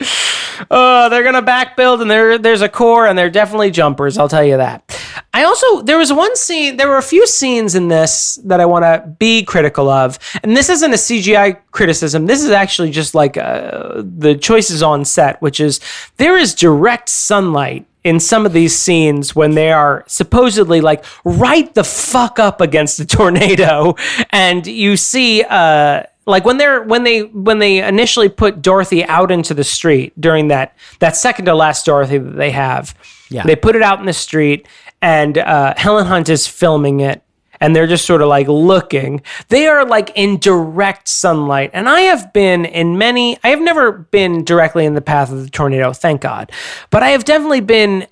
Oh, 0.70 1.08
they're 1.08 1.22
gonna 1.24 1.42
back 1.42 1.76
build, 1.76 2.02
and 2.02 2.10
there 2.10 2.38
there's 2.38 2.62
a 2.62 2.68
core, 2.68 3.06
and 3.06 3.16
they're 3.18 3.30
definitely 3.30 3.70
jumpers. 3.70 4.18
I'll 4.18 4.28
tell 4.28 4.44
you 4.44 4.56
that. 4.56 4.82
I 5.34 5.44
also 5.44 5.82
there 5.82 5.98
was 5.98 6.12
one 6.12 6.34
scene. 6.36 6.76
There 6.76 6.88
were 6.88 6.96
a 6.98 7.02
few 7.02 7.26
scenes 7.26 7.74
in 7.74 7.88
this 7.88 8.36
that 8.44 8.60
I 8.60 8.66
want 8.66 8.84
to 8.84 9.06
be 9.18 9.42
critical 9.44 9.88
of, 9.88 10.18
and 10.42 10.56
this 10.56 10.68
isn't 10.68 10.90
a 10.92 10.96
CGI 10.96 11.58
criticism. 11.72 12.26
This 12.26 12.42
is 12.42 12.50
actually 12.50 12.90
just 12.90 13.14
like 13.14 13.36
uh, 13.36 14.02
the 14.04 14.34
choices 14.34 14.82
on 14.82 15.04
set, 15.04 15.40
which 15.42 15.60
is 15.60 15.80
there 16.16 16.36
is 16.36 16.54
direct 16.54 17.08
sunlight 17.08 17.86
in 18.04 18.20
some 18.20 18.46
of 18.46 18.52
these 18.52 18.76
scenes 18.78 19.34
when 19.34 19.54
they 19.54 19.72
are 19.72 20.04
supposedly 20.06 20.80
like 20.80 21.04
right 21.24 21.74
the 21.74 21.84
fuck 21.84 22.38
up 22.38 22.60
against 22.60 23.00
a 23.00 23.06
tornado, 23.06 23.94
and 24.30 24.66
you 24.66 24.96
see. 24.96 25.42
uh 25.44 26.02
like 26.26 26.44
when 26.44 26.58
they're 26.58 26.82
when 26.82 27.04
they 27.04 27.20
when 27.22 27.58
they 27.58 27.86
initially 27.86 28.28
put 28.28 28.60
Dorothy 28.62 29.04
out 29.04 29.30
into 29.30 29.54
the 29.54 29.64
street 29.64 30.12
during 30.20 30.48
that 30.48 30.76
that 30.98 31.16
second 31.16 31.44
to 31.46 31.54
last 31.54 31.86
Dorothy 31.86 32.18
that 32.18 32.36
they 32.36 32.50
have, 32.50 32.94
Yeah. 33.30 33.44
they 33.44 33.56
put 33.56 33.76
it 33.76 33.82
out 33.82 34.00
in 34.00 34.06
the 34.06 34.12
street, 34.12 34.66
and 35.00 35.38
uh, 35.38 35.74
Helen 35.76 36.06
Hunt 36.06 36.28
is 36.28 36.46
filming 36.48 37.00
it, 37.00 37.22
and 37.60 37.76
they're 37.76 37.86
just 37.86 38.04
sort 38.06 38.22
of 38.22 38.28
like 38.28 38.48
looking. 38.48 39.22
They 39.48 39.68
are 39.68 39.86
like 39.86 40.10
in 40.16 40.38
direct 40.38 41.06
sunlight, 41.08 41.70
and 41.72 41.88
I 41.88 42.00
have 42.02 42.32
been 42.32 42.64
in 42.64 42.98
many. 42.98 43.38
I 43.44 43.48
have 43.50 43.60
never 43.60 43.92
been 43.92 44.42
directly 44.44 44.84
in 44.84 44.94
the 44.94 45.00
path 45.00 45.30
of 45.30 45.42
the 45.44 45.50
tornado, 45.50 45.92
thank 45.92 46.20
God, 46.22 46.50
but 46.90 47.02
I 47.04 47.10
have 47.10 47.24
definitely 47.24 47.60
been 47.60 48.06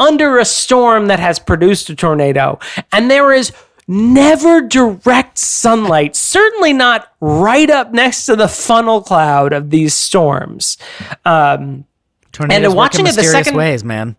under 0.00 0.38
a 0.38 0.44
storm 0.44 1.06
that 1.06 1.20
has 1.20 1.38
produced 1.38 1.88
a 1.90 1.94
tornado, 1.94 2.58
and 2.92 3.10
there 3.10 3.32
is 3.32 3.52
never 3.86 4.60
direct 4.60 5.38
sunlight, 5.38 6.16
certainly 6.16 6.72
not 6.72 7.12
right 7.20 7.70
up 7.70 7.92
next 7.92 8.26
to 8.26 8.36
the 8.36 8.48
funnel 8.48 9.02
cloud 9.02 9.52
of 9.52 9.70
these 9.70 9.94
storms. 9.94 10.78
Um, 11.24 11.84
Tornadoes 12.32 12.70
work 12.70 12.76
watching 12.76 13.06
in 13.06 13.12
it 13.12 13.16
the 13.16 13.24
second- 13.24 13.56
ways, 13.56 13.84
man. 13.84 14.16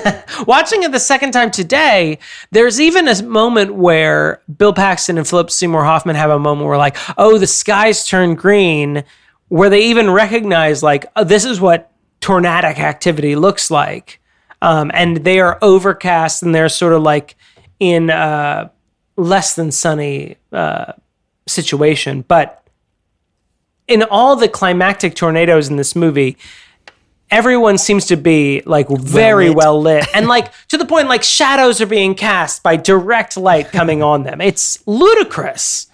watching 0.46 0.82
it 0.82 0.92
the 0.92 1.00
second 1.00 1.32
time 1.32 1.50
today, 1.50 2.18
there's 2.50 2.80
even 2.80 3.08
a 3.08 3.22
moment 3.22 3.74
where 3.74 4.42
Bill 4.56 4.72
Paxton 4.72 5.18
and 5.18 5.26
Philip 5.28 5.50
Seymour 5.50 5.84
Hoffman 5.84 6.16
have 6.16 6.30
a 6.30 6.38
moment 6.38 6.68
where, 6.68 6.78
like, 6.78 6.96
oh, 7.16 7.38
the 7.38 7.46
skies 7.46 8.06
turn 8.06 8.34
green, 8.34 9.04
where 9.48 9.70
they 9.70 9.82
even 9.86 10.10
recognize, 10.10 10.82
like, 10.82 11.06
oh, 11.16 11.24
this 11.24 11.44
is 11.44 11.60
what 11.60 11.90
tornadic 12.20 12.78
activity 12.78 13.36
looks 13.36 13.70
like. 13.70 14.20
Um, 14.60 14.90
and 14.92 15.18
they 15.18 15.40
are 15.40 15.58
overcast 15.62 16.42
and 16.42 16.54
they're 16.54 16.68
sort 16.68 16.92
of 16.92 17.02
like 17.02 17.36
in 17.78 18.10
a 18.10 18.70
less 19.18 19.54
than 19.54 19.70
sunny 19.70 20.36
uh, 20.52 20.92
situation. 21.46 22.24
But 22.26 22.64
in 23.86 24.04
all 24.04 24.36
the 24.36 24.48
climactic 24.48 25.14
tornadoes 25.14 25.68
in 25.68 25.76
this 25.76 25.96
movie, 25.96 26.38
everyone 27.30 27.76
seems 27.76 28.06
to 28.06 28.16
be 28.16 28.62
like 28.64 28.88
very 28.88 29.48
lit. 29.48 29.56
well 29.56 29.80
lit 29.80 30.06
and 30.14 30.26
like 30.28 30.52
to 30.68 30.78
the 30.78 30.86
point 30.86 31.08
like 31.08 31.22
shadows 31.22 31.80
are 31.80 31.86
being 31.86 32.14
cast 32.14 32.62
by 32.62 32.74
direct 32.74 33.36
light 33.36 33.68
coming 33.70 34.02
on 34.02 34.22
them 34.22 34.40
it's 34.40 34.82
ludicrous 34.86 35.88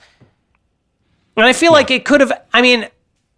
and 1.37 1.45
i 1.45 1.53
feel 1.53 1.73
like 1.73 1.91
it 1.91 2.05
could 2.05 2.21
have 2.21 2.33
i 2.53 2.63
mean 2.63 2.87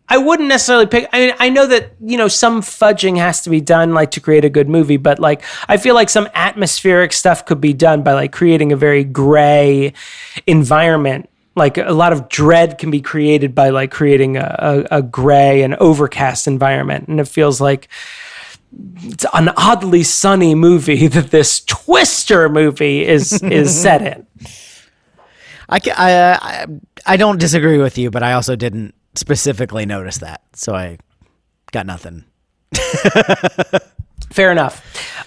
i 0.08 0.16
wouldn't 0.16 0.48
necessarily 0.48 0.86
pick 0.86 1.08
i 1.12 1.26
mean 1.26 1.34
i 1.38 1.48
know 1.48 1.66
that 1.66 1.92
you 2.00 2.16
know 2.16 2.28
some 2.28 2.60
fudging 2.60 3.16
has 3.16 3.40
to 3.42 3.50
be 3.50 3.60
done 3.60 3.94
like 3.94 4.10
to 4.10 4.20
create 4.20 4.44
a 4.44 4.50
good 4.50 4.68
movie 4.68 4.96
but 4.96 5.18
like 5.18 5.42
i 5.68 5.76
feel 5.76 5.94
like 5.94 6.08
some 6.08 6.28
atmospheric 6.34 7.12
stuff 7.12 7.44
could 7.44 7.60
be 7.60 7.72
done 7.72 8.02
by 8.02 8.12
like 8.12 8.32
creating 8.32 8.72
a 8.72 8.76
very 8.76 9.04
gray 9.04 9.92
environment. 10.46 11.28
Like 11.54 11.78
a 11.78 11.92
lot 11.92 12.12
of 12.12 12.28
dread 12.28 12.76
can 12.76 12.90
be 12.90 13.00
created 13.00 13.54
by 13.54 13.70
like 13.70 13.90
creating 13.90 14.36
a, 14.36 14.84
a, 14.90 14.98
a 14.98 15.02
gray 15.02 15.62
and 15.62 15.74
overcast 15.76 16.46
environment 16.46 17.08
and 17.08 17.18
it 17.18 17.28
feels 17.28 17.60
like 17.60 17.88
it's 18.96 19.24
an 19.32 19.48
oddly 19.56 20.02
sunny 20.02 20.54
movie 20.54 21.06
that 21.16 21.30
this 21.30 21.60
twister 21.64 22.48
movie 22.50 23.06
is 23.06 23.42
is 23.42 23.74
set 23.82 24.02
in. 24.02 24.26
I, 25.68 25.80
ca- 25.80 25.94
I, 25.96 26.12
uh, 26.12 26.38
I 26.42 26.66
I 27.06 27.16
don't 27.16 27.40
disagree 27.40 27.78
with 27.78 27.96
you, 27.96 28.10
but 28.10 28.22
I 28.22 28.34
also 28.34 28.54
didn't 28.54 28.94
specifically 29.16 29.86
notice 29.86 30.18
that, 30.18 30.42
so 30.52 30.74
I 30.74 30.98
got 31.72 31.86
nothing. 31.86 32.24
fair 34.30 34.50
enough 34.50 34.84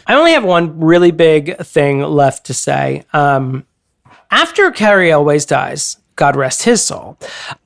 i 0.08 0.14
only 0.14 0.34
have 0.34 0.44
one 0.44 0.80
really 0.80 1.12
big 1.12 1.58
thing 1.60 2.02
left 2.02 2.46
to 2.46 2.54
say 2.54 3.04
um, 3.14 3.66
after 4.30 4.70
cary 4.72 5.12
elwes 5.12 5.46
dies 5.46 5.98
god 6.16 6.36
rest 6.36 6.64
his 6.64 6.84
soul 6.84 7.18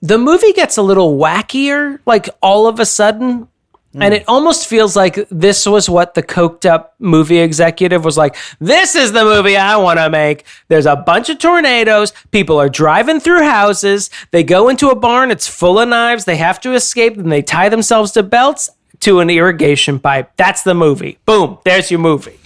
the 0.01 0.17
movie 0.17 0.53
gets 0.53 0.77
a 0.77 0.81
little 0.81 1.17
wackier 1.17 1.99
like 2.05 2.29
all 2.41 2.67
of 2.67 2.79
a 2.79 2.85
sudden 2.85 3.47
and 3.95 4.13
it 4.13 4.23
almost 4.27 4.67
feels 4.67 4.95
like 4.95 5.27
this 5.29 5.65
was 5.65 5.89
what 5.89 6.13
the 6.13 6.23
coked 6.23 6.65
up 6.65 6.95
movie 6.99 7.39
executive 7.39 8.03
was 8.03 8.17
like. 8.17 8.35
This 8.59 8.95
is 8.95 9.11
the 9.11 9.23
movie 9.23 9.55
I 9.55 9.77
want 9.77 9.99
to 9.99 10.09
make. 10.09 10.45
There's 10.67 10.85
a 10.85 10.95
bunch 10.95 11.29
of 11.29 11.39
tornadoes. 11.39 12.13
People 12.31 12.59
are 12.59 12.69
driving 12.69 13.19
through 13.19 13.43
houses. 13.43 14.09
They 14.31 14.43
go 14.43 14.69
into 14.69 14.89
a 14.89 14.95
barn. 14.95 15.31
It's 15.31 15.47
full 15.47 15.79
of 15.79 15.89
knives. 15.89 16.25
They 16.25 16.37
have 16.37 16.59
to 16.61 16.73
escape. 16.73 17.17
and 17.17 17.31
they 17.31 17.41
tie 17.41 17.69
themselves 17.69 18.11
to 18.13 18.23
belts 18.23 18.69
to 19.01 19.19
an 19.19 19.29
irrigation 19.29 19.99
pipe. 19.99 20.31
That's 20.37 20.63
the 20.63 20.73
movie. 20.73 21.19
Boom. 21.25 21.59
There's 21.65 21.91
your 21.91 21.99
movie. 21.99 22.39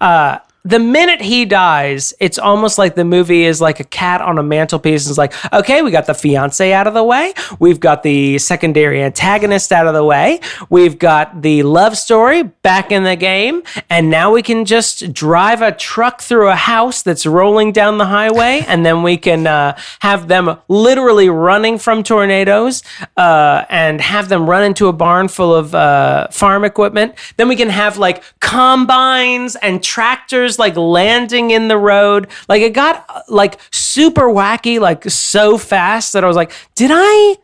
Uh, 0.00 0.38
the 0.66 0.78
minute 0.78 1.20
he 1.20 1.44
dies, 1.44 2.14
it's 2.20 2.38
almost 2.38 2.78
like 2.78 2.94
the 2.94 3.04
movie 3.04 3.44
is 3.44 3.60
like 3.60 3.80
a 3.80 3.84
cat 3.84 4.22
on 4.22 4.38
a 4.38 4.42
mantelpiece. 4.42 5.06
It's 5.06 5.18
like, 5.18 5.34
okay, 5.52 5.82
we 5.82 5.90
got 5.90 6.06
the 6.06 6.14
fiance 6.14 6.72
out 6.72 6.86
of 6.86 6.94
the 6.94 7.04
way. 7.04 7.34
We've 7.58 7.78
got 7.78 8.02
the 8.02 8.38
secondary 8.38 9.02
antagonist 9.02 9.72
out 9.72 9.86
of 9.86 9.92
the 9.92 10.02
way. 10.02 10.40
We've 10.70 10.98
got 10.98 11.42
the 11.42 11.64
love 11.64 11.98
story 11.98 12.44
back 12.44 12.90
in 12.90 13.04
the 13.04 13.14
game. 13.14 13.62
And 13.90 14.08
now 14.08 14.32
we 14.32 14.40
can 14.40 14.64
just 14.64 15.12
drive 15.12 15.60
a 15.60 15.70
truck 15.70 16.22
through 16.22 16.48
a 16.48 16.56
house 16.56 17.02
that's 17.02 17.26
rolling 17.26 17.72
down 17.72 17.98
the 17.98 18.06
highway. 18.06 18.64
And 18.66 18.86
then 18.86 19.02
we 19.02 19.18
can 19.18 19.46
uh, 19.46 19.78
have 20.00 20.28
them 20.28 20.56
literally 20.68 21.28
running 21.28 21.76
from 21.76 22.02
tornadoes 22.02 22.82
uh, 23.18 23.66
and 23.68 24.00
have 24.00 24.30
them 24.30 24.48
run 24.48 24.64
into 24.64 24.88
a 24.88 24.94
barn 24.94 25.28
full 25.28 25.54
of 25.54 25.74
uh, 25.74 26.28
farm 26.28 26.64
equipment. 26.64 27.16
Then 27.36 27.48
we 27.48 27.56
can 27.56 27.68
have 27.68 27.98
like 27.98 28.22
combines 28.40 29.56
and 29.56 29.82
tractors 29.82 30.53
like 30.58 30.76
landing 30.76 31.50
in 31.50 31.68
the 31.68 31.78
road. 31.78 32.28
Like 32.48 32.62
it 32.62 32.72
got 32.72 33.06
like 33.28 33.58
super 33.70 34.28
wacky, 34.28 34.80
like 34.80 35.04
so 35.10 35.58
fast 35.58 36.12
that 36.12 36.24
I 36.24 36.26
was 36.26 36.36
like, 36.36 36.52
did 36.74 36.90
I 36.92 37.36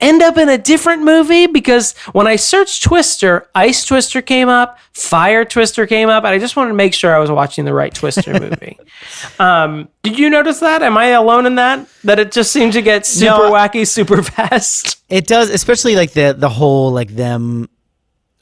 end 0.00 0.22
up 0.22 0.38
in 0.38 0.48
a 0.48 0.56
different 0.56 1.02
movie? 1.02 1.46
Because 1.46 1.92
when 2.12 2.26
I 2.26 2.36
searched 2.36 2.82
Twister, 2.82 3.48
Ice 3.54 3.84
Twister 3.84 4.22
came 4.22 4.48
up, 4.48 4.78
Fire 4.94 5.44
Twister 5.44 5.86
came 5.86 6.08
up, 6.08 6.24
and 6.24 6.32
I 6.32 6.38
just 6.38 6.56
wanted 6.56 6.70
to 6.70 6.74
make 6.74 6.94
sure 6.94 7.14
I 7.14 7.18
was 7.18 7.30
watching 7.30 7.66
the 7.66 7.74
right 7.74 7.92
Twister 7.94 8.32
movie. 8.38 8.78
um, 9.38 9.88
did 10.02 10.18
you 10.18 10.30
notice 10.30 10.60
that? 10.60 10.82
Am 10.82 10.96
I 10.96 11.08
alone 11.08 11.44
in 11.44 11.56
that? 11.56 11.86
That 12.04 12.18
it 12.18 12.32
just 12.32 12.50
seemed 12.50 12.72
to 12.74 12.82
get 12.82 13.04
super 13.04 13.26
No. 13.48 13.52
wacky, 13.52 13.86
super 13.86 14.22
fast. 14.22 15.02
It 15.10 15.26
does, 15.26 15.50
especially 15.50 15.96
like 15.96 16.12
the 16.12 16.34
the 16.36 16.48
whole 16.48 16.92
like 16.92 17.10
them 17.10 17.68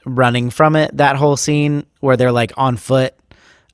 running 0.05 0.49
from 0.51 0.77
it. 0.77 0.95
That 0.95 1.17
whole 1.17 1.35
scene 1.35 1.85
where 1.99 2.15
they're 2.15 2.31
like 2.31 2.53
on 2.55 2.77
foot. 2.77 3.13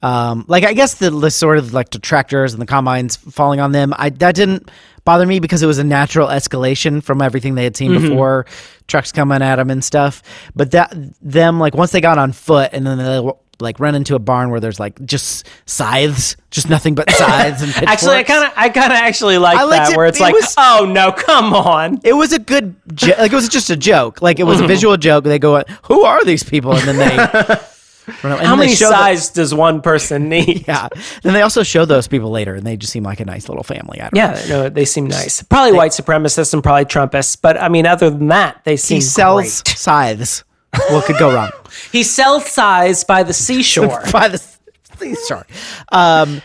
Um, 0.06 0.46
like 0.48 0.64
I 0.64 0.74
guess 0.74 0.96
the, 0.96 1.10
the 1.10 1.32
sort 1.32 1.58
of 1.58 1.74
like 1.74 1.90
the 1.90 2.00
tractors 2.00 2.54
and 2.54 2.62
the 2.62 2.66
combines 2.68 3.16
falling 3.16 3.60
on 3.60 3.72
them. 3.72 3.94
I 3.98 4.10
that 4.12 4.36
didn't 4.36 4.70
bother 5.04 5.26
me 5.26 5.40
because 5.40 5.64
it 5.64 5.68
was 5.68 5.78
a 5.80 5.84
natural 5.84 6.28
escalation 6.28 7.02
from 7.04 7.22
everything 7.22 7.56
they 7.56 7.64
had 7.64 7.76
seen 7.76 7.92
before, 7.94 8.46
trucks 8.88 9.12
coming 9.12 9.42
at 9.42 9.56
them 9.56 9.70
and 9.70 9.84
stuff. 9.84 10.22
But 10.56 10.72
that 10.72 10.94
them 11.22 11.60
like 11.60 11.74
once 11.76 11.92
they 11.92 12.02
got 12.02 12.18
on 12.18 12.34
foot 12.34 12.70
and 12.74 12.86
then 12.86 12.98
they 13.00 13.32
like 13.62 13.80
run 13.80 13.96
into 13.96 14.16
a 14.16 14.20
barn 14.20 14.50
where 14.52 14.60
there's 14.60 14.80
like 14.82 15.04
just 15.06 15.48
scythes, 15.66 16.36
just 16.52 16.70
nothing 16.70 16.94
but 16.94 17.10
scythes 17.20 17.62
and. 17.62 17.72
Actually, 17.88 18.18
I 18.18 18.24
kind 18.24 18.46
of, 18.46 18.52
I 18.56 18.70
kind 18.70 18.92
of 18.92 18.98
actually 19.00 19.38
like 19.38 19.58
that, 19.70 19.92
it. 19.92 19.98
where 19.98 20.06
it's 20.08 20.20
It 20.20 20.24
like, 20.24 20.34
was- 20.34 20.54
oh 20.58 20.86
no, 20.92 21.12
come 21.14 21.54
on. 21.54 22.00
it 22.04 22.14
was 22.14 22.32
a 22.34 22.40
good 22.40 22.76
jo- 22.94 23.16
like 23.18 23.32
it 23.32 23.36
was 23.36 23.48
just 23.50 23.70
a 23.70 23.76
joke 23.78 24.22
like 24.22 24.40
it 24.40 24.44
was 24.44 24.60
a 24.62 24.68
visual 24.68 24.98
joke 24.98 25.24
they 25.24 25.40
go 25.40 25.64
who 25.84 26.04
are 26.04 26.24
these 26.26 26.44
people 26.44 26.74
and 26.76 26.88
then 26.88 26.98
they 26.98 27.56
and 28.08 28.16
How 28.46 28.56
many 28.56 28.72
the- 28.72 28.76
size 28.78 29.30
does 29.30 29.54
one 29.54 29.82
person 29.82 30.30
need? 30.36 30.68
yeah 30.68 30.88
then 31.24 31.34
they 31.34 31.42
also 31.42 31.64
show 31.64 31.86
those 31.86 32.08
people 32.08 32.30
later 32.30 32.56
and 32.56 32.66
they 32.66 32.78
just 32.78 32.92
seem 32.94 33.04
like 33.04 33.20
a 33.20 33.26
nice 33.26 33.48
little 33.50 33.64
family 33.64 34.00
I 34.02 34.10
don't 34.10 34.14
know. 34.14 34.20
Yeah, 34.40 34.46
no, 34.48 34.70
they 34.70 34.86
seem 34.86 35.08
nice. 35.08 35.42
Probably 35.44 35.74
white 35.74 35.92
supremacists 35.92 36.54
and 36.54 36.62
probably 36.64 36.86
Trumpists, 36.86 37.36
but 37.42 37.58
I 37.62 37.70
mean, 37.70 37.86
other 37.86 38.10
than 38.10 38.28
that, 38.28 38.64
they 38.64 38.78
seem 38.78 38.98
he 38.98 39.02
sells 39.02 39.62
great. 39.64 39.78
scythes 39.78 40.44
what 40.90 41.06
could 41.06 41.18
go 41.18 41.34
wrong 41.34 41.50
He 41.92 42.04
sells 42.04 42.46
size 42.48 43.04
by 43.06 43.24
the 43.24 43.34
seashore. 43.34 44.02
by 44.12 44.28
the 44.28 44.38
sorry 45.16 45.46
um 45.92 46.42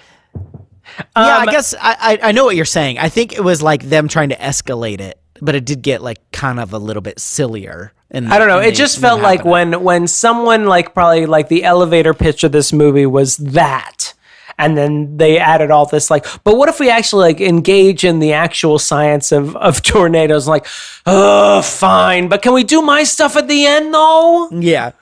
yeah 1.16 1.38
i 1.38 1.46
guess 1.46 1.72
I, 1.80 2.18
I 2.22 2.28
i 2.28 2.32
know 2.32 2.44
what 2.44 2.56
you're 2.56 2.64
saying 2.64 2.98
i 2.98 3.08
think 3.08 3.32
it 3.32 3.42
was 3.44 3.62
like 3.62 3.84
them 3.84 4.08
trying 4.08 4.30
to 4.30 4.36
escalate 4.36 5.00
it 5.00 5.20
but 5.40 5.54
it 5.54 5.64
did 5.64 5.82
get 5.82 6.02
like 6.02 6.18
kind 6.32 6.58
of 6.60 6.72
a 6.72 6.78
little 6.78 7.00
bit 7.00 7.20
sillier 7.20 7.92
and 8.10 8.32
I 8.32 8.38
don't 8.38 8.48
know. 8.48 8.58
It 8.60 8.74
just 8.74 8.98
felt 8.98 9.20
like 9.20 9.44
when 9.44 9.82
when 9.82 10.06
someone 10.08 10.66
like 10.66 10.94
probably 10.94 11.26
like 11.26 11.48
the 11.48 11.64
elevator 11.64 12.14
pitch 12.14 12.44
of 12.44 12.52
this 12.52 12.72
movie 12.72 13.06
was 13.06 13.36
that. 13.38 14.14
and 14.58 14.76
then 14.76 15.16
they 15.16 15.38
added 15.38 15.70
all 15.70 15.86
this 15.86 16.10
like, 16.10 16.26
but 16.44 16.54
what 16.56 16.68
if 16.68 16.78
we 16.80 16.90
actually 16.90 17.32
like 17.32 17.40
engage 17.40 18.04
in 18.04 18.18
the 18.18 18.32
actual 18.34 18.78
science 18.78 19.32
of 19.32 19.56
of 19.56 19.80
tornadoes? 19.92 20.46
Like, 20.48 20.66
oh, 21.06 21.62
fine, 21.62 22.28
but 22.28 22.42
can 22.42 22.52
we 22.52 22.62
do 22.64 22.82
my 22.82 23.04
stuff 23.04 23.36
at 23.36 23.48
the 23.48 23.64
end 23.66 23.94
though? 23.94 24.50
Yeah. 24.50 24.92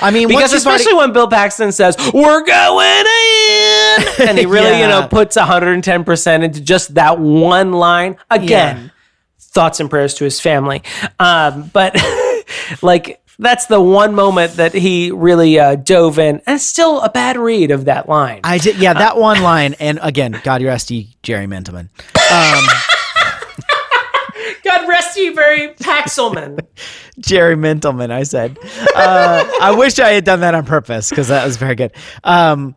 I 0.00 0.10
mean, 0.10 0.26
Because 0.28 0.52
especially 0.52 0.94
when 0.94 1.12
Bill 1.12 1.28
Paxton 1.28 1.70
says, 1.72 1.96
"We're 2.12 2.44
going 2.44 3.04
in," 3.06 4.28
and 4.28 4.38
he 4.38 4.44
really, 4.46 4.80
you 4.80 4.88
know, 4.92 5.06
puts 5.08 5.36
110 5.36 6.04
percent 6.04 6.42
into 6.42 6.60
just 6.60 6.94
that 6.94 7.18
one 7.20 7.72
line. 7.72 8.16
Again, 8.30 8.76
Yeah. 8.84 8.88
Thoughts 9.54 9.80
and 9.80 9.88
prayers 9.88 10.14
to 10.14 10.24
his 10.24 10.40
family. 10.40 10.82
Um, 11.18 11.70
but 11.72 11.96
like 12.82 13.22
that's 13.38 13.66
the 13.66 13.80
one 13.80 14.14
moment 14.14 14.54
that 14.54 14.74
he 14.74 15.10
really 15.10 15.58
uh, 15.58 15.76
dove 15.76 16.18
in, 16.18 16.42
and 16.46 16.56
it's 16.56 16.64
still 16.64 17.00
a 17.00 17.08
bad 17.08 17.36
read 17.36 17.70
of 17.70 17.86
that 17.86 18.08
line. 18.08 18.40
I 18.44 18.58
did, 18.58 18.76
yeah, 18.76 18.92
that 18.94 19.16
one 19.16 19.42
line, 19.50 19.74
and 19.80 19.98
again, 20.02 20.40
God 20.44 20.62
rest 20.62 20.90
you, 20.90 21.06
Jerry 21.22 21.46
Mentleman. 21.46 21.88
Um, 22.32 22.64
God 24.62 24.88
rest 24.88 25.16
you, 25.16 25.34
Barry 25.34 25.74
Paxelman. 25.74 26.60
Jerry 27.18 27.56
Mentleman, 27.56 28.10
I 28.10 28.24
said. 28.24 28.58
Uh, 28.94 29.44
I 29.60 29.74
wish 29.76 29.98
I 29.98 30.10
had 30.10 30.24
done 30.24 30.40
that 30.40 30.54
on 30.54 30.64
purpose 30.64 31.10
because 31.10 31.28
that 31.28 31.44
was 31.44 31.56
very 31.56 31.74
good. 31.74 31.92
Um, 32.24 32.74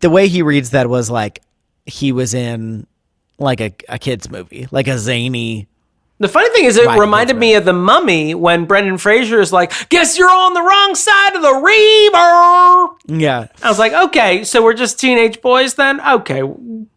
the 0.00 0.08
way 0.10 0.28
he 0.28 0.42
reads 0.42 0.70
that 0.70 0.88
was 0.88 1.10
like 1.10 1.42
he 1.84 2.12
was 2.12 2.32
in 2.34 2.86
like 3.42 3.60
a, 3.60 3.72
a 3.88 3.98
kid's 3.98 4.30
movie, 4.30 4.66
like 4.70 4.88
a 4.88 4.98
zany. 4.98 5.68
The 6.18 6.28
funny 6.28 6.50
thing 6.50 6.66
is, 6.66 6.76
it 6.76 6.88
reminded 6.88 7.36
me 7.36 7.54
of 7.56 7.64
the 7.64 7.72
Mummy 7.72 8.34
when 8.36 8.64
Brendan 8.64 8.96
Fraser 8.98 9.40
is 9.40 9.52
like, 9.52 9.72
"Guess 9.88 10.16
you're 10.16 10.30
on 10.30 10.54
the 10.54 10.62
wrong 10.62 10.94
side 10.94 11.34
of 11.34 11.42
the 11.42 11.52
river." 11.52 13.18
Yeah. 13.20 13.48
I 13.62 13.68
was 13.68 13.78
like, 13.78 13.92
okay, 13.92 14.44
so 14.44 14.62
we're 14.62 14.74
just 14.74 15.00
teenage 15.00 15.40
boys 15.40 15.74
then? 15.74 16.00
Okay, 16.00 16.42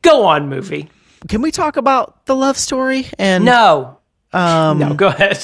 go 0.04 0.26
on, 0.26 0.48
movie. 0.48 0.90
Can 1.28 1.42
we 1.42 1.52
talk 1.52 1.76
about 1.78 2.26
the 2.28 2.36
love 2.36 2.56
story? 2.58 3.08
And 3.18 3.46
No. 3.46 3.98
um, 4.32 4.78
No, 4.78 4.94
go 4.94 5.08
ahead. 5.08 5.44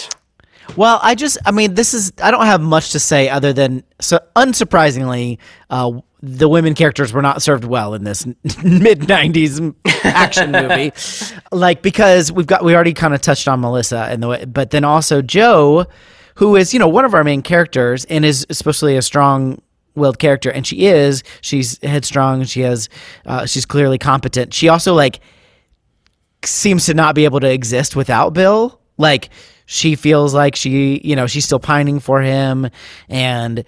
Well, 0.78 1.00
I 1.02 1.16
just, 1.16 1.38
I 1.46 1.52
mean, 1.52 1.74
this 1.74 1.94
is, 1.96 2.14
I 2.22 2.30
don't 2.32 2.46
have 2.46 2.62
much 2.62 2.92
to 2.92 3.00
say 3.00 3.28
other 3.30 3.52
than, 3.52 3.84
so 4.00 4.20
unsurprisingly, 4.36 5.38
uh, 5.70 6.00
the 6.22 6.48
women 6.48 6.76
characters 6.76 7.12
were 7.14 7.22
not 7.22 7.42
served 7.42 7.64
well 7.64 7.94
in 7.94 8.04
this 8.04 8.26
mid 8.64 9.02
90s 9.02 9.76
action 10.04 10.52
movie. 10.52 10.92
Like, 11.52 11.82
because 11.82 12.32
we've 12.32 12.48
got, 12.48 12.64
we 12.64 12.76
already 12.76 12.94
kind 12.94 13.14
of 13.14 13.22
touched 13.22 13.48
on 13.48 13.60
Melissa 13.62 14.08
and 14.10 14.22
the 14.22 14.28
way, 14.28 14.46
but 14.46 14.70
then 14.70 14.84
also 14.84 15.22
Joe, 15.22 15.86
who 16.36 16.56
is, 16.56 16.74
you 16.74 16.80
know, 16.80 16.88
one 16.88 17.06
of 17.06 17.14
our 17.14 17.24
main 17.24 17.42
characters 17.42 18.06
and 18.06 18.24
is 18.24 18.46
especially 18.50 18.98
a 18.98 19.02
strong 19.02 19.62
willed 19.96 20.20
character. 20.20 20.52
And 20.52 20.66
she 20.66 20.86
is, 20.86 21.24
she's 21.42 21.80
headstrong. 21.84 22.44
She 22.46 22.62
has, 22.62 22.88
uh, 23.26 23.46
she's 23.46 23.66
clearly 23.66 23.98
competent. 23.98 24.54
She 24.54 24.70
also, 24.70 24.94
like, 24.94 25.20
seems 26.46 26.86
to 26.86 26.94
not 26.94 27.16
be 27.16 27.26
able 27.26 27.40
to 27.40 27.52
exist 27.52 27.96
without 27.96 28.34
Bill. 28.34 28.80
Like 28.98 29.30
she 29.66 29.96
feels 29.96 30.34
like 30.34 30.56
she, 30.56 31.02
you 31.04 31.16
know, 31.16 31.28
she's 31.28 31.46
still 31.46 31.60
pining 31.60 32.00
for 32.00 32.22
him 32.22 32.70
and 33.10 33.64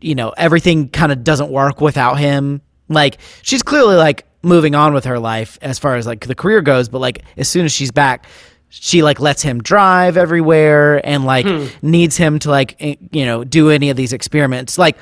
you 0.00 0.14
know, 0.14 0.30
everything 0.36 0.88
kind 0.88 1.12
of 1.12 1.24
doesn't 1.24 1.50
work 1.50 1.80
without 1.80 2.18
him. 2.18 2.60
Like 2.88 3.18
she's 3.42 3.62
clearly 3.62 3.96
like 3.96 4.24
moving 4.42 4.74
on 4.74 4.94
with 4.94 5.04
her 5.04 5.18
life 5.18 5.58
as 5.62 5.78
far 5.78 5.96
as 5.96 6.06
like 6.06 6.26
the 6.26 6.34
career 6.34 6.60
goes, 6.62 6.88
but 6.88 7.00
like 7.00 7.22
as 7.36 7.48
soon 7.48 7.64
as 7.64 7.72
she's 7.72 7.90
back, 7.90 8.26
she 8.70 9.02
like 9.02 9.18
lets 9.20 9.42
him 9.42 9.62
drive 9.62 10.16
everywhere 10.16 11.04
and 11.06 11.24
like 11.24 11.46
needs 11.82 12.16
him 12.16 12.38
to 12.40 12.50
like 12.50 12.76
eh, 12.80 12.96
you 13.12 13.24
know, 13.24 13.44
do 13.44 13.70
any 13.70 13.90
of 13.90 13.96
these 13.96 14.12
experiments. 14.12 14.78
Like 14.78 14.96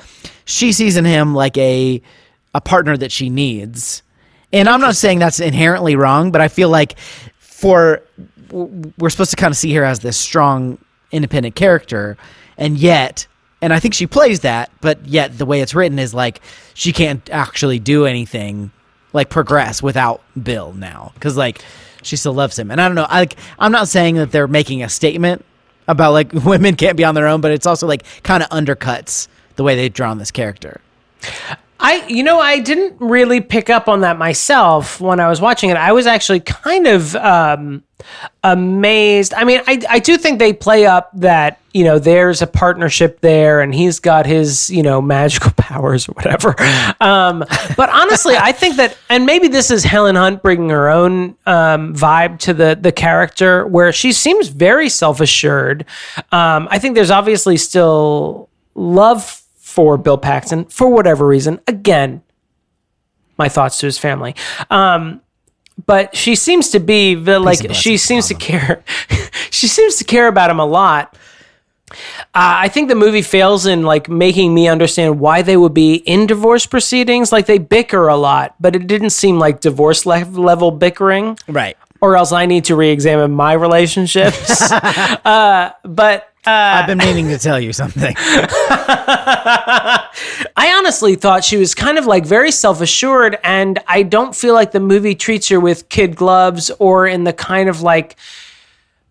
she 0.44 0.73
sees 0.73 0.97
in 0.97 1.05
him 1.05 1.35
like 1.35 1.56
a 1.59 2.01
a 2.55 2.60
partner 2.60 2.97
that 2.97 3.12
she 3.12 3.28
needs. 3.28 4.02
And 4.52 4.68
I'm 4.68 4.81
not 4.81 4.97
saying 4.97 5.18
that's 5.18 5.40
inherently 5.40 5.97
wrong, 5.97 6.31
but 6.31 6.40
I 6.40 6.48
feel 6.48 6.70
like 6.70 6.98
for 7.39 8.02
we're 8.51 9.10
supposed 9.10 9.31
to 9.31 9.36
kind 9.36 9.51
of 9.51 9.56
see 9.56 9.74
her 9.74 9.85
as 9.85 10.01
this 10.01 10.16
strong, 10.16 10.78
independent 11.10 11.56
character, 11.56 12.16
and 12.56 12.78
yet, 12.78 13.27
and 13.62 13.73
I 13.73 13.81
think 13.81 13.95
she 13.95 14.07
plays 14.07 14.41
that, 14.41 14.70
but 14.81 15.05
yet 15.07 15.39
the 15.39 15.47
way 15.47 15.61
it's 15.61 15.74
written 15.74 15.99
is 15.99 16.12
like 16.12 16.41
she 16.74 16.93
can't 16.93 17.28
actually 17.31 17.78
do 17.78 18.07
anything, 18.07 18.70
like 19.12 19.31
progress 19.31 19.83
without 19.83 20.23
Bill 20.41 20.73
now, 20.73 21.12
because 21.15 21.37
like 21.37 21.62
she 22.03 22.16
still 22.16 22.35
loves 22.35 22.59
him, 22.59 22.70
and 22.70 22.81
I 22.81 22.89
don't 22.89 22.95
know, 22.95 23.07
I, 23.09 23.20
like 23.20 23.37
I'm 23.59 23.73
not 23.73 23.89
saying 23.89 24.16
that 24.16 24.31
they're 24.33 24.49
making 24.49 24.83
a 24.83 24.89
statement 24.89 25.45
about 25.89 26.12
like 26.12 26.33
women 26.45 26.77
can't 26.77 26.97
be 26.97 27.05
on 27.05 27.15
their 27.15 27.27
own, 27.27 27.41
but 27.41 27.51
it's 27.51 27.66
also 27.66 27.87
like 27.87 28.05
kind 28.23 28.43
of 28.43 28.49
undercuts 28.51 29.28
the 29.57 29.62
way 29.62 29.74
they've 29.74 29.93
drawn 29.93 30.19
this 30.19 30.31
character. 30.31 30.81
I, 31.78 32.07
you 32.09 32.23
know, 32.23 32.39
I 32.39 32.59
didn't 32.61 33.01
really 33.01 33.40
pick 33.40 33.69
up 33.70 33.89
on 33.89 34.01
that 34.01 34.19
myself 34.19 35.01
when 35.01 35.20
I 35.20 35.28
was 35.28 35.40
watching 35.40 35.70
it. 35.70 35.77
I 35.77 35.93
was 35.93 36.07
actually 36.07 36.40
kind 36.40 36.86
of 36.86 37.15
um, 37.16 37.82
amazed. 38.43 39.35
I 39.35 39.44
mean, 39.44 39.61
I, 39.66 39.82
I 39.89 39.98
do 39.98 40.16
think 40.16 40.39
they 40.39 40.53
play 40.53 40.86
up 40.86 41.11
that, 41.15 41.61
you 41.74 41.85
know, 41.85 41.98
there's 41.98 42.40
a 42.40 42.47
partnership 42.47 43.20
there 43.20 43.61
and 43.61 43.74
he's 43.74 44.01
got 44.01 44.24
his, 44.24 44.70
you 44.70 44.82
know, 44.82 45.03
magical 45.03 45.51
powers 45.57 46.09
or 46.09 46.12
whatever. 46.12 46.55
Um, 47.01 47.44
but 47.77 47.90
honestly, 47.90 48.36
I 48.36 48.53
think 48.53 48.77
that, 48.77 48.97
and 49.11 49.27
maybe 49.27 49.48
this 49.48 49.70
is 49.70 49.85
Helen 49.85 50.16
Hunt 50.16 50.43
bringing 50.43 50.70
her 50.70 50.89
own 50.89 51.36
um, 51.47 51.94
vibe 51.94 52.39
to 52.40 52.55
the, 52.55 52.78
the 52.81 52.93
character 52.93 53.66
where 53.66 53.93
she 53.93 54.12
seems 54.12 54.48
very 54.48 54.89
self 54.89 55.20
assured. 55.20 55.85
Um, 56.32 56.69
I 56.70 56.78
think 56.78 56.94
there's 56.94 57.11
obviously 57.11 57.59
still 57.59 58.48
love 58.74 59.43
for 59.77 59.98
Bill 59.98 60.16
Paxton 60.16 60.65
for 60.65 60.89
whatever 60.89 61.27
reason. 61.27 61.61
Again, 61.69 62.23
my 63.36 63.51
thoughts 63.51 63.78
to 63.81 63.86
his 63.86 63.98
family. 63.98 64.35
Um, 64.70 65.20
but 65.85 66.16
she 66.16 66.35
seems 66.35 66.70
to 66.70 66.81
be 66.81 67.15
the, 67.15 67.39
like 67.39 67.74
she 67.74 67.98
seems 67.98 68.28
to 68.28 68.35
care. 68.35 68.82
she 69.51 69.69
seems 69.69 69.97
to 69.97 70.05
care 70.05 70.28
about 70.28 70.48
him 70.48 70.59
a 70.59 70.65
lot. 70.65 71.15
Uh, 71.90 72.65
I 72.65 72.69
think 72.69 72.89
the 72.89 72.94
movie 72.94 73.20
fails 73.20 73.66
in 73.66 73.82
like 73.82 74.09
making 74.09 74.55
me 74.55 74.66
understand 74.66 75.20
why 75.20 75.43
they 75.43 75.59
would 75.59 75.74
be 75.74 75.97
in 75.97 76.27
divorce 76.27 76.65
proceedings. 76.65 77.31
Like 77.31 77.44
they 77.44 77.59
bicker 77.59 78.09
a 78.09 78.16
lot, 78.16 78.55
but 78.59 78.74
it 78.74 78.86
didn't 78.86 79.11
seem 79.11 79.39
like 79.39 79.61
divorce 79.61 80.07
le- 80.07 80.24
level 80.24 80.70
bickering 80.70 81.39
Right. 81.47 81.77
or 82.01 82.16
else 82.16 82.32
I 82.32 82.47
need 82.47 82.65
to 82.65 82.77
re-examine 82.77 83.32
my 83.32 83.53
relationships. 83.53 84.73
uh, 84.73 85.73
but 85.85 86.32
uh, 86.47 86.81
I've 86.81 86.86
been 86.86 86.98
meaning 86.98 87.28
to 87.28 87.39
tell 87.39 87.59
you 87.59 87.73
something. 87.73 88.14
I 90.56 90.74
honestly 90.78 91.16
thought 91.16 91.44
she 91.44 91.56
was 91.56 91.74
kind 91.74 91.98
of 91.98 92.06
like 92.06 92.24
very 92.24 92.51
self 92.52 92.81
assured, 92.81 93.39
and 93.43 93.78
I 93.86 94.02
don't 94.02 94.35
feel 94.35 94.55
like 94.55 94.73
the 94.73 94.81
movie 94.81 95.14
treats 95.14 95.48
her 95.48 95.60
with 95.60 95.89
kid 95.89 96.16
gloves 96.16 96.70
or 96.78 97.06
in 97.06 97.24
the 97.24 97.32
kind 97.32 97.68
of 97.68 97.82
like. 97.82 98.16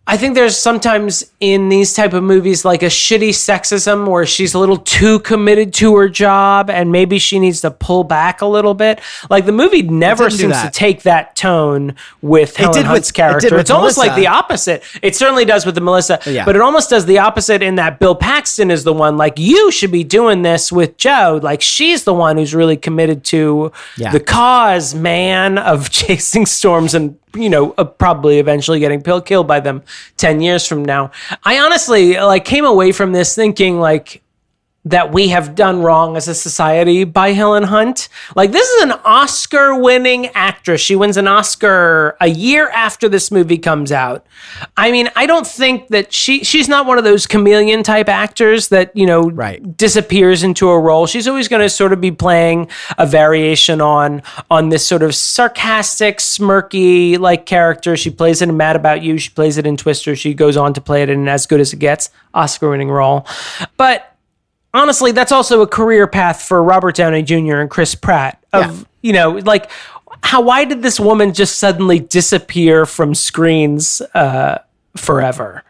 I 0.08 0.16
think 0.16 0.36
there's 0.36 0.56
sometimes 0.56 1.32
in 1.40 1.68
these 1.68 1.92
type 1.92 2.12
of 2.12 2.22
movies 2.22 2.64
like 2.64 2.84
a 2.84 2.86
shitty 2.86 3.30
sexism 3.30 4.06
where 4.08 4.24
she's 4.24 4.54
a 4.54 4.58
little 4.60 4.76
too 4.76 5.18
committed 5.18 5.74
to 5.74 5.96
her 5.96 6.08
job 6.08 6.70
and 6.70 6.92
maybe 6.92 7.18
she 7.18 7.40
needs 7.40 7.60
to 7.62 7.72
pull 7.72 8.04
back 8.04 8.40
a 8.40 8.46
little 8.46 8.72
bit. 8.74 9.00
Like 9.30 9.46
the 9.46 9.52
movie 9.52 9.82
never 9.82 10.30
seems 10.30 10.62
to 10.62 10.70
take 10.70 11.02
that 11.02 11.34
tone 11.34 11.96
with 12.22 12.56
Helen 12.56 12.72
did 12.74 12.78
with- 12.82 12.86
Hunt's 12.86 13.08
it 13.08 13.12
did 13.14 13.16
character. 13.16 13.50
with 13.56 13.60
It's 13.62 13.70
almost 13.70 13.98
like 13.98 14.14
the 14.14 14.28
opposite. 14.28 14.84
It 15.02 15.16
certainly 15.16 15.44
does 15.44 15.66
with 15.66 15.74
the 15.74 15.80
Melissa, 15.80 16.20
Yeah. 16.24 16.44
but 16.44 16.54
it 16.54 16.62
almost 16.62 16.88
does 16.88 17.06
the 17.06 17.18
opposite 17.18 17.60
in 17.60 17.74
that 17.74 17.98
Bill 17.98 18.14
Paxton 18.14 18.70
is 18.70 18.84
the 18.84 18.92
one 18.92 19.16
like 19.16 19.40
you 19.40 19.72
should 19.72 19.90
be 19.90 20.04
doing 20.04 20.42
this 20.42 20.70
with 20.70 20.96
Joe. 20.98 21.40
Like 21.42 21.60
she's 21.62 22.04
the 22.04 22.14
one 22.14 22.36
who's 22.36 22.54
really 22.54 22.76
committed 22.76 23.24
to 23.24 23.72
Yeah. 23.96 24.12
the 24.12 24.20
cause, 24.20 24.94
man, 24.94 25.58
of 25.58 25.90
chasing 25.90 26.46
storms 26.46 26.94
and 26.94 27.18
you 27.36 27.48
know 27.48 27.74
uh, 27.78 27.84
probably 27.84 28.38
eventually 28.38 28.78
getting 28.80 29.02
pill- 29.02 29.20
killed 29.20 29.46
by 29.46 29.60
them 29.60 29.82
10 30.16 30.40
years 30.40 30.66
from 30.66 30.84
now. 30.84 31.10
I 31.44 31.58
honestly 31.58 32.14
like 32.14 32.44
came 32.44 32.64
away 32.64 32.92
from 32.92 33.12
this 33.12 33.34
thinking 33.34 33.78
like 33.78 34.22
that 34.86 35.12
we 35.12 35.28
have 35.28 35.54
done 35.56 35.82
wrong 35.82 36.16
as 36.16 36.28
a 36.28 36.34
society 36.34 37.02
by 37.04 37.32
Helen 37.32 37.64
Hunt. 37.64 38.08
Like 38.36 38.52
this 38.52 38.66
is 38.68 38.82
an 38.84 38.92
Oscar-winning 39.04 40.26
actress. 40.28 40.80
She 40.80 40.94
wins 40.94 41.16
an 41.16 41.26
Oscar 41.26 42.16
a 42.20 42.28
year 42.28 42.68
after 42.70 43.08
this 43.08 43.30
movie 43.30 43.58
comes 43.58 43.90
out. 43.90 44.24
I 44.76 44.92
mean, 44.92 45.10
I 45.16 45.26
don't 45.26 45.46
think 45.46 45.88
that 45.88 46.12
she 46.12 46.44
she's 46.44 46.68
not 46.68 46.86
one 46.86 46.98
of 46.98 47.04
those 47.04 47.26
chameleon 47.26 47.82
type 47.82 48.08
actors 48.08 48.68
that, 48.68 48.96
you 48.96 49.06
know, 49.06 49.22
Right. 49.30 49.76
disappears 49.76 50.42
into 50.44 50.68
a 50.68 50.78
role. 50.78 51.06
She's 51.06 51.26
always 51.26 51.48
going 51.48 51.62
to 51.62 51.68
sort 51.68 51.92
of 51.92 52.00
be 52.00 52.12
playing 52.12 52.68
a 52.96 53.06
variation 53.06 53.80
on 53.80 54.22
on 54.50 54.68
this 54.68 54.86
sort 54.86 55.02
of 55.02 55.14
sarcastic, 55.14 56.18
smirky 56.18 57.18
like 57.18 57.44
character. 57.44 57.96
She 57.96 58.10
plays 58.10 58.40
it 58.40 58.48
in 58.48 58.56
Mad 58.56 58.76
About 58.76 59.02
You. 59.02 59.18
She 59.18 59.30
plays 59.30 59.58
it 59.58 59.66
in 59.66 59.76
Twister. 59.76 60.14
She 60.14 60.32
goes 60.32 60.56
on 60.56 60.72
to 60.74 60.80
play 60.80 61.02
it 61.02 61.10
in 61.10 61.26
As 61.28 61.46
Good 61.46 61.60
as 61.60 61.72
It 61.72 61.78
Gets, 61.80 62.10
Oscar-winning 62.34 62.88
role. 62.90 63.26
But 63.76 64.12
honestly, 64.76 65.12
that's 65.12 65.32
also 65.32 65.62
a 65.62 65.66
career 65.66 66.06
path 66.06 66.42
for 66.42 66.62
Robert 66.62 66.94
Downey 66.96 67.22
Jr. 67.22 67.56
and 67.56 67.70
Chris 67.70 67.94
Pratt. 67.94 68.44
Of 68.52 68.64
Yeah. 68.78 68.84
you 69.02 69.12
know, 69.12 69.30
like 69.32 69.70
how 70.22 70.40
why 70.40 70.64
did 70.64 70.82
this 70.82 70.98
woman 70.98 71.32
just 71.32 71.58
suddenly 71.58 71.98
disappear 71.98 72.86
from 72.86 73.14
screens 73.14 74.00
uh, 74.14 74.58
forever? 74.96 75.62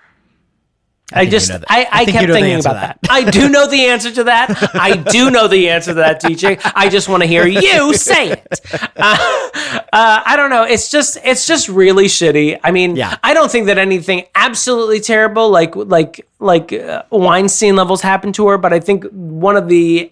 I, 1.14 1.22
you 1.22 1.30
just 1.30 1.48
know. 1.48 1.60
I, 1.68 1.84
I 1.84 1.88
I, 1.92 2.00
you 2.00 2.06
kept 2.12 2.28
know 2.28 2.34
thinking 2.34 2.58
about 2.58 2.74
that. 2.74 2.98
that. 3.02 3.10
I 3.10 3.30
do 3.30 3.48
know 3.48 3.68
the 3.68 3.86
answer 3.86 4.10
to 4.10 4.24
that. 4.24 4.74
I 4.74 4.96
do 4.96 5.30
know 5.30 5.46
the 5.46 5.68
answer 5.68 5.92
to 5.92 5.94
that, 5.94 6.20
DJ. 6.20 6.60
I 6.74 6.88
just 6.88 7.08
want 7.08 7.22
to 7.22 7.28
hear 7.28 7.46
you 7.46 7.94
say 7.94 8.32
it. 8.32 8.60
Uh, 8.72 8.88
uh, 8.96 10.22
I 10.26 10.34
don't 10.36 10.50
know. 10.50 10.64
It's 10.64 10.90
just 10.90 11.16
it's 11.22 11.46
just 11.46 11.68
really 11.68 12.06
shitty. 12.06 12.58
I 12.64 12.72
mean, 12.72 12.96
Yeah. 12.96 13.16
I 13.22 13.34
don't 13.34 13.50
think 13.52 13.66
that 13.66 13.78
anything 13.78 14.24
absolutely 14.34 14.98
terrible 15.00 15.48
like 15.48 15.76
like 15.76 16.26
like 16.40 16.72
uh, 16.72 17.04
Weinstein 17.10 17.76
levels 17.76 18.02
happened 18.02 18.34
to 18.36 18.48
her, 18.48 18.58
but 18.58 18.72
I 18.72 18.80
think 18.80 19.04
one 19.12 19.56
of 19.56 19.68
the 19.68 20.10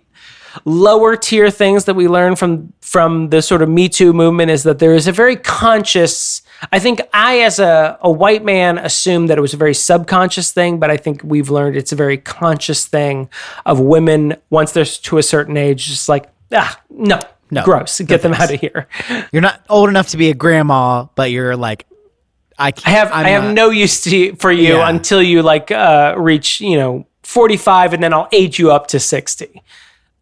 lower 0.65 1.17
tier 1.17 1.51
things 1.51 1.87
that 1.87 1.95
we 1.95 2.07
learn 2.07 2.37
from 2.37 2.73
from 2.81 3.31
the 3.31 3.43
sort 3.43 3.63
of 3.63 3.69
Me 3.69 3.89
Too 3.89 4.13
movement 4.13 4.53
is 4.53 4.63
that 4.63 4.79
there 4.79 4.95
is 4.95 5.09
a 5.09 5.13
very 5.13 5.35
conscious. 5.35 6.43
I 6.73 6.79
think 6.79 7.01
I, 7.13 7.41
as 7.41 7.59
a, 7.59 7.99
a 8.01 8.11
white 8.11 8.45
man, 8.45 8.79
assumed 8.79 9.29
that 9.29 9.39
it 9.39 9.41
was 9.41 9.53
a 9.55 9.57
very 9.59 9.75
subconscious 9.75 10.51
thing, 10.53 10.79
but 10.79 10.91
I 10.91 10.97
think 10.97 11.23
we've 11.23 11.51
learned 11.51 11.77
it's 11.77 11.93
a 11.93 11.97
very 11.97 12.17
conscious 12.17 12.87
thing 12.87 13.29
of 13.67 13.81
women 13.81 14.37
once 14.51 14.73
they're 14.73 14.85
to 14.85 15.19
a 15.19 15.23
certain 15.23 15.57
age, 15.57 15.87
just 15.87 16.09
like 16.09 16.27
ah 16.53 16.81
no, 16.91 17.19
No, 17.51 17.65
gross, 17.65 18.01
get 18.01 18.23
them 18.23 18.33
out 18.35 18.53
of 18.53 18.61
here. 18.61 18.89
You're 19.33 19.43
not 19.43 19.63
old 19.69 19.89
enough 19.89 20.09
to 20.09 20.17
be 20.17 20.31
a 20.31 20.35
grandma, 20.35 21.07
but 21.15 21.31
you're 21.31 21.57
like, 21.57 21.87
I 22.59 22.71
can't. 22.71 22.87
I 22.87 22.91
have 22.91 23.13
I'm 23.13 23.27
I 23.27 23.29
have 23.31 23.55
no 23.55 23.71
use 23.71 24.03
to, 24.05 24.35
for 24.37 24.53
you 24.53 24.75
Yeah. 24.77 24.89
until 24.89 25.21
you 25.21 25.43
like 25.43 25.71
uh, 25.73 26.15
reach 26.17 26.61
you 26.61 26.77
know 26.77 27.07
forty 27.25 27.57
five, 27.57 27.93
and 27.93 28.03
then 28.03 28.15
I'll 28.15 28.29
age 28.33 28.59
you 28.61 28.71
up 28.71 28.87
to 28.89 29.01
sixty. 29.01 29.61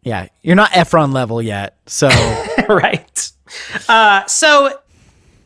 Yeah, 0.01 0.27
you're 0.41 0.55
not 0.55 0.71
Efron 0.71 1.13
level 1.13 1.41
yet. 1.41 1.77
So 1.85 2.09
right. 2.69 3.31
Uh, 3.87 4.25
so 4.25 4.79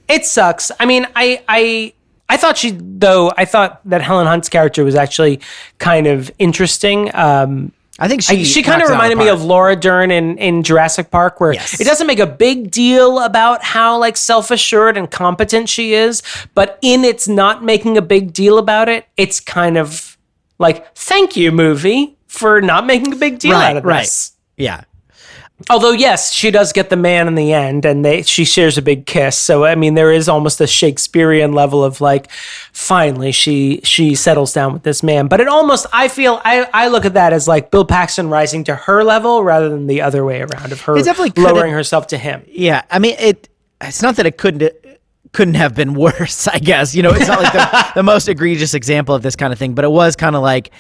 it 0.07 0.25
sucks. 0.25 0.71
I 0.79 0.85
mean, 0.85 1.07
I 1.15 1.43
I 1.47 1.93
I 2.29 2.37
thought 2.37 2.57
she 2.57 2.71
though 2.71 3.31
I 3.37 3.45
thought 3.45 3.81
that 3.89 4.01
Helen 4.01 4.27
Hunt's 4.27 4.49
character 4.49 4.83
was 4.83 4.95
actually 4.95 5.39
kind 5.79 6.07
of 6.07 6.31
interesting. 6.39 7.13
Um, 7.15 7.71
I 7.99 8.07
think 8.07 8.21
she 8.21 8.41
I- 8.41 8.43
she 8.43 8.61
kind 8.61 8.81
of 8.81 8.89
knocks 8.89 8.89
it 8.89 8.93
out 8.93 8.95
reminded 9.09 9.17
me 9.17 9.29
of 9.29 9.43
Laura 9.43 9.75
Dern 9.75 10.11
in, 10.11 10.37
in 10.37 10.61
Jurassic 10.61 11.09
Park, 11.09 11.39
where 11.39 11.53
Yes. 11.53 11.79
it 11.81 11.85
doesn't 11.85 12.05
make 12.05 12.19
a 12.19 12.27
big 12.27 12.69
deal 12.69 13.19
about 13.19 13.63
how 13.63 13.97
like 13.97 14.17
self 14.17 14.51
assured 14.51 14.97
and 14.97 15.09
competent 15.09 15.67
she 15.67 15.93
is, 15.93 16.21
but 16.53 16.77
in 16.83 17.03
its 17.03 17.27
not 17.27 17.63
making 17.63 17.97
a 17.97 18.01
big 18.03 18.33
deal 18.33 18.57
about 18.59 18.87
it, 18.87 19.05
it's 19.17 19.39
kind 19.39 19.77
of 19.77 20.15
like 20.59 20.95
thank 20.95 21.35
you 21.35 21.51
movie 21.51 22.15
for 22.27 22.61
not 22.61 22.85
making 22.85 23.13
a 23.13 23.15
big 23.15 23.39
deal 23.39 23.53
right, 23.53 23.71
out 23.71 23.77
of 23.77 23.83
right. 23.83 24.01
this. 24.01 24.33
Yeah, 24.57 24.81
Although 25.71 25.91
yes, 25.91 26.31
she 26.31 26.51
does 26.51 26.71
get 26.71 26.91
the 26.91 26.95
man 26.95 27.27
in 27.27 27.33
the 27.33 27.51
end, 27.51 27.83
and 27.83 28.05
they 28.05 28.21
she 28.21 28.45
shares 28.45 28.77
a 28.77 28.81
big 28.81 29.07
kiss. 29.07 29.35
So 29.35 29.65
I 29.65 29.73
mean, 29.73 29.95
there 29.95 30.11
is 30.11 30.29
almost 30.29 30.61
a 30.61 30.67
Shakespearean 30.67 31.53
level 31.53 31.83
of 31.83 31.99
like, 31.99 32.29
finally 32.73 33.31
she 33.31 33.81
she 33.83 34.13
settles 34.13 34.53
down 34.53 34.71
with 34.73 34.83
this 34.83 35.01
man. 35.01 35.27
But 35.27 35.41
it 35.41 35.47
almost 35.47 35.87
I 35.91 36.09
feel 36.09 36.39
I 36.45 36.69
I 36.73 36.89
look 36.89 37.05
at 37.05 37.15
that 37.15 37.33
as 37.33 37.47
like 37.47 37.71
Bill 37.71 37.85
Paxton 37.85 38.29
rising 38.29 38.63
to 38.65 38.75
her 38.75 39.03
level 39.03 39.43
rather 39.43 39.67
than 39.69 39.87
the 39.87 40.01
other 40.01 40.23
way 40.23 40.41
around 40.41 40.71
of 40.71 40.81
her 40.81 40.95
It 40.95 41.05
definitely 41.05 41.41
lowering 41.41 41.73
herself 41.73 42.07
to 42.07 42.17
him. 42.17 42.43
yeah. 42.47 42.83
I 42.91 42.99
mean, 42.99 43.15
it. 43.17 43.49
It's 43.81 44.01
not 44.01 44.15
that 44.17 44.25
it 44.25 44.37
couldn't. 44.37 44.73
Couldn't 45.33 45.55
have 45.55 45.75
been 45.75 45.93
worse, 45.93 46.47
I 46.57 46.59
guess. 46.59 46.95
You 46.95 47.03
know, 47.03 47.11
it's 47.11 47.27
not 47.27 47.41
like 47.41 47.53
the, 47.53 47.91
the 47.95 48.03
most 48.03 48.27
egregious 48.27 48.73
example 48.73 49.13
of 49.13 49.21
this 49.23 49.35
kind 49.35 49.51
of 49.51 49.59
thing, 49.59 49.73
but 49.73 49.85
it 49.85 49.91
was 49.91 50.15
kind 50.15 50.35
of 50.35 50.41
like 50.43 50.71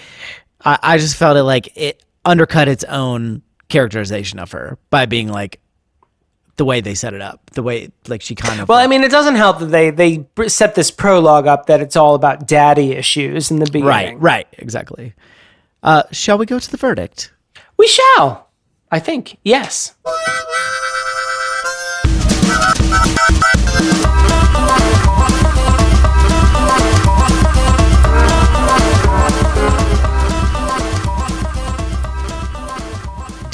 I, 0.63 0.77
I 0.81 0.97
just 0.99 1.15
felt 1.15 1.35
it 1.35 1.43
like 1.43 1.75
it 1.75 2.03
undercut 2.25 2.67
its 2.67 2.83
own 2.85 3.41
characterization 3.69 4.39
of 4.39 4.51
her 4.51 4.77
by 4.89 5.05
being 5.05 5.27
like 5.29 5.59
the 6.57 6.65
way 6.65 6.81
they 6.81 6.95
set 6.95 7.13
it 7.13 7.21
up, 7.21 7.51
the 7.51 7.61
way 7.61 7.89
like 8.07 8.21
she 8.21 8.33
kind 8.35 8.59
of 8.59 8.67
Well, 8.67 8.79
I 8.79 8.87
mean, 8.87 9.03
it 9.03 9.11
doesn't 9.11 9.35
help 9.35 9.59
that 9.59 9.67
they 9.67 9.91
they 9.91 10.27
set 10.47 10.75
this 10.75 10.91
prologue 10.91 11.47
up 11.47 11.67
that 11.67 11.81
it's 11.81 11.95
all 11.95 12.15
about 12.15 12.47
daddy 12.47 12.93
issues 12.93 13.51
in 13.51 13.59
the 13.59 13.65
beginning. 13.65 13.87
right, 13.87 14.19
right, 14.19 14.47
exactly. 14.53 15.13
Uh, 15.83 16.03
shall 16.11 16.37
we 16.37 16.45
go 16.45 16.57
to 16.59 16.71
the 16.71 16.77
verdict? 16.77 17.31
We 17.77 17.87
shall. 17.87 18.49
I 18.91 18.99
think 18.99 19.37
yes. 19.43 19.93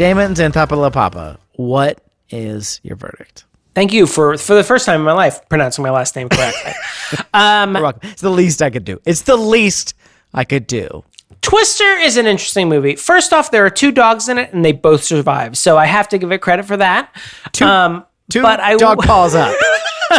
Damon 0.04 0.34
Xanthopoulos 0.34 0.92
Papa, 0.92 1.40
what 1.54 2.04
is 2.30 2.82
your 2.84 2.98
verdict? 2.98 3.46
Thank 3.74 3.94
you 3.94 4.06
for 4.06 4.38
for 4.38 4.54
the 4.54 4.62
first 4.62 4.86
time 4.86 5.00
in 5.00 5.06
my 5.06 5.14
life 5.14 5.48
pronouncing 5.48 5.82
my 5.82 5.92
last 5.92 6.14
name 6.18 6.28
correctly. 6.28 6.74
Welcome. 7.34 8.10
It's 8.12 8.22
the 8.22 8.30
least 8.30 8.62
I 8.62 8.70
could 8.70 8.84
do. 8.84 9.00
It's 9.06 9.22
the 9.22 9.38
least 9.38 9.94
I 10.34 10.44
could 10.44 10.68
do. 10.68 11.06
Twister 11.40 11.86
is 11.86 12.18
an 12.18 12.28
interesting 12.28 12.68
movie. 12.68 12.98
First 12.98 13.32
off, 13.32 13.50
there 13.50 13.66
are 13.66 13.70
two 13.70 13.94
dogs 13.94 14.28
in 14.28 14.38
it, 14.38 14.52
and 14.52 14.66
they 14.66 14.74
both 14.74 15.06
survive, 15.06 15.58
so 15.58 15.78
I 15.78 15.86
have 15.86 16.10
to 16.10 16.18
give 16.18 16.34
it 16.34 16.40
credit 16.40 16.66
for 16.66 16.76
that. 16.76 17.16
Two, 17.54 17.64
Um, 17.64 18.06
two 18.30 18.42
but 18.42 18.60
I 18.60 18.76
dog 18.76 19.04
paws 19.04 19.36
up. 19.36 19.56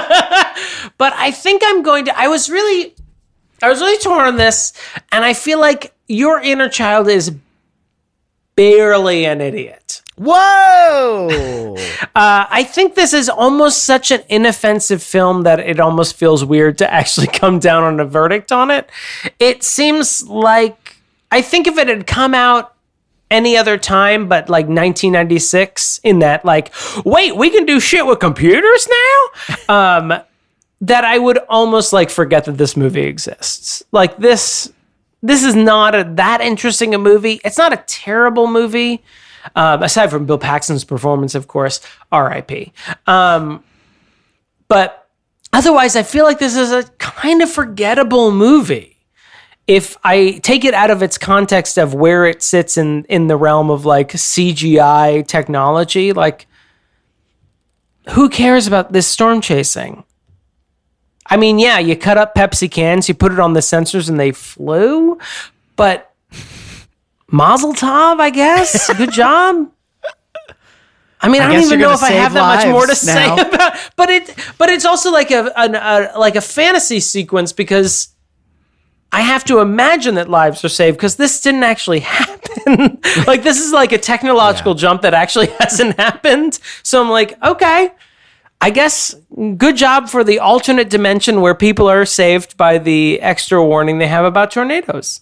but 0.97 1.12
I 1.12 1.31
think 1.31 1.61
I'm 1.62 1.82
going 1.82 2.06
to. 2.06 2.19
I 2.19 2.28
was 2.28 2.48
really, 2.48 2.94
I 3.62 3.69
was 3.69 3.82
really 3.82 3.98
torn 3.98 4.24
on 4.28 4.36
this, 4.36 4.73
and 5.12 5.23
I 5.27 5.35
feel 5.35 5.61
like 5.61 5.94
your 6.09 6.40
inner 6.40 6.70
child 6.70 7.06
is 7.09 7.32
barely 8.56 9.24
an 9.26 9.40
idiot. 9.40 10.02
Whoa! 10.16 11.76
Uh, 12.16 12.47
I 12.48 12.62
think 12.62 12.94
this 12.94 13.12
is 13.12 13.28
almost 13.28 13.85
such 13.85 14.12
an 14.12 14.22
inoffensive 14.28 15.02
film 15.02 15.43
that 15.43 15.59
it 15.59 15.81
almost 15.81 16.14
feels 16.14 16.44
weird 16.44 16.78
to 16.78 16.93
actually 16.93 17.26
come 17.32 17.59
down 17.59 17.82
on 17.82 17.98
a 17.98 18.05
verdict 18.05 18.52
on 18.52 18.70
it. 18.70 18.89
It 19.40 19.64
seems 19.64 20.22
like 20.28 20.97
I 21.32 21.43
think 21.43 21.66
if 21.66 21.76
it 21.76 21.89
had 21.89 22.06
come 22.06 22.32
out 22.32 22.74
any 23.31 23.56
other 23.56 23.76
time 23.76 24.28
but 24.28 24.48
like 24.48 24.66
1996 24.66 25.98
in 26.05 26.20
that 26.20 26.44
like 26.44 26.72
wait 27.05 27.35
we 27.36 27.51
can 27.51 27.66
do 27.66 27.81
shit 27.81 28.06
with 28.06 28.20
computers 28.20 28.86
now 28.89 29.56
um 29.68 30.22
that 30.81 31.05
I 31.05 31.18
would 31.18 31.39
almost 31.48 31.93
like 31.93 32.10
forget 32.10 32.44
that 32.44 32.59
this 32.59 32.76
movie 32.76 33.02
exists 33.02 33.82
like 33.90 34.16
this 34.18 34.72
this 35.24 35.42
is 35.42 35.56
not 35.56 35.94
a, 35.94 36.05
that 36.05 36.40
interesting 36.40 36.94
a 36.94 36.98
movie 36.98 37.40
it's 37.44 37.59
not 37.59 37.72
a 37.72 37.82
terrible 37.86 38.46
movie 38.46 39.02
um, 39.55 39.82
aside 39.82 40.10
from 40.10 40.26
Bill 40.26 40.38
Paxton's 40.38 40.84
performance, 40.84 41.34
of 41.34 41.48
course, 41.48 41.80
R.I.P. 42.10 42.72
Um, 43.06 43.62
but 44.68 45.09
otherwise, 45.52 45.96
I 45.96 46.02
feel 46.02 46.24
like 46.24 46.38
this 46.38 46.56
is 46.56 46.72
a 46.72 46.84
kind 46.98 47.42
of 47.42 47.51
forgettable 47.51 48.30
movie. 48.30 48.96
If 49.66 49.96
I 50.05 50.40
take 50.42 50.64
it 50.64 50.74
out 50.74 50.90
of 50.90 51.02
its 51.02 51.16
context 51.16 51.78
of 51.78 51.94
where 51.94 52.26
it 52.26 52.42
sits 52.42 52.76
in 52.76 53.05
in 53.05 53.28
the 53.28 53.36
realm 53.36 53.70
of 53.70 53.86
like 53.86 54.10
CGI 54.12 55.26
technology, 55.26 56.12
like 56.12 56.46
who 58.10 58.28
cares 58.28 58.66
about 58.66 58.92
this 58.92 59.06
storm 59.06 59.40
chasing? 59.40 60.05
I 61.26 61.36
mean, 61.36 61.59
yeah, 61.59 61.78
you 61.78 61.96
cut 61.96 62.18
up 62.18 62.34
Pepsi 62.34 62.70
cans, 62.70 63.09
you 63.09 63.14
put 63.14 63.32
it 63.32 63.40
on 63.40 63.55
the 63.55 63.60
sensors, 63.60 64.09
and 64.09 64.20
they 64.20 64.32
flew, 64.32 65.18
but 65.76 66.14
Mazel 67.28 67.74
tov, 67.74 68.20
I 68.20 68.30
guess. 68.30 68.92
Good 68.94 69.12
job. 69.22 69.70
I 71.20 71.28
mean, 71.28 71.40
I, 71.40 71.52
don't 71.52 71.62
even 71.62 71.80
know 71.80 71.92
if 71.92 72.02
I 72.02 72.10
have 72.10 72.34
that 72.34 72.66
much 72.66 72.70
more 72.70 72.86
to 72.86 72.94
say 72.94 73.26
now. 73.26 73.48
about. 73.48 73.78
But 73.96 74.10
it, 74.10 74.34
but 74.59 74.68
it's 74.68 74.84
also 74.84 75.10
like 75.10 75.30
a, 75.30 75.51
an, 75.56 75.74
a 75.74 76.18
like 76.18 76.36
a 76.36 76.42
fantasy 76.42 77.01
sequence 77.01 77.52
because 77.55 78.09
I 79.10 79.22
have 79.22 79.42
to 79.44 79.60
imagine 79.60 80.16
that 80.16 80.28
lives 80.28 80.62
are 80.64 80.68
saved 80.68 80.98
because 80.98 81.16
this 81.16 81.40
didn't 81.40 81.62
actually 81.62 82.01
happen. 82.01 83.01
like 83.26 83.42
this 83.42 83.59
is 83.59 83.72
like 83.72 83.92
a 83.92 83.98
technological 83.98 84.74
jump 84.74 85.01
that 85.02 85.14
actually 85.14 85.46
hasn't 85.60 85.96
happened. 85.98 86.59
So 86.82 87.01
I'm 87.01 87.09
like, 87.09 87.42
okay, 87.42 87.92
I 88.65 88.70
guess 88.70 89.15
good 89.59 89.77
job 89.77 90.09
for 90.09 90.24
the 90.24 90.39
alternate 90.39 90.89
dimension 90.89 91.43
where 91.43 91.55
people 91.55 91.86
are 91.86 92.07
saved 92.07 92.57
by 92.57 92.78
the 92.78 93.20
extra 93.20 93.62
warning 93.62 93.99
they 93.99 94.07
have 94.07 94.24
about 94.24 94.53
tornadoes. 94.53 95.20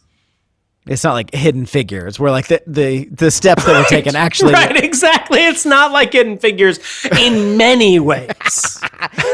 it's 0.87 1.03
not 1.03 1.15
like 1.15 1.35
hidden 1.35 1.67
figures 1.67 2.21
where 2.21 2.31
like 2.31 2.47
the 2.47 2.63
the, 2.69 3.07
the 3.07 3.33
steps 3.33 3.65
that 3.65 3.77
were 3.77 3.89
taken 3.89 4.15
actually. 4.15 4.53
Right, 4.53 4.77
exactly. 4.85 5.45
It's 5.45 5.67
not 5.67 5.91
like 5.91 6.13
Hidden 6.13 6.39
Figures 6.39 6.79
in 7.19 7.57
many 7.57 7.99
ways. 7.99 8.31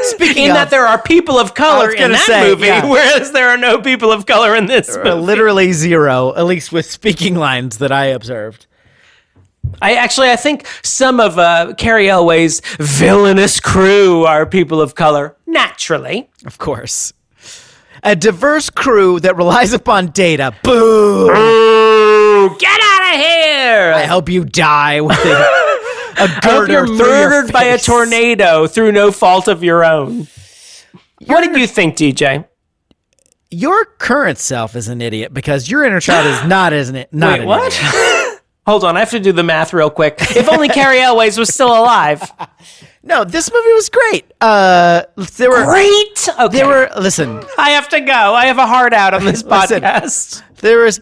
Speaking 0.05 0.45
in 0.45 0.51
of, 0.53 0.57
that 0.57 0.71
there 0.71 0.87
are 0.87 1.03
people 1.03 1.39
of 1.39 1.53
color 1.53 1.91
in 1.91 2.13
that 2.13 2.27
say, 2.27 2.49
movie, 2.49 2.65
yeah. 2.69 2.89
whereas 2.89 3.33
there 3.33 3.51
are 3.51 3.59
no 3.59 3.79
people 3.79 4.11
of 4.11 4.25
color 4.25 4.57
in 4.57 4.65
this 4.65 4.97
uh, 4.97 5.05
movie. 5.05 5.21
literally 5.21 5.73
zero, 5.73 6.35
at 6.35 6.47
least 6.47 6.73
with 6.73 6.87
speaking 6.87 7.35
lines 7.35 7.77
that 7.77 7.93
I 7.93 8.07
observed. 8.07 8.67
I 9.81 9.95
actually, 9.95 10.31
I 10.31 10.37
think 10.37 10.67
some 10.83 11.21
of 11.21 11.39
uh, 11.39 11.75
Cary 11.77 12.09
Elwes' 12.09 12.61
villainous 12.79 13.61
crew 13.61 14.25
are 14.25 14.47
people 14.47 14.81
of 14.81 14.95
color, 14.95 15.37
naturally. 15.47 16.29
Of 16.45 16.59
course. 16.59 17.13
A 18.03 18.15
diverse 18.15 18.71
crew 18.71 19.21
that 19.21 19.37
relies 19.37 19.73
upon 19.73 20.09
data. 20.09 20.55
Boo! 20.63 21.31
Ooh, 21.31 22.57
get 22.59 22.81
out 22.81 23.15
of 23.15 23.21
here! 23.21 23.93
I 23.95 24.05
hope 24.07 24.29
you 24.29 24.45
die 24.45 25.01
with 25.01 25.19
a, 25.19 25.49
hope 26.17 26.43
girder 26.43 26.73
you're 26.73 26.87
through 26.87 26.97
your 26.97 27.31
murdered 27.31 27.53
by 27.53 27.65
a 27.65 27.79
tornado 27.79 28.67
through 28.67 28.93
no 28.93 29.11
fault 29.11 29.49
of 29.49 29.65
your 29.65 29.85
own. 29.85 30.29
What 31.27 31.43
did 31.43 31.57
you 31.57 31.67
think, 31.67 31.97
DJ? 31.97 32.47
your 33.51 33.85
current 33.85 34.39
self 34.39 34.77
is 34.77 34.89
an 34.89 35.01
idiot 35.01 35.33
because 35.33 35.71
your 35.71 35.85
inner 35.85 36.01
child 36.01 36.27
is 36.27 36.49
not, 36.49 36.73
isn't 36.73 36.97
it? 36.97 37.13
Not 37.13 37.39
Wait, 37.39 37.43
an 37.43 37.49
what? 37.49 37.73
Hold 38.69 38.85
on, 38.85 38.99
I 38.99 39.01
have 39.01 39.11
to 39.13 39.21
do 39.21 39.33
the 39.33 39.43
math 39.43 39.73
real 39.73 39.89
quick. 39.89 40.19
If 40.37 40.47
only 40.53 40.69
Cary 40.69 41.01
Elwes 41.01 41.39
was 41.39 41.49
still 41.49 41.69
alive. 41.71 42.23
No, 43.01 43.25
this 43.25 43.51
movie 43.51 43.73
was 43.73 43.89
great. 43.89 44.31
Uh, 44.39 45.05
there 45.39 45.49
were 45.49 45.65
Great. 45.65 46.29
Okay. 46.29 46.49
there 46.59 46.67
were 46.67 46.91
listen. 47.01 47.43
I 47.57 47.71
have 47.71 47.89
to 47.91 48.01
go. 48.01 48.13
I 48.35 48.47
have 48.47 48.59
a 48.59 48.67
heart 48.67 48.93
out 48.93 49.15
on 49.15 49.25
this 49.25 49.43
Listen. 49.47 49.81
podcast. 49.83 50.43
there 50.57 50.81
was 50.81 51.01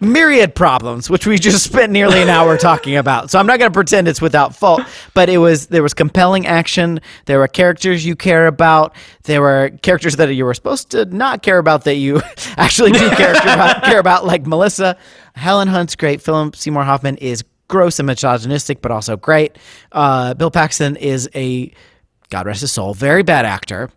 myriad 0.00 0.54
problems 0.54 1.10
which 1.10 1.26
we 1.26 1.38
just 1.38 1.64
spent 1.70 1.92
nearly 1.92 2.22
an 2.22 2.28
hour 2.28 2.56
talking 2.56 2.96
about. 2.96 3.30
So 3.30 3.38
i'm 3.38 3.46
not 3.46 3.58
going 3.58 3.70
to 3.70 3.74
pretend 3.74 4.08
it's 4.08 4.20
without 4.20 4.54
fault 4.54 4.82
but 5.14 5.28
it 5.28 5.38
was 5.38 5.68
there 5.68 5.82
was 5.82 5.94
compelling 5.94 6.46
action. 6.46 7.00
There 7.26 7.38
were 7.38 7.48
characters 7.48 8.04
you 8.04 8.16
care 8.16 8.46
about. 8.46 8.94
There 9.24 9.40
were 9.42 9.70
characters 9.82 10.16
that 10.16 10.32
you 10.34 10.44
were 10.44 10.54
supposed 10.54 10.90
to 10.90 11.04
not 11.06 11.42
care 11.42 11.58
about 11.58 11.84
that 11.84 11.96
you 11.96 12.20
actually 12.56 12.92
do 12.92 13.10
care, 13.10 13.32
about, 13.32 13.82
care 13.82 13.98
about 13.98 14.24
like 14.24 14.46
melissa. 14.46 14.96
Helen 15.34 15.68
hunt's 15.68 15.96
great 15.96 16.22
philip 16.22 16.56
seymour 16.56 16.84
hoffman 16.84 17.16
is 17.16 17.44
gross 17.68 17.98
and 17.98 18.06
misogynistic 18.06 18.80
but 18.80 18.90
also 18.90 19.16
great. 19.16 19.58
Uh, 19.92 20.34
bill 20.34 20.50
paxton 20.50 20.96
is 20.96 21.28
a 21.34 21.72
god 22.30 22.46
rest 22.46 22.60
his 22.60 22.72
soul 22.72 22.94
very 22.94 23.22
bad 23.22 23.44
actor 23.44 23.90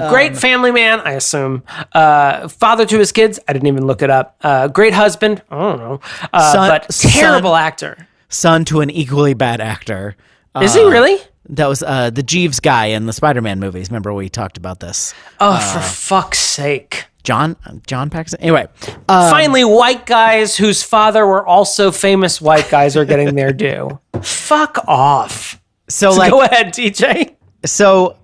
A 0.00 0.08
great 0.10 0.36
family 0.36 0.70
man, 0.72 1.00
I 1.00 1.12
assume. 1.12 1.62
Uh, 1.92 2.48
father 2.48 2.84
to 2.86 2.98
his 2.98 3.12
kids. 3.12 3.38
I 3.48 3.52
didn't 3.52 3.68
even 3.68 3.86
look 3.86 4.02
it 4.02 4.10
up. 4.10 4.36
Uh, 4.42 4.68
great 4.68 4.92
husband. 4.94 5.42
I 5.50 5.58
don't 5.58 5.78
know. 5.78 6.00
Uh, 6.32 6.52
Son- 6.52 6.68
but 6.70 6.88
terrible 6.90 7.50
son- 7.52 7.62
actor. 7.62 8.08
son 8.28 8.64
to 8.66 8.80
an 8.80 8.90
equally 8.90 9.34
bad 9.34 9.60
actor 9.60 10.16
Is 10.60 10.74
he 10.74 10.84
really? 10.84 11.18
That 11.50 11.66
was 11.66 11.82
uh, 11.82 12.08
the 12.10 12.22
Jeeves 12.22 12.58
guy 12.60 12.86
in 12.86 13.04
the 13.06 13.12
Spider-Man 13.12 13.60
movies. 13.60 13.90
Remember 13.90 14.14
we 14.14 14.28
talked 14.30 14.56
about 14.56 14.80
this? 14.80 15.12
Oh, 15.40 15.58
for 15.58 15.80
fuck's 15.80 16.38
sake. 16.38 17.06
John 17.22 17.56
John 17.86 18.10
Paxton. 18.10 18.40
Anyway, 18.40 18.66
uh, 19.08 19.30
Finally, 19.30 19.64
white 19.64 20.04
guys 20.06 20.56
whose 20.56 20.82
father 20.82 21.26
were 21.26 21.46
also 21.46 21.90
famous 21.90 22.38
white 22.40 22.68
guys 22.70 22.96
are 22.96 23.04
getting 23.06 23.34
their 23.34 23.52
due. 23.64 23.98
Fuck 24.22 24.78
off. 24.86 25.60
so 25.88 26.10
like 26.16 26.30
Go 26.30 26.42
ahead, 26.42 26.72
DJ. 26.74 27.34
so 27.64 28.16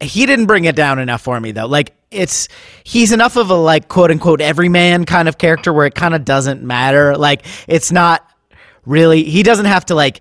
he 0.00 0.26
didn't 0.26 0.46
bring 0.46 0.64
it 0.64 0.76
down 0.76 0.98
enough 0.98 1.22
for 1.22 1.40
me 1.40 1.52
though. 1.52 1.66
Like 1.66 1.94
it's 2.10 2.48
he's 2.84 3.12
enough 3.12 3.36
of 3.36 3.50
a 3.50 3.54
like 3.54 3.88
quote 3.88 4.10
unquote 4.10 4.40
everyman 4.40 5.04
kind 5.04 5.28
of 5.28 5.38
character 5.38 5.72
where 5.72 5.86
it 5.86 5.94
kind 5.94 6.14
of 6.14 6.24
doesn't 6.24 6.62
matter. 6.62 7.16
Like 7.16 7.44
it's 7.66 7.90
not 7.92 8.28
really 8.84 9.24
he 9.24 9.42
doesn't 9.42 9.66
have 9.66 9.84
to 9.86 9.94
like 9.94 10.20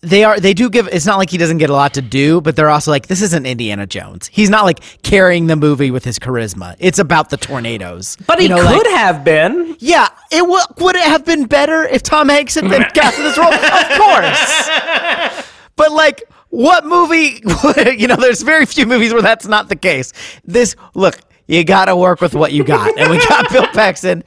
they 0.00 0.24
are 0.24 0.38
they 0.40 0.52
do 0.54 0.68
give 0.68 0.88
it's 0.88 1.06
not 1.06 1.18
like 1.18 1.30
he 1.30 1.38
doesn't 1.38 1.58
get 1.58 1.70
a 1.70 1.72
lot 1.72 1.94
to 1.94 2.02
do 2.02 2.40
but 2.40 2.54
they're 2.56 2.68
also 2.68 2.90
like 2.90 3.06
this 3.06 3.22
isn't 3.22 3.46
indiana 3.46 3.86
jones 3.86 4.28
he's 4.32 4.50
not 4.50 4.64
like 4.64 4.80
carrying 5.02 5.46
the 5.46 5.56
movie 5.56 5.90
with 5.90 6.04
his 6.04 6.18
charisma 6.18 6.76
it's 6.80 6.98
about 6.98 7.30
the 7.30 7.36
tornadoes 7.36 8.16
But 8.26 8.40
he 8.40 8.48
know, 8.48 8.56
could 8.56 8.64
like- 8.86 8.86
have 8.88 9.24
been. 9.24 9.76
Yeah, 9.78 10.08
it 10.32 10.40
w- 10.40 10.60
would 10.78 10.96
it 10.96 11.02
have 11.04 11.24
been 11.24 11.46
better 11.46 11.84
if 11.84 12.02
Tom 12.02 12.28
Hanks 12.28 12.54
had 12.56 12.68
been 12.68 12.84
cast 12.94 13.18
in 13.18 13.24
this 13.24 13.38
role? 13.38 13.52
Of 13.52 13.98
course. 13.98 15.46
But 15.76 15.92
like, 15.92 16.22
what 16.56 16.86
movie? 16.86 17.42
you 17.98 18.06
know, 18.06 18.16
there's 18.16 18.40
very 18.40 18.64
few 18.64 18.86
movies 18.86 19.12
where 19.12 19.20
that's 19.20 19.46
not 19.46 19.68
the 19.68 19.76
case. 19.76 20.14
This 20.42 20.74
look, 20.94 21.20
you 21.46 21.62
got 21.64 21.84
to 21.84 21.96
work 21.96 22.22
with 22.22 22.34
what 22.34 22.52
you 22.52 22.64
got, 22.64 22.98
and 22.98 23.10
we 23.10 23.18
got 23.18 23.50
Bill 23.52 23.66
Paxton. 23.66 24.24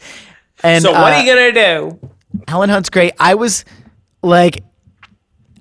And 0.62 0.84
So 0.84 0.92
what 0.92 1.14
uh, 1.14 1.16
are 1.16 1.24
you 1.24 1.34
gonna 1.34 1.52
do? 1.52 2.10
Helen 2.48 2.70
Hunt's 2.70 2.92
great. 2.92 3.14
I 3.20 3.34
was 3.34 3.66
like, 4.22 4.64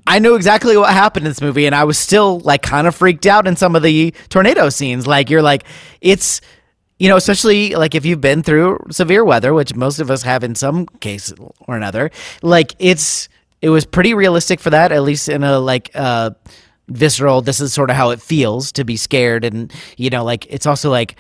I 0.07 0.19
knew 0.19 0.35
exactly 0.35 0.77
what 0.77 0.93
happened 0.93 1.25
in 1.25 1.31
this 1.31 1.41
movie, 1.41 1.65
and 1.65 1.75
I 1.75 1.85
was 1.85 1.97
still 1.97 2.41
like 2.41 2.61
kind 2.61 2.87
of 2.87 2.95
freaked 2.95 3.25
out 3.25 3.47
in 3.47 3.57
some 3.57 3.75
of 3.75 3.83
the 3.83 4.13
tornado 4.29 4.69
scenes. 4.69 5.07
Like, 5.07 5.31
you're 5.31 5.41
like, 5.41 5.65
it's, 6.03 6.43
you 6.99 7.09
know, 7.09 7.17
especially 7.17 7.77
like 7.77 7.95
if 7.95 8.05
you've 8.05 8.21
been 8.21 8.43
through 8.43 8.79
severe 8.91 9.25
weather, 9.25 9.55
which 9.55 9.75
most 9.75 10.01
of 10.01 10.11
us 10.11 10.23
have 10.23 10.45
in 10.45 10.55
some 10.55 10.85
case 11.01 11.33
or 11.61 11.77
another. 11.77 12.11
Like, 12.43 12.75
it's, 12.79 13.31
it 13.61 13.71
was 13.71 13.85
pretty 13.87 14.15
realistic 14.15 14.61
for 14.61 14.71
that, 14.71 14.93
at 14.93 15.03
least 15.03 15.29
in 15.29 15.43
a 15.45 15.59
like, 15.59 15.91
uh, 15.95 16.31
visceral. 16.89 17.43
This 17.43 17.61
is 17.61 17.73
sort 17.73 17.91
of 17.91 17.97
how 17.97 18.11
it 18.11 18.21
feels 18.21 18.73
to 18.73 18.85
be 18.85 18.97
scared, 18.97 19.45
and 19.45 19.73
you 19.97 20.11
know, 20.11 20.25
like 20.25 20.47
it's 20.49 20.67
also 20.67 20.91
like. 20.91 21.17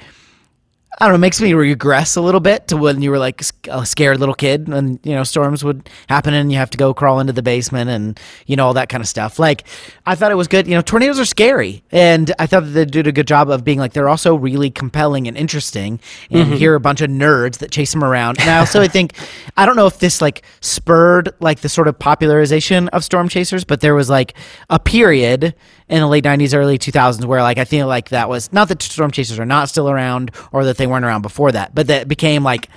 I 1.00 1.04
don't 1.04 1.12
know, 1.12 1.16
it 1.16 1.18
makes 1.18 1.40
me 1.40 1.54
regress 1.54 2.16
a 2.16 2.20
little 2.20 2.40
bit 2.40 2.68
to 2.68 2.76
when 2.76 3.00
you 3.02 3.12
were 3.12 3.18
like 3.18 3.42
a 3.70 3.86
scared 3.86 4.18
little 4.18 4.34
kid 4.34 4.66
and, 4.66 4.98
you 5.04 5.14
know, 5.14 5.22
storms 5.22 5.62
would 5.62 5.88
happen 6.08 6.34
and 6.34 6.50
you 6.50 6.58
have 6.58 6.70
to 6.70 6.78
go 6.78 6.92
crawl 6.92 7.20
into 7.20 7.32
the 7.32 7.42
basement 7.42 7.88
and, 7.88 8.18
you 8.46 8.56
know, 8.56 8.66
all 8.66 8.74
that 8.74 8.88
kind 8.88 9.00
of 9.00 9.06
stuff. 9.06 9.38
Like, 9.38 9.64
I 10.06 10.16
thought 10.16 10.32
it 10.32 10.34
was 10.34 10.48
good. 10.48 10.66
You 10.66 10.74
know, 10.74 10.80
tornadoes 10.80 11.20
are 11.20 11.24
scary. 11.24 11.84
And 11.92 12.34
I 12.40 12.46
thought 12.46 12.64
that 12.64 12.70
they 12.70 12.84
did 12.84 13.06
a 13.06 13.12
good 13.12 13.28
job 13.28 13.48
of 13.48 13.62
being 13.62 13.78
like, 13.78 13.92
they're 13.92 14.08
also 14.08 14.34
really 14.34 14.70
compelling 14.70 15.28
and 15.28 15.36
interesting. 15.36 16.00
And 16.32 16.46
mm-hmm. 16.46 16.56
here 16.56 16.72
are 16.72 16.76
a 16.76 16.80
bunch 16.80 17.00
of 17.00 17.10
nerds 17.10 17.58
that 17.58 17.70
chase 17.70 17.92
them 17.92 18.02
around. 18.02 18.40
And 18.40 18.50
I 18.50 18.58
also 18.60 18.82
I 18.82 18.88
think, 18.88 19.12
I 19.56 19.66
don't 19.66 19.76
know 19.76 19.86
if 19.86 20.00
this 20.00 20.20
like 20.20 20.42
spurred 20.60 21.32
like 21.38 21.60
the 21.60 21.68
sort 21.68 21.86
of 21.86 21.96
popularization 21.96 22.88
of 22.88 23.04
storm 23.04 23.28
chasers, 23.28 23.64
but 23.64 23.80
there 23.82 23.94
was 23.94 24.10
like 24.10 24.34
a 24.68 24.80
period 24.80 25.54
in 25.88 26.00
the 26.00 26.06
late 26.06 26.24
90s 26.24 26.54
early 26.54 26.78
2000s 26.78 27.24
where 27.24 27.42
like 27.42 27.58
i 27.58 27.64
feel 27.64 27.86
like 27.86 28.10
that 28.10 28.28
was 28.28 28.52
not 28.52 28.68
that 28.68 28.82
storm 28.82 29.10
chasers 29.10 29.38
are 29.38 29.46
not 29.46 29.68
still 29.68 29.88
around 29.88 30.30
or 30.52 30.64
that 30.64 30.76
they 30.76 30.86
weren't 30.86 31.04
around 31.04 31.22
before 31.22 31.50
that 31.52 31.74
but 31.74 31.86
that 31.86 32.08
became 32.08 32.42
like 32.42 32.68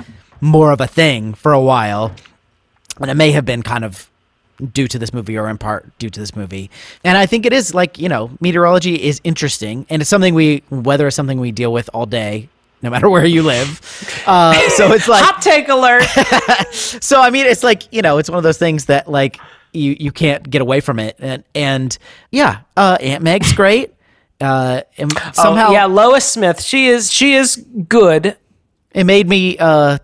more 0.41 0.71
of 0.71 0.81
a 0.81 0.87
thing 0.87 1.33
for 1.35 1.53
a 1.53 1.61
while. 1.61 2.11
And 2.99 3.09
it 3.09 3.13
may 3.13 3.31
have 3.31 3.45
been 3.45 3.63
kind 3.63 3.85
of 3.85 4.09
due 4.73 4.87
to 4.87 4.99
this 4.99 5.13
movie 5.13 5.37
or 5.37 5.49
in 5.49 5.57
part 5.57 5.97
due 5.97 6.09
to 6.09 6.19
this 6.19 6.35
movie. 6.35 6.69
And 7.03 7.17
i 7.17 7.25
think 7.25 7.45
it 7.45 7.53
is 7.53 7.73
like 7.73 7.97
you 7.97 8.09
know 8.09 8.29
meteorology 8.41 8.95
is 9.01 9.21
interesting 9.23 9.85
and 9.89 10.01
it's 10.01 10.09
something 10.09 10.35
we 10.35 10.61
weather 10.69 11.07
is 11.07 11.15
something 11.15 11.39
we 11.39 11.51
deal 11.51 11.71
with 11.71 11.89
all 11.93 12.05
day 12.05 12.49
no 12.83 12.89
matter 12.89 13.07
where 13.07 13.25
you 13.25 13.43
live. 13.43 13.79
Uh, 14.25 14.53
so 14.69 14.91
it's 14.91 15.07
like 15.07 15.23
Hot 15.23 15.39
take 15.39 15.69
alert. 15.69 16.03
so 16.73 17.21
I 17.21 17.29
mean, 17.29 17.45
it's 17.45 17.63
like 17.63 17.91
you 17.93 18.01
know, 18.01 18.17
it's 18.17 18.29
one 18.29 18.37
of 18.37 18.43
those 18.43 18.57
things 18.57 18.85
that 18.85 19.07
like 19.07 19.39
you 19.73 19.95
you 19.99 20.11
can't 20.11 20.49
get 20.49 20.61
away 20.61 20.81
from 20.81 20.99
it, 20.99 21.15
and 21.19 21.43
and 21.55 21.97
yeah, 22.31 22.61
uh, 22.77 22.97
Aunt 22.99 23.23
Meg's 23.23 23.53
great. 23.53 23.93
Uh, 24.39 24.81
and 24.97 25.11
somehow 25.33 25.67
oh, 25.69 25.71
yeah, 25.71 25.85
Lois 25.85 26.25
Smith. 26.25 26.61
She 26.61 26.87
is 26.87 27.11
she 27.11 27.35
is 27.35 27.63
good. 27.87 28.35
it 28.91 29.03
made 29.03 29.29
me 29.29 29.57
uh 29.57 29.99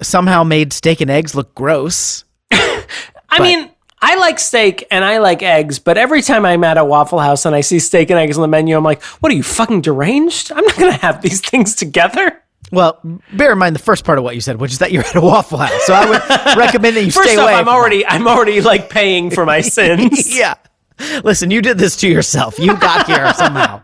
somehow 0.00 0.44
made 0.44 0.72
steak 0.72 1.00
and 1.00 1.10
eggs 1.10 1.34
look 1.34 1.54
gross. 1.54 2.24
I 2.50 3.38
mean, 3.38 3.70
I 4.00 4.16
like 4.16 4.38
steak 4.38 4.86
and 4.90 5.04
I 5.04 5.18
like 5.18 5.42
eggs, 5.42 5.78
but 5.78 5.96
every 5.96 6.22
time 6.22 6.44
I'm 6.44 6.64
at 6.64 6.76
a 6.76 6.84
Waffle 6.84 7.20
House 7.20 7.46
and 7.46 7.54
I 7.54 7.60
see 7.60 7.78
steak 7.78 8.10
and 8.10 8.18
eggs 8.18 8.36
on 8.36 8.42
the 8.42 8.48
menu, 8.48 8.76
I'm 8.76 8.84
like, 8.84 9.02
what 9.02 9.30
are 9.30 9.34
you 9.34 9.44
fucking 9.44 9.82
deranged? 9.82 10.50
I'm 10.52 10.64
not 10.64 10.76
gonna 10.76 10.92
have 10.92 11.22
these 11.22 11.40
things 11.48 11.74
together. 11.74 12.42
Well, 12.72 12.98
bear 13.34 13.52
in 13.52 13.58
mind 13.58 13.76
the 13.76 13.80
first 13.80 14.04
part 14.04 14.16
of 14.18 14.24
what 14.24 14.34
you 14.34 14.40
said, 14.40 14.58
which 14.58 14.72
is 14.72 14.78
that 14.78 14.90
you're 14.92 15.04
at 15.04 15.14
a 15.14 15.20
Waffle 15.20 15.58
House. 15.58 15.84
So 15.84 15.92
I 15.94 16.08
would 16.08 16.56
recommend 16.58 16.96
that 16.96 17.04
you 17.04 17.10
First 17.12 17.28
stay 17.28 17.36
off, 17.36 17.44
away. 17.44 17.54
I'm 17.54 17.68
already 17.68 18.04
I'm 18.06 18.26
already 18.26 18.60
like 18.62 18.88
paying 18.90 19.30
for 19.30 19.44
my 19.46 19.60
sins. 19.76 20.36
yeah. 20.36 20.54
Listen, 21.24 21.50
you 21.50 21.60
did 21.62 21.78
this 21.78 21.96
to 21.96 22.08
yourself. 22.08 22.58
You 22.58 22.76
got 22.76 23.06
here 23.06 23.32
somehow. 23.34 23.82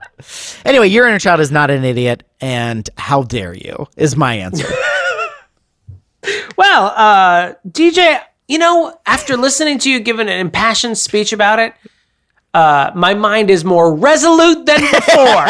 Anyway, 0.64 0.88
your 0.88 1.06
inner 1.08 1.18
child 1.18 1.40
is 1.40 1.50
not 1.50 1.70
an 1.70 1.84
idiot, 1.84 2.22
and 2.40 2.88
how 2.96 3.22
dare 3.22 3.54
you? 3.54 3.86
Is 3.96 4.16
my 4.16 4.34
answer. 4.34 4.66
Well, 6.56 6.92
uh, 6.96 7.54
DJ, 7.68 8.20
you 8.48 8.58
know, 8.58 8.98
after 9.06 9.36
listening 9.36 9.78
to 9.78 9.90
you 9.90 10.00
give 10.00 10.18
an 10.18 10.28
impassioned 10.28 10.98
speech 10.98 11.32
about 11.32 11.58
it, 11.60 11.74
uh, 12.52 12.90
my 12.94 13.14
mind 13.14 13.50
is 13.50 13.64
more 13.64 13.94
resolute 13.94 14.66
than 14.66 14.80
before. 14.80 15.46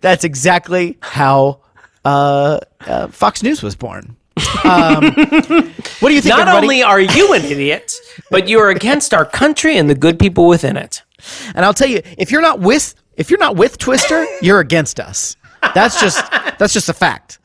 That's 0.00 0.24
exactly 0.24 0.98
how 1.02 1.60
uh, 2.04 2.58
uh, 2.80 3.08
Fox 3.08 3.42
News 3.42 3.62
was 3.62 3.76
born. 3.76 4.16
Um, 4.64 5.04
what 6.00 6.08
do 6.08 6.14
you 6.14 6.20
think? 6.20 6.36
Not 6.36 6.48
everybody? 6.48 6.66
only 6.66 6.82
are 6.82 7.00
you 7.00 7.34
an 7.34 7.44
idiot, 7.44 7.94
but 8.30 8.48
you 8.48 8.58
are 8.58 8.70
against 8.70 9.12
our 9.12 9.24
country 9.24 9.76
and 9.76 9.88
the 9.88 9.94
good 9.94 10.18
people 10.18 10.46
within 10.46 10.76
it. 10.76 11.02
and 11.54 11.64
I'll 11.64 11.74
tell 11.74 11.88
you, 11.88 12.00
if 12.16 12.30
you're 12.30 12.40
not 12.40 12.60
with 12.60 12.94
if 13.16 13.28
you're 13.30 13.38
not 13.38 13.56
with 13.56 13.76
Twister, 13.78 14.24
you're 14.40 14.60
against 14.60 14.98
us. 14.98 15.36
That's 15.74 16.00
just 16.00 16.30
that's 16.58 16.72
just 16.72 16.88
a 16.88 16.94
fact. 16.94 17.38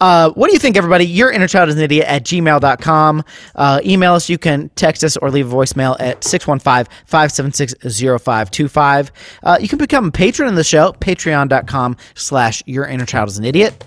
Uh, 0.00 0.30
what 0.30 0.48
do 0.48 0.52
you 0.52 0.58
think, 0.58 0.76
everybody? 0.76 1.06
Your 1.06 1.30
inner 1.30 1.48
child 1.48 1.68
is 1.68 1.76
an 1.76 1.82
idiot 1.82 2.06
at 2.06 2.24
gmail.com. 2.24 3.24
Uh, 3.54 3.80
email 3.84 4.14
us. 4.14 4.28
You 4.28 4.38
can 4.38 4.68
text 4.70 5.04
us 5.04 5.16
or 5.16 5.30
leave 5.30 5.52
a 5.52 5.54
voicemail 5.56 5.96
at 6.00 6.24
615 6.24 6.92
576 7.06 7.74
0525. 8.22 9.12
Uh, 9.42 9.58
You 9.60 9.68
can 9.68 9.78
become 9.78 10.06
a 10.08 10.10
patron 10.10 10.48
of 10.48 10.56
the 10.56 10.64
show, 10.64 10.92
patreon.com 11.00 11.96
slash 12.14 12.62
your 12.66 12.86
inner 12.86 13.06
child 13.06 13.28
is 13.28 13.38
an 13.38 13.44
idiot. 13.44 13.84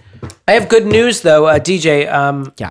I 0.48 0.54
have 0.54 0.68
good 0.70 0.86
news 0.86 1.22
though, 1.22 1.46
uh, 1.46 1.60
DJ. 1.60 2.12
Um, 2.12 2.52
Yeah. 2.58 2.70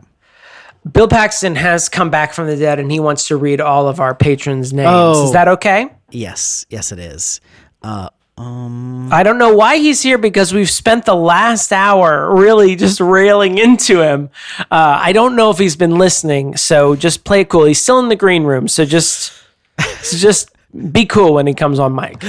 Bill 0.90 1.08
Paxton 1.08 1.56
has 1.56 1.88
come 1.88 2.10
back 2.10 2.32
from 2.32 2.46
the 2.46 2.56
dead 2.56 2.78
and 2.78 2.92
he 2.92 3.00
wants 3.00 3.26
to 3.28 3.36
read 3.36 3.60
all 3.60 3.88
of 3.88 3.98
our 3.98 4.14
patrons' 4.14 4.72
names. 4.72 4.88
Oh. 4.90 5.24
Is 5.26 5.32
that 5.32 5.48
okay? 5.48 5.88
Yes. 6.10 6.64
Yes, 6.70 6.92
it 6.92 7.00
is. 7.00 7.40
Uh, 7.82 8.08
I 8.38 9.22
don't 9.22 9.38
know 9.38 9.54
why 9.54 9.78
he's 9.78 10.02
here 10.02 10.18
because 10.18 10.52
we've 10.52 10.68
spent 10.68 11.06
the 11.06 11.14
last 11.14 11.72
hour 11.72 12.34
really 12.34 12.76
just 12.76 13.00
railing 13.00 13.56
into 13.56 14.02
him. 14.02 14.28
Uh, 14.58 14.98
I 15.00 15.12
don't 15.12 15.36
know 15.36 15.50
if 15.50 15.58
he's 15.58 15.76
been 15.76 15.96
listening, 15.96 16.56
so 16.56 16.96
just 16.96 17.24
play 17.24 17.40
it 17.40 17.48
cool. 17.48 17.64
He's 17.64 17.80
still 17.80 17.98
in 17.98 18.10
the 18.10 18.16
green 18.16 18.44
room, 18.44 18.68
so 18.68 18.84
just 18.84 19.32
so 20.02 20.16
just 20.18 20.50
be 20.92 21.06
cool 21.06 21.32
when 21.34 21.46
he 21.46 21.54
comes 21.54 21.78
on 21.78 21.94
mic. 21.94 22.22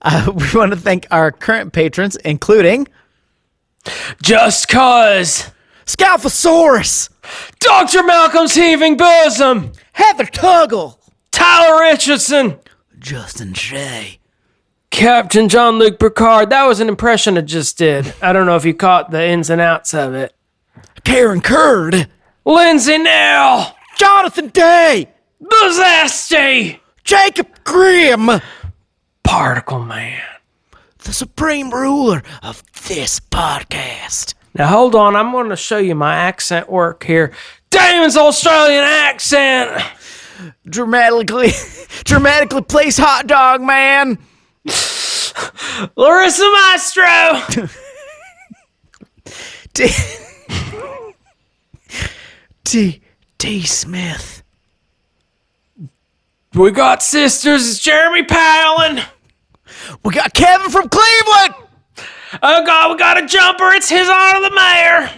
Uh, 0.00 0.32
we 0.34 0.46
want 0.58 0.72
to 0.72 0.78
thank 0.78 1.06
our 1.10 1.32
current 1.32 1.72
patrons, 1.72 2.14
including 2.16 2.86
Just 4.22 4.68
cause. 4.68 5.50
Scalphosaurus, 5.86 7.08
Dr. 7.60 8.02
Malcolm's 8.02 8.54
heaving 8.54 8.96
bosom. 8.98 9.72
Heather 9.92 10.26
Tuggle, 10.26 10.98
Tyler 11.32 11.80
Richardson. 11.80 12.58
Justin 12.98 13.54
Shea. 13.54 14.18
Captain 14.98 15.48
Jean-Luc 15.48 16.00
Picard. 16.00 16.50
That 16.50 16.64
was 16.64 16.80
an 16.80 16.88
impression 16.88 17.38
I 17.38 17.42
just 17.42 17.78
did. 17.78 18.12
I 18.20 18.32
don't 18.32 18.46
know 18.46 18.56
if 18.56 18.64
you 18.64 18.74
caught 18.74 19.12
the 19.12 19.24
ins 19.24 19.48
and 19.48 19.60
outs 19.60 19.94
of 19.94 20.12
it. 20.12 20.34
Karen 21.04 21.40
Curd, 21.40 22.08
Lindsay 22.44 22.98
Nail. 22.98 23.76
Jonathan 23.96 24.48
Day, 24.48 25.08
The 25.40 25.46
Zesty. 25.80 26.80
Jacob 27.04 27.46
Grimm, 27.62 28.28
Particle 29.22 29.84
Man. 29.84 30.20
the 31.04 31.12
supreme 31.12 31.70
ruler 31.70 32.24
of 32.42 32.64
this 32.88 33.20
podcast. 33.20 34.34
Now 34.54 34.66
hold 34.66 34.96
on, 34.96 35.14
I'm 35.14 35.30
going 35.30 35.50
to 35.50 35.56
show 35.56 35.78
you 35.78 35.94
my 35.94 36.16
accent 36.16 36.68
work 36.68 37.04
here. 37.04 37.32
Damon's 37.70 38.16
Australian 38.16 38.82
accent. 38.82 39.80
Dramatically, 40.68 41.50
dramatically 42.04 42.62
place 42.62 42.98
hot 42.98 43.28
dog 43.28 43.60
man. 43.62 44.18
Larissa 45.96 46.50
Maestro. 46.50 47.68
T. 49.74 49.88
T. 52.64 53.00
T. 53.38 53.62
Smith. 53.62 54.42
We 56.54 56.70
got 56.72 57.02
sisters. 57.02 57.68
It's 57.70 57.78
Jeremy 57.78 58.24
Palin. 58.24 59.02
We 60.04 60.12
got 60.12 60.34
Kevin 60.34 60.70
from 60.70 60.88
Cleveland. 60.88 61.54
Oh 62.42 62.64
God, 62.64 62.90
we 62.90 62.98
got 62.98 63.22
a 63.22 63.26
jumper. 63.26 63.70
It's 63.72 63.88
his 63.88 64.08
honor 64.08 64.40
the 64.40 64.54
mayor. 64.54 65.10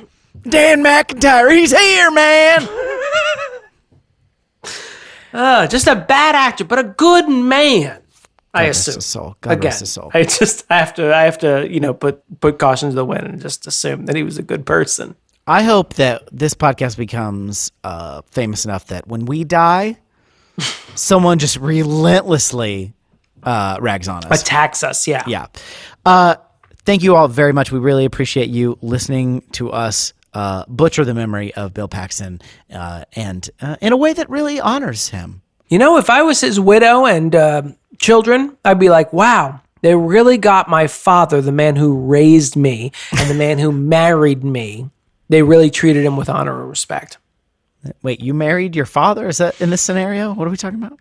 Dan 0.49 0.83
McIntyre. 0.85 1.51
He's 1.51 1.77
here, 1.77 2.11
man. 2.11 2.69
Uh, 5.33 5.65
just 5.69 5.87
a 5.87 5.95
bad 5.95 6.35
actor, 6.35 6.65
but 6.65 6.81
a 6.81 6.83
good 6.83 7.29
man. 7.29 8.01
I 8.53 8.65
assume. 8.65 8.97
his 8.97 9.07
soul. 9.07 9.37
God 9.41 9.53
Again, 9.53 9.65
rest 9.65 9.81
his 9.81 9.93
soul. 9.93 10.11
I 10.13 10.25
just 10.25 10.65
I 10.71 10.79
have 10.79 10.95
to 10.95 11.15
I 11.15 11.23
have 11.23 11.39
to 11.39 11.69
you 11.71 11.81
know 11.81 11.95
put 11.95 12.23
put 12.41 12.59
caution 12.59 12.89
to 12.89 12.95
the 12.95 13.05
wind 13.05 13.27
and 13.27 13.41
just 13.41 13.67
assume 13.67 14.07
that 14.07 14.17
he 14.17 14.23
was 14.23 14.39
a 14.39 14.43
good 14.43 14.67
person. 14.67 15.15
I 15.47 15.63
hope 15.63 15.95
that 15.95 16.29
this 16.31 16.55
podcast 16.55 16.97
becomes 16.97 17.73
uh, 17.83 18.23
famous 18.31 18.65
enough 18.65 18.87
that 18.87 19.09
when 19.09 19.25
we 19.25 19.43
die, 19.43 19.99
someone 20.95 21.39
just 21.39 21.57
relentlessly 21.57 22.93
uh, 23.43 23.79
rags 23.81 24.07
on 24.07 24.25
us. 24.25 24.43
Attacks 24.43 24.85
us, 24.85 25.09
yeah. 25.09 25.25
Yeah. 25.27 25.47
Uh, 26.05 26.37
thank 26.85 27.03
you 27.03 27.17
all 27.17 27.29
very 27.29 27.53
much. 27.53 27.73
We 27.73 27.79
really 27.79 28.05
appreciate 28.05 28.49
you 28.49 28.79
listening 28.81 29.43
to 29.53 29.71
us 29.71 30.13
uh, 30.35 30.65
butcher 30.69 31.05
the 31.05 31.15
memory 31.15 31.53
of 31.55 31.75
Bill 31.75 31.89
Paxton 31.89 32.41
uh, 32.73 33.05
and 33.15 33.49
uh, 33.61 33.77
in 33.81 33.93
a 33.93 33.97
way 33.97 34.13
that 34.13 34.31
really 34.31 34.61
honors 34.61 35.09
him. 35.09 35.43
You 35.69 35.79
know, 35.79 35.99
if 35.99 36.11
I 36.11 36.23
was 36.23 36.41
his 36.41 36.59
widow 36.59 37.07
and 37.07 37.35
uh, 37.35 37.63
children, 38.01 38.57
I'd 38.65 38.81
be 38.81 38.91
like, 38.91 39.13
wow, 39.13 39.61
they 39.83 39.95
really 39.95 40.39
got 40.39 40.69
my 40.69 40.89
father, 40.89 41.41
the 41.41 41.53
man 41.53 41.77
who 41.77 41.97
raised 41.97 42.57
me 42.57 42.91
and 43.17 43.31
the 43.31 43.35
man 43.35 43.59
who 43.59 43.71
married 43.97 44.43
me. 44.43 44.91
They 45.29 45.43
really 45.43 45.71
treated 45.71 46.05
him 46.05 46.17
with 46.17 46.29
honor 46.29 46.61
and 46.61 46.69
respect. 46.69 47.19
Wait, 48.03 48.21
you 48.21 48.35
married 48.35 48.75
your 48.75 48.85
father? 48.85 49.29
Is 49.29 49.39
that 49.39 49.59
in 49.61 49.71
this 49.71 49.81
scenario? 49.81 50.35
What 50.35 50.49
are 50.49 50.51
we 50.51 50.57
talking 50.57 50.83
about? 50.83 50.99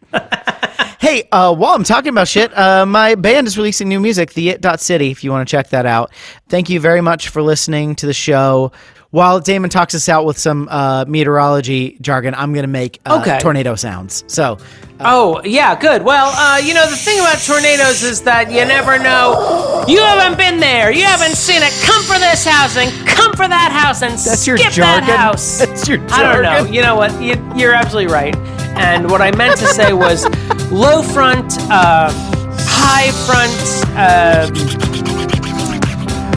hey, 1.00 1.28
uh, 1.32 1.54
while 1.54 1.74
I'm 1.74 1.84
talking 1.84 2.10
about 2.10 2.28
shit, 2.28 2.56
uh, 2.56 2.86
my 2.86 3.16
band 3.16 3.48
is 3.48 3.58
releasing 3.58 3.90
new 3.90 4.00
music, 4.00 4.34
the 4.34 4.50
It 4.50 4.80
City, 4.80 5.10
if 5.10 5.24
you 5.24 5.32
want 5.32 5.48
to 5.48 5.52
check 5.52 5.70
that 5.70 5.86
out. 5.86 6.12
Thank 6.48 6.70
you 6.70 6.80
very 6.80 7.02
much 7.02 7.30
for 7.30 7.42
listening 7.42 7.96
to 7.96 8.06
the 8.06 8.14
show. 8.14 8.72
While 9.12 9.40
Damon 9.40 9.72
talks 9.72 9.96
us 9.96 10.08
out 10.08 10.26
with 10.26 10.38
some 10.38 10.68
uh, 10.70 11.04
meteorology 11.08 11.98
jargon, 12.00 12.36
I'm 12.36 12.54
going 12.54 12.64
to 12.64 12.68
make 12.70 13.00
uh, 13.08 13.20
Okay. 13.22 13.40
tornado 13.40 13.74
sounds. 13.76 14.24
So, 14.28 14.60
Oh, 15.02 15.42
yeah, 15.46 15.80
good. 15.80 16.04
Well, 16.04 16.32
uh, 16.36 16.58
you 16.58 16.74
know, 16.74 16.88
the 16.88 16.96
thing 16.96 17.18
about 17.20 17.40
tornadoes 17.40 18.04
is 18.04 18.22
that 18.24 18.52
you 18.52 18.66
never 18.66 19.00
know. 19.00 19.86
You 19.88 20.00
haven't 20.00 20.38
been 20.38 20.60
there. 20.60 20.92
You 20.92 21.06
haven't 21.06 21.36
seen 21.38 21.62
it. 21.64 21.72
Come 21.86 22.04
for 22.04 22.20
this 22.20 22.46
house 22.46 22.76
and 22.78 22.92
come 23.08 23.32
for 23.32 23.48
that 23.48 23.72
house 23.72 24.02
and 24.04 24.12
That's 24.12 24.46
your 24.46 24.58
skip 24.58 24.74
jargon? 24.74 25.08
that 25.08 25.18
house. 25.18 25.58
That's 25.66 25.88
your 25.88 25.98
jargon. 26.00 26.14
I 26.14 26.34
don't 26.34 26.44
know. 26.68 26.72
You 26.72 26.82
know 26.82 26.96
what? 26.96 27.14
You, 27.22 27.34
you're 27.56 27.74
absolutely 27.74 28.12
right. 28.14 28.36
And 28.78 29.10
what 29.10 29.22
I 29.22 29.32
meant 29.32 29.58
to 29.60 29.66
say 29.68 29.94
was 29.94 30.26
low 30.72 31.02
front, 31.02 31.58
uh, 31.72 32.12
high 32.60 33.10
front. 33.26 34.89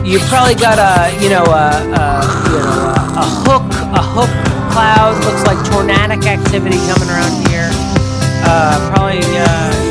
You've 0.04 0.22
probably 0.22 0.54
got 0.54 0.78
a 0.78 1.14
you 1.22 1.30
know 1.30 1.44
a, 1.44 1.70
a, 1.72 2.06
you 2.50 2.58
know, 2.58 2.90
a, 2.90 3.22
a 3.22 3.26
hook 3.46 3.66
a 3.94 4.02
hook 4.02 4.32
cloud. 4.72 5.14
Looks 5.24 5.44
like 5.46 5.58
tornadic 5.70 6.26
activity 6.26 6.76
coming 6.90 7.08
around 7.08 7.48
here. 7.48 7.70
Uh, 8.44 8.92
probably. 8.94 9.20
Uh, 9.22 9.81